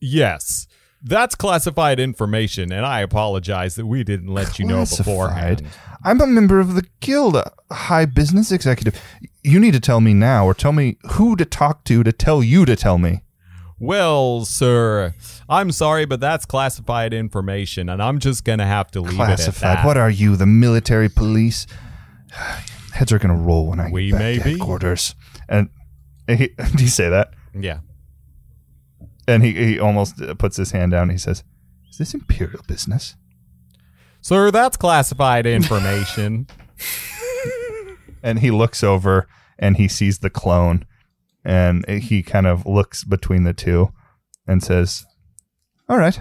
yes. 0.00 0.66
That's 1.06 1.34
classified 1.34 2.00
information, 2.00 2.72
and 2.72 2.86
I 2.86 3.00
apologize 3.00 3.74
that 3.74 3.84
we 3.86 4.02
didn't 4.04 4.28
let 4.32 4.58
you 4.58 4.64
know 4.64 4.76
Classified? 4.76 5.04
beforehand. 5.04 5.62
I'm 6.02 6.20
a 6.22 6.26
member 6.26 6.60
of 6.60 6.74
the 6.74 6.86
guild, 7.00 7.36
a 7.36 7.52
high 7.70 8.06
business 8.06 8.50
executive. 8.50 8.98
You 9.42 9.60
need 9.60 9.74
to 9.74 9.80
tell 9.80 10.00
me 10.00 10.14
now, 10.14 10.46
or 10.46 10.54
tell 10.54 10.72
me 10.72 10.96
who 11.12 11.36
to 11.36 11.44
talk 11.44 11.84
to 11.84 12.02
to 12.02 12.12
tell 12.12 12.42
you 12.42 12.64
to 12.64 12.74
tell 12.74 12.96
me." 12.96 13.22
Well, 13.78 14.46
sir, 14.46 15.12
I'm 15.46 15.72
sorry, 15.72 16.06
but 16.06 16.20
that's 16.20 16.46
classified 16.46 17.12
information, 17.12 17.90
and 17.90 18.02
I'm 18.02 18.18
just 18.18 18.44
gonna 18.44 18.66
have 18.66 18.90
to 18.92 19.02
leave 19.02 19.12
it 19.14 19.20
at 19.20 19.26
Classified. 19.26 19.78
that. 19.78 19.84
What 19.84 19.98
are 19.98 20.08
you, 20.10 20.36
the 20.36 20.46
military 20.46 21.10
police? 21.10 21.66
Heads 22.92 23.12
are 23.12 23.18
gonna 23.18 23.36
roll 23.36 23.66
when 23.66 23.80
I 23.80 23.90
We 23.90 24.06
get 24.10 24.12
back 24.12 24.20
may 24.20 24.38
to 24.38 24.44
be. 24.44 24.50
headquarters. 24.50 25.14
And 25.48 25.68
he, 26.28 26.48
did 26.56 26.80
he 26.80 26.86
say 26.88 27.08
that? 27.08 27.32
Yeah, 27.58 27.80
And 29.28 29.42
he, 29.44 29.52
he 29.52 29.78
almost 29.80 30.20
uh, 30.20 30.34
puts 30.34 30.56
his 30.56 30.72
hand 30.72 30.92
down. 30.92 31.02
And 31.04 31.12
he 31.12 31.18
says, 31.18 31.44
"Is 31.90 31.98
this 31.98 32.14
imperial 32.14 32.62
business?" 32.66 33.14
Sir, 34.20 34.50
that's 34.50 34.76
classified 34.76 35.46
information. 35.46 36.46
And 38.22 38.38
he 38.38 38.50
looks 38.50 38.82
over 38.82 39.28
and 39.58 39.76
he 39.76 39.86
sees 39.86 40.20
the 40.20 40.30
clone, 40.30 40.86
and 41.44 41.86
he 41.86 42.22
kind 42.22 42.46
of 42.46 42.64
looks 42.64 43.04
between 43.04 43.44
the 43.44 43.52
two, 43.52 43.92
and 44.46 44.62
says, 44.62 45.04
"All 45.90 45.98
right, 45.98 46.18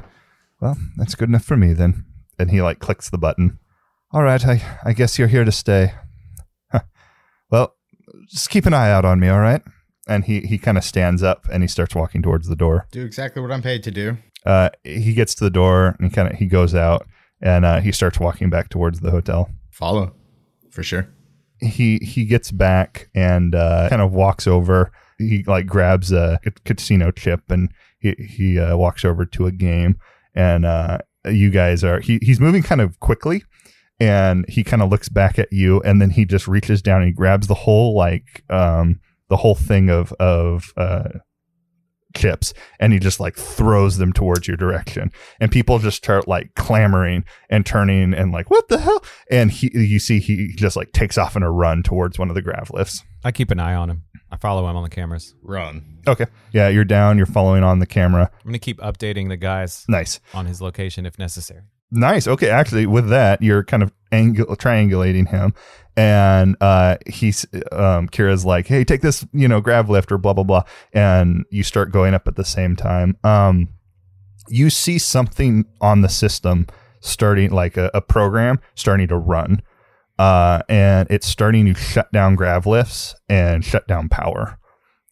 well, 0.59 0.75
that's 0.97 1.15
good 1.15 1.29
enough 1.29 1.45
for 1.45 1.55
me 1.55 1.71
then." 1.71 2.03
And 2.37 2.51
he 2.51 2.61
like 2.61 2.79
clicks 2.79 3.09
the 3.09 3.17
button. 3.17 3.57
All 4.11 4.21
right, 4.21 4.45
I 4.45 4.61
I 4.83 4.91
guess 4.91 5.17
you're 5.17 5.29
here 5.29 5.45
to 5.45 5.51
stay. 5.51 5.93
Well, 7.53 7.75
just 8.27 8.49
keep 8.49 8.65
an 8.65 8.73
eye 8.73 8.89
out 8.89 9.05
on 9.05 9.19
me, 9.19 9.29
all 9.29 9.39
right? 9.39 9.61
And 10.07 10.25
he 10.25 10.41
he 10.41 10.57
kind 10.57 10.75
of 10.75 10.83
stands 10.83 11.21
up 11.21 11.45
and 11.51 11.61
he 11.61 11.67
starts 11.67 11.93
walking 11.93 12.23
towards 12.23 12.47
the 12.47 12.55
door. 12.55 12.87
Do 12.91 13.05
exactly 13.05 13.43
what 13.43 13.51
I'm 13.51 13.61
paid 13.61 13.83
to 13.83 13.91
do. 13.91 14.17
Uh, 14.43 14.71
he 14.83 15.13
gets 15.13 15.35
to 15.35 15.43
the 15.43 15.51
door 15.51 15.95
and 15.99 16.09
he 16.09 16.09
kind 16.09 16.31
of 16.31 16.39
he 16.39 16.47
goes 16.47 16.73
out 16.73 17.05
and 17.43 17.63
uh, 17.63 17.79
he 17.79 17.91
starts 17.91 18.19
walking 18.19 18.49
back 18.49 18.69
towards 18.69 19.01
the 19.01 19.11
hotel. 19.11 19.51
Follow, 19.69 20.15
for 20.71 20.81
sure. 20.81 21.07
He 21.59 21.99
he 21.99 22.25
gets 22.25 22.49
back 22.49 23.09
and 23.13 23.53
uh, 23.53 23.87
kind 23.87 24.01
of 24.01 24.13
walks 24.13 24.47
over. 24.47 24.91
He 25.19 25.43
like 25.45 25.67
grabs 25.67 26.11
a 26.11 26.39
casino 26.65 27.11
chip 27.11 27.51
and 27.51 27.69
he 27.99 28.15
he 28.17 28.59
uh, 28.59 28.75
walks 28.77 29.05
over 29.05 29.27
to 29.27 29.45
a 29.45 29.51
game 29.51 29.99
and 30.33 30.65
uh, 30.65 30.97
you 31.25 31.51
guys 31.51 31.83
are 31.83 31.99
he 31.99 32.17
he's 32.23 32.39
moving 32.39 32.63
kind 32.63 32.81
of 32.81 32.99
quickly 32.99 33.43
and 33.99 34.45
he 34.49 34.63
kind 34.63 34.81
of 34.81 34.89
looks 34.89 35.09
back 35.09 35.37
at 35.39 35.51
you 35.51 35.81
and 35.81 36.01
then 36.01 36.09
he 36.09 36.25
just 36.25 36.47
reaches 36.47 36.81
down 36.81 37.01
and 37.01 37.07
he 37.07 37.13
grabs 37.13 37.47
the 37.47 37.53
whole 37.53 37.95
like 37.95 38.43
um 38.49 38.99
the 39.29 39.37
whole 39.37 39.55
thing 39.55 39.89
of 39.89 40.11
of 40.13 40.73
uh 40.77 41.09
chips 42.15 42.53
and 42.79 42.93
he 42.93 42.99
just 42.99 43.19
like 43.19 43.35
throws 43.35 43.97
them 43.97 44.13
towards 44.13 44.47
your 44.47 44.55
direction 44.57 45.11
and 45.39 45.51
people 45.51 45.79
just 45.79 45.97
start 45.97 46.27
like 46.27 46.53
clamoring 46.55 47.23
and 47.49 47.65
turning 47.65 48.13
and 48.13 48.31
like 48.31 48.51
what 48.51 48.67
the 48.67 48.77
hell 48.77 49.03
and 49.31 49.49
he 49.51 49.71
you 49.73 49.97
see 49.97 50.19
he 50.19 50.53
just 50.55 50.75
like 50.75 50.91
takes 50.91 51.17
off 51.17 51.35
in 51.35 51.41
a 51.41 51.51
run 51.51 51.81
towards 51.81 52.19
one 52.19 52.29
of 52.29 52.35
the 52.35 52.41
grav 52.41 52.69
lifts 52.71 53.03
I 53.25 53.31
keep 53.31 53.51
an 53.51 53.59
eye 53.59 53.73
on 53.73 53.89
him. 53.89 54.03
I 54.29 54.35
follow 54.35 54.69
him 54.69 54.75
on 54.75 54.83
the 54.83 54.89
cameras. 54.89 55.33
Run. 55.41 56.01
okay 56.07 56.27
yeah 56.51 56.67
you're 56.67 56.85
down 56.85 57.17
you're 57.17 57.25
following 57.25 57.63
on 57.63 57.79
the 57.79 57.87
camera 57.87 58.29
I'm 58.41 58.45
gonna 58.45 58.59
keep 58.59 58.79
updating 58.79 59.29
the 59.29 59.37
guys 59.37 59.83
nice 59.89 60.19
on 60.35 60.45
his 60.45 60.61
location 60.61 61.07
if 61.07 61.17
necessary. 61.17 61.63
Nice. 61.93 62.27
Okay. 62.27 62.49
Actually, 62.49 62.87
with 62.87 63.09
that, 63.09 63.41
you're 63.41 63.63
kind 63.63 63.83
of 63.83 63.93
angul- 64.11 64.57
triangulating 64.57 65.29
him, 65.29 65.53
and 65.95 66.57
uh, 66.59 66.97
he's 67.05 67.45
um, 67.71 68.09
Kira's 68.09 68.43
like, 68.43 68.65
"Hey, 68.65 68.83
take 68.83 69.01
this, 69.01 69.25
you 69.31 69.47
know, 69.47 69.61
grav 69.61 69.91
lift 69.91 70.11
or 70.11 70.17
blah 70.17 70.33
blah 70.33 70.43
blah," 70.43 70.63
and 70.91 71.45
you 71.51 71.61
start 71.61 71.91
going 71.91 72.15
up 72.15 72.27
at 72.27 72.35
the 72.35 72.43
same 72.43 72.75
time. 72.75 73.15
Um, 73.23 73.69
you 74.49 74.71
see 74.71 74.97
something 74.97 75.65
on 75.81 76.01
the 76.01 76.09
system 76.09 76.65
starting, 76.99 77.51
like 77.51 77.77
a, 77.77 77.91
a 77.93 78.01
program 78.01 78.59
starting 78.73 79.07
to 79.09 79.17
run, 79.17 79.61
uh, 80.17 80.63
and 80.67 81.07
it's 81.11 81.27
starting 81.27 81.71
to 81.71 81.79
shut 81.79 82.11
down 82.11 82.35
grav 82.35 82.65
lifts 82.65 83.13
and 83.29 83.63
shut 83.63 83.87
down 83.87 84.09
power. 84.09 84.57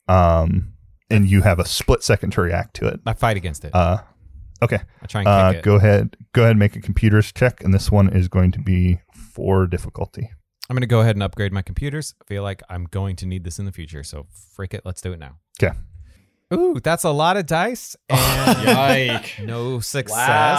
Um, 0.07 0.73
and 1.11 1.29
you 1.29 1.43
have 1.43 1.59
a 1.59 1.65
split 1.65 2.01
second 2.01 2.31
to 2.31 2.41
react 2.41 2.75
to 2.77 2.87
it. 2.87 3.01
I 3.05 3.13
fight 3.13 3.37
against 3.37 3.65
it. 3.65 3.75
Uh, 3.75 3.99
okay. 4.61 4.79
I'll 5.01 5.07
try 5.07 5.21
and 5.21 5.27
Uh, 5.27 5.53
it. 5.57 5.63
go 5.63 5.75
ahead. 5.75 6.15
Go 6.33 6.41
ahead 6.43 6.51
and 6.51 6.59
make 6.59 6.75
a 6.75 6.81
computers 6.81 7.31
check, 7.31 7.63
and 7.63 7.73
this 7.73 7.91
one 7.91 8.09
is 8.09 8.27
going 8.27 8.51
to 8.53 8.59
be 8.59 8.99
for 9.13 9.67
difficulty. 9.67 10.29
I'm 10.69 10.75
gonna 10.75 10.85
go 10.87 11.01
ahead 11.01 11.15
and 11.17 11.23
upgrade 11.23 11.51
my 11.51 11.61
computers. 11.61 12.15
I 12.21 12.25
feel 12.25 12.43
like 12.43 12.61
I'm 12.69 12.85
going 12.85 13.15
to 13.17 13.25
need 13.25 13.43
this 13.43 13.59
in 13.59 13.65
the 13.65 13.71
future, 13.73 14.03
so 14.03 14.27
frick 14.55 14.73
it, 14.73 14.81
let's 14.85 15.01
do 15.01 15.11
it 15.11 15.19
now. 15.19 15.37
Okay. 15.61 15.75
Ooh, 16.53 16.79
that's 16.83 17.05
a 17.05 17.11
lot 17.11 17.37
of 17.37 17.45
dice 17.45 17.95
and 18.09 19.23
no 19.47 19.79
success. 19.79 20.57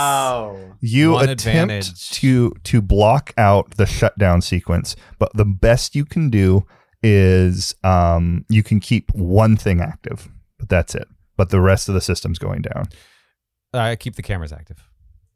You 0.80 1.12
One 1.12 1.28
attempt 1.28 1.72
advantage. 1.72 2.10
to 2.12 2.52
to 2.64 2.80
block 2.80 3.32
out 3.36 3.76
the 3.76 3.86
shutdown 3.86 4.40
sequence, 4.42 4.96
but 5.18 5.30
the 5.34 5.44
best 5.44 5.94
you 5.94 6.04
can 6.04 6.30
do 6.30 6.64
is 7.02 7.74
um, 7.84 8.44
you 8.48 8.62
can 8.62 8.80
keep 8.80 9.12
one 9.14 9.56
thing 9.56 9.80
active, 9.80 10.28
but 10.58 10.68
that's 10.68 10.94
it. 10.94 11.08
But 11.36 11.50
the 11.50 11.60
rest 11.60 11.88
of 11.88 11.94
the 11.94 12.00
system's 12.00 12.38
going 12.38 12.62
down. 12.62 12.84
I 13.74 13.96
keep 13.96 14.16
the 14.16 14.22
cameras 14.22 14.52
active. 14.52 14.82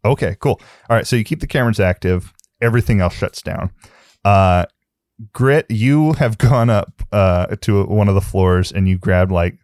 Okay, 0.04 0.36
cool. 0.40 0.60
All 0.88 0.96
right, 0.96 1.06
so 1.06 1.16
you 1.16 1.24
keep 1.24 1.40
the 1.40 1.46
cameras 1.46 1.80
active. 1.80 2.32
Everything 2.60 3.00
else 3.00 3.14
shuts 3.14 3.42
down. 3.42 3.70
Uh, 4.24 4.66
Grit, 5.32 5.66
you 5.68 6.12
have 6.14 6.38
gone 6.38 6.70
up 6.70 7.02
uh, 7.12 7.46
to 7.62 7.84
one 7.84 8.08
of 8.08 8.14
the 8.14 8.20
floors 8.20 8.72
and 8.72 8.88
you 8.88 8.98
grabbed 8.98 9.32
like 9.32 9.58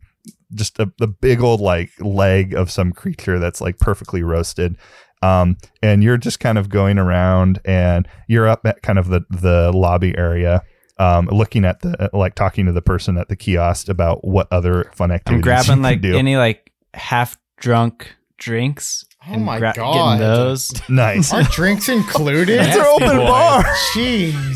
just 0.54 0.78
a, 0.78 0.92
the 0.98 1.08
big 1.08 1.40
old 1.40 1.60
like 1.60 1.90
leg 2.00 2.54
of 2.54 2.70
some 2.70 2.92
creature 2.92 3.38
that's 3.38 3.60
like 3.60 3.78
perfectly 3.78 4.22
roasted. 4.22 4.76
Um, 5.22 5.56
and 5.82 6.02
you're 6.02 6.16
just 6.18 6.40
kind 6.40 6.58
of 6.58 6.68
going 6.68 6.98
around 6.98 7.60
and 7.64 8.08
you're 8.28 8.48
up 8.48 8.66
at 8.66 8.82
kind 8.82 8.98
of 8.98 9.08
the, 9.08 9.24
the 9.30 9.70
lobby 9.72 10.16
area, 10.18 10.62
um, 10.98 11.26
looking 11.26 11.64
at 11.64 11.80
the, 11.80 12.10
like 12.12 12.34
talking 12.34 12.66
to 12.66 12.72
the 12.72 12.82
person 12.82 13.16
at 13.16 13.28
the 13.28 13.36
kiosk 13.36 13.88
about 13.88 14.24
what 14.26 14.48
other 14.50 14.90
fun 14.94 15.12
activities 15.12 15.32
I'm 15.32 15.38
you 15.38 15.42
grabbing 15.42 15.74
can 15.74 15.82
like 15.82 16.00
do. 16.00 16.16
any 16.16 16.36
like 16.36 16.72
half 16.94 17.38
drunk 17.56 18.12
drinks. 18.42 19.04
Oh 19.24 19.34
and 19.34 19.44
my 19.44 19.58
gra- 19.60 19.72
God. 19.76 20.18
Getting 20.18 20.26
those. 20.28 20.72
nice. 20.88 21.32
Are 21.32 21.44
drinks 21.44 21.88
included? 21.88 22.58
It's 22.60 22.76
an 22.76 22.82
open 22.84 23.16
bar. 23.18 23.62
Jeez. 23.94 24.52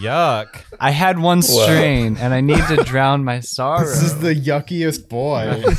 Yuck. 0.00 0.62
I 0.80 0.90
had 0.90 1.18
one 1.18 1.42
strain 1.42 2.16
and 2.16 2.32
I 2.32 2.40
need 2.40 2.64
to 2.68 2.76
drown 2.84 3.24
my 3.24 3.40
sorrow. 3.40 3.80
This 3.86 4.02
is 4.02 4.18
the 4.20 4.34
yuckiest 4.34 5.08
boy. 5.10 5.62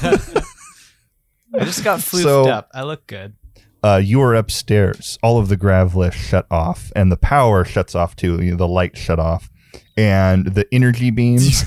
I 1.53 1.63
just 1.65 1.83
got 1.83 1.99
floofed 1.99 2.23
So- 2.23 2.47
up. 2.49 2.69
I 2.73 2.83
look 2.83 3.07
good. 3.07 3.33
uh, 3.83 4.01
you 4.03 4.21
are 4.21 4.35
upstairs. 4.35 5.17
All 5.23 5.39
of 5.39 5.49
the 5.49 5.57
grav 5.57 5.95
lifts 5.95 6.19
shut 6.19 6.45
off, 6.51 6.91
and 6.95 7.11
the 7.11 7.17
power 7.17 7.63
shuts 7.65 7.95
off 7.95 8.15
too. 8.15 8.41
You 8.43 8.51
know, 8.51 8.57
the 8.57 8.67
light 8.67 8.97
shut 8.97 9.19
off, 9.19 9.49
and 9.95 10.45
the 10.47 10.67
energy 10.71 11.09
beams 11.09 11.63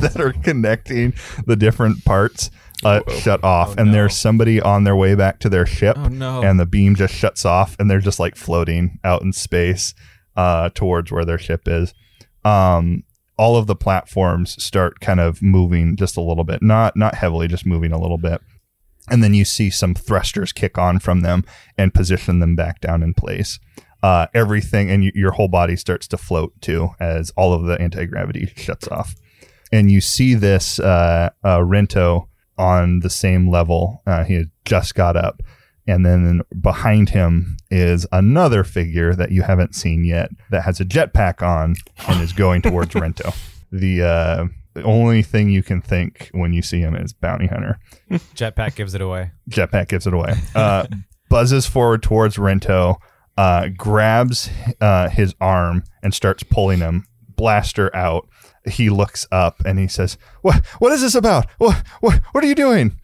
that 0.00 0.18
are 0.20 0.32
connecting 0.32 1.14
the 1.46 1.56
different 1.56 2.04
parts 2.04 2.50
uh, 2.84 3.00
shut 3.18 3.42
off. 3.44 3.70
Oh, 3.70 3.74
and 3.78 3.86
no. 3.88 3.92
there's 3.92 4.16
somebody 4.16 4.60
on 4.60 4.84
their 4.84 4.96
way 4.96 5.14
back 5.14 5.38
to 5.40 5.48
their 5.48 5.66
ship, 5.66 5.96
Oh 5.98 6.08
no. 6.08 6.42
and 6.42 6.58
the 6.58 6.66
beam 6.66 6.94
just 6.94 7.14
shuts 7.14 7.44
off, 7.44 7.76
and 7.78 7.90
they're 7.90 8.00
just 8.00 8.18
like 8.20 8.36
floating 8.36 8.98
out 9.04 9.22
in 9.22 9.32
space 9.32 9.94
uh, 10.36 10.70
towards 10.74 11.12
where 11.12 11.24
their 11.24 11.38
ship 11.38 11.62
is. 11.66 11.94
Um, 12.44 13.04
all 13.36 13.56
of 13.56 13.66
the 13.66 13.76
platforms 13.76 14.62
start 14.62 15.00
kind 15.00 15.20
of 15.20 15.42
moving 15.42 15.96
just 15.96 16.16
a 16.16 16.20
little 16.20 16.44
bit, 16.44 16.62
not 16.62 16.96
not 16.96 17.14
heavily, 17.16 17.48
just 17.48 17.66
moving 17.66 17.92
a 17.92 18.00
little 18.00 18.18
bit 18.18 18.40
and 19.10 19.22
then 19.22 19.34
you 19.34 19.44
see 19.44 19.68
some 19.68 19.92
thrusters 19.94 20.50
kick 20.50 20.78
on 20.78 20.98
from 20.98 21.20
them 21.20 21.44
and 21.76 21.92
position 21.92 22.38
them 22.38 22.56
back 22.56 22.80
down 22.80 23.02
in 23.02 23.12
place. 23.12 23.58
Uh, 24.02 24.26
everything 24.32 24.90
and 24.90 25.02
y- 25.02 25.12
your 25.14 25.32
whole 25.32 25.46
body 25.46 25.76
starts 25.76 26.08
to 26.08 26.16
float 26.16 26.54
too 26.62 26.88
as 26.98 27.30
all 27.36 27.52
of 27.52 27.64
the 27.64 27.78
anti 27.78 28.06
gravity 28.06 28.50
shuts 28.56 28.88
off, 28.88 29.14
and 29.70 29.90
you 29.92 30.00
see 30.00 30.32
this 30.32 30.80
uh, 30.80 31.28
uh, 31.42 31.58
Rento 31.58 32.28
on 32.58 33.00
the 33.00 33.10
same 33.10 33.50
level. 33.50 34.02
Uh, 34.06 34.24
he 34.24 34.34
had 34.34 34.50
just 34.64 34.94
got 34.94 35.16
up, 35.16 35.42
and 35.86 36.04
then 36.04 36.42
behind 36.60 37.10
him 37.10 37.56
is 37.70 38.06
another 38.12 38.64
figure 38.64 39.14
that 39.14 39.32
you 39.32 39.42
haven't 39.42 39.74
seen 39.74 40.04
yet 40.04 40.30
that 40.50 40.64
has 40.64 40.80
a 40.80 40.84
jetpack 40.84 41.42
on 41.42 41.74
and 42.08 42.20
is 42.22 42.32
going 42.32 42.62
towards 42.62 42.90
Rento. 42.94 43.34
The 43.70 44.02
uh, 44.02 44.46
the 44.74 44.82
only 44.82 45.22
thing 45.22 45.50
you 45.50 45.62
can 45.62 45.80
think 45.80 46.30
when 46.32 46.52
you 46.52 46.62
see 46.62 46.80
him 46.80 46.94
is 46.96 47.12
bounty 47.12 47.46
hunter. 47.46 47.78
Jetpack 48.10 48.74
gives 48.74 48.94
it 48.94 49.00
away. 49.00 49.30
Jetpack 49.48 49.88
gives 49.88 50.06
it 50.06 50.12
away. 50.12 50.34
Uh, 50.54 50.86
buzzes 51.28 51.66
forward 51.66 52.02
towards 52.02 52.36
Rento, 52.36 52.96
uh, 53.36 53.68
grabs 53.76 54.50
uh, 54.80 55.08
his 55.08 55.34
arm 55.40 55.84
and 56.02 56.12
starts 56.12 56.42
pulling 56.42 56.80
him. 56.80 57.04
Blaster 57.36 57.94
out. 57.94 58.28
He 58.66 58.90
looks 58.90 59.26
up 59.30 59.60
and 59.64 59.78
he 59.78 59.88
says, 59.88 60.16
"What? 60.42 60.64
What 60.78 60.92
is 60.92 61.02
this 61.02 61.14
about? 61.14 61.46
What? 61.58 61.82
What? 62.00 62.20
What 62.32 62.44
are 62.44 62.46
you 62.46 62.54
doing?" 62.54 62.98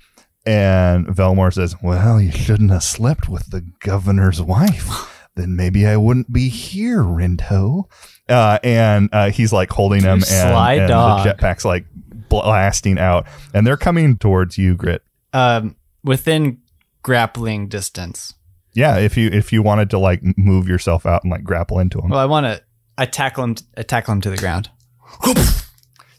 And 0.47 1.07
Velmore 1.07 1.53
says, 1.53 1.77
"Well, 1.83 2.21
you 2.21 2.33
shouldn't 2.33 2.71
have 2.71 2.83
slept 2.83 3.29
with 3.29 3.51
the 3.51 3.65
governor's 3.81 4.41
wife. 4.43 5.17
Then 5.37 5.55
maybe 5.55 5.87
I 5.87 5.97
wouldn't 5.97 6.33
be 6.33 6.49
here, 6.49 7.03
Rento." 7.05 7.85
Uh, 8.29 8.59
and 8.65 9.09
uh, 9.13 9.31
he's 9.31 9.53
like 9.53 9.71
holding 9.71 10.03
him, 10.03 10.25
and, 10.29 10.53
and 10.53 10.91
the 10.91 10.93
jetpack's 11.25 11.65
like 11.65 11.85
blasting 12.29 12.99
out, 12.99 13.27
and 13.55 13.65
they're 13.65 13.77
coming 13.77 14.19
towards 14.19 14.59
you, 14.59 14.75
Grit. 14.75 15.03
Um, 15.33 15.77
within 16.03 16.59
grappling 17.03 17.69
distance. 17.69 18.35
Yeah, 18.73 18.99
if 18.99 19.17
you 19.17 19.29
if 19.29 19.53
you 19.53 19.63
wanted 19.63 19.91
to 19.91 19.99
like 19.99 20.21
move 20.37 20.69
yourself 20.69 21.07
out 21.07 21.23
and 21.25 21.31
like 21.31 21.45
grapple 21.45 21.79
into 21.79 22.01
him. 22.01 22.11
Well, 22.11 22.21
I 22.21 22.27
want 22.27 22.47
to. 22.47 22.63
I 22.97 23.07
tackle 23.07 23.45
him. 23.45 23.57
I 23.77 23.83
tackle 23.83 24.13
him 24.13 24.21
to 24.23 24.31
the 24.31 24.37
ground. 24.37 24.71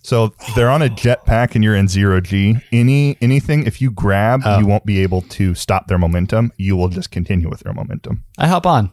So 0.04 0.34
they're 0.56 0.70
on 0.70 0.82
a 0.82 0.88
jetpack 0.90 1.56
and 1.56 1.64
you're 1.64 1.76
in 1.76 1.88
zero 1.88 2.20
G. 2.22 2.58
Any 2.72 3.18
anything 3.22 3.66
if 3.66 3.82
you 3.82 3.92
grab, 3.92 4.42
Oh. 4.44 4.60
you 4.60 4.66
won't 4.66 4.86
be 4.86 5.00
able 5.00 5.22
to 5.24 5.54
stop 5.56 5.88
their 5.88 5.98
momentum. 6.00 6.52
You 6.58 6.76
will 6.76 6.90
just 6.90 7.12
continue 7.12 7.50
with 7.50 7.60
their 7.62 7.74
momentum. 7.74 8.24
I 8.38 8.48
hop 8.48 8.66
on. 8.66 8.92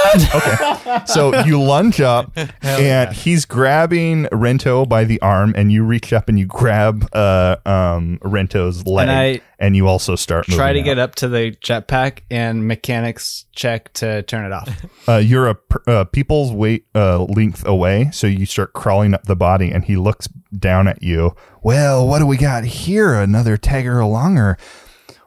So 1.06 1.44
you 1.44 1.60
lunge 1.60 2.00
up 2.00 2.36
and 2.62 3.12
he's 3.12 3.44
grabbing 3.44 4.24
Rento 4.26 4.88
by 4.88 5.04
the 5.04 5.20
arm 5.20 5.54
and 5.56 5.72
you 5.72 5.84
reach 5.84 6.12
up 6.12 6.28
and 6.28 6.38
you 6.38 6.46
grab 6.46 7.08
uh 7.12 7.56
um 7.64 8.18
Rento's 8.22 8.86
leg 8.86 9.08
I 9.08 9.40
and 9.60 9.76
you 9.76 9.86
also 9.86 10.16
start 10.16 10.48
moving 10.48 10.58
Try 10.58 10.72
to 10.72 10.80
out. 10.80 10.84
get 10.84 10.98
up 10.98 11.14
to 11.16 11.28
the 11.28 11.52
jetpack 11.62 12.20
and 12.30 12.66
mechanics 12.66 13.44
check 13.52 13.92
to 13.94 14.22
turn 14.22 14.46
it 14.46 14.52
off. 14.52 14.68
uh, 15.08 15.16
you're 15.16 15.48
a 15.48 15.54
per- 15.54 15.82
uh, 15.86 16.04
people's 16.04 16.50
weight 16.50 16.86
uh, 16.94 17.24
length 17.24 17.66
away, 17.66 18.10
so 18.12 18.26
you 18.26 18.46
start 18.46 18.72
crawling 18.72 19.12
up 19.12 19.24
the 19.24 19.36
body, 19.36 19.70
and 19.70 19.84
he 19.84 19.96
looks 19.96 20.28
down 20.58 20.88
at 20.88 21.02
you. 21.02 21.36
Well, 21.62 22.08
what 22.08 22.20
do 22.20 22.26
we 22.26 22.38
got 22.38 22.64
here? 22.64 23.14
Another 23.14 23.58
tagger 23.58 24.00
alonger. 24.00 24.58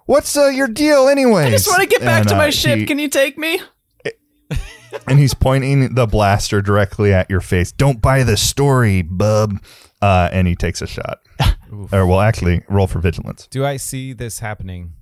What's 0.06 0.36
uh, 0.36 0.48
your 0.48 0.68
deal, 0.68 1.08
anyway? 1.08 1.46
I 1.46 1.52
just 1.52 1.68
want 1.68 1.82
to 1.82 1.88
get 1.88 2.02
back 2.02 2.26
to 2.28 2.36
my 2.36 2.50
ship. 2.50 2.88
Can 2.88 3.00
you 3.00 3.10
take 3.10 3.38
me? 3.38 3.62
And 5.08 5.20
he's 5.20 5.34
pointing 5.34 5.96
the 5.96 6.06
blaster 6.08 6.62
directly 6.62 7.14
at 7.14 7.30
your 7.30 7.42
face. 7.42 7.72
Don't 7.72 8.02
buy 8.02 8.24
the 8.24 8.38
story, 8.38 9.02
bub. 9.02 9.58
Uh, 10.02 10.30
and 10.34 10.48
he 10.48 10.56
takes 10.56 10.82
a 10.82 10.88
shot. 10.88 11.20
or 11.92 12.06
well, 12.06 12.20
actually, 12.20 12.62
roll 12.70 12.88
for 12.88 13.00
vigilance. 13.00 13.48
Do 13.48 13.66
I 13.66 13.78
see 13.78 14.14
this 14.14 14.40
happening? 14.40 14.94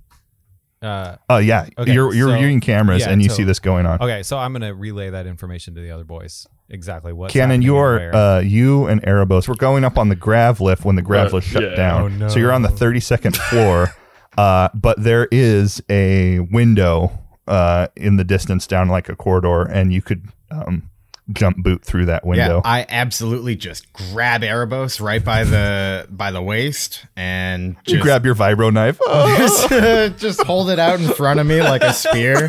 Uh, 0.80 1.16
Oh 1.30 1.38
yeah, 1.38 1.68
Okay, 1.78 1.92
you're 1.92 2.12
you're 2.12 2.28
so- 2.30 2.38
viewing 2.38 2.60
cameras 2.60 3.02
yeah, 3.02 3.10
and 3.10 3.22
you 3.22 3.28
so- 3.28 3.36
see 3.36 3.44
this 3.44 3.58
going 3.60 3.86
on. 3.86 4.00
okay, 4.00 4.22
so 4.24 4.36
I'm 4.38 4.52
gonna 4.52 4.74
relay 4.74 5.10
that 5.10 5.26
information 5.26 5.74
to 5.76 5.80
the 5.80 5.90
other 5.92 6.02
boys. 6.04 6.46
Exactly 6.68 7.12
what. 7.12 7.30
Cannon, 7.30 7.62
you 7.62 7.76
are 7.76 8.12
uh, 8.14 8.40
you 8.40 8.86
and 8.86 9.00
Erebos. 9.02 9.46
We're 9.46 9.54
going 9.54 9.84
up 9.84 9.96
on 9.98 10.08
the 10.08 10.16
grav 10.16 10.60
lift 10.60 10.84
when 10.84 10.96
the 10.96 11.02
grav 11.02 11.32
Uh, 11.32 11.36
lift 11.36 11.48
shut 11.48 11.62
yeah. 11.62 11.74
down. 11.76 12.02
Oh, 12.02 12.08
no. 12.08 12.28
So 12.28 12.38
you're 12.38 12.52
on 12.52 12.62
the 12.62 12.68
32nd 12.68 13.36
floor, 13.36 13.90
uh, 14.38 14.70
but 14.74 15.00
there 15.02 15.28
is 15.30 15.82
a 15.90 16.40
window 16.40 17.16
uh, 17.46 17.88
in 17.96 18.16
the 18.16 18.24
distance 18.24 18.66
down 18.66 18.88
like 18.88 19.08
a 19.08 19.16
corridor, 19.16 19.62
and 19.62 19.92
you 19.92 20.02
could 20.02 20.28
um, 20.50 20.88
jump 21.32 21.58
boot 21.58 21.84
through 21.84 22.06
that 22.06 22.26
window. 22.26 22.56
Yeah, 22.64 22.70
I 22.70 22.86
absolutely 22.88 23.56
just 23.56 23.92
grab 23.92 24.42
Erebos 24.42 25.00
right 25.00 25.24
by 25.24 25.44
the 25.44 26.06
by 26.10 26.30
the 26.30 26.42
waist 26.42 27.06
and 27.16 27.76
you 27.86 28.00
grab 28.00 28.24
your 28.24 28.34
vibro 28.34 28.72
knife, 28.72 28.98
just, 29.38 30.20
just 30.20 30.42
hold 30.42 30.70
it 30.70 30.78
out 30.78 31.00
in 31.00 31.08
front 31.14 31.40
of 31.40 31.46
me 31.46 31.60
like 31.62 31.82
a 31.82 31.92
spear, 31.92 32.48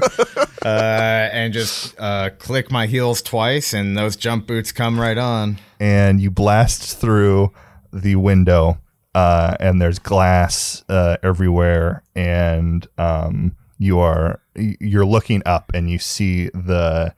uh, 0.65 1.29
and 1.31 1.53
just 1.53 1.95
uh, 1.99 2.29
click 2.39 2.71
my 2.71 2.87
heels 2.87 3.21
twice, 3.21 3.73
and 3.73 3.97
those 3.97 4.15
jump 4.15 4.47
boots 4.47 4.71
come 4.71 4.99
right 4.99 5.17
on. 5.17 5.59
and 5.79 6.19
you 6.21 6.31
blast 6.31 6.99
through 6.99 7.51
the 7.91 8.15
window. 8.15 8.79
Uh, 9.15 9.55
and 9.59 9.79
there's 9.79 9.99
glass 9.99 10.83
uh, 10.89 11.17
everywhere, 11.21 12.01
and 12.15 12.87
um, 12.97 13.55
you 13.83 13.99
are 13.99 14.39
you're 14.55 15.05
looking 15.05 15.41
up, 15.45 15.71
and 15.73 15.89
you 15.89 15.99
see 15.99 16.49
the 16.49 17.13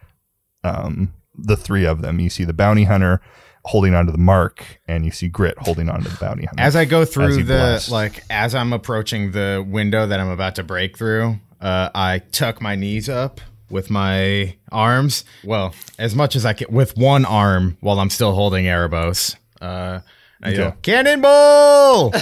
um, 0.63 1.13
the 1.37 1.55
three 1.55 1.85
of 1.85 2.01
them. 2.01 2.19
You 2.19 2.29
see 2.29 2.43
the 2.43 2.53
bounty 2.53 2.83
hunter 2.83 3.21
holding 3.65 3.95
onto 3.95 4.11
the 4.11 4.17
mark, 4.17 4.79
and 4.87 5.05
you 5.05 5.11
see 5.11 5.27
Grit 5.27 5.57
holding 5.59 5.89
onto 5.89 6.09
the 6.09 6.17
bounty 6.17 6.45
hunter. 6.45 6.61
As 6.61 6.75
I 6.75 6.85
go 6.85 7.05
through 7.05 7.43
the 7.43 7.85
like, 7.91 8.23
as 8.29 8.55
I'm 8.55 8.73
approaching 8.73 9.31
the 9.31 9.65
window 9.67 10.07
that 10.07 10.19
I'm 10.19 10.29
about 10.29 10.55
to 10.55 10.63
break 10.63 10.97
through, 10.97 11.39
uh, 11.61 11.89
I 11.93 12.19
tuck 12.31 12.61
my 12.61 12.75
knees 12.75 13.09
up 13.09 13.41
with 13.69 13.89
my 13.89 14.55
arms. 14.71 15.25
Well, 15.43 15.73
as 15.99 16.15
much 16.15 16.35
as 16.35 16.45
I 16.45 16.53
can 16.53 16.73
with 16.73 16.97
one 16.97 17.25
arm 17.25 17.77
while 17.81 17.99
I'm 17.99 18.09
still 18.09 18.33
holding 18.33 18.65
Erebos. 18.65 19.35
Uh, 19.61 20.01
I 20.45 20.49
Okay. 20.49 20.57
go, 20.57 20.73
Cannonball! 20.84 22.11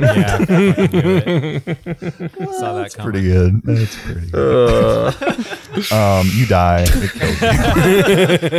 Yeah, 0.00 0.38
I. 0.38 1.60
Saw 2.52 2.74
that 2.74 2.94
coming. 2.94 3.12
pretty 3.12 3.22
good. 3.28 3.60
That's 3.64 3.96
pretty 4.02 4.30
good. 4.30 5.14
um, 5.92 6.28
you 6.34 6.46
die. 6.46 6.84
It 6.88 7.10
kills 7.12 7.40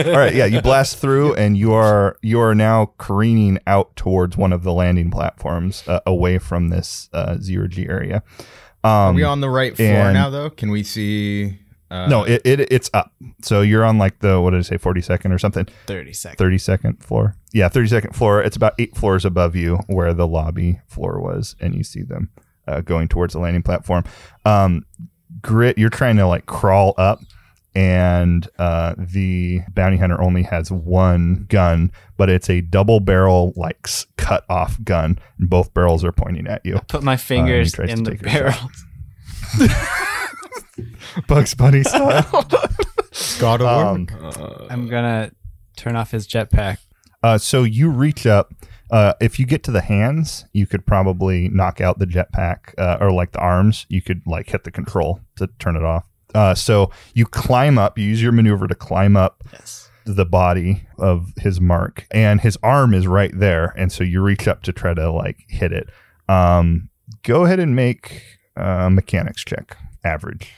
you. 0.05 0.11
All 0.11 0.17
right, 0.17 0.33
yeah, 0.33 0.45
you 0.45 0.61
blast 0.61 0.97
through, 0.97 1.33
and 1.35 1.57
you 1.57 1.73
are 1.73 2.17
you 2.21 2.39
are 2.39 2.55
now 2.55 2.93
careening 2.97 3.59
out 3.67 3.95
towards 3.95 4.37
one 4.37 4.53
of 4.53 4.63
the 4.63 4.73
landing 4.73 5.11
platforms, 5.11 5.83
uh, 5.87 5.99
away 6.05 6.37
from 6.37 6.69
this 6.69 7.09
uh, 7.13 7.37
zero 7.39 7.67
G 7.67 7.87
area. 7.87 8.23
Are 8.83 9.09
Um, 9.09 9.15
we 9.15 9.23
on 9.23 9.41
the 9.41 9.49
right 9.49 9.75
floor 9.75 10.11
now, 10.11 10.29
though? 10.29 10.49
Can 10.49 10.71
we 10.71 10.83
see? 10.83 11.57
Uh, 11.91 12.07
no, 12.07 12.23
it, 12.23 12.41
it 12.45 12.59
it's 12.71 12.89
up. 12.93 13.11
So 13.41 13.59
you're 13.59 13.83
on 13.83 13.97
like 13.97 14.19
the 14.19 14.39
what 14.39 14.51
did 14.51 14.59
I 14.59 14.61
say, 14.61 14.77
forty 14.77 15.01
second 15.01 15.33
or 15.33 15.37
something, 15.37 15.67
Thirty 15.87 16.13
second. 16.13 16.37
Thirty 16.37 16.57
second 16.57 17.03
floor. 17.03 17.35
Yeah, 17.51 17.67
thirty 17.67 17.89
second 17.89 18.15
floor. 18.15 18.41
It's 18.41 18.55
about 18.55 18.73
eight 18.79 18.95
floors 18.95 19.25
above 19.25 19.57
you, 19.57 19.77
where 19.87 20.13
the 20.13 20.25
lobby 20.25 20.79
floor 20.87 21.19
was, 21.19 21.55
and 21.59 21.75
you 21.75 21.83
see 21.83 22.01
them 22.03 22.29
uh, 22.65 22.79
going 22.79 23.09
towards 23.09 23.33
the 23.33 23.39
landing 23.39 23.61
platform. 23.61 24.05
Um, 24.45 24.85
Grit, 25.41 25.77
you're 25.77 25.89
trying 25.89 26.15
to 26.15 26.27
like 26.27 26.45
crawl 26.45 26.93
up, 26.97 27.19
and 27.75 28.47
uh, 28.57 28.95
the 28.97 29.59
bounty 29.73 29.97
hunter 29.97 30.21
only 30.21 30.43
has 30.43 30.71
one 30.71 31.45
gun, 31.49 31.91
but 32.15 32.29
it's 32.29 32.49
a 32.49 32.61
double 32.61 33.01
barrel 33.01 33.51
like 33.57 33.85
cut 34.17 34.45
off 34.49 34.81
gun, 34.85 35.19
and 35.39 35.49
both 35.49 35.73
barrels 35.73 36.05
are 36.05 36.13
pointing 36.13 36.47
at 36.47 36.65
you. 36.65 36.79
Put 36.87 37.03
my 37.03 37.17
fingers 37.17 37.73
tries 37.73 37.91
in 37.91 38.03
the 38.03 38.11
take 38.11 38.21
your 38.21 38.51
shot. 38.51 38.71
barrel. 39.59 39.77
Bugs 41.27 41.53
Bunny 41.53 41.83
style. 41.83 42.23
God 43.39 43.61
of 43.61 43.67
Um, 43.67 44.07
I'm 44.69 44.87
gonna 44.87 45.31
turn 45.75 45.95
off 45.95 46.11
his 46.11 46.27
jetpack. 46.27 46.77
Uh, 47.23 47.37
so 47.37 47.63
you 47.63 47.89
reach 47.89 48.25
up. 48.25 48.53
Uh, 48.89 49.13
if 49.21 49.39
you 49.39 49.45
get 49.45 49.63
to 49.63 49.71
the 49.71 49.81
hands, 49.81 50.45
you 50.53 50.67
could 50.67 50.85
probably 50.85 51.47
knock 51.49 51.79
out 51.79 51.99
the 51.99 52.05
jetpack, 52.05 52.73
uh, 52.77 52.97
or 52.99 53.11
like 53.11 53.31
the 53.31 53.39
arms. 53.39 53.85
You 53.89 54.01
could 54.01 54.21
like 54.25 54.49
hit 54.49 54.63
the 54.63 54.71
control 54.71 55.21
to 55.37 55.47
turn 55.59 55.75
it 55.75 55.83
off. 55.83 56.05
Uh, 56.33 56.55
so 56.55 56.89
you 57.13 57.25
climb 57.25 57.77
up. 57.77 57.97
You 57.97 58.05
use 58.05 58.21
your 58.21 58.31
maneuver 58.31 58.67
to 58.67 58.75
climb 58.75 59.15
up 59.17 59.43
Yes. 59.53 59.89
the 60.05 60.25
body 60.25 60.87
of 60.97 61.31
his 61.37 61.61
mark, 61.61 62.05
and 62.11 62.41
his 62.41 62.57
arm 62.63 62.93
is 62.93 63.07
right 63.07 63.31
there. 63.37 63.73
And 63.77 63.91
so 63.91 64.03
you 64.03 64.21
reach 64.21 64.47
up 64.47 64.63
to 64.63 64.73
try 64.73 64.93
to 64.93 65.11
like 65.11 65.37
hit 65.47 65.71
it. 65.71 65.89
Um, 66.27 66.89
go 67.23 67.45
ahead 67.45 67.59
and 67.59 67.75
make 67.75 68.23
a 68.55 68.89
mechanics 68.89 69.43
check. 69.43 69.77
Average. 70.03 70.51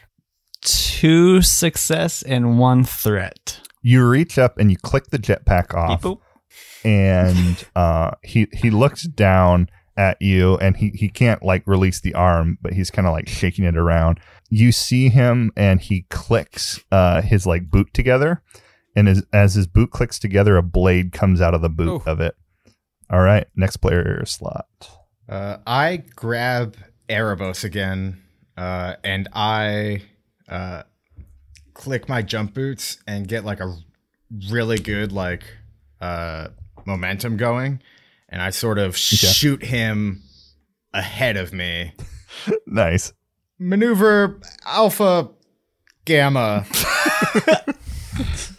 Two 0.64 1.41
success 1.41 2.22
and 2.22 2.57
one 2.57 2.84
threat. 2.84 3.60
You 3.81 4.07
reach 4.07 4.38
up 4.38 4.57
and 4.57 4.72
you 4.72 4.77
click 4.77 5.07
the 5.07 5.19
jetpack 5.19 5.73
off. 5.73 6.02
Beep 6.02 6.18
and 6.84 7.65
uh, 7.76 8.11
he 8.23 8.48
he 8.53 8.69
looks 8.69 9.03
down 9.03 9.69
at 9.95 10.19
you 10.19 10.57
and 10.57 10.77
he, 10.77 10.90
he 10.90 11.07
can't 11.07 11.44
like 11.44 11.61
release 11.68 12.02
the 12.02 12.15
arm 12.15 12.57
but 12.61 12.73
he's 12.73 12.90
kind 12.90 13.07
of 13.07 13.14
like 13.14 13.27
shaking 13.27 13.65
it 13.65 13.77
around. 13.77 14.19
You 14.49 14.72
see 14.72 15.10
him 15.10 15.52
and 15.56 15.80
he 15.80 16.06
clicks 16.10 16.84
uh, 16.91 17.22
his 17.22 17.45
like 17.45 17.69
boot 17.69 17.94
together. 17.94 18.41
And 18.95 19.10
as, 19.10 19.23
as 19.34 19.56
his 19.56 19.65
boot 19.68 19.91
clicks 19.91 20.19
together 20.19 20.57
a 20.57 20.64
blade 20.64 21.11
comes 21.11 21.41
out 21.41 21.53
of 21.53 21.61
the 21.61 21.69
boot 21.69 22.03
of 22.07 22.19
it. 22.19 22.35
All 23.10 23.22
right 23.22 23.48
next 23.56 23.77
player 23.77 24.23
slot. 24.26 24.68
Uh, 25.30 25.57
I 25.65 26.03
grab 26.15 26.76
Erebos 27.07 27.64
again, 27.64 28.22
uh, 28.57 28.95
and 29.03 29.30
I 29.34 30.02
uh, 30.49 30.84
click 31.74 32.07
my 32.10 32.22
jump 32.22 32.53
boots 32.53 32.98
and 33.07 33.28
get 33.28 33.45
like 33.45 33.60
a 33.60 33.76
really 34.49 34.80
good 34.80 35.11
like 35.11 35.44
uh, 36.02 36.49
momentum 36.86 37.38
going, 37.38 37.82
and 38.30 38.41
I 38.41 38.49
sort 38.49 38.78
of 38.78 38.98
shoot 38.98 39.64
him 39.64 40.22
ahead 40.94 41.38
of 41.38 41.53
me. 41.53 41.94
nice 42.68 43.14
Maneuver 43.60 44.40
Alpha 44.65 45.30
Gamma. 46.06 46.65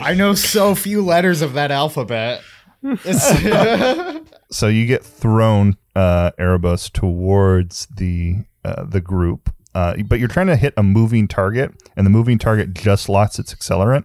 I 0.01 0.15
know 0.15 0.35
so 0.35 0.74
few 0.74 1.02
letters 1.05 1.43
of 1.43 1.52
that 1.55 1.70
alphabet. 1.70 2.43
So 4.51 4.69
you 4.69 4.86
get 4.86 5.05
thrown, 5.05 5.77
uh, 5.97 6.31
Erebos, 6.39 6.93
towards 6.93 7.86
the 7.86 8.44
uh, 8.65 8.85
the 8.85 9.01
group, 9.01 9.53
uh, 9.74 9.94
but 10.06 10.18
you're 10.18 10.28
trying 10.28 10.46
to 10.48 10.56
hit 10.56 10.74
a 10.76 10.82
moving 10.82 11.28
target, 11.28 11.72
and 11.96 12.06
the 12.06 12.10
moving 12.10 12.38
target 12.38 12.74
just 12.74 13.09
lost 13.09 13.38
its 13.38 13.55
accelerant, 13.55 14.05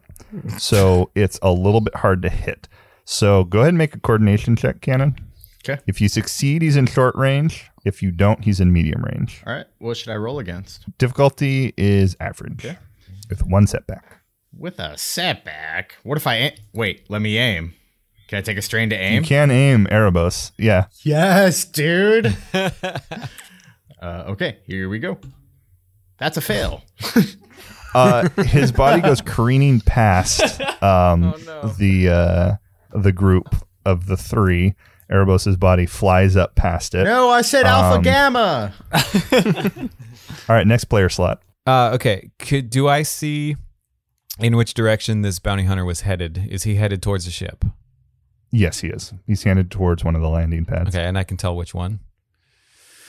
so 0.59 1.11
it's 1.15 1.39
a 1.41 1.51
little 1.51 1.81
bit 1.81 1.95
hard 1.95 2.21
to 2.23 2.29
hit. 2.29 2.67
So 3.05 3.43
go 3.43 3.59
ahead 3.59 3.69
and 3.69 3.77
make 3.77 3.95
a 3.95 3.99
coordination 3.99 4.55
check, 4.55 4.81
Cannon. 4.81 5.15
Okay. 5.67 5.81
If 5.87 5.99
you 5.99 6.07
succeed, 6.07 6.61
he's 6.61 6.75
in 6.75 6.85
short 6.85 7.15
range. 7.15 7.69
If 7.85 8.01
you 8.01 8.11
don't, 8.11 8.43
he's 8.43 8.59
in 8.59 8.71
medium 8.71 9.03
range. 9.03 9.41
All 9.45 9.53
right. 9.53 9.65
What 9.79 9.97
should 9.97 10.09
I 10.09 10.15
roll 10.15 10.39
against? 10.39 10.85
Difficulty 10.97 11.73
is 11.77 12.15
average, 12.19 12.65
with 13.29 13.45
one 13.45 13.67
setback. 13.67 14.21
With 14.57 14.79
a 14.79 14.97
setback. 14.97 15.95
What 16.03 16.17
if 16.17 16.27
I 16.27 16.35
a- 16.35 16.57
wait? 16.73 17.09
Let 17.09 17.21
me 17.21 17.37
aim. 17.37 17.73
Can 18.27 18.37
I 18.37 18.41
take 18.41 18.57
a 18.57 18.61
strain 18.61 18.89
to 18.91 18.95
aim? 18.95 19.23
You 19.23 19.27
can 19.27 19.49
aim 19.49 19.87
Erebos. 19.87 20.51
Yeah. 20.57 20.85
Yes, 21.01 21.65
dude. 21.65 22.37
uh, 22.53 23.23
okay, 24.03 24.59
here 24.65 24.87
we 24.87 24.99
go. 24.99 25.17
That's 26.19 26.37
a 26.37 26.41
fail. 26.41 26.83
Uh, 27.95 28.29
his 28.43 28.71
body 28.71 29.01
goes 29.01 29.19
careening 29.19 29.81
past 29.81 30.61
um, 30.83 31.33
the 31.79 32.07
uh, 32.07 32.55
the 32.95 33.11
group 33.11 33.55
of 33.83 34.05
the 34.05 34.15
three. 34.15 34.75
Erebos' 35.11 35.59
body 35.59 35.87
flies 35.87 36.35
up 36.35 36.53
past 36.53 36.93
it. 36.93 37.05
no, 37.05 37.29
I 37.29 37.41
said 37.41 37.65
alpha 37.65 37.95
Um, 37.97 38.03
gamma. 38.03 38.73
All 40.47 40.55
right, 40.55 40.67
next 40.67 40.83
player 40.85 41.09
slot. 41.09 41.41
Uh, 41.65 41.89
okay. 41.95 42.29
Could 42.37 42.69
do 42.69 42.87
I 42.87 43.01
see 43.01 43.55
in 44.39 44.55
which 44.55 44.75
direction 44.75 45.23
this 45.23 45.39
bounty 45.39 45.63
hunter 45.63 45.83
was 45.83 46.01
headed? 46.01 46.45
Is 46.47 46.63
he 46.63 46.75
headed 46.75 47.01
towards 47.01 47.25
the 47.25 47.31
ship? 47.31 47.65
Yes, 48.51 48.81
he 48.81 48.89
is. 48.89 49.13
He's 49.25 49.43
headed 49.43 49.71
towards 49.71 50.03
one 50.03 50.15
of 50.15 50.21
the 50.21 50.29
landing 50.29 50.63
pads. 50.65 50.89
Okay, 50.95 51.03
and 51.05 51.17
I 51.17 51.23
can 51.23 51.37
tell 51.37 51.55
which 51.55 51.73
one. 51.73 52.01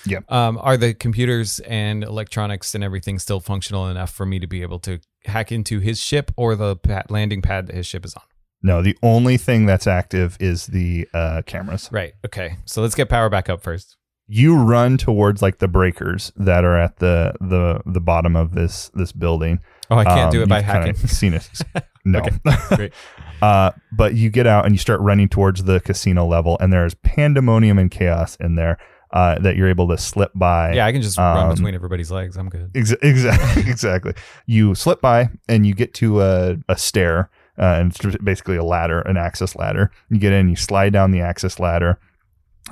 Yep. 0.07 0.31
Um, 0.31 0.59
are 0.63 0.77
the 0.77 0.95
computers 0.95 1.61
and 1.61 2.03
electronics 2.05 2.75
and 2.75 2.83
everything 2.83 3.19
still 3.19 3.41
functional 3.41 3.87
enough 3.89 4.11
for 4.13 4.25
me 4.27 4.39
to 4.39 4.47
be 4.47 4.63
able 4.63 4.79
to 4.81 5.01
hack 5.25 5.53
into 5.53 5.81
his 5.81 6.01
ship 6.01 6.31
or 6.37 6.57
the 6.57 6.77
landing 7.09 7.43
pad 7.43 7.67
that 7.67 7.77
his 7.77 7.87
ship 7.87 8.05
is 8.05 8.15
on? 8.15 8.23
No, 8.63 8.83
the 8.83 8.97
only 9.03 9.37
thing 9.37 9.65
that's 9.67 9.87
active 9.87 10.37
is 10.41 10.67
the 10.67 11.09
uh, 11.15 11.43
cameras. 11.47 11.89
Right. 11.91 12.13
Okay. 12.27 12.57
So 12.67 12.83
let's 12.83 12.95
get 12.95 13.09
power 13.09 13.29
back 13.31 13.49
up 13.49 13.63
first. 13.63 13.97
You 14.27 14.57
run 14.57 14.97
towards 14.97 15.43
like 15.43 15.59
the 15.59 15.67
breakers 15.67 16.31
that 16.37 16.65
are 16.65 16.79
at 16.79 16.99
the 16.99 17.35
the 17.41 17.81
the 17.85 18.01
bottom 18.01 18.37
of 18.37 18.53
this 18.55 18.91
this 18.95 19.11
building. 19.13 19.61
Oh, 19.91 19.97
I 19.97 20.05
can't 20.05 20.31
do 20.31 20.39
Um, 20.39 20.43
it 20.45 20.49
by 20.49 20.59
you've 20.59 20.67
kinda 20.67 20.87
hacking. 20.87 21.07
Seen 21.09 21.35
it? 21.35 21.49
No. 22.03 22.23
Great. 22.77 22.95
Uh, 23.43 23.73
but 23.93 24.15
you 24.15 24.31
get 24.31 24.47
out 24.47 24.65
and 24.65 24.75
you 24.75 24.79
start 24.79 25.01
running 25.01 25.29
towards 25.29 25.65
the 25.65 25.81
casino 25.81 26.27
level, 26.27 26.57
and 26.59 26.73
there's 26.73 26.95
pandemonium 26.95 27.79
and 27.79 27.91
chaos 27.91 28.37
in 28.37 28.55
there 28.55 28.79
uh, 29.13 29.39
that 29.41 29.57
you're 29.57 29.69
able 29.69 29.89
to 29.89 29.99
slip 29.99 30.31
by. 30.35 30.73
Yeah, 30.75 30.87
I 30.87 30.93
can 30.93 31.03
just 31.03 31.19
run 31.19 31.37
Um, 31.49 31.55
between 31.55 31.75
everybody's 31.75 32.11
legs. 32.11 32.37
I'm 32.37 32.49
good. 32.49 32.71
Ex- 32.75 32.93
exactly. 33.03 33.63
exactly. 33.71 34.15
You 34.47 34.75
slip 34.75 35.01
by 35.01 35.31
and 35.49 35.67
you 35.67 35.75
get 35.75 35.95
to 35.95 36.21
a, 36.23 36.57
a 36.69 36.77
stair, 36.79 37.31
uh, 37.59 37.77
and 37.79 37.93
it's 37.95 38.17
basically 38.23 38.57
a 38.57 38.65
ladder, 38.65 39.01
an 39.01 39.17
access 39.17 39.57
ladder. 39.57 39.91
You 40.11 40.19
get 40.19 40.33
in, 40.33 40.49
you 40.49 40.57
slide 40.57 40.93
down 40.93 41.11
the 41.11 41.21
access 41.21 41.59
ladder, 41.59 41.99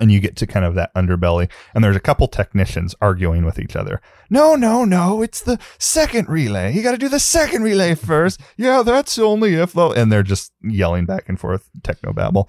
and 0.01 0.13
you 0.13 0.21
get 0.21 0.37
to 0.37 0.47
kind 0.47 0.65
of 0.65 0.75
that 0.77 0.95
underbelly. 0.95 1.51
And 1.75 1.83
there's 1.83 1.97
a 1.97 2.01
couple 2.01 2.29
technicians 2.29 2.95
arguing 3.01 3.45
with 3.45 3.59
each 3.59 3.75
other. 3.75 4.01
No, 4.31 4.55
no, 4.55 4.85
no, 4.85 5.23
it's 5.23 5.41
the 5.41 5.59
second 5.79 6.29
relay. 6.29 6.73
You 6.73 6.83
got 6.83 6.93
to 6.93 6.99
do 6.99 7.09
the 7.09 7.19
second 7.19 7.63
relay 7.63 7.95
first. 7.95 8.41
Yeah, 8.57 8.83
that's 8.83 9.19
only 9.19 9.55
if 9.55 9.73
though. 9.73 9.93
And 9.93 10.13
they're 10.13 10.23
just 10.23 10.53
yelling 10.63 11.05
back 11.07 11.29
and 11.29 11.41
forth, 11.41 11.69
techno 11.83 12.13
babble. 12.13 12.49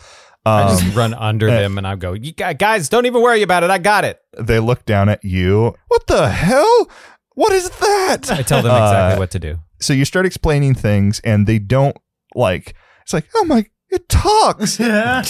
I 0.49 0.63
Um, 0.63 0.77
just 0.79 0.95
run 1.01 1.13
under 1.13 1.47
uh, 1.49 1.51
them 1.51 1.77
and 1.77 1.85
I 1.87 1.95
go, 1.95 2.13
you 2.13 2.33
gu- 2.33 2.53
guys, 2.55 2.89
don't 2.89 3.05
even 3.05 3.21
worry 3.21 3.41
about 3.41 3.63
it. 3.63 3.69
I 3.69 3.77
got 3.77 4.03
it. 4.05 4.19
they 4.37 4.59
look 4.59 4.85
down 4.85 5.09
at 5.09 5.23
you. 5.23 5.75
What 5.87 6.07
the 6.07 6.29
hell? 6.29 6.89
What 7.35 7.53
is 7.53 7.69
that? 7.69 8.29
I 8.31 8.41
tell 8.41 8.61
them 8.61 8.71
exactly 8.75 9.15
Uh, 9.15 9.19
what 9.19 9.31
to 9.31 9.39
do. 9.39 9.59
so 9.79 9.93
you 9.93 10.03
start 10.05 10.25
explaining 10.25 10.75
things 10.75 11.21
and 11.23 11.47
they 11.47 11.57
don't 11.59 11.95
like 12.35 12.73
it's 13.01 13.13
like 13.13 13.27
oh 13.35 13.45
my 13.45 13.65
it 13.89 14.07
talks 14.09 14.79
Yeah. 14.79 15.23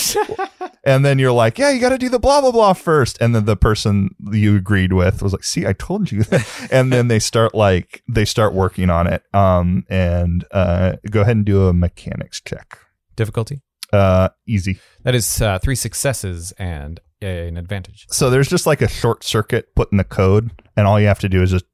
and 0.84 1.06
then 1.06 1.18
you're 1.20 1.32
like 1.32 1.58
yeah 1.60 1.70
you 1.70 1.80
got 1.80 1.90
to 1.90 1.98
do 1.98 2.10
the 2.10 2.20
blah 2.20 2.42
blah 2.42 2.52
blah 2.52 2.74
first 2.74 3.18
and 3.22 3.34
then 3.36 3.46
the 3.46 3.56
person 3.56 4.10
you 4.32 4.56
agreed 4.58 4.92
with 4.92 5.22
was 5.22 5.32
like 5.34 5.44
see 5.46 5.66
i 5.68 5.72
told 5.74 6.12
you 6.12 6.24
and 6.72 6.92
then 6.92 7.08
they 7.08 7.20
start 7.20 7.54
like 7.56 8.02
they 8.10 8.26
start 8.26 8.54
working 8.54 8.90
on 8.90 9.06
it 9.08 9.22
um 9.34 9.86
and 9.90 10.44
uh 10.52 10.96
go 11.10 11.22
ahead 11.22 11.38
and 11.38 11.46
do 11.46 11.68
a 11.68 11.74
mechanics 11.74 12.42
check 12.42 12.80
Difficulty? 13.16 13.62
Uh 13.94 14.30
easy. 14.48 14.80
That 15.04 15.16
is 15.16 15.42
uh, 15.42 15.60
three 15.60 15.76
successes 15.76 16.52
and 16.60 17.00
an 17.22 17.58
advantage. 17.58 18.06
so 18.10 18.30
there's 18.30 18.48
just 18.48 18.66
like 18.66 18.82
a 18.82 18.88
short 18.88 19.24
circuit 19.26 19.76
put 19.76 19.92
in 19.92 19.98
the 19.98 20.04
code 20.06 20.52
and 20.78 20.88
all 20.88 21.00
you 21.02 21.08
have 21.08 21.20
to 21.20 21.28
do 21.28 21.42
is 21.44 21.52
just 21.52 21.66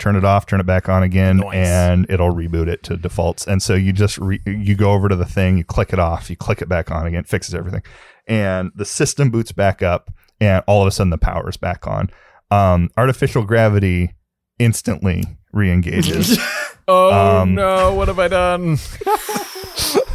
turn 0.00 0.16
it 0.16 0.24
off 0.24 0.46
turn 0.46 0.58
it 0.60 0.66
back 0.66 0.88
on 0.88 1.02
again 1.04 1.40
and 1.52 2.06
it'll 2.10 2.32
reboot 2.34 2.66
it 2.68 2.82
to 2.84 2.96
defaults. 2.96 3.46
And 3.46 3.62
so 3.62 3.74
you 3.74 3.92
just 3.92 4.18
re- 4.18 4.40
you 4.46 4.74
go 4.74 4.92
over 4.92 5.08
to 5.08 5.14
the 5.16 5.24
thing 5.26 5.58
you 5.58 5.64
click 5.64 5.92
it 5.92 5.98
off 6.00 6.28
you 6.30 6.36
click 6.36 6.60
it 6.60 6.68
back 6.68 6.90
on 6.90 7.06
again 7.06 7.22
fixes 7.24 7.54
everything. 7.54 7.82
And 8.26 8.72
the 8.74 8.84
system 8.84 9.30
boots 9.30 9.52
back 9.52 9.80
up 9.82 10.10
and 10.40 10.62
all 10.66 10.82
of 10.82 10.88
a 10.88 10.90
sudden 10.90 11.10
the 11.10 11.18
power 11.18 11.48
is 11.48 11.56
back 11.56 11.86
on. 11.86 12.10
Um, 12.50 12.90
artificial 12.96 13.44
gravity 13.44 14.14
instantly 14.58 15.22
re-engages. 15.52 16.38
Oh 16.90 17.42
Um, 17.42 17.54
no, 17.54 17.92
what 17.92 18.08
have 18.08 18.18
I 18.18 18.28
done? 18.28 18.78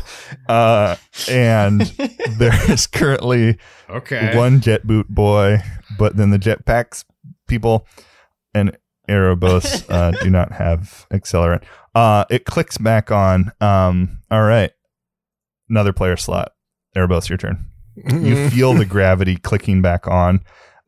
uh, 0.48 0.95
and 1.30 1.82
there 2.38 2.72
is 2.72 2.88
currently 2.88 3.57
Okay. 3.90 4.36
one 4.36 4.60
jet 4.61 4.86
boot 4.88 5.07
boy, 5.10 5.57
but 5.98 6.18
then 6.18 6.30
the 6.32 6.40
jetpacks 6.40 7.06
people 7.48 7.88
and 8.53 8.78
Erebos 9.10 9.86
uh, 9.90 10.11
do 10.24 10.30
not 10.30 10.52
have 10.53 11.06
accelerant. 11.11 11.64
Uh, 11.95 12.26
it 12.30 12.45
clicks 12.45 12.78
back 12.78 13.11
on. 13.11 13.52
Um, 13.61 14.20
all 14.32 14.44
right, 14.44 14.72
another 15.70 15.94
player 15.94 16.18
slot. 16.18 16.53
Erebos, 16.95 17.30
your 17.30 17.38
turn. 17.38 17.65
You 17.95 18.49
feel 18.49 18.74
the 18.74 18.86
gravity 18.90 19.36
clicking 19.38 19.82
back 19.82 20.07
on. 20.07 20.40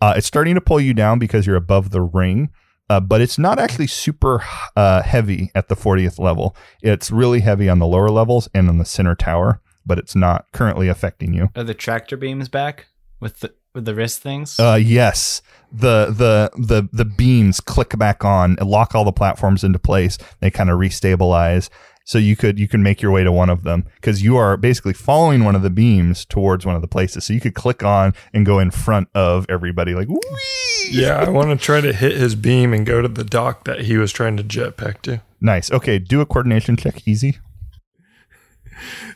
Uh, 0.01 0.13
it's 0.17 0.27
starting 0.27 0.55
to 0.55 0.61
pull 0.61 0.79
you 0.79 0.93
down 0.93 1.19
because 1.19 1.45
you're 1.45 1.55
above 1.55 1.91
the 1.91 2.01
ring. 2.01 2.49
Uh, 2.89 2.99
but 2.99 3.21
it's 3.21 3.39
not 3.39 3.57
actually 3.57 3.87
super 3.87 4.43
uh, 4.75 5.01
heavy 5.01 5.51
at 5.55 5.69
the 5.69 5.75
40th 5.75 6.19
level. 6.19 6.55
It's 6.81 7.09
really 7.09 7.39
heavy 7.39 7.67
on 7.67 7.79
the 7.79 7.87
lower 7.87 8.09
levels 8.09 8.47
and 8.53 8.69
on 8.69 8.77
the 8.77 8.85
center 8.85 9.15
tower, 9.15 9.61
but 9.85 9.97
it's 9.97 10.15
not 10.15 10.45
currently 10.51 10.87
affecting 10.87 11.33
you. 11.33 11.49
Are 11.55 11.63
the 11.63 11.73
tractor 11.73 12.15
beams 12.15 12.47
back 12.47 12.87
with 13.19 13.39
the 13.39 13.53
with 13.73 13.85
the 13.85 13.95
wrist 13.95 14.21
things? 14.21 14.59
Uh, 14.59 14.79
yes, 14.81 15.41
the 15.71 16.07
the 16.07 16.51
the 16.57 16.87
the 16.93 17.05
beams 17.05 17.59
click 17.59 17.97
back 17.97 18.23
on, 18.23 18.55
and 18.59 18.69
lock 18.69 18.95
all 18.95 19.03
the 19.03 19.11
platforms 19.11 19.63
into 19.63 19.79
place. 19.79 20.17
They 20.39 20.51
kind 20.51 20.69
of 20.69 20.79
restabilize, 20.79 21.69
so 22.05 22.19
you 22.19 22.35
could 22.35 22.57
you 22.59 22.67
can 22.67 22.83
make 22.83 23.01
your 23.01 23.11
way 23.11 23.23
to 23.23 23.31
one 23.31 23.49
of 23.49 23.63
them 23.63 23.83
because 23.95 24.23
you 24.23 24.37
are 24.37 24.55
basically 24.55 24.93
following 24.93 25.43
one 25.43 25.55
of 25.55 25.63
the 25.63 25.69
beams 25.71 26.23
towards 26.23 26.65
one 26.65 26.75
of 26.75 26.81
the 26.81 26.87
places. 26.87 27.25
So 27.25 27.33
you 27.33 27.41
could 27.41 27.55
click 27.55 27.83
on 27.83 28.13
and 28.33 28.45
go 28.45 28.59
in 28.59 28.71
front 28.71 29.09
of 29.13 29.45
everybody, 29.49 29.93
like 29.95 30.07
whee! 30.07 30.89
Yeah, 30.91 31.17
I 31.17 31.29
want 31.31 31.49
to 31.49 31.57
try 31.57 31.81
to 31.81 31.91
hit 31.91 32.13
his 32.13 32.35
beam 32.35 32.73
and 32.73 32.85
go 32.85 33.01
to 33.01 33.07
the 33.07 33.23
dock 33.23 33.65
that 33.65 33.81
he 33.81 33.97
was 33.97 34.11
trying 34.11 34.37
to 34.37 34.43
jetpack 34.43 35.01
to. 35.01 35.21
Nice. 35.41 35.71
Okay, 35.71 35.99
do 35.99 36.21
a 36.21 36.25
coordination 36.25 36.77
check. 36.77 37.07
Easy. 37.07 37.39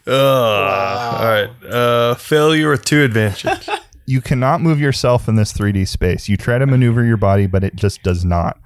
Uh, 0.07 0.11
All 0.11 1.26
right. 1.26 1.49
Uh, 1.64 2.16
failure 2.16 2.72
with 2.72 2.86
two 2.86 3.03
advantages. 3.03 3.70
you 4.06 4.22
cannot 4.22 4.61
move 4.61 4.80
yourself 4.80 5.28
in 5.28 5.36
this 5.36 5.53
3D 5.53 5.88
space. 5.88 6.28
You 6.28 6.38
try 6.38 6.57
to 6.57 6.66
maneuver 6.66 7.03
your 7.03 7.18
body, 7.18 7.45
but 7.45 7.64
it 7.64 7.76
just 7.76 8.02
does 8.02 8.26
not. 8.26 8.60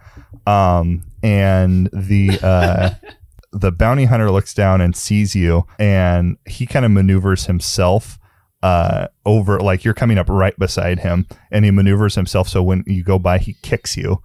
Um, 0.47 1.03
and 1.21 1.89
the 1.91 2.39
uh, 2.41 2.91
the 3.53 3.71
bounty 3.71 4.05
hunter 4.05 4.29
looks 4.31 4.53
down 4.53 4.81
and 4.81 4.95
sees 4.95 5.35
you, 5.35 5.65
and 5.79 6.37
he 6.45 6.65
kind 6.65 6.85
of 6.85 6.91
maneuvers 6.91 7.45
himself 7.45 8.19
uh, 8.61 9.07
over, 9.25 9.59
like 9.59 9.83
you're 9.83 9.93
coming 9.93 10.17
up 10.17 10.27
right 10.29 10.57
beside 10.57 10.99
him, 10.99 11.27
and 11.51 11.63
he 11.65 11.71
maneuvers 11.71 12.15
himself 12.15 12.47
so 12.49 12.61
when 12.63 12.83
you 12.87 13.03
go 13.03 13.19
by, 13.19 13.37
he 13.37 13.53
kicks 13.61 13.95
you. 13.95 14.21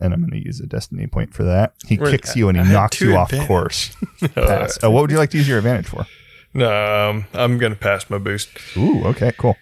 And 0.00 0.12
I'm 0.12 0.20
going 0.20 0.32
to 0.32 0.44
use 0.44 0.60
a 0.60 0.66
destiny 0.66 1.06
point 1.06 1.32
for 1.32 1.44
that. 1.44 1.72
He 1.86 1.96
Wait, 1.96 2.10
kicks 2.10 2.34
you 2.36 2.48
and 2.48 2.58
he 2.58 2.64
I 2.64 2.72
knocks 2.72 3.00
you 3.00 3.16
off 3.16 3.28
advantage. 3.32 3.48
course. 3.48 3.96
Uh, 4.22 4.28
Pass. 4.34 4.78
Uh, 4.82 4.90
what 4.90 5.02
would 5.02 5.10
you 5.10 5.16
like 5.18 5.30
to 5.30 5.38
use 5.38 5.48
your 5.48 5.58
advantage 5.58 5.86
for? 5.86 6.04
no, 6.52 7.10
um, 7.10 7.26
I'm 7.32 7.58
gonna 7.58 7.76
pass 7.76 8.10
my 8.10 8.18
boost. 8.18 8.48
Ooh, 8.76 9.04
okay, 9.06 9.32
cool. 9.38 9.56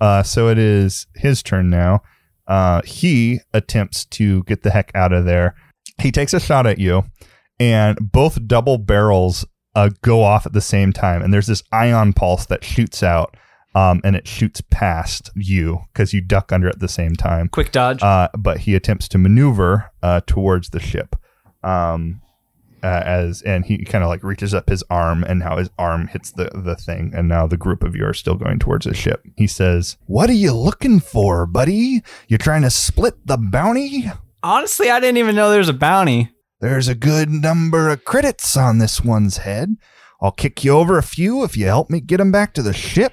Uh, 0.00 0.22
so 0.22 0.48
it 0.48 0.58
is 0.58 1.06
his 1.16 1.42
turn 1.42 1.68
now. 1.70 2.00
Uh, 2.46 2.82
he 2.84 3.40
attempts 3.54 4.04
to 4.06 4.42
get 4.44 4.62
the 4.62 4.70
heck 4.70 4.90
out 4.94 5.12
of 5.12 5.24
there. 5.24 5.54
He 6.00 6.10
takes 6.10 6.32
a 6.34 6.40
shot 6.40 6.66
at 6.66 6.78
you, 6.78 7.04
and 7.58 7.98
both 8.12 8.46
double 8.46 8.78
barrels 8.78 9.44
uh, 9.74 9.90
go 10.02 10.22
off 10.22 10.46
at 10.46 10.52
the 10.52 10.60
same 10.60 10.92
time. 10.92 11.22
And 11.22 11.32
there's 11.32 11.46
this 11.46 11.62
ion 11.72 12.12
pulse 12.12 12.46
that 12.46 12.64
shoots 12.64 13.02
out, 13.02 13.36
um, 13.74 14.00
and 14.04 14.16
it 14.16 14.26
shoots 14.26 14.62
past 14.70 15.30
you 15.34 15.80
because 15.92 16.12
you 16.12 16.20
duck 16.20 16.52
under 16.52 16.68
at 16.68 16.80
the 16.80 16.88
same 16.88 17.14
time. 17.14 17.48
Quick 17.48 17.72
dodge. 17.72 18.02
Uh, 18.02 18.28
but 18.36 18.58
he 18.58 18.74
attempts 18.74 19.08
to 19.08 19.18
maneuver 19.18 19.90
uh, 20.02 20.20
towards 20.26 20.70
the 20.70 20.80
ship. 20.80 21.16
Um, 21.62 22.20
uh, 22.82 23.02
as 23.04 23.42
and 23.42 23.64
he 23.64 23.84
kind 23.84 24.02
of 24.02 24.10
like 24.10 24.24
reaches 24.24 24.52
up 24.52 24.68
his 24.68 24.82
arm 24.90 25.22
and 25.22 25.38
now 25.38 25.56
his 25.56 25.70
arm 25.78 26.08
hits 26.08 26.32
the 26.32 26.50
the 26.52 26.74
thing 26.74 27.12
and 27.14 27.28
now 27.28 27.46
the 27.46 27.56
group 27.56 27.84
of 27.84 27.94
you 27.94 28.04
are 28.04 28.14
still 28.14 28.34
going 28.34 28.58
towards 28.58 28.86
the 28.86 28.94
ship. 28.94 29.22
He 29.36 29.46
says, 29.46 29.96
"What 30.06 30.28
are 30.28 30.34
you 30.34 30.52
looking 30.52 30.98
for, 30.98 31.46
buddy? 31.46 32.02
you're 32.26 32.38
trying 32.38 32.62
to 32.62 32.70
split 32.70 33.14
the 33.26 33.36
bounty?" 33.36 34.10
Honestly, 34.42 34.90
I 34.90 34.98
didn't 34.98 35.18
even 35.18 35.36
know 35.36 35.50
there 35.50 35.60
was 35.60 35.68
a 35.68 35.72
bounty. 35.72 36.30
There's 36.62 36.86
a 36.86 36.94
good 36.94 37.28
number 37.28 37.90
of 37.90 38.04
credits 38.04 38.56
on 38.56 38.78
this 38.78 39.00
one's 39.00 39.38
head. 39.38 39.76
I'll 40.20 40.30
kick 40.30 40.62
you 40.62 40.70
over 40.72 40.96
a 40.96 41.02
few 41.02 41.42
if 41.42 41.56
you 41.56 41.66
help 41.66 41.90
me 41.90 42.00
get 42.00 42.20
him 42.20 42.30
back 42.30 42.54
to 42.54 42.62
the 42.62 42.72
ship. 42.72 43.12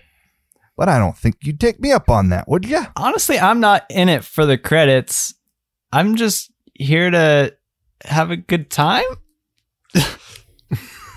But 0.78 0.88
I 0.88 1.00
don't 1.00 1.18
think 1.18 1.38
you'd 1.42 1.60
take 1.60 1.80
me 1.80 1.92
up 1.92 2.10
on 2.10 2.30
that, 2.30 2.48
would 2.48 2.64
you? 2.64 2.86
Honestly, 2.96 3.40
I'm 3.40 3.60
not 3.60 3.86
in 3.90 4.08
it 4.08 4.24
for 4.24 4.46
the 4.46 4.58
credits. 4.58 5.34
I'm 5.92 6.16
just 6.16 6.52
here 6.76 7.10
to 7.10 7.56
have 8.06 8.32
a 8.32 8.38
good 8.38 8.70
time. 8.70 9.04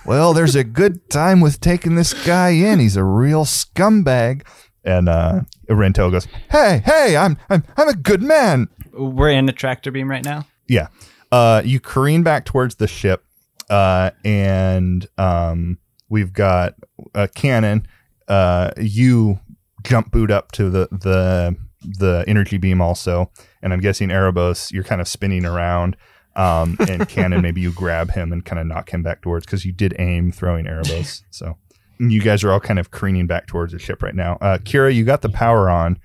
Well, 0.05 0.33
there's 0.33 0.57
a 0.57 0.65
good 0.65 1.09
time 1.11 1.41
with 1.41 1.61
taking 1.61 1.95
this 1.95 2.13
guy 2.13 2.51
in. 2.51 2.81
He's 2.81 2.97
a 2.97 3.05
real 3.05 3.45
scumbag. 3.45 4.45
And 4.85 5.09
uh 5.09 5.43
Rento 5.71 6.11
goes, 6.11 6.27
"Hey, 6.51 6.83
hey, 6.85 7.17
I'm 7.17 7.39
I'm 7.49 7.63
I'm 7.77 7.89
a 7.89 7.95
good 7.95 8.21
man." 8.21 8.69
We're 8.93 9.31
in 9.31 9.47
the 9.47 9.53
tractor 9.53 9.93
beam 9.93 10.11
right 10.11 10.25
now. 10.25 10.45
Yeah. 10.67 10.89
Uh, 11.33 11.63
you 11.65 11.81
careen 11.81 12.23
back 12.23 12.45
towards 12.45 12.75
the 12.75 12.87
ship, 12.87 13.25
uh, 13.71 14.11
and 14.23 15.09
um, 15.17 15.79
we've 16.11 16.33
got 16.33 16.75
a 17.15 17.27
cannon. 17.27 17.87
Uh, 18.29 18.71
you 18.77 19.41
jump 19.83 20.13
boot 20.13 20.31
up 20.31 20.53
to 20.53 20.71
the 20.71 20.89
the 20.93 21.57
the 21.99 22.23
energy 22.29 22.59
beam 22.59 22.81
also, 22.81 23.31
and 23.63 23.73
I'm 23.73 23.81
guessing 23.81 24.11
Erebos, 24.11 24.71
you're 24.71 24.85
kind 24.85 25.01
of 25.01 25.09
spinning 25.09 25.45
around. 25.47 25.97
Um, 26.37 26.77
and 26.89 27.09
Cannon, 27.11 27.43
maybe 27.43 27.61
you 27.61 27.73
grab 27.73 28.11
him 28.11 28.33
and 28.33 28.45
kind 28.45 28.59
of 28.59 28.67
knock 28.67 28.91
him 28.91 29.03
back 29.03 29.21
towards 29.23 29.45
because 29.45 29.65
you 29.65 29.73
did 29.73 29.95
aim 29.99 30.33
throwing 30.33 30.67
Erebos. 30.67 31.23
So 31.31 31.57
you 31.99 32.21
guys 32.21 32.43
are 32.45 32.53
all 32.53 32.61
kind 32.61 32.79
of 32.79 32.91
careening 32.91 33.27
back 33.27 33.47
towards 33.47 33.73
the 33.73 33.79
ship 33.79 34.03
right 34.03 34.15
now. 34.15 34.39
Uh, 34.41 34.59
Kira, 34.59 34.95
you 34.95 35.05
got 35.05 35.23
the 35.23 35.29
power 35.29 35.69
on. 35.69 35.99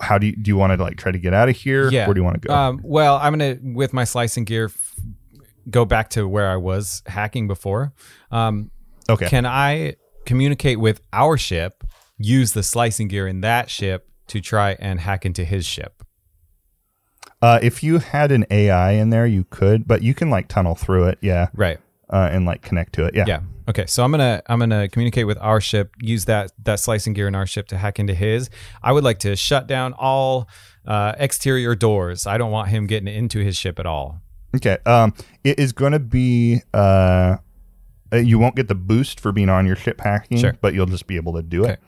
How 0.00 0.18
do 0.18 0.26
you 0.26 0.36
do? 0.36 0.48
You 0.50 0.56
want 0.56 0.76
to 0.76 0.82
like 0.82 0.96
try 0.96 1.12
to 1.12 1.18
get 1.18 1.34
out 1.34 1.48
of 1.48 1.56
here? 1.56 1.90
Yeah. 1.90 2.06
Where 2.06 2.14
do 2.14 2.20
you 2.20 2.24
want 2.24 2.40
to 2.42 2.48
go? 2.48 2.54
Um, 2.54 2.80
well, 2.82 3.16
I'm 3.16 3.32
gonna 3.32 3.58
with 3.62 3.92
my 3.92 4.04
slicing 4.04 4.44
gear 4.44 4.66
f- 4.66 4.94
go 5.68 5.84
back 5.84 6.10
to 6.10 6.26
where 6.28 6.50
I 6.50 6.56
was 6.56 7.02
hacking 7.06 7.46
before. 7.48 7.92
Um, 8.30 8.70
okay. 9.08 9.28
Can 9.28 9.46
I 9.46 9.96
communicate 10.26 10.80
with 10.80 11.00
our 11.12 11.36
ship? 11.36 11.84
Use 12.18 12.52
the 12.52 12.62
slicing 12.62 13.08
gear 13.08 13.26
in 13.26 13.40
that 13.40 13.70
ship 13.70 14.08
to 14.28 14.40
try 14.40 14.76
and 14.78 15.00
hack 15.00 15.24
into 15.24 15.44
his 15.44 15.64
ship. 15.66 16.02
Uh, 17.42 17.58
if 17.62 17.82
you 17.82 17.98
had 17.98 18.30
an 18.32 18.44
AI 18.50 18.92
in 18.92 19.08
there, 19.10 19.26
you 19.26 19.44
could, 19.48 19.86
but 19.88 20.02
you 20.02 20.12
can 20.12 20.28
like 20.28 20.46
tunnel 20.48 20.74
through 20.74 21.06
it, 21.06 21.18
yeah, 21.22 21.48
Right. 21.54 21.78
uh, 22.12 22.28
and 22.30 22.44
like 22.44 22.60
connect 22.60 22.92
to 22.94 23.06
it, 23.06 23.14
yeah. 23.14 23.24
Yeah. 23.26 23.40
Okay. 23.68 23.86
So 23.86 24.02
I'm 24.04 24.10
gonna 24.10 24.42
I'm 24.46 24.58
gonna 24.58 24.88
communicate 24.88 25.26
with 25.26 25.38
our 25.38 25.60
ship. 25.60 25.94
Use 26.00 26.24
that 26.26 26.52
that 26.64 26.80
slicing 26.80 27.12
gear 27.12 27.28
in 27.28 27.34
our 27.34 27.46
ship 27.46 27.68
to 27.68 27.78
hack 27.78 27.98
into 27.98 28.14
his. 28.14 28.50
I 28.82 28.92
would 28.92 29.04
like 29.04 29.18
to 29.20 29.36
shut 29.36 29.66
down 29.66 29.92
all 29.94 30.48
uh, 30.86 31.12
exterior 31.18 31.74
doors. 31.74 32.26
I 32.26 32.38
don't 32.38 32.50
want 32.50 32.68
him 32.68 32.86
getting 32.86 33.12
into 33.12 33.40
his 33.40 33.56
ship 33.56 33.78
at 33.78 33.86
all. 33.86 34.20
Okay. 34.56 34.78
Um, 34.86 35.14
it 35.44 35.58
is 35.60 35.72
going 35.72 35.92
to 35.92 36.00
be 36.00 36.62
uh, 36.74 37.36
you 38.12 38.38
won't 38.38 38.56
get 38.56 38.66
the 38.68 38.74
boost 38.74 39.20
for 39.20 39.30
being 39.30 39.48
on 39.48 39.66
your 39.66 39.76
ship 39.76 40.00
hacking, 40.00 40.38
Sure. 40.38 40.56
but 40.60 40.74
you'll 40.74 40.86
just 40.86 41.06
be 41.06 41.16
able 41.16 41.34
to 41.34 41.42
do 41.42 41.64
it. 41.64 41.78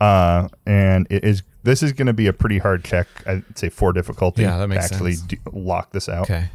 Uh, 0.00 0.48
and 0.66 1.06
it 1.10 1.24
is 1.24 1.42
this 1.62 1.82
is 1.82 1.92
going 1.92 2.06
to 2.06 2.12
be 2.12 2.26
a 2.26 2.32
pretty 2.32 2.58
hard 2.58 2.84
check. 2.84 3.06
I'd 3.26 3.44
say 3.56 3.68
four 3.68 3.92
difficulty. 3.92 4.42
Yeah, 4.42 4.58
that 4.58 4.68
makes 4.68 4.88
to 4.88 4.94
actually 4.94 5.12
sense. 5.14 5.28
do, 5.28 5.36
lock 5.52 5.92
this 5.92 6.08
out. 6.08 6.22
Okay. 6.24 6.48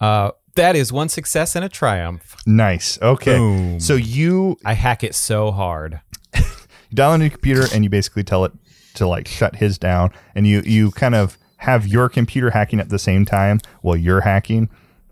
Uh, 0.00 0.30
that 0.56 0.76
is 0.76 0.92
one 0.92 1.08
success 1.08 1.54
and 1.54 1.64
a 1.64 1.68
triumph. 1.68 2.36
Nice. 2.46 3.00
Okay. 3.00 3.36
Boom. 3.38 3.80
So 3.80 3.94
you 3.94 4.58
I 4.64 4.74
hack 4.74 5.04
it 5.04 5.14
so 5.14 5.52
hard. 5.52 6.00
You 6.88 6.94
dial 6.94 7.14
into 7.14 7.24
your 7.24 7.30
computer 7.32 7.66
and 7.74 7.82
you 7.82 7.90
basically 7.90 8.22
tell 8.22 8.44
it 8.44 8.52
to 8.94 9.08
like 9.08 9.26
shut 9.26 9.56
his 9.56 9.76
down 9.76 10.12
and 10.36 10.46
you 10.46 10.62
you 10.64 10.92
kind 10.92 11.16
of 11.16 11.36
have 11.56 11.84
your 11.84 12.08
computer 12.08 12.50
hacking 12.50 12.78
at 12.78 12.90
the 12.90 12.98
same 12.98 13.24
time 13.24 13.58
while 13.82 13.96
you're 13.96 14.20
hacking 14.20 14.68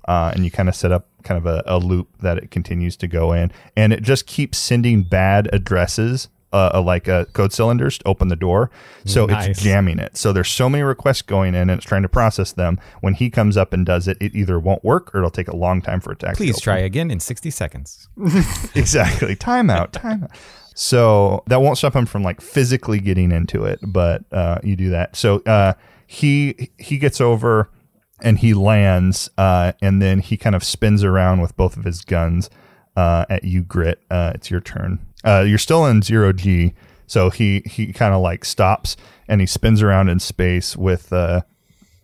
uh, 0.07 0.31
and 0.35 0.45
you 0.45 0.53
kind 0.53 0.69
of 0.69 0.77
set 0.77 0.93
up 0.93 1.09
kind 1.25 1.37
of 1.37 1.47
a, 1.47 1.65
a 1.67 1.79
loop 1.79 2.09
that 2.21 2.39
it 2.39 2.53
continues 2.53 2.97
to 2.99 3.09
go 3.09 3.33
in 3.33 3.51
and 3.77 3.93
it 3.93 4.03
just 4.03 4.27
keeps 4.27 4.57
sending 4.57 5.03
bad 5.03 5.49
addresses 5.53 6.29
uh, 6.55 6.71
uh, 6.75 6.81
like 6.81 7.09
uh, 7.09 7.27
code 7.35 7.53
cylinders 7.53 7.99
to 7.99 8.09
open 8.09 8.29
the 8.29 8.37
door 8.37 8.71
so 9.05 9.27
Nice. 9.27 9.49
it's 9.49 9.61
jamming 9.63 9.99
it 9.99 10.17
so 10.17 10.33
there's 10.33 10.49
so 10.49 10.71
many 10.71 10.83
requests 10.83 11.21
going 11.23 11.55
in 11.55 11.69
and 11.69 11.73
it's 11.73 11.85
trying 11.85 12.03
to 12.03 12.09
process 12.09 12.53
them 12.53 12.79
when 13.03 13.13
he 13.13 13.29
comes 13.29 13.57
up 13.59 13.73
and 13.75 13.85
does 13.85 14.09
it 14.09 14.17
it 14.21 14.35
either 14.35 14.59
won't 14.59 14.83
work 14.85 15.15
or 15.15 15.19
it'll 15.19 15.31
take 15.31 15.49
a 15.49 15.57
long 15.57 15.83
time 15.83 16.01
for 16.01 16.13
it 16.13 16.21
to 16.21 16.29
actually 16.29 16.47
Please 16.47 16.61
try 16.61 16.79
again 16.79 17.11
in 17.11 17.21
60 17.21 17.51
seconds. 17.51 18.09
exactly. 18.75 19.37
Timeout. 19.37 19.93
Timeout. 19.93 20.31
So 20.75 21.43
that 21.47 21.61
won't 21.61 21.79
stop 21.79 21.95
him 21.95 22.07
from 22.07 22.23
like 22.23 22.41
physically 22.41 23.01
getting 23.01 23.31
into 23.33 23.65
it, 23.65 23.79
but 23.83 24.23
uh, 24.33 24.59
you 24.63 24.77
do 24.77 24.91
that. 24.91 25.17
So 25.17 25.41
uh, 25.47 25.75
he 26.07 26.71
he 26.79 26.99
gets 26.99 27.21
over 27.21 27.71
and 28.21 28.39
he 28.39 28.55
lands, 28.55 29.31
uh, 29.39 29.73
and 29.83 30.01
then 30.01 30.21
he 30.21 30.37
kind 30.37 30.57
of 30.57 30.65
spins 30.65 31.05
around 31.05 31.41
with 31.41 31.57
both 31.57 31.77
of 31.77 31.85
his 31.85 32.01
guns 32.03 32.51
uh, 32.97 33.25
at 33.29 33.45
you, 33.45 33.63
Grit. 33.63 34.01
Uh, 34.11 34.33
it's 34.35 34.51
your 34.51 34.61
turn. 34.61 34.99
Uh, 35.25 35.45
you're 35.47 35.59
still 35.59 35.87
in 35.87 36.03
zero 36.03 36.33
G, 36.33 36.75
so 37.07 37.31
he 37.31 37.63
he 37.67 37.93
kind 37.93 38.15
of 38.15 38.21
like 38.21 38.45
stops 38.45 38.97
and 39.29 39.41
he 39.41 39.47
spins 39.47 39.83
around 39.83 40.09
in 40.09 40.21
space 40.21 40.77
with 40.77 41.13
uh, 41.13 41.43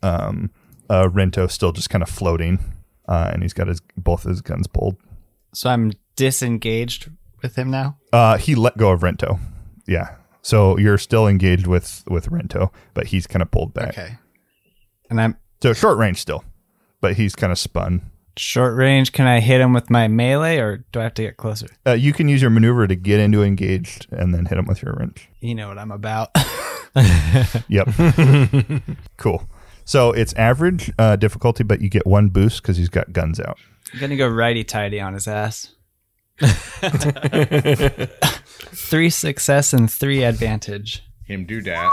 um, 0.03 0.51
uh, 0.89 1.09
Rento 1.09 1.51
still 1.51 1.73
just 1.73 1.91
kind 1.91 2.03
of 2.03 2.09
floating, 2.09 2.59
uh, 3.09 3.31
and 3.33 3.43
he's 3.43 3.53
got 3.53 3.69
his 3.69 3.81
both 3.97 4.23
his 4.25 4.41
guns 4.41 4.67
pulled. 4.67 4.97
So 5.53 5.71
I'm 5.71 5.93
disengaged 6.17 7.11
with 7.43 7.57
him 7.57 7.71
now. 7.71 7.99
Uh, 8.13 8.39
he 8.39 8.55
let 8.55 8.77
go 8.77 8.91
of 8.91 9.01
Rento. 9.01 9.39
Yeah. 9.87 10.17
So 10.43 10.79
you're 10.79 10.99
still 10.99 11.27
engaged 11.27 11.67
with 11.67 12.05
with 12.09 12.31
Rento, 12.31 12.73
but 12.95 13.09
he's 13.09 13.27
kind 13.27 13.43
of 13.43 13.51
pulled 13.51 13.75
back. 13.75 13.91
Okay. 13.91 14.17
And 15.11 15.21
I'm 15.21 15.37
So 15.63 15.73
short 15.73 15.99
range 15.99 16.19
still, 16.19 16.45
but 17.01 17.15
he's 17.15 17.35
kind 17.35 17.53
of 17.53 17.59
spun. 17.59 18.10
Short 18.37 18.77
range. 18.77 19.13
Can 19.13 19.27
I 19.27 19.41
hit 19.41 19.61
him 19.61 19.73
with 19.73 19.91
my 19.91 20.09
melee 20.09 20.59
or 20.59 20.85
do 20.93 21.01
I 21.01 21.05
have 21.05 21.15
to 21.15 21.23
get 21.23 21.37
closer? 21.37 21.69
Uh, 21.87 21.93
you 21.93 22.13
can 22.13 22.29
use 22.29 22.41
your 22.41 22.51
maneuver 22.51 22.87
to 22.87 22.95
get 22.97 23.21
into 23.21 23.43
engaged 23.43 24.07
and 24.11 24.35
then 24.35 24.47
hit 24.47 24.59
him 24.59 24.67
with 24.67 24.83
your 24.83 24.95
wrench. 24.95 25.29
You 25.41 25.55
know 25.55 25.69
what 25.69 25.79
I'm 25.79 25.91
about. 25.91 26.31
Yep. 27.69 27.89
cool. 29.17 29.49
So 29.85 30.13
it's 30.13 30.33
average 30.35 30.93
uh, 30.99 31.17
difficulty, 31.17 31.65
but 31.65 31.81
you 31.81 31.89
get 31.89 32.07
one 32.07 32.29
boost 32.29 32.63
because 32.63 32.77
he's 32.77 32.89
got 32.89 33.13
guns 33.13 33.41
out. 33.41 33.59
I'm 33.93 34.01
gonna 34.01 34.17
go 34.17 34.29
righty 34.29 34.65
tighty 34.65 35.01
on 35.01 35.15
his 35.15 35.27
ass. 35.27 35.75
three 38.73 39.11
success 39.11 39.73
and 39.73 39.91
three 39.91 40.23
advantage. 40.23 41.05
Him 41.25 41.45
do 41.45 41.61
that. 41.63 41.91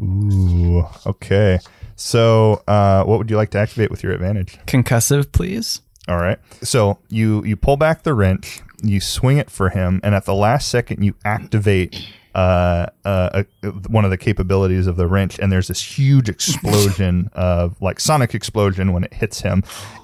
Ooh. 0.00 0.84
Okay. 1.06 1.58
So 1.96 2.62
uh, 2.66 3.04
what 3.04 3.18
would 3.18 3.30
you 3.30 3.36
like 3.36 3.50
to 3.50 3.58
activate 3.58 3.90
with 3.90 4.02
your 4.02 4.12
advantage? 4.12 4.58
Concussive, 4.66 5.32
please. 5.32 5.80
All 6.08 6.18
right. 6.18 6.38
So 6.62 6.98
you 7.08 7.44
you 7.44 7.56
pull 7.56 7.76
back 7.76 8.02
the 8.02 8.14
wrench, 8.14 8.60
you 8.82 9.00
swing 9.00 9.38
it 9.38 9.50
for 9.50 9.70
him, 9.70 10.00
and 10.02 10.14
at 10.14 10.24
the 10.26 10.34
last 10.34 10.68
second 10.68 11.02
you 11.02 11.14
activate 11.24 12.08
uh, 12.34 12.86
uh, 13.04 13.44
uh, 13.62 13.68
one 13.88 14.04
of 14.04 14.10
the 14.10 14.16
capabilities 14.18 14.86
of 14.86 14.96
the 14.96 15.06
wrench, 15.06 15.38
and 15.38 15.52
there's 15.52 15.68
this 15.68 15.80
huge 15.98 16.28
explosion 16.28 17.30
of 17.32 17.80
like 17.80 18.00
sonic 18.00 18.34
explosion 18.34 18.92
when 18.92 19.04
it 19.04 19.14
hits 19.14 19.40
him, 19.42 19.62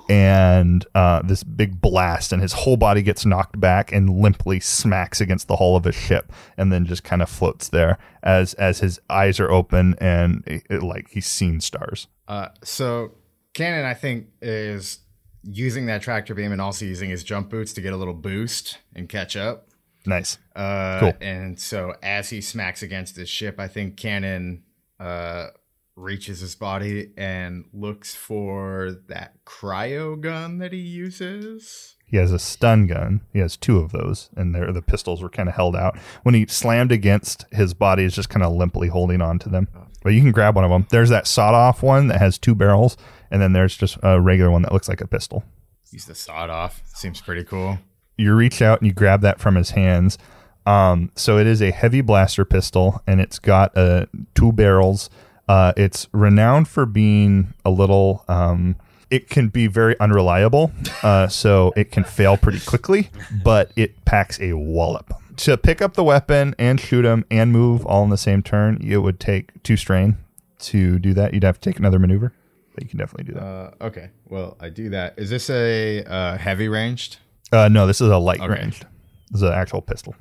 and 0.09 0.87
uh, 0.95 1.23
this 1.23 1.43
big 1.43 1.81
blast, 1.81 2.33
and 2.33 2.43
his 2.43 2.53
whole 2.53 2.77
body 2.77 3.03
gets 3.03 3.25
knocked 3.25 3.59
back 3.61 3.93
and 3.93 4.11
limply 4.21 4.61
smacks 4.61 5.21
against 5.21 5.49
the 5.49 5.57
hull 5.57 5.77
of 5.77 5.85
his 5.85 5.95
ship, 5.95 6.33
and 6.57 6.73
then 6.73 6.85
just 6.87 7.05
kind 7.05 7.23
of 7.23 7.29
floats 7.29 7.69
there 7.69 7.99
as 8.23 8.55
as 8.55 8.81
his 8.81 9.01
eyes 9.09 9.41
are 9.41 9.51
open 9.51 9.95
and 10.01 10.45
it, 10.47 10.63
it- 10.71 10.83
like 10.83 11.09
he's 11.11 11.27
seen 11.27 11.61
stars. 11.61 12.07
Uh, 12.29 12.49
so 12.63 13.13
Cannon, 13.55 13.85
I 13.85 13.95
think, 13.95 14.27
is 14.41 14.99
using 15.43 15.87
that 15.87 16.03
tractor 16.03 16.35
beam 16.35 16.53
and 16.53 16.61
also 16.61 16.85
using 16.85 17.09
his 17.11 17.25
jump 17.25 17.49
boots 17.49 17.73
to 17.73 17.81
get 17.81 17.93
a 17.93 17.97
little 17.97 18.13
boost 18.15 18.79
and 18.95 19.09
catch 19.09 19.37
up. 19.37 19.69
Nice. 20.07 20.39
Uh, 20.57 21.01
Cool. 21.01 21.13
And 21.21 21.59
so 21.61 21.95
as 22.03 22.31
he 22.31 22.41
smacks 22.41 22.83
against 22.83 23.17
his 23.17 23.29
ship, 23.29 23.59
I 23.59 23.69
think 23.69 23.97
Cannon 23.97 24.63
uh, 24.99 25.49
reaches 25.97 26.41
his 26.41 26.55
body 26.55 27.11
and 27.17 27.65
looks 27.73 28.15
for 28.15 28.97
that 29.09 29.45
cryo 29.45 30.19
gun 30.21 30.59
that 30.59 30.73
he 30.73 30.79
uses. 30.79 31.97
He 32.07 32.17
has 32.17 32.33
a 32.33 32.39
stun 32.39 32.87
gun. 32.87 33.21
He 33.33 33.39
has 33.39 33.57
two 33.57 33.79
of 33.79 33.93
those, 33.93 34.31
and 34.37 34.53
they're, 34.55 34.73
the 34.73 34.83
pistols 34.83 35.23
were 35.23 35.29
kind 35.31 35.49
of 35.49 35.55
held 35.55 35.77
out. 35.77 35.97
When 36.25 36.35
he 36.35 36.45
slammed 36.47 36.91
against 36.91 37.45
his 37.53 37.73
body, 37.73 38.03
is 38.05 38.17
just 38.17 38.29
kind 38.29 38.43
of 38.43 38.53
limply 38.53 38.89
holding 38.89 39.21
on 39.21 39.39
to 39.41 39.49
them. 39.49 39.69
But 40.03 40.15
you 40.15 40.21
can 40.21 40.33
grab 40.33 40.57
one 40.57 40.65
of 40.65 40.71
them. 40.71 40.87
There's 40.91 41.11
that 41.11 41.27
sawed 41.29 41.55
off 41.55 41.83
one 41.85 42.09
that 42.09 42.19
has 42.19 42.37
two 42.37 42.55
barrels, 42.57 42.97
and 43.31 43.41
then 43.41 43.53
there's 43.53 43.77
just 43.77 43.97
a 44.03 44.21
regular 44.21 44.51
one 44.51 44.63
that 44.63 44.73
looks 44.73 44.89
like 44.89 45.01
a 45.01 45.07
pistol. 45.07 45.45
Use 45.93 46.05
the 46.07 46.15
sawed 46.15 46.51
off. 46.51 46.83
Seems 46.87 47.21
pretty 47.21 47.45
cool. 47.45 47.79
You 48.21 48.35
reach 48.35 48.63
out 48.63 48.81
and 48.81 48.87
you 48.87 48.93
grab 48.93 49.23
that 49.23 49.41
from 49.41 49.55
his 49.55 49.71
hands. 49.71 50.19
Um, 50.67 51.11
so 51.17 51.39
it 51.39 51.47
is 51.47 51.63
a 51.63 51.71
heavy 51.71 52.01
blaster 52.01 52.45
pistol, 52.45 53.03
and 53.07 53.21
it's 53.21 53.39
got 53.39 53.77
uh, 53.77 54.07
two 54.35 54.53
barrels. 54.53 55.11
Uh, 55.49 55.73
it's 55.77 56.07
renowned 56.13 56.69
for 56.69 56.87
being 56.87 57.55
a 57.65 57.71
little 57.71 58.25
um, 58.29 58.77
it 59.11 59.29
can 59.29 59.49
be 59.49 59.67
very 59.67 59.99
unreliable, 59.99 60.73
uh, 61.03 61.27
so 61.27 61.73
it 61.77 61.91
can 61.91 62.05
fail 62.05 62.37
pretty 62.37 62.61
quickly, 62.61 63.11
but 63.43 63.73
it 63.75 64.05
packs 64.05 64.41
a 64.41 64.53
wallop. 64.53 65.13
To 65.39 65.57
pick 65.57 65.83
up 65.83 65.95
the 65.95 66.05
weapon 66.05 66.55
and 66.59 66.81
shoot 66.81 67.05
him 67.05 67.25
and 67.31 67.51
move 67.51 67.85
all 67.87 68.05
in 68.05 68.11
the 68.11 68.17
same 68.17 68.43
turn, 68.43 68.79
it 68.81 68.99
would 68.99 69.19
take 69.19 69.63
two 69.63 69.77
strain 69.77 70.17
to 70.61 70.99
do 70.99 71.13
that. 71.15 71.35
You'd 71.35 71.43
have 71.43 71.59
to 71.61 71.69
take 71.69 71.79
another 71.79 71.99
maneuver, 71.99 72.33
but 72.75 72.85
you 72.85 72.89
can 72.89 72.99
definitely 72.99 73.33
do 73.33 73.41
that. 73.41 73.45
Uh, 73.45 73.71
okay. 73.81 74.11
Well, 74.29 74.57
I 74.61 74.69
do 74.69 74.91
that. 74.91 75.15
Is 75.17 75.31
this 75.31 75.51
a 75.51 76.05
uh, 76.05 76.37
heavy 76.37 76.69
ranged? 76.69 77.19
Uh, 77.53 77.69
no, 77.69 77.87
this 77.87 78.01
is 78.01 78.09
a 78.09 78.19
light 78.19 78.41
Okay. 78.41 78.53
ranged. 78.61 78.87
This 79.31 79.43
is 79.43 79.49
an 79.49 79.53
actual 79.55 79.81
pistol. 79.83 80.15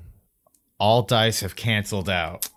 All 0.79 1.01
dice 1.03 1.41
have 1.41 1.55
canceled 1.55 2.09
out. 2.09 2.47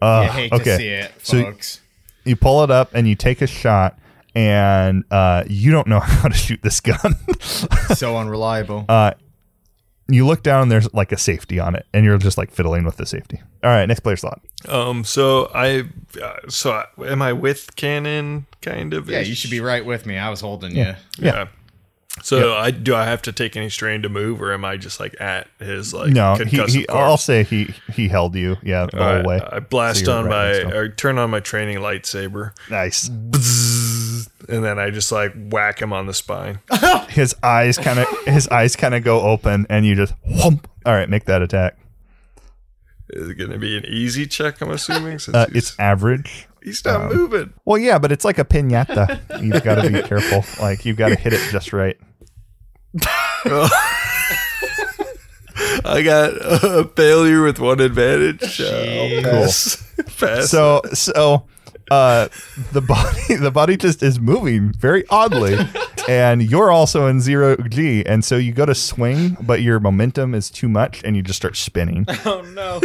Uh, 0.00 0.22
you 0.26 0.30
hate 0.30 0.52
okay. 0.52 0.64
to 0.64 0.76
see 0.76 0.88
it, 0.88 1.12
So- 1.22 1.52
You 2.24 2.36
pull 2.36 2.62
it 2.64 2.70
up 2.70 2.90
and 2.94 3.08
you 3.08 3.14
take 3.14 3.40
a 3.42 3.46
shot, 3.46 3.98
and 4.34 5.04
uh, 5.10 5.44
you 5.48 5.72
don't 5.72 5.86
know 5.86 6.00
how 6.04 6.28
to 6.28 6.34
shoot 6.34 6.60
this 6.62 6.80
gun. 6.80 7.14
so 7.96 8.16
unreliable. 8.16 8.84
uh, 8.88 9.12
you 10.10 10.26
look 10.26 10.42
down 10.42 10.62
and 10.62 10.72
there's 10.72 10.92
like 10.94 11.12
a 11.12 11.18
safety 11.18 11.58
on 11.60 11.74
it, 11.74 11.84
and 11.92 12.02
you're 12.04 12.16
just 12.16 12.38
like 12.38 12.50
fiddling 12.50 12.84
with 12.84 12.96
the 12.96 13.04
safety. 13.04 13.42
All 13.62 13.70
right, 13.70 13.84
next 13.86 14.00
player 14.00 14.16
slot. 14.16 14.40
Um. 14.66 15.04
So 15.04 15.50
I. 15.54 15.84
Uh, 16.22 16.36
so 16.48 16.70
I, 16.72 16.86
am 17.06 17.20
I 17.20 17.34
with 17.34 17.76
Cannon? 17.76 18.46
Kind 18.62 18.94
of. 18.94 19.10
yeah, 19.10 19.20
you 19.20 19.34
should 19.34 19.50
be 19.50 19.60
right 19.60 19.84
with 19.84 20.06
me. 20.06 20.16
I 20.16 20.30
was 20.30 20.40
holding 20.40 20.74
you. 20.74 20.94
Yeah. 21.18 21.48
So 22.22 22.54
I 22.54 22.70
do. 22.70 22.94
I 22.94 23.04
have 23.04 23.22
to 23.22 23.32
take 23.32 23.56
any 23.56 23.70
strain 23.70 24.02
to 24.02 24.08
move, 24.08 24.40
or 24.42 24.52
am 24.52 24.64
I 24.64 24.76
just 24.76 25.00
like 25.00 25.18
at 25.20 25.48
his 25.58 25.92
like 25.94 26.12
no, 26.12 26.34
he, 26.34 26.44
concussive 26.44 26.68
he, 26.68 26.84
corpse? 26.86 27.00
I'll 27.00 27.16
say 27.16 27.44
he 27.44 27.74
he 27.92 28.08
held 28.08 28.34
you. 28.34 28.56
Yeah, 28.62 28.86
the 28.86 28.98
All 28.98 29.04
whole 29.04 29.14
right, 29.16 29.24
way. 29.26 29.40
I 29.40 29.60
blast 29.60 30.04
So 30.04 30.18
on 30.18 30.28
my 30.28 30.52
next 30.52 30.74
or 30.74 30.88
turn 30.88 31.18
on 31.18 31.30
my 31.30 31.40
training 31.40 31.78
lightsaber, 31.78 32.52
Nice. 32.70 33.08
Bzzz, 33.08 34.28
and 34.48 34.64
then 34.64 34.78
I 34.78 34.90
just 34.90 35.12
like 35.12 35.32
whack 35.36 35.80
him 35.80 35.92
on 35.92 36.06
the 36.06 36.14
spine. 36.14 36.60
His 37.08 37.34
eyes 37.42 37.78
kind 37.78 37.98
of 37.98 38.06
his 38.26 38.48
eyes 38.48 38.76
kind 38.76 38.94
of 38.94 39.02
go 39.04 39.20
open, 39.22 39.66
and 39.68 39.84
you 39.86 39.94
just 39.94 40.14
whomp. 40.26 40.64
All 40.86 40.94
right, 40.94 41.08
make 41.08 41.24
that 41.26 41.42
attack. 41.42 41.76
Is 43.10 43.30
it 43.30 43.34
going 43.36 43.50
to 43.50 43.58
be 43.58 43.76
an 43.76 43.86
easy 43.86 44.26
check? 44.26 44.60
I'm 44.60 44.70
assuming 44.70 45.18
since 45.18 45.34
Uh, 45.34 45.46
it's 45.54 45.78
average. 45.78 46.47
He's 46.62 46.84
not 46.84 47.12
moving. 47.12 47.52
Well, 47.64 47.78
yeah, 47.78 47.98
but 47.98 48.12
it's 48.12 48.24
like 48.24 48.38
a 48.38 48.44
pinata. 48.44 49.20
You've 49.42 49.62
got 49.64 49.82
to 49.82 49.90
be 49.90 50.02
careful. 50.02 50.44
Like 50.62 50.84
you've 50.84 50.96
got 50.96 51.08
to 51.10 51.16
hit 51.16 51.32
it 51.32 51.50
just 51.50 51.72
right. 51.72 51.96
I 55.84 56.02
got 56.02 56.32
a 56.34 56.90
failure 56.96 57.42
with 57.42 57.58
one 57.58 57.80
advantage. 57.80 58.60
Uh, 58.60 58.64
I'll 58.66 59.22
pass. 59.22 59.84
pass. 60.18 60.50
So 60.50 60.82
so 60.92 61.46
uh 61.90 62.28
the 62.72 62.82
body 62.82 63.34
the 63.40 63.50
body 63.50 63.76
just 63.76 64.02
is 64.02 64.20
moving 64.20 64.72
very 64.72 65.04
oddly 65.08 65.56
and 66.06 66.42
you're 66.42 66.70
also 66.70 67.06
in 67.06 67.18
zero 67.18 67.56
g 67.56 68.04
and 68.04 68.22
so 68.24 68.36
you 68.36 68.52
go 68.52 68.66
to 68.66 68.74
swing 68.74 69.38
but 69.40 69.62
your 69.62 69.80
momentum 69.80 70.34
is 70.34 70.50
too 70.50 70.68
much 70.68 71.02
and 71.02 71.16
you 71.16 71.22
just 71.22 71.38
start 71.38 71.56
spinning 71.56 72.04
Oh 72.26 72.42
no! 72.42 72.80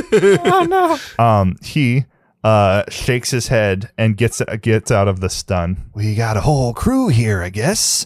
oh 0.45 0.63
no. 0.69 1.23
um 1.23 1.57
he 1.61 2.05
uh 2.43 2.83
shakes 2.89 3.31
his 3.31 3.47
head 3.47 3.89
and 3.97 4.17
gets 4.17 4.41
gets 4.61 4.91
out 4.91 5.07
of 5.07 5.19
the 5.21 5.29
stun 5.29 5.89
we 5.93 6.15
got 6.15 6.35
a 6.37 6.41
whole 6.41 6.73
crew 6.73 7.07
here 7.07 7.41
i 7.41 7.49
guess 7.49 8.05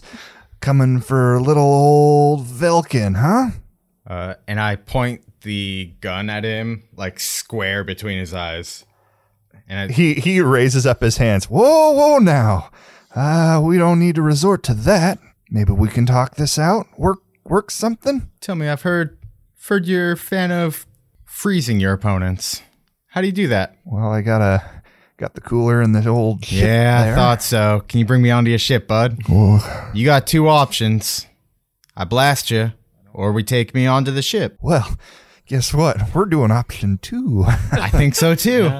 coming 0.60 1.00
for 1.00 1.40
little 1.40 1.62
old 1.62 2.46
velkin 2.46 3.16
huh 3.16 3.50
Uh, 4.06 4.34
and 4.46 4.58
I 4.58 4.76
point 4.76 5.20
the 5.42 5.92
gun 6.00 6.30
at 6.30 6.42
him, 6.42 6.82
like 6.96 7.20
square 7.20 7.84
between 7.84 8.18
his 8.18 8.32
eyes. 8.32 8.86
And 9.68 9.90
I, 9.90 9.92
he 9.92 10.14
he 10.14 10.40
raises 10.40 10.86
up 10.86 11.02
his 11.02 11.18
hands. 11.18 11.44
Whoa, 11.50 11.90
whoa, 11.92 12.16
now, 12.18 12.70
uh, 13.14 13.60
we 13.62 13.76
don't 13.76 13.98
need 13.98 14.14
to 14.14 14.22
resort 14.22 14.62
to 14.64 14.74
that. 14.74 15.18
Maybe 15.50 15.72
we 15.72 15.88
can 15.88 16.06
talk 16.06 16.36
this 16.36 16.58
out. 16.58 16.86
Work, 16.96 17.18
work 17.44 17.70
something. 17.70 18.30
tell 18.40 18.54
me, 18.56 18.66
I've 18.68 18.82
heard, 18.82 19.18
heard 19.68 19.86
you're 19.86 20.12
a 20.12 20.16
fan 20.16 20.50
of 20.52 20.86
freezing 21.26 21.78
your 21.78 21.92
opponents. 21.92 22.62
How 23.08 23.22
do 23.22 23.26
you 23.26 23.32
do 23.32 23.48
that? 23.48 23.76
Well, 23.84 24.12
I 24.12 24.20
got 24.20 24.42
a 24.42 24.62
got 25.16 25.34
the 25.34 25.40
cooler 25.40 25.80
in 25.80 25.92
the 25.92 26.06
old 26.08 26.44
ship 26.44 26.60
yeah, 26.60 27.04
there. 27.04 27.12
I 27.14 27.16
thought 27.16 27.42
so. 27.42 27.82
Can 27.88 28.00
you 28.00 28.06
bring 28.06 28.20
me 28.20 28.30
onto 28.30 28.50
your 28.50 28.58
ship, 28.58 28.86
bud? 28.86 29.18
Oh, 29.30 29.90
You 29.94 30.04
got 30.04 30.26
two 30.26 30.46
options. 30.48 31.26
I 31.96 32.04
blast 32.04 32.50
you, 32.50 32.72
or 33.14 33.32
we 33.32 33.42
take 33.42 33.74
me 33.74 33.86
onto 33.86 34.10
the 34.10 34.22
ship. 34.22 34.58
well, 34.60 34.96
guess 35.46 35.72
what? 35.72 36.14
We're 36.14 36.26
doing 36.26 36.50
option 36.50 36.98
two. 36.98 37.44
I 37.72 37.88
think 37.88 38.14
so 38.14 38.34
too. 38.34 38.70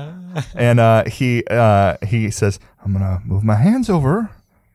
and 0.54 0.78
uh, 0.78 1.04
he 1.06 1.42
uh, 1.50 1.96
he 2.06 2.30
says, 2.30 2.60
"I'm 2.84 2.92
gonna 2.92 3.20
move 3.24 3.42
my 3.42 3.56
hands 3.56 3.88
over, 3.88 4.30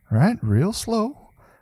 right, 0.09 0.37
real 0.41 0.73
slow." 0.73 1.19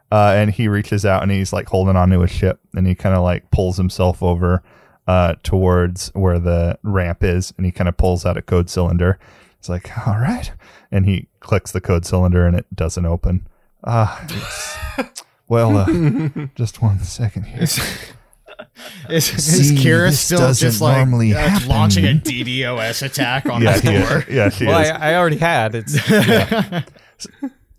Uh, 0.10 0.34
and 0.36 0.52
he 0.52 0.68
reaches 0.68 1.06
out 1.06 1.24
and 1.24 1.32
he's 1.32 1.54
like 1.54 1.68
holding 1.70 1.96
onto 1.96 2.20
his 2.22 2.32
ship, 2.32 2.62
and 2.74 2.88
he 2.88 2.96
kind 2.96 3.16
of 3.16 3.22
like 3.22 3.52
pulls 3.52 3.76
himself 3.76 4.24
over 4.24 4.64
uh, 5.08 5.36
towards 5.44 6.10
where 6.14 6.40
the 6.40 6.78
ramp 6.84 7.24
is, 7.24 7.54
and 7.58 7.66
he 7.66 7.72
kind 7.72 7.88
of 7.90 7.98
pulls 7.98 8.26
out 8.26 8.38
a 8.38 8.42
code 8.42 8.70
cylinder. 8.70 9.20
It's 9.60 9.70
like, 9.70 9.96
all 10.08 10.16
right, 10.18 10.52
and 10.92 11.06
he 11.06 11.28
clicks 11.40 11.72
the 11.72 11.82
code 11.82 12.06
cylinder, 12.06 12.46
and 12.48 12.56
it 12.56 12.66
doesn't 12.76 13.06
open. 13.06 13.48
Ah, 13.84 14.24
it's 14.30 15.24
well, 15.48 15.78
uh, 15.78 16.48
just 16.56 16.82
one 16.82 17.00
second 17.00 17.44
here. 17.44 17.62
Is, 17.64 17.72
See, 19.26 19.60
is 19.62 19.72
Kira 19.74 20.12
still 20.14 20.54
just 20.54 20.82
like 20.82 20.98
normally 20.98 21.34
uh, 21.34 21.60
launching 21.68 22.06
a 22.06 22.10
DDoS 22.14 23.02
attack 23.04 23.48
on 23.48 23.62
Yeah, 23.64 23.78
the 23.80 23.92
he 23.92 23.98
door? 24.00 24.18
is. 24.20 24.28
yeah, 24.30 24.50
she 24.50 24.66
Well, 24.68 24.80
is. 24.82 24.90
I, 24.90 25.12
I 25.12 25.16
already 25.16 25.38
had. 25.38 25.76
It's 25.76 25.94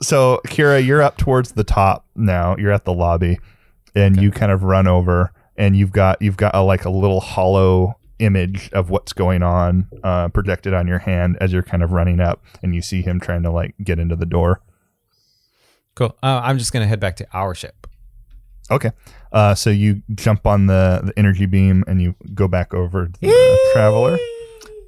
so 0.03 0.41
Kira, 0.47 0.85
you're 0.85 1.03
up 1.03 1.17
towards 1.17 1.53
the 1.53 1.65
top 1.65 2.05
now. 2.17 2.57
You're 2.57 2.73
at 2.73 2.85
the 2.85 2.93
lobby, 2.93 3.39
and 3.95 4.21
you 4.21 4.31
kind 4.31 4.51
of 4.53 4.65
run 4.65 4.87
over, 4.87 5.33
and 5.57 5.77
you've 5.77 5.93
got 5.93 6.21
you've 6.23 6.37
got 6.37 6.55
a, 6.55 6.63
like 6.63 6.85
a 6.85 6.91
little 6.91 7.21
holo 7.21 7.97
image 8.19 8.71
of 8.73 8.89
what's 8.91 9.13
going 9.13 9.43
on 9.43 9.89
uh, 10.05 10.29
projected 10.29 10.73
on 10.73 10.87
your 10.87 11.01
hand 11.01 11.37
as 11.41 11.53
you're 11.53 11.63
kind 11.63 11.83
of 11.83 11.93
running 11.93 12.21
up, 12.21 12.43
and 12.63 12.75
you 12.75 12.83
see 12.83 13.03
him 13.03 13.21
trying 13.21 13.43
to 13.43 13.51
like 13.51 13.75
get 13.83 13.99
into 13.99 14.17
the 14.17 14.27
door. 14.27 14.61
cool. 15.95 16.17
Uh, 16.23 16.41
I'm 16.43 16.59
just 16.59 16.73
gonna 16.73 16.87
head 16.87 17.01
back 17.01 17.17
to 17.17 17.27
our 17.33 17.55
ship. 17.55 17.87
Okay, 18.71 18.93
uh, 19.33 19.55
so 19.55 19.71
you 19.71 20.03
jump 20.15 20.47
on 20.47 20.67
the 20.67 21.01
the 21.05 21.19
energy 21.19 21.47
beam 21.47 21.85
and 21.87 22.01
you 22.01 22.15
go 22.35 22.49
back 22.49 22.73
over 22.73 23.07
to 23.07 23.21
the 23.21 23.71
traveler. 23.75 24.19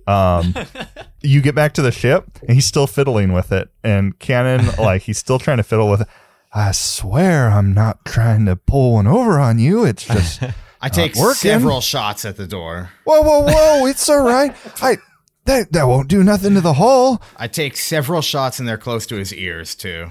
Um, 0.07 0.55
you 1.23 1.41
get 1.41 1.55
back 1.55 1.73
to 1.75 1.83
the 1.83 1.91
ship 1.91 2.39
and 2.43 2.53
he's 2.53 2.67
still 2.67 2.87
fiddling 2.87 3.33
with 3.33 3.53
it, 3.53 3.71
and 3.83 4.19
Cannon 4.19 4.67
like 4.79 5.03
he's 5.03 5.19
still 5.19 5.39
trying 5.39 5.57
to 5.59 5.63
fiddle 5.63 5.91
with 5.91 6.03
it. 6.03 6.09
I 6.55 6.71
swear 6.73 7.49
I'm 7.51 7.75
not 7.75 8.05
trying 8.05 8.45
to 8.47 8.55
pull 8.57 8.93
one 8.95 9.07
over 9.07 9.39
on 9.41 9.59
you. 9.59 9.85
It's 9.85 10.05
just 10.07 10.43
I 10.81 10.89
take 10.89 11.15
working. 11.17 11.35
several 11.35 11.81
shots 11.81 12.25
at 12.25 12.37
the 12.37 12.47
door. 12.47 12.91
whoa, 13.05 13.23
whoa, 13.23 13.41
whoa. 13.41 13.87
It's 13.87 14.09
all 14.09 14.23
right. 14.25 14.55
I 14.83 14.99
that 15.47 15.73
that 15.73 15.89
won't 15.89 16.09
do 16.09 16.23
nothing 16.23 16.55
to 16.55 16.61
the 16.61 16.75
hull. 16.75 17.21
I 17.37 17.49
take 17.49 17.77
several 17.77 18.23
shots 18.23 18.59
and 18.59 18.69
they're 18.69 18.79
close 18.79 19.07
to 19.07 19.17
his 19.17 19.35
ears 19.35 19.75
too. 19.75 20.09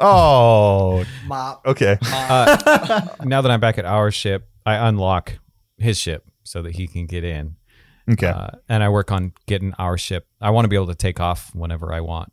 Oh, 0.00 1.04
Mop. 1.26 1.64
okay. 1.66 1.96
Now 2.02 3.40
that 3.42 3.50
I'm 3.50 3.60
back 3.60 3.78
at 3.78 3.84
our 3.84 4.10
ship, 4.10 4.48
I 4.66 4.88
unlock 4.88 5.38
his 5.78 5.98
ship 5.98 6.24
so 6.42 6.62
that 6.62 6.74
he 6.76 6.88
can 6.88 7.06
get 7.06 7.22
in. 7.24 7.56
Okay. 8.10 8.26
Uh, 8.26 8.48
and 8.68 8.82
I 8.82 8.88
work 8.88 9.12
on 9.12 9.32
getting 9.46 9.72
our 9.78 9.96
ship. 9.96 10.26
I 10.40 10.50
want 10.50 10.64
to 10.64 10.68
be 10.68 10.76
able 10.76 10.88
to 10.88 10.94
take 10.96 11.20
off 11.20 11.54
whenever 11.54 11.92
I 11.92 12.00
want. 12.00 12.32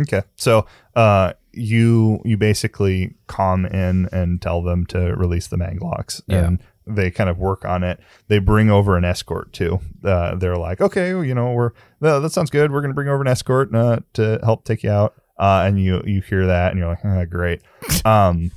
Okay. 0.00 0.22
So 0.36 0.66
uh 0.94 1.32
you 1.52 2.20
you 2.24 2.36
basically 2.36 3.14
comm 3.28 3.70
in 3.72 4.08
and 4.12 4.40
tell 4.40 4.62
them 4.62 4.86
to 4.86 5.14
release 5.16 5.46
the 5.48 5.56
mag 5.56 5.82
locks 5.82 6.22
Yeah. 6.26 6.44
and 6.46 6.62
they 6.86 7.10
kind 7.10 7.30
of 7.30 7.38
work 7.38 7.64
on 7.64 7.84
it. 7.84 8.00
They 8.28 8.38
bring 8.38 8.68
over 8.70 8.96
an 8.96 9.04
escort 9.04 9.52
too. 9.52 9.80
Uh, 10.04 10.34
they're 10.34 10.56
like, 10.56 10.80
okay, 10.80 11.14
well, 11.14 11.24
you 11.24 11.34
know, 11.34 11.52
we're 11.52 11.70
that, 12.00 12.18
that 12.20 12.32
sounds 12.32 12.50
good. 12.50 12.72
We're 12.72 12.80
going 12.80 12.90
to 12.90 12.94
bring 12.94 13.08
over 13.08 13.20
an 13.22 13.28
escort 13.28 13.72
uh, 13.74 14.00
to 14.14 14.40
help 14.42 14.64
take 14.64 14.82
you 14.82 14.90
out. 14.90 15.14
Uh, 15.38 15.62
and 15.66 15.80
you 15.82 16.02
you 16.04 16.20
hear 16.20 16.46
that 16.46 16.70
and 16.72 16.78
you're 16.78 16.88
like, 16.88 17.04
ah, 17.04 17.24
great. 17.24 17.62
Um, 18.04 18.50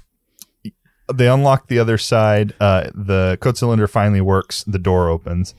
they 1.14 1.28
unlock 1.28 1.68
the 1.68 1.80
other 1.80 1.98
side. 1.98 2.54
Uh, 2.60 2.90
the 2.96 3.38
code 3.42 3.58
cylinder 3.58 3.88
finally 3.88 4.22
works. 4.22 4.64
The 4.64 4.80
door 4.80 5.10
opens, 5.10 5.54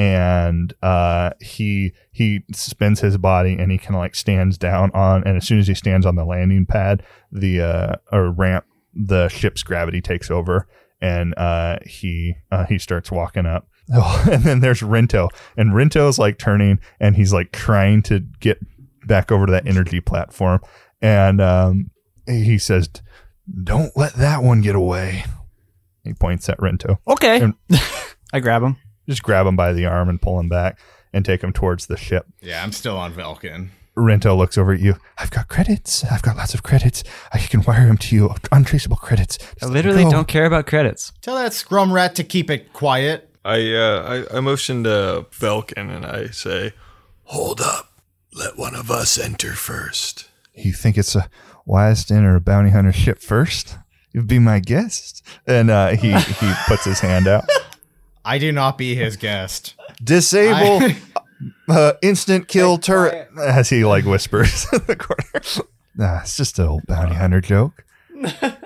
and 0.00 0.72
uh, 0.82 1.30
he 1.42 1.92
he 2.10 2.40
spins 2.52 3.00
his 3.00 3.18
body 3.18 3.58
and 3.58 3.70
he 3.70 3.76
kind 3.76 3.94
of 3.94 3.98
like 4.00 4.14
stands 4.14 4.56
down 4.56 4.90
on. 4.92 5.22
And 5.26 5.36
as 5.36 5.46
soon 5.46 5.58
as 5.58 5.66
he 5.66 5.74
stands 5.74 6.06
on 6.06 6.16
the 6.16 6.24
landing 6.24 6.64
pad, 6.64 7.02
the 7.30 7.60
uh, 7.60 7.96
or 8.10 8.30
ramp, 8.32 8.64
the 8.94 9.28
ship's 9.28 9.62
gravity 9.62 10.00
takes 10.00 10.30
over, 10.30 10.66
and 11.02 11.34
uh, 11.36 11.80
he 11.84 12.36
uh, 12.50 12.64
he 12.64 12.78
starts 12.78 13.10
walking 13.10 13.44
up. 13.44 13.68
Oh, 13.92 14.24
and 14.32 14.42
then 14.42 14.60
there's 14.60 14.80
Rento, 14.80 15.28
and 15.58 15.72
Rento's 15.72 16.18
like 16.18 16.38
turning, 16.38 16.80
and 16.98 17.14
he's 17.14 17.34
like 17.34 17.52
trying 17.52 18.00
to 18.04 18.20
get 18.40 18.58
back 19.06 19.30
over 19.30 19.44
to 19.44 19.52
that 19.52 19.66
energy 19.66 20.00
platform, 20.00 20.62
and 21.02 21.42
um, 21.42 21.90
he 22.26 22.56
says, 22.56 22.88
"Don't 23.64 23.94
let 23.98 24.14
that 24.14 24.42
one 24.42 24.62
get 24.62 24.74
away." 24.74 25.26
He 26.04 26.14
points 26.14 26.48
at 26.48 26.56
Rento. 26.56 26.96
Okay. 27.06 27.42
And- 27.42 27.54
I 28.32 28.40
grab 28.40 28.62
him. 28.62 28.76
Just 29.10 29.24
grab 29.24 29.44
him 29.44 29.56
by 29.56 29.72
the 29.72 29.86
arm 29.86 30.08
and 30.08 30.22
pull 30.22 30.38
him 30.38 30.48
back, 30.48 30.78
and 31.12 31.24
take 31.24 31.42
him 31.42 31.52
towards 31.52 31.86
the 31.86 31.96
ship. 31.96 32.26
Yeah, 32.40 32.62
I'm 32.62 32.70
still 32.70 32.96
on 32.96 33.12
Velkin. 33.12 33.70
Rento 33.96 34.36
looks 34.36 34.56
over 34.56 34.72
at 34.72 34.78
you. 34.78 34.94
I've 35.18 35.32
got 35.32 35.48
credits. 35.48 36.04
I've 36.04 36.22
got 36.22 36.36
lots 36.36 36.54
of 36.54 36.62
credits. 36.62 37.02
I 37.32 37.38
can 37.38 37.62
wire 37.62 37.88
them 37.88 37.98
to 37.98 38.14
you. 38.14 38.34
Untraceable 38.52 38.98
credits. 38.98 39.36
I 39.60 39.66
literally 39.66 40.04
don't 40.04 40.28
care 40.28 40.46
about 40.46 40.66
credits. 40.68 41.12
Tell 41.22 41.34
that 41.34 41.52
scrum 41.52 41.92
rat 41.92 42.14
to 42.14 42.24
keep 42.24 42.50
it 42.50 42.72
quiet. 42.72 43.28
I, 43.44 43.74
uh, 43.74 44.24
I 44.30 44.36
I 44.36 44.40
motion 44.40 44.84
to 44.84 45.26
Velkin 45.32 45.90
and 45.94 46.06
I 46.06 46.28
say, 46.28 46.72
Hold 47.24 47.60
up. 47.60 47.88
Let 48.32 48.56
one 48.56 48.76
of 48.76 48.92
us 48.92 49.18
enter 49.18 49.54
first. 49.54 50.28
You 50.54 50.72
think 50.72 50.96
it's 50.96 51.16
a 51.16 51.28
wise 51.66 52.04
to 52.06 52.14
enter 52.14 52.36
a 52.36 52.40
bounty 52.40 52.70
hunter 52.70 52.92
ship 52.92 53.18
first? 53.18 53.76
You'd 54.12 54.28
be 54.28 54.38
my 54.38 54.60
guest. 54.60 55.26
And 55.48 55.68
uh, 55.68 55.88
he 55.96 56.12
he 56.12 56.52
puts 56.68 56.84
his 56.84 57.00
hand 57.00 57.26
out. 57.26 57.44
I 58.24 58.38
do 58.38 58.52
not 58.52 58.78
be 58.78 58.94
his 58.94 59.16
guest. 59.16 59.74
Disable 60.02 60.94
uh, 61.68 61.92
instant 62.02 62.48
kill 62.48 62.78
turret 62.78 63.28
as 63.38 63.70
he 63.70 63.84
like 63.84 64.04
whispers 64.04 64.66
in 64.72 64.80
the 64.86 64.96
corner. 64.96 65.66
Nah, 65.96 66.20
it's 66.20 66.36
just 66.36 66.58
an 66.58 66.66
old 66.66 66.86
bounty 66.86 67.14
hunter 67.14 67.40
joke. 67.40 67.84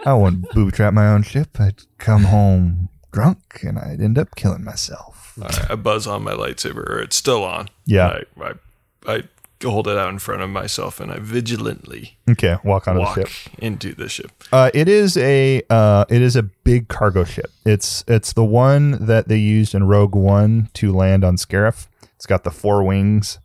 I 0.04 0.14
wouldn't 0.14 0.50
booby 0.54 0.72
trap 0.72 0.94
my 0.94 1.06
own 1.08 1.22
ship. 1.22 1.60
I'd 1.60 1.82
come 1.98 2.24
home 2.24 2.88
drunk 3.12 3.60
and 3.62 3.78
I'd 3.78 4.00
end 4.00 4.18
up 4.18 4.34
killing 4.36 4.64
myself. 4.64 5.34
All 5.40 5.48
right, 5.48 5.70
I 5.70 5.74
buzz 5.76 6.06
on 6.06 6.22
my 6.22 6.32
lightsaber, 6.32 6.88
or 6.88 7.00
it's 7.00 7.16
still 7.16 7.44
on. 7.44 7.68
Yeah. 7.86 8.20
I, 8.40 8.42
I, 8.42 8.52
I 9.06 9.22
hold 9.70 9.88
it 9.88 9.96
out 9.96 10.08
in 10.10 10.18
front 10.18 10.42
of 10.42 10.50
myself 10.50 11.00
and 11.00 11.10
I 11.12 11.18
vigilantly 11.18 12.18
Okay, 12.30 12.56
walk 12.64 12.88
onto 12.88 13.00
walk 13.00 13.16
the 13.16 13.26
ship. 13.26 13.52
into 13.58 13.94
the 13.94 14.08
ship. 14.08 14.30
Uh, 14.52 14.70
it 14.74 14.88
is 14.88 15.16
a 15.16 15.62
uh, 15.70 16.04
it 16.08 16.22
is 16.22 16.36
a 16.36 16.42
big 16.42 16.88
cargo 16.88 17.24
ship. 17.24 17.50
It's 17.64 18.04
it's 18.08 18.32
the 18.32 18.44
one 18.44 19.04
that 19.06 19.28
they 19.28 19.38
used 19.38 19.74
in 19.74 19.84
Rogue 19.84 20.14
One 20.14 20.68
to 20.74 20.92
land 20.92 21.24
on 21.24 21.36
Scarif. 21.36 21.86
It's 22.16 22.26
got 22.26 22.44
the 22.44 22.50
four 22.50 22.82
wings, 22.84 23.38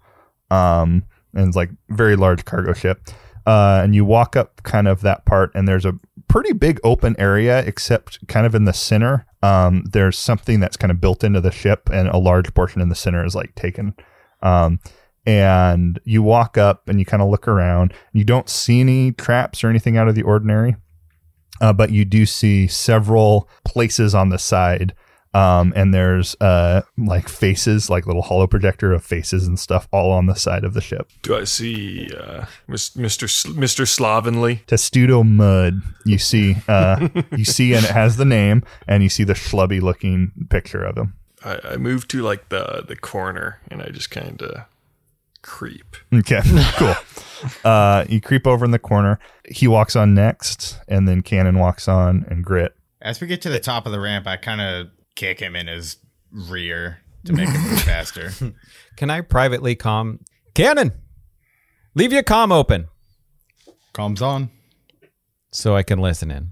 um, 0.51 1.03
and 1.33 1.47
it's 1.47 1.55
like 1.55 1.69
very 1.89 2.15
large 2.15 2.45
cargo 2.45 2.73
ship. 2.73 3.09
Uh, 3.45 3.81
and 3.83 3.95
you 3.95 4.05
walk 4.05 4.35
up 4.35 4.61
kind 4.63 4.87
of 4.87 5.01
that 5.01 5.25
part, 5.25 5.51
and 5.55 5.67
there's 5.67 5.85
a 5.85 5.93
pretty 6.27 6.53
big 6.53 6.79
open 6.83 7.15
area, 7.17 7.59
except 7.65 8.25
kind 8.27 8.45
of 8.45 8.53
in 8.53 8.65
the 8.65 8.73
center. 8.73 9.25
Um, 9.41 9.83
there's 9.91 10.17
something 10.19 10.59
that's 10.59 10.77
kind 10.77 10.91
of 10.91 11.01
built 11.01 11.23
into 11.23 11.41
the 11.41 11.49
ship, 11.51 11.89
and 11.91 12.07
a 12.09 12.17
large 12.17 12.53
portion 12.53 12.81
in 12.81 12.89
the 12.89 12.95
center 12.95 13.25
is 13.25 13.33
like 13.35 13.55
taken. 13.55 13.95
Um, 14.43 14.79
and 15.29 15.99
you 16.05 16.23
walk 16.23 16.57
up 16.57 16.89
and 16.89 16.99
you 16.99 17.05
kind 17.05 17.21
of 17.21 17.29
look 17.29 17.47
around. 17.47 17.93
You 18.13 18.23
don't 18.23 18.49
see 18.49 18.79
any 18.79 19.11
traps 19.11 19.63
or 19.63 19.69
anything 19.69 19.95
out 19.95 20.07
of 20.07 20.15
the 20.15 20.23
ordinary 20.23 20.75
uh, 21.61 21.73
but 21.73 21.91
you 21.91 22.05
do 22.05 22.25
see 22.25 22.67
several 22.67 23.49
places 23.65 24.15
on 24.15 24.29
the 24.29 24.39
side 24.39 24.93
um, 25.33 25.73
and 25.75 25.93
there's 25.93 26.35
uh, 26.41 26.81
like 26.97 27.29
faces 27.29 27.89
like 27.89 28.07
little 28.07 28.23
holo 28.23 28.47
projector 28.47 28.91
of 28.91 29.03
faces 29.03 29.45
and 29.45 29.59
stuff 29.59 29.87
all 29.91 30.11
on 30.11 30.25
the 30.25 30.33
side 30.33 30.63
of 30.63 30.73
the 30.73 30.81
ship 30.81 31.09
Do 31.21 31.35
I 31.35 31.43
see 31.43 32.09
uh, 32.17 32.45
Mr. 32.67 33.27
Mr. 33.53 33.87
Slovenly? 33.87 34.63
testudo 34.67 35.23
mud 35.23 35.81
you 36.05 36.17
see 36.17 36.55
uh, 36.67 37.09
you 37.37 37.45
see 37.45 37.73
and 37.73 37.85
it 37.85 37.91
has 37.91 38.17
the 38.17 38.25
name 38.25 38.63
and 38.87 39.03
you 39.03 39.09
see 39.09 39.23
the 39.23 39.33
schlubby 39.33 39.81
looking 39.81 40.31
picture 40.49 40.83
of 40.83 40.97
him 40.97 41.13
I, 41.43 41.59
I 41.63 41.77
move 41.77 42.07
to 42.09 42.21
like 42.21 42.49
the 42.49 42.83
the 42.87 42.95
corner 42.95 43.59
and 43.69 43.81
I 43.81 43.89
just 43.89 44.09
kind 44.09 44.41
of 44.41 44.65
creep. 45.41 45.95
okay 46.13 46.41
cool 46.77 46.95
uh, 47.63 48.05
you 48.09 48.19
creep 48.19 48.45
over 48.45 48.65
in 48.65 48.71
the 48.71 48.79
corner 48.79 49.17
he 49.49 49.67
walks 49.67 49.95
on 49.95 50.13
next 50.13 50.77
and 50.87 51.07
then 51.07 51.21
cannon 51.21 51.57
walks 51.57 51.87
on 51.87 52.25
and 52.29 52.43
grit 52.43 52.75
As 53.01 53.21
we 53.21 53.27
get 53.27 53.41
to 53.43 53.49
the 53.49 53.59
top 53.59 53.85
of 53.85 53.91
the 53.93 53.99
ramp, 53.99 54.27
I 54.27 54.35
kind 54.37 54.59
of 54.61 54.87
kick 55.15 55.39
him 55.39 55.55
in 55.55 55.67
his 55.67 55.97
rear 56.31 56.99
to 57.25 57.33
make 57.33 57.47
him 57.49 57.61
move 57.61 57.81
faster. 57.83 58.31
Can 58.97 59.09
I 59.09 59.21
privately 59.21 59.75
comm 59.75 60.19
Cannon? 60.53 60.91
Leave 61.95 62.11
your 62.13 62.23
comm 62.23 62.51
open 62.51 62.87
Comms 63.93 64.21
on. 64.21 64.49
so 65.51 65.75
I 65.75 65.83
can 65.83 65.99
listen 65.99 66.29
in. 66.31 66.51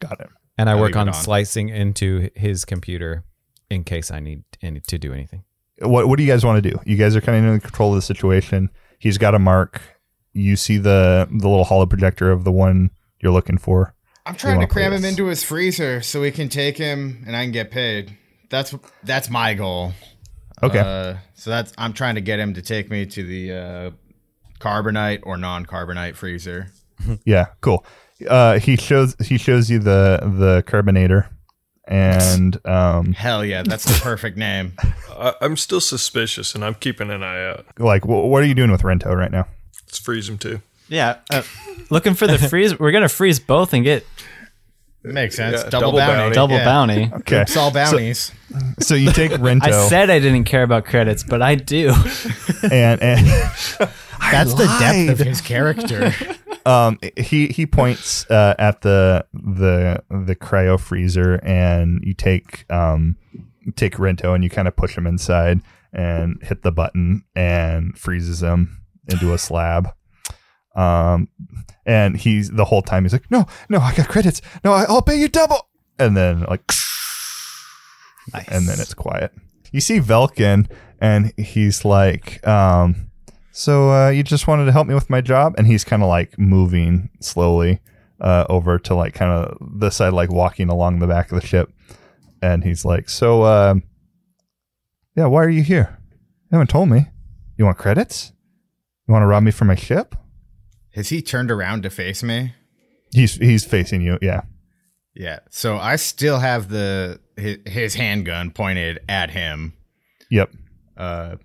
got 0.00 0.18
it 0.20 0.28
And 0.58 0.68
I 0.68 0.72
I'll 0.72 0.80
work 0.80 0.96
on 0.96 1.08
on. 1.08 1.14
slicing 1.14 1.68
into 1.68 2.30
his 2.34 2.64
computer 2.64 3.24
in 3.70 3.84
case 3.84 4.10
I 4.10 4.20
need 4.20 4.44
any 4.62 4.80
to 4.80 4.98
do 4.98 5.12
anything. 5.12 5.44
What 5.78 6.08
what 6.08 6.16
do 6.16 6.24
you 6.24 6.30
guys 6.30 6.44
want 6.44 6.62
to 6.62 6.70
do? 6.70 6.78
You 6.84 6.96
guys 6.96 7.16
are 7.16 7.20
kind 7.20 7.44
of 7.44 7.54
in 7.54 7.60
control 7.60 7.90
of 7.90 7.96
the 7.96 8.02
situation. 8.02 8.70
He's 8.98 9.18
got 9.18 9.34
a 9.34 9.38
mark. 9.38 9.80
You 10.32 10.56
see 10.56 10.78
the 10.78 11.28
the 11.30 11.48
little 11.48 11.64
holo 11.64 11.86
projector 11.86 12.30
of 12.30 12.44
the 12.44 12.52
one 12.52 12.90
you're 13.20 13.32
looking 13.32 13.58
for. 13.58 13.94
I'm 14.24 14.34
trying 14.34 14.60
to 14.60 14.66
cram 14.66 14.92
him 14.92 15.04
into 15.04 15.26
his 15.26 15.44
freezer 15.44 16.02
so 16.02 16.20
we 16.20 16.32
can 16.32 16.48
take 16.48 16.76
him 16.76 17.22
and 17.26 17.36
I 17.36 17.44
can 17.44 17.52
get 17.52 17.70
paid. 17.70 18.16
That's 18.50 18.74
that's 19.04 19.30
my 19.30 19.54
goal. 19.54 19.92
Okay. 20.62 20.80
Uh, 20.80 21.18
so 21.34 21.50
that's 21.50 21.72
I'm 21.78 21.92
trying 21.92 22.16
to 22.16 22.20
get 22.20 22.40
him 22.40 22.54
to 22.54 22.62
take 22.62 22.90
me 22.90 23.06
to 23.06 23.22
the 23.22 23.52
uh, 23.52 23.90
carbonite 24.58 25.20
or 25.22 25.36
non-carbonite 25.36 26.16
freezer. 26.16 26.72
yeah, 27.24 27.46
cool. 27.60 27.84
Uh, 28.28 28.58
he 28.58 28.76
shows 28.76 29.14
he 29.20 29.36
shows 29.36 29.70
you 29.70 29.78
the 29.78 30.20
the 30.22 30.64
carbonator, 30.66 31.28
and 31.86 32.58
um, 32.66 33.12
Hell 33.12 33.44
yeah, 33.44 33.62
that's 33.62 33.84
the 33.84 33.98
perfect 34.02 34.36
name. 34.36 34.74
I, 35.10 35.34
I'm 35.40 35.56
still 35.56 35.80
suspicious 35.80 36.54
and 36.54 36.64
I'm 36.64 36.74
keeping 36.74 37.10
an 37.10 37.22
eye 37.22 37.48
out. 37.50 37.66
like, 37.78 38.04
wh- 38.04 38.08
what 38.28 38.42
are 38.42 38.46
you 38.46 38.54
doing 38.54 38.70
with 38.70 38.82
Rento 38.82 39.14
right 39.16 39.30
now? 39.30 39.46
Let's 39.86 39.98
freeze 39.98 40.28
him 40.28 40.38
too. 40.38 40.60
Yeah, 40.88 41.16
uh, 41.32 41.42
looking 41.90 42.14
for 42.14 42.26
the 42.26 42.38
freeze. 42.50 42.78
We're 42.78 42.92
gonna 42.92 43.08
freeze 43.08 43.40
both 43.40 43.72
and 43.72 43.82
get 43.82 44.06
Makes 45.12 45.36
sense. 45.36 45.62
Yeah, 45.62 45.68
double, 45.70 45.92
double 45.92 45.98
bounty. 45.98 46.16
bounty. 46.22 46.34
double 46.34 46.56
Yeah. 46.56 46.64
bounty. 46.64 47.10
Okay, 47.20 47.40
Oops, 47.42 47.56
all 47.56 47.70
bounties. 47.70 48.32
so 48.80 48.94
you 48.94 49.12
take 49.12 49.30
Rento, 49.40 49.62
I 49.62 49.88
said 49.88 50.10
I 50.10 50.18
didn't 50.18 50.44
care 50.44 50.62
about 50.62 50.84
credits, 50.84 51.22
but 51.22 51.42
I 51.42 51.54
do. 51.54 51.88
and 52.70 53.00
and 53.02 53.26
that's 54.20 54.54
the 54.54 54.66
depth 54.80 55.20
of 55.20 55.26
his 55.26 55.40
character. 55.40 56.12
um, 56.66 56.98
he 57.16 57.46
he 57.48 57.66
points 57.66 58.28
uh, 58.30 58.54
at 58.58 58.80
the 58.82 59.24
the 59.32 60.02
the 60.10 60.34
cryo 60.36 60.78
freezer, 60.80 61.34
and 61.44 62.02
you 62.04 62.14
take 62.14 62.64
um 62.72 63.16
take 63.76 63.94
Rento, 63.96 64.34
and 64.34 64.42
you 64.42 64.50
kind 64.50 64.66
of 64.68 64.74
push 64.76 64.96
him 64.96 65.06
inside, 65.06 65.60
and 65.92 66.38
hit 66.42 66.62
the 66.62 66.72
button, 66.72 67.24
and 67.34 67.96
freezes 67.98 68.42
him 68.42 68.82
into 69.08 69.32
a 69.32 69.38
slab. 69.38 69.90
Um, 70.74 71.28
and 71.86 72.16
he's 72.16 72.50
the 72.50 72.64
whole 72.64 72.82
time 72.82 73.04
he's 73.04 73.12
like, 73.12 73.30
no, 73.30 73.46
no, 73.68 73.78
I 73.78 73.94
got 73.94 74.08
credits, 74.08 74.42
no, 74.64 74.72
I, 74.72 74.84
I'll 74.84 75.02
pay 75.02 75.16
you 75.16 75.28
double, 75.28 75.68
and 75.98 76.16
then 76.16 76.40
like, 76.42 76.66
nice. 78.32 78.48
and 78.48 78.68
then 78.68 78.80
it's 78.80 78.94
quiet. 78.94 79.32
You 79.72 79.80
see 79.80 80.00
Velkin, 80.00 80.70
and 81.00 81.32
he's 81.38 81.84
like, 81.84 82.46
um, 82.46 83.10
so 83.52 83.90
uh, 83.90 84.08
you 84.10 84.22
just 84.22 84.46
wanted 84.46 84.66
to 84.66 84.72
help 84.72 84.86
me 84.86 84.94
with 84.94 85.08
my 85.08 85.20
job, 85.20 85.54
and 85.56 85.66
he's 85.66 85.84
kind 85.84 86.02
of 86.02 86.08
like 86.08 86.38
moving 86.38 87.10
slowly 87.20 87.80
uh, 88.20 88.44
over 88.48 88.78
to 88.80 88.94
like 88.94 89.14
kind 89.14 89.32
of 89.32 89.56
the 89.60 89.90
side, 89.90 90.12
like 90.12 90.30
walking 90.30 90.68
along 90.68 90.98
the 90.98 91.06
back 91.06 91.30
of 91.32 91.40
the 91.40 91.46
ship, 91.46 91.72
and 92.42 92.64
he's 92.64 92.84
like, 92.84 93.08
so 93.08 93.42
uh, 93.42 93.74
yeah, 95.14 95.26
why 95.26 95.42
are 95.42 95.50
you 95.50 95.62
here? 95.62 95.98
You 96.50 96.58
haven't 96.58 96.70
told 96.70 96.88
me. 96.88 97.06
You 97.56 97.64
want 97.64 97.78
credits? 97.78 98.32
You 99.08 99.12
want 99.12 99.22
to 99.22 99.26
rob 99.26 99.42
me 99.42 99.50
from 99.50 99.68
my 99.68 99.74
ship? 99.74 100.14
Has 100.96 101.10
he 101.10 101.20
turned 101.20 101.50
around 101.50 101.82
to 101.82 101.90
face 101.90 102.22
me? 102.22 102.54
He's 103.12 103.34
he's 103.34 103.64
facing 103.64 104.00
you. 104.00 104.18
Yeah. 104.22 104.42
Yeah. 105.14 105.40
So 105.50 105.76
I 105.76 105.96
still 105.96 106.38
have 106.38 106.70
the 106.70 107.20
his, 107.36 107.58
his 107.66 107.94
handgun 107.94 108.50
pointed 108.50 108.98
at 109.08 109.30
him. 109.30 109.74
Yep. 110.30 110.50
Uh, 110.96 111.36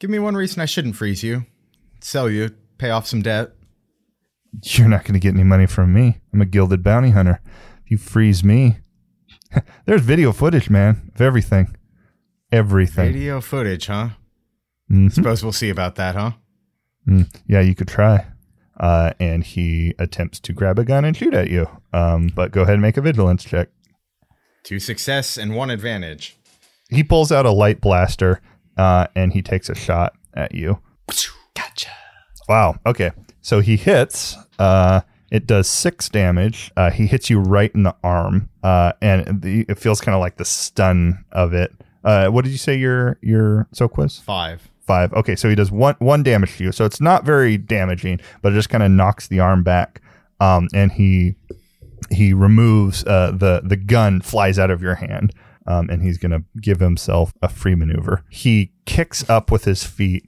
give 0.00 0.08
me 0.08 0.18
one 0.18 0.34
reason 0.34 0.62
I 0.62 0.64
shouldn't 0.64 0.96
freeze 0.96 1.22
you, 1.22 1.44
sell 2.00 2.30
you, 2.30 2.50
pay 2.78 2.88
off 2.88 3.06
some 3.06 3.20
debt. 3.20 3.52
You're 4.62 4.88
not 4.88 5.04
going 5.04 5.12
to 5.12 5.20
get 5.20 5.34
any 5.34 5.44
money 5.44 5.66
from 5.66 5.92
me. 5.92 6.18
I'm 6.32 6.40
a 6.40 6.46
gilded 6.46 6.82
bounty 6.82 7.10
hunter. 7.10 7.42
If 7.84 7.90
you 7.90 7.98
freeze 7.98 8.42
me, 8.42 8.78
there's 9.84 10.00
video 10.00 10.32
footage, 10.32 10.70
man, 10.70 11.12
of 11.14 11.20
everything. 11.20 11.76
Everything. 12.50 13.12
Video 13.12 13.42
footage, 13.42 13.86
huh? 13.86 14.08
Mhm. 14.90 15.12
Suppose 15.12 15.42
we'll 15.42 15.52
see 15.52 15.68
about 15.68 15.96
that, 15.96 16.14
huh? 16.14 16.32
Mm, 17.06 17.30
yeah, 17.46 17.60
you 17.60 17.74
could 17.74 17.88
try. 17.88 18.24
Uh, 18.78 19.12
and 19.18 19.44
he 19.44 19.94
attempts 19.98 20.38
to 20.40 20.52
grab 20.52 20.78
a 20.78 20.84
gun 20.84 21.04
and 21.04 21.16
shoot 21.16 21.34
at 21.34 21.50
you. 21.50 21.66
Um, 21.92 22.30
but 22.34 22.52
go 22.52 22.62
ahead 22.62 22.74
and 22.74 22.82
make 22.82 22.96
a 22.96 23.00
vigilance 23.00 23.44
check. 23.44 23.68
Two 24.62 24.78
success 24.78 25.36
and 25.36 25.54
one 25.54 25.70
advantage. 25.70 26.38
He 26.88 27.02
pulls 27.02 27.32
out 27.32 27.44
a 27.44 27.50
light 27.50 27.80
blaster 27.80 28.40
uh, 28.76 29.08
and 29.14 29.32
he 29.32 29.42
takes 29.42 29.68
a 29.68 29.74
shot 29.74 30.14
at 30.34 30.54
you. 30.54 30.78
Gotcha. 31.54 31.90
Wow. 32.48 32.78
Okay. 32.86 33.10
So 33.40 33.60
he 33.60 33.76
hits. 33.76 34.36
Uh, 34.58 35.00
it 35.30 35.46
does 35.46 35.68
six 35.68 36.08
damage. 36.08 36.70
Uh, 36.76 36.90
he 36.90 37.06
hits 37.06 37.28
you 37.28 37.40
right 37.40 37.74
in 37.74 37.82
the 37.82 37.94
arm, 38.02 38.48
uh, 38.62 38.92
and 39.02 39.42
the, 39.42 39.66
it 39.68 39.78
feels 39.78 40.00
kind 40.00 40.14
of 40.14 40.20
like 40.20 40.36
the 40.36 40.44
stun 40.44 41.24
of 41.32 41.52
it. 41.52 41.72
Uh, 42.02 42.28
what 42.28 42.44
did 42.44 42.50
you 42.50 42.58
say 42.58 42.76
your 42.76 43.18
your 43.20 43.68
soak 43.72 43.98
was? 43.98 44.18
Five. 44.18 44.70
Five. 44.88 45.12
Okay, 45.12 45.36
so 45.36 45.48
he 45.48 45.54
does 45.54 45.70
one 45.70 45.94
one 46.00 46.22
damage 46.24 46.56
to 46.56 46.64
you. 46.64 46.72
So 46.72 46.84
it's 46.84 47.00
not 47.00 47.24
very 47.24 47.58
damaging, 47.58 48.20
but 48.42 48.52
it 48.52 48.56
just 48.56 48.70
kind 48.70 48.82
of 48.82 48.90
knocks 48.90 49.28
the 49.28 49.38
arm 49.38 49.62
back. 49.62 50.00
Um, 50.40 50.66
and 50.74 50.90
he 50.90 51.36
he 52.10 52.32
removes 52.32 53.04
uh, 53.04 53.32
the 53.32 53.60
the 53.62 53.76
gun 53.76 54.20
flies 54.22 54.58
out 54.58 54.70
of 54.70 54.80
your 54.82 54.96
hand. 54.96 55.32
Um, 55.66 55.90
and 55.90 56.02
he's 56.02 56.16
gonna 56.16 56.42
give 56.62 56.80
himself 56.80 57.32
a 57.42 57.48
free 57.48 57.74
maneuver. 57.74 58.24
He 58.30 58.72
kicks 58.86 59.28
up 59.28 59.50
with 59.52 59.64
his 59.64 59.84
feet 59.84 60.24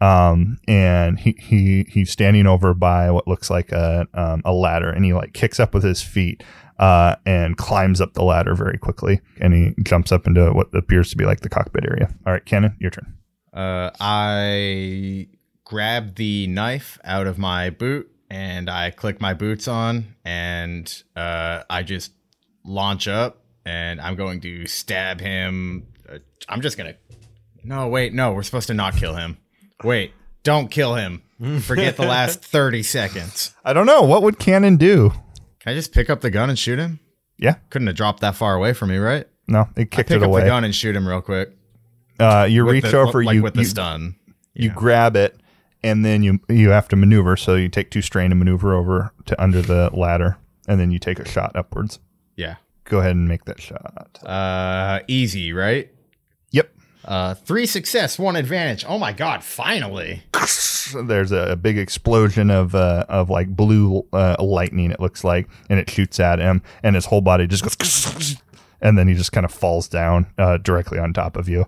Um, 0.00 0.58
and 0.68 1.18
he, 1.18 1.34
he 1.38 1.86
he's 1.88 2.10
standing 2.10 2.46
over 2.46 2.74
by 2.74 3.10
what 3.10 3.26
looks 3.26 3.48
like 3.50 3.72
a 3.72 4.06
um, 4.12 4.42
a 4.44 4.52
ladder, 4.52 4.90
and 4.90 5.04
he 5.04 5.12
like 5.14 5.32
kicks 5.32 5.58
up 5.58 5.72
with 5.74 5.82
his 5.82 6.02
feet 6.02 6.42
uh, 6.78 7.16
and 7.24 7.56
climbs 7.56 8.00
up 8.00 8.12
the 8.14 8.24
ladder 8.24 8.54
very 8.54 8.78
quickly, 8.78 9.20
and 9.40 9.54
he 9.54 9.72
jumps 9.82 10.12
up 10.12 10.26
into 10.26 10.52
what 10.52 10.68
appears 10.74 11.10
to 11.10 11.16
be 11.16 11.24
like 11.24 11.40
the 11.40 11.48
cockpit 11.48 11.84
area. 11.84 12.08
All 12.26 12.32
right, 12.32 12.44
Cannon, 12.44 12.76
your 12.80 12.90
turn. 12.90 13.14
Uh, 13.54 13.90
I 14.00 15.28
grab 15.64 16.16
the 16.16 16.46
knife 16.48 16.98
out 17.04 17.26
of 17.26 17.38
my 17.38 17.70
boot 17.70 18.10
and 18.28 18.68
I 18.68 18.90
click 18.90 19.20
my 19.20 19.32
boots 19.32 19.68
on 19.68 20.14
and 20.24 21.02
uh, 21.16 21.62
I 21.70 21.82
just 21.84 22.12
launch 22.64 23.06
up 23.08 23.42
and 23.64 24.00
I'm 24.00 24.16
going 24.16 24.40
to 24.40 24.66
stab 24.66 25.20
him. 25.20 25.86
Uh, 26.08 26.18
I'm 26.48 26.60
just 26.60 26.76
gonna. 26.76 26.94
No, 27.62 27.88
wait, 27.88 28.12
no, 28.12 28.32
we're 28.34 28.42
supposed 28.42 28.66
to 28.66 28.74
not 28.74 28.96
kill 28.96 29.14
him. 29.14 29.38
Wait, 29.82 30.12
don't 30.42 30.70
kill 30.70 30.96
him. 30.96 31.22
Forget 31.62 31.96
the 31.96 32.06
last 32.06 32.42
30 32.44 32.82
seconds. 32.82 33.54
I 33.64 33.72
don't 33.72 33.86
know 33.86 34.02
what 34.02 34.22
would 34.22 34.38
Cannon 34.38 34.76
do. 34.76 35.10
Can 35.60 35.72
I 35.72 35.74
just 35.74 35.92
pick 35.92 36.10
up 36.10 36.20
the 36.20 36.30
gun 36.30 36.50
and 36.50 36.58
shoot 36.58 36.78
him? 36.78 37.00
Yeah, 37.38 37.54
Couldn't 37.70 37.86
have 37.88 37.96
dropped 37.96 38.20
that 38.20 38.34
far 38.36 38.54
away 38.54 38.72
from 38.74 38.90
me, 38.90 38.96
right? 38.98 39.26
no, 39.48 39.62
it 39.76 39.80
I 39.80 39.84
kicked 39.84 40.08
pick 40.08 40.10
it 40.12 40.22
up 40.22 40.28
away. 40.28 40.42
the 40.42 40.46
gun 40.46 40.62
and 40.64 40.74
shoot 40.74 40.94
him 40.94 41.06
real 41.08 41.20
quick. 41.20 41.50
Uh, 42.24 42.44
you 42.44 42.64
With 42.64 42.72
reach 42.74 42.84
the- 42.90 42.98
over, 42.98 43.22
like 43.24 43.34
you 43.34 43.42
with 43.42 43.54
the 43.54 43.60
you, 43.60 43.66
stun. 43.66 44.16
you 44.54 44.70
grab 44.70 45.16
it, 45.16 45.36
and 45.82 46.04
then 46.04 46.22
you 46.22 46.40
you 46.48 46.70
have 46.70 46.88
to 46.88 46.96
maneuver. 46.96 47.36
So 47.36 47.54
you 47.54 47.68
take 47.68 47.90
two 47.90 48.02
strain 48.02 48.30
and 48.32 48.38
maneuver 48.38 48.74
over 48.74 49.12
to 49.26 49.42
under 49.42 49.60
the 49.62 49.90
ladder, 49.92 50.36
and 50.68 50.78
then 50.80 50.90
you 50.90 50.98
take 50.98 51.18
a 51.18 51.28
shot 51.28 51.54
upwards. 51.56 51.98
Yeah. 52.36 52.56
Go 52.84 52.98
ahead 53.00 53.12
and 53.12 53.26
make 53.28 53.44
that 53.46 53.60
shot. 53.60 54.18
Uh, 54.24 55.00
easy, 55.08 55.52
right? 55.54 55.90
Yep. 56.50 56.70
Uh, 57.04 57.32
three 57.34 57.64
success, 57.66 58.18
one 58.18 58.36
advantage. 58.36 58.84
Oh 58.86 58.98
my 58.98 59.12
god! 59.12 59.42
Finally, 59.42 60.22
There's 61.04 61.32
a, 61.32 61.52
a 61.52 61.56
big 61.56 61.78
explosion 61.78 62.50
of 62.50 62.74
uh, 62.74 63.06
of 63.08 63.30
like 63.30 63.48
blue 63.48 64.06
uh, 64.12 64.36
lightning. 64.38 64.90
It 64.90 65.00
looks 65.00 65.24
like, 65.24 65.48
and 65.70 65.78
it 65.80 65.88
shoots 65.90 66.20
at 66.20 66.38
him, 66.38 66.62
and 66.82 66.94
his 66.94 67.06
whole 67.06 67.20
body 67.22 67.46
just 67.46 67.64
goes, 67.78 68.36
and 68.82 68.98
then 68.98 69.08
he 69.08 69.14
just 69.14 69.32
kind 69.32 69.44
of 69.46 69.52
falls 69.52 69.88
down 69.88 70.26
uh, 70.38 70.58
directly 70.58 70.98
on 70.98 71.12
top 71.14 71.36
of 71.36 71.48
you. 71.48 71.66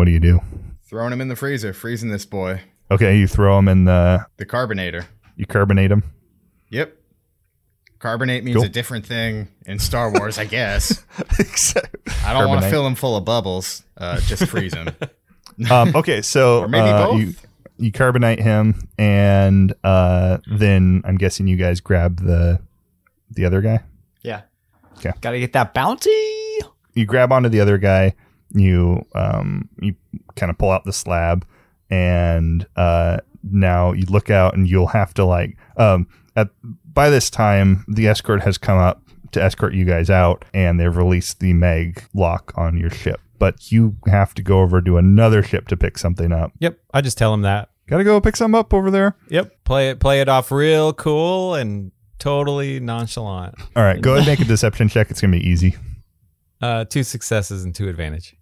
What 0.00 0.06
do 0.06 0.12
you 0.12 0.20
do? 0.20 0.40
throwing 0.88 1.12
him 1.12 1.20
in 1.20 1.28
the 1.28 1.36
freezer, 1.36 1.74
freezing 1.74 2.08
this 2.08 2.24
boy. 2.24 2.62
Okay, 2.90 3.18
you 3.18 3.26
throw 3.26 3.58
him 3.58 3.68
in 3.68 3.84
the 3.84 4.24
The 4.38 4.46
carbonator. 4.46 5.04
you 5.36 5.44
carbonate 5.44 5.92
him. 5.92 6.04
Yep. 6.70 6.96
Carbonate 7.98 8.42
means 8.42 8.56
Cool. 8.56 8.64
a 8.64 8.68
different 8.70 9.04
thing 9.04 9.48
in 9.66 9.78
Star 9.78 10.10
Wars, 10.10 10.38
I 10.38 10.46
guess. 10.46 11.04
I 12.24 12.32
don't 12.32 12.48
want 12.48 12.62
to 12.62 12.70
fill 12.70 12.86
him 12.86 12.94
full 12.94 13.14
of 13.14 13.26
bubbles. 13.26 13.82
Uh, 13.94 14.18
just 14.20 14.46
freeze 14.46 14.72
him. 14.72 14.88
um, 15.70 15.94
okay, 15.94 16.22
so 16.22 16.60
Or 16.60 16.68
maybe 16.68 16.88
uh, 16.88 17.06
both. 17.08 17.20
you 17.20 17.34
you 17.76 17.92
carbonate 17.92 18.40
him, 18.40 18.88
and 18.96 19.74
uh, 19.84 20.38
then 20.50 21.02
I'm 21.04 21.18
guessing 21.18 21.46
you 21.46 21.58
guys 21.58 21.80
grab 21.80 22.24
the 22.24 22.58
the 23.30 23.44
other 23.44 23.60
guy. 23.60 23.80
Yeah. 24.22 24.40
Okay. 24.96 25.12
Got 25.20 25.32
to 25.32 25.40
get 25.40 25.52
that 25.52 25.74
bounty. 25.74 26.58
You 26.94 27.04
grab 27.04 27.32
onto 27.32 27.50
the 27.50 27.60
other 27.60 27.76
guy. 27.76 28.14
You 28.52 29.04
um 29.14 29.68
you 29.80 29.94
kind 30.36 30.50
of 30.50 30.58
pull 30.58 30.70
out 30.70 30.84
the 30.84 30.92
slab, 30.92 31.46
and 31.88 32.66
uh, 32.76 33.18
now 33.42 33.92
you 33.92 34.06
look 34.06 34.30
out, 34.30 34.54
and 34.54 34.68
you'll 34.68 34.88
have 34.88 35.14
to 35.14 35.24
like 35.24 35.56
um 35.76 36.06
at 36.36 36.48
by 36.92 37.10
this 37.10 37.30
time 37.30 37.84
the 37.88 38.08
escort 38.08 38.42
has 38.42 38.58
come 38.58 38.78
up 38.78 39.02
to 39.32 39.42
escort 39.42 39.74
you 39.74 39.84
guys 39.84 40.10
out, 40.10 40.44
and 40.52 40.80
they've 40.80 40.96
released 40.96 41.40
the 41.40 41.52
mag 41.52 42.02
lock 42.14 42.52
on 42.56 42.76
your 42.76 42.90
ship. 42.90 43.20
But 43.38 43.72
you 43.72 43.96
have 44.06 44.34
to 44.34 44.42
go 44.42 44.60
over 44.60 44.82
to 44.82 44.98
another 44.98 45.42
ship 45.42 45.68
to 45.68 45.76
pick 45.76 45.96
something 45.96 46.30
up. 46.32 46.52
Yep. 46.58 46.78
I 46.92 47.00
just 47.00 47.16
tell 47.16 47.32
him 47.32 47.42
that. 47.42 47.70
Gotta 47.86 48.04
go 48.04 48.20
pick 48.20 48.36
something 48.36 48.58
up 48.58 48.74
over 48.74 48.90
there. 48.90 49.16
Yep. 49.28 49.64
Play 49.64 49.90
it 49.90 50.00
play 50.00 50.20
it 50.20 50.28
off 50.28 50.52
real 50.52 50.92
cool 50.92 51.54
and 51.54 51.90
totally 52.18 52.78
nonchalant. 52.78 53.54
All 53.74 53.82
right, 53.82 54.00
go 54.00 54.14
ahead 54.14 54.28
and 54.28 54.38
make 54.38 54.40
a 54.40 54.48
deception 54.48 54.88
check. 54.88 55.10
It's 55.10 55.20
gonna 55.20 55.36
be 55.36 55.48
easy. 55.48 55.76
Uh, 56.60 56.84
two 56.84 57.02
successes 57.02 57.64
and 57.64 57.74
two 57.74 57.88
advantage. 57.88 58.36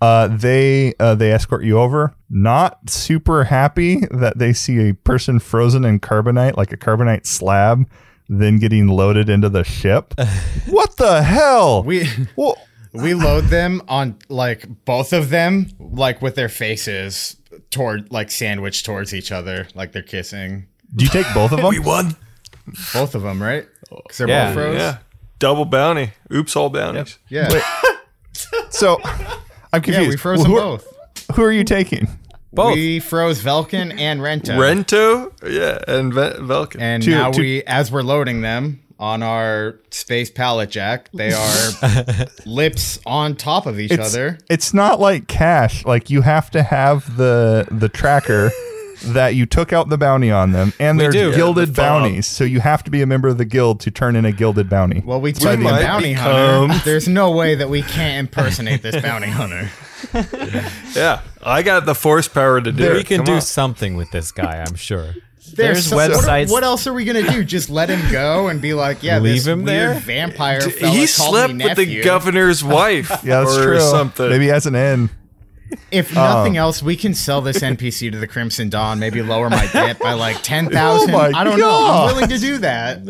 Uh, 0.00 0.28
they 0.28 0.94
uh, 1.00 1.14
they 1.14 1.32
escort 1.32 1.64
you 1.64 1.78
over. 1.78 2.14
Not 2.28 2.90
super 2.90 3.44
happy 3.44 4.02
that 4.10 4.38
they 4.38 4.52
see 4.52 4.88
a 4.90 4.94
person 4.94 5.38
frozen 5.38 5.84
in 5.84 6.00
carbonite, 6.00 6.56
like 6.56 6.72
a 6.72 6.76
carbonite 6.76 7.26
slab, 7.26 7.88
then 8.28 8.58
getting 8.58 8.88
loaded 8.88 9.30
into 9.30 9.48
the 9.48 9.64
ship. 9.64 10.14
what 10.68 10.96
the 10.96 11.22
hell? 11.22 11.82
We 11.82 12.08
Well, 12.36 12.58
we 12.92 13.14
load 13.14 13.44
them 13.44 13.82
on 13.88 14.18
like 14.28 14.66
both 14.84 15.12
of 15.12 15.30
them, 15.30 15.68
like 15.78 16.20
with 16.20 16.34
their 16.34 16.48
faces 16.48 17.36
toward 17.70 18.12
like 18.12 18.30
sandwiched 18.30 18.84
towards 18.84 19.14
each 19.14 19.32
other, 19.32 19.66
like 19.74 19.92
they're 19.92 20.02
kissing. 20.02 20.66
do 20.94 21.04
you 21.04 21.10
take 21.10 21.26
both 21.32 21.52
of 21.52 21.58
them? 21.58 21.66
We 21.70 21.78
won. 21.78 22.16
Both 22.92 23.14
of 23.14 23.22
them, 23.22 23.40
right? 23.40 23.66
Because 23.88 24.18
they're 24.18 24.28
Yeah, 24.28 24.46
both 24.46 24.54
froze. 24.54 24.78
Yeah. 24.78 24.98
Double 25.38 25.64
bounty. 25.64 26.12
Oops, 26.32 26.54
all 26.56 26.68
bounties. 26.68 27.18
Yeah. 27.28 27.48
so 28.70 28.98
I'm 29.76 29.82
confused. 29.82 30.02
Yeah, 30.04 30.08
we 30.10 30.16
froze 30.16 30.38
who, 30.38 30.44
them 30.44 30.52
both. 30.52 30.86
who 31.34 31.42
are 31.42 31.52
you 31.52 31.64
taking? 31.64 32.08
Both. 32.52 32.74
We 32.74 33.00
froze 33.00 33.42
Velkin 33.42 33.98
and 33.98 34.20
Rento. 34.20 34.56
Rento, 34.56 35.32
yeah, 35.48 35.78
and 35.86 36.12
Ve- 36.14 36.38
Velkin. 36.40 36.80
and 36.80 37.02
Two- 37.02 37.10
now 37.10 37.30
two- 37.30 37.42
we, 37.42 37.62
as 37.64 37.92
we're 37.92 38.02
loading 38.02 38.40
them 38.40 38.80
on 38.98 39.22
our 39.22 39.78
space 39.90 40.30
pallet 40.30 40.70
jack, 40.70 41.10
they 41.12 41.30
are 41.32 42.26
lips 42.46 42.98
on 43.04 43.36
top 43.36 43.66
of 43.66 43.78
each 43.78 43.92
It's, 43.92 44.14
other. 44.14 44.38
it's 44.48 44.72
not 44.72 45.00
like 45.00 45.28
cash. 45.28 45.84
Like 45.84 46.08
you 46.08 46.22
have 46.22 46.50
to 46.52 46.62
have 46.62 47.16
the 47.18 47.68
the 47.70 47.90
tracker 47.90 48.50
that 49.04 49.34
you 49.34 49.46
took 49.46 49.72
out 49.72 49.88
the 49.88 49.98
bounty 49.98 50.30
on 50.30 50.52
them, 50.52 50.72
and 50.80 50.96
We 50.98 51.04
they're 51.04 51.12
do. 51.12 51.34
gilded 51.34 51.68
Yeah, 51.68 51.72
the 51.74 51.80
bounties. 51.82 52.26
So 52.26 52.44
you 52.44 52.60
have 52.60 52.82
to 52.84 52.90
be 52.90 53.02
a 53.02 53.06
member 53.06 53.28
of 53.28 53.38
the 53.38 53.44
guild 53.44 53.80
to 53.80 53.90
turn 53.90 54.16
in 54.16 54.24
a 54.24 54.32
gilded 54.32 54.68
bounty. 54.68 55.02
Well, 55.04 55.20
we 55.20 55.32
took 55.32 55.52
the 55.52 55.56
might 55.58 55.82
bounty 55.82 56.14
become- 56.14 56.68
hunter. 56.70 56.84
There's 56.84 57.08
no 57.08 57.30
way 57.30 57.54
that 57.56 57.68
we 57.68 57.82
can't 57.82 58.28
impersonate 58.28 58.82
this 58.82 59.00
bounty 59.02 59.28
hunter. 59.28 59.68
yeah, 60.94 61.20
I 61.42 61.62
got 61.62 61.86
the 61.86 61.94
force 61.94 62.28
power 62.28 62.60
to 62.60 62.72
do 62.72 62.92
we 62.92 63.00
it. 63.00 63.06
can 63.06 63.18
Come 63.18 63.24
do 63.26 63.32
on. 63.34 63.40
something 63.40 63.96
with 63.96 64.10
this 64.10 64.32
guy, 64.32 64.62
I'm 64.66 64.74
sure. 64.76 65.14
There's 65.54 65.86
some- 65.86 65.96
what- 65.96 66.10
websites- 66.10 66.50
What, 66.50 66.64
else 66.64 66.86
are 66.86 66.92
we 66.92 67.04
gonna 67.04 67.30
do? 67.30 67.44
Just 67.44 67.70
let 67.70 67.88
him 67.88 68.10
go 68.10 68.48
and 68.48 68.60
be 68.60 68.74
like, 68.74 69.02
yeah, 69.02 69.18
Leave 69.20 69.36
this 69.36 69.46
him 69.46 69.62
weird 69.62 69.68
there? 69.68 69.94
vampire 70.00 70.60
fella 70.60 70.92
He 70.92 71.06
slept 71.06 71.54
me 71.54 71.64
with 71.64 71.76
the 71.76 72.02
governor's 72.02 72.64
wife 72.64 73.10
yeah, 73.22 73.40
that's 73.40 73.56
or 73.56 73.62
true. 73.62 73.80
something. 73.80 74.28
Maybe 74.28 74.50
as 74.50 74.66
an 74.66 74.74
end. 74.74 75.10
If 75.90 76.14
nothing 76.14 76.56
else, 76.56 76.82
we 76.82 76.96
can 76.96 77.14
sell 77.14 77.40
this 77.40 77.58
NPC 77.58 78.10
to 78.12 78.18
the 78.18 78.26
Crimson 78.26 78.68
Dawn. 78.68 78.98
Maybe 78.98 79.22
lower 79.22 79.48
my 79.50 79.66
debt 79.72 79.98
by 79.98 80.12
like 80.14 80.36
ten 80.42 80.68
thousand. 80.70 81.14
Oh 81.14 81.18
I 81.34 81.44
don't 81.44 81.58
know. 81.58 81.66
God. 81.66 82.08
I'm 82.10 82.14
willing 82.14 82.28
to 82.30 82.38
do 82.38 82.58
that. 82.58 83.00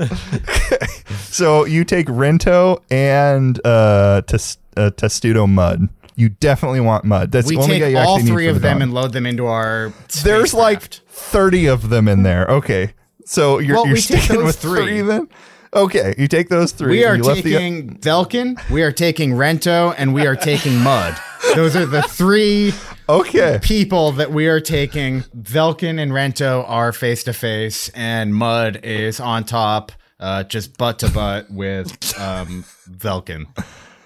So 1.36 1.66
you 1.66 1.84
take 1.84 2.06
Rento 2.06 2.80
and 2.90 3.60
uh, 3.64 4.22
tes- 4.22 4.56
uh, 4.76 4.90
Testudo 4.90 5.46
Mud. 5.46 5.88
You 6.14 6.30
definitely 6.30 6.80
want 6.80 7.04
mud. 7.04 7.30
That's 7.30 7.46
We 7.46 7.56
the 7.56 7.62
only 7.62 7.78
guy 7.78 7.84
take 7.86 7.92
you 7.92 7.98
all 7.98 8.20
three 8.20 8.46
of 8.48 8.54
the 8.54 8.60
them 8.60 8.76
dawn. 8.76 8.82
and 8.82 8.94
load 8.94 9.12
them 9.12 9.26
into 9.26 9.44
our. 9.46 9.92
There's 10.24 10.54
like 10.54 10.80
30 10.82 11.66
of 11.66 11.90
them 11.90 12.08
in 12.08 12.22
there. 12.22 12.46
Okay. 12.46 12.94
So 13.26 13.58
you're, 13.58 13.76
Well, 13.76 13.86
you're 13.86 13.98
sticking 13.98 14.44
with 14.44 14.56
three. 14.58 14.80
three. 14.80 15.00
then? 15.02 15.28
Okay. 15.76 16.14
You 16.16 16.26
take 16.26 16.48
those 16.48 16.72
three. 16.72 16.90
We 16.98 17.04
are 17.04 17.16
you 17.16 17.22
left 17.22 17.42
the- 17.44 17.52
taking 17.52 17.98
Velkin, 17.98 18.70
we 18.70 18.82
are 18.82 18.90
taking 18.92 19.32
Rento, 19.32 19.94
and 19.98 20.14
we 20.14 20.26
are 20.26 20.34
taking 20.36 20.76
Mud. 20.78 21.16
Those 21.54 21.76
are 21.76 21.86
the 21.86 22.02
three 22.02 22.72
okay. 23.08 23.58
people 23.62 24.12
that 24.12 24.32
we 24.32 24.48
are 24.48 24.60
taking. 24.60 25.20
Velkin 25.38 26.00
and 26.00 26.12
Rento 26.12 26.64
are 26.68 26.92
face 26.92 27.22
to 27.24 27.32
face, 27.32 27.88
and 27.90 28.34
Mud 28.34 28.80
is 28.82 29.20
on 29.20 29.44
top, 29.44 29.92
uh, 30.18 30.42
just 30.44 30.76
butt 30.78 30.98
to 31.00 31.10
butt 31.10 31.50
with 31.50 31.90
um, 32.18 32.64
Velkin. 32.90 33.44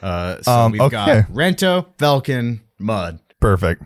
Uh, 0.02 0.42
so 0.42 0.52
Um, 0.52 0.72
we've 0.72 0.80
okay. 0.82 0.96
got 1.22 1.28
Rento, 1.32 1.86
Velkin, 1.98 2.60
Mud. 2.78 3.20
Perfect. 3.40 3.82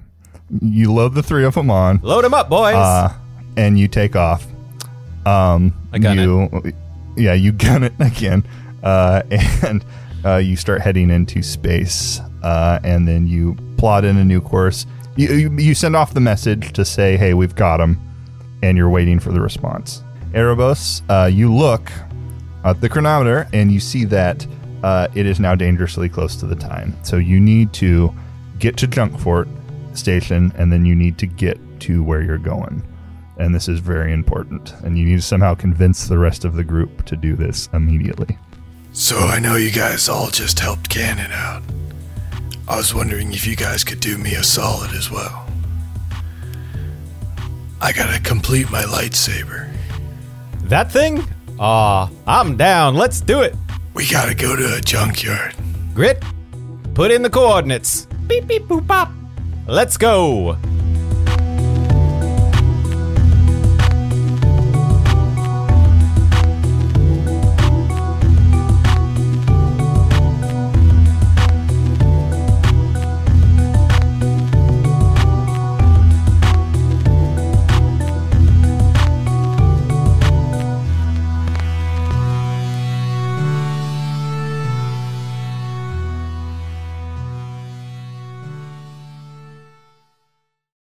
You 0.60 0.92
load 0.92 1.14
the 1.14 1.22
three 1.22 1.44
of 1.44 1.54
them 1.54 1.70
on. 1.70 2.00
Load 2.02 2.24
them 2.24 2.34
up, 2.34 2.48
boys. 2.48 2.74
uh, 2.74 3.12
and 3.56 3.78
you 3.78 3.88
take 3.88 4.16
off. 4.16 4.46
Um, 5.26 5.72
I 5.92 5.98
gun 5.98 6.18
you, 6.18 6.50
Yeah, 7.16 7.34
you 7.34 7.52
gun 7.52 7.84
it 7.84 7.94
again, 8.00 8.44
uh, 8.82 9.22
and 9.62 9.84
uh, 10.24 10.36
you 10.36 10.56
start 10.56 10.80
heading 10.80 11.10
into 11.10 11.42
space, 11.42 12.20
uh, 12.42 12.80
and 12.82 13.06
then 13.06 13.26
you 13.26 13.56
plot 13.76 14.04
in 14.04 14.16
a 14.16 14.24
new 14.24 14.40
course. 14.40 14.86
You, 15.16 15.32
you, 15.32 15.52
you 15.58 15.74
send 15.74 15.94
off 15.94 16.14
the 16.14 16.20
message 16.20 16.72
to 16.72 16.84
say, 16.84 17.16
"Hey, 17.16 17.34
we've 17.34 17.54
got 17.54 17.76
them," 17.78 18.00
and 18.62 18.76
you're 18.76 18.90
waiting 18.90 19.20
for 19.20 19.30
the 19.30 19.40
response. 19.40 20.02
Erebos, 20.32 21.02
uh, 21.08 21.26
you 21.26 21.54
look 21.54 21.92
at 22.64 22.80
the 22.80 22.88
chronometer 22.88 23.46
and 23.52 23.70
you 23.70 23.78
see 23.78 24.04
that 24.04 24.46
uh, 24.82 25.06
it 25.14 25.26
is 25.26 25.38
now 25.38 25.54
dangerously 25.54 26.08
close 26.08 26.34
to 26.36 26.46
the 26.46 26.56
time. 26.56 26.96
So 27.04 27.16
you 27.16 27.38
need 27.38 27.72
to 27.74 28.12
get 28.58 28.76
to 28.78 28.88
Junkfort 28.88 29.48
station, 29.96 30.52
and 30.56 30.72
then 30.72 30.84
you 30.84 30.94
need 30.94 31.18
to 31.18 31.26
get 31.26 31.58
to 31.80 32.02
where 32.02 32.22
you're 32.22 32.38
going. 32.38 32.82
And 33.38 33.54
this 33.54 33.68
is 33.68 33.80
very 33.80 34.12
important. 34.12 34.72
And 34.84 34.96
you 34.96 35.04
need 35.06 35.16
to 35.16 35.22
somehow 35.22 35.54
convince 35.54 36.06
the 36.06 36.18
rest 36.18 36.44
of 36.44 36.54
the 36.54 36.64
group 36.64 37.04
to 37.06 37.16
do 37.16 37.34
this 37.36 37.68
immediately. 37.72 38.38
So 38.92 39.18
I 39.18 39.40
know 39.40 39.56
you 39.56 39.72
guys 39.72 40.08
all 40.08 40.30
just 40.30 40.60
helped 40.60 40.88
Cannon 40.88 41.32
out. 41.32 41.62
I 42.68 42.76
was 42.76 42.94
wondering 42.94 43.32
if 43.32 43.46
you 43.46 43.56
guys 43.56 43.84
could 43.84 44.00
do 44.00 44.16
me 44.16 44.34
a 44.34 44.42
solid 44.42 44.92
as 44.92 45.10
well. 45.10 45.46
I 47.80 47.92
gotta 47.92 48.20
complete 48.20 48.70
my 48.70 48.82
lightsaber. 48.82 49.70
That 50.62 50.90
thing? 50.90 51.22
Aw, 51.58 52.08
I'm 52.26 52.56
down. 52.56 52.94
Let's 52.94 53.20
do 53.20 53.42
it. 53.42 53.54
We 53.92 54.08
gotta 54.08 54.34
go 54.34 54.56
to 54.56 54.76
a 54.76 54.80
junkyard. 54.80 55.54
Grit, 55.92 56.22
put 56.94 57.10
in 57.10 57.22
the 57.22 57.30
coordinates. 57.30 58.06
Beep, 58.26 58.46
beep, 58.46 58.62
boop, 58.62 58.86
bop. 58.86 59.10
Let's 59.66 59.96
go. 59.96 60.56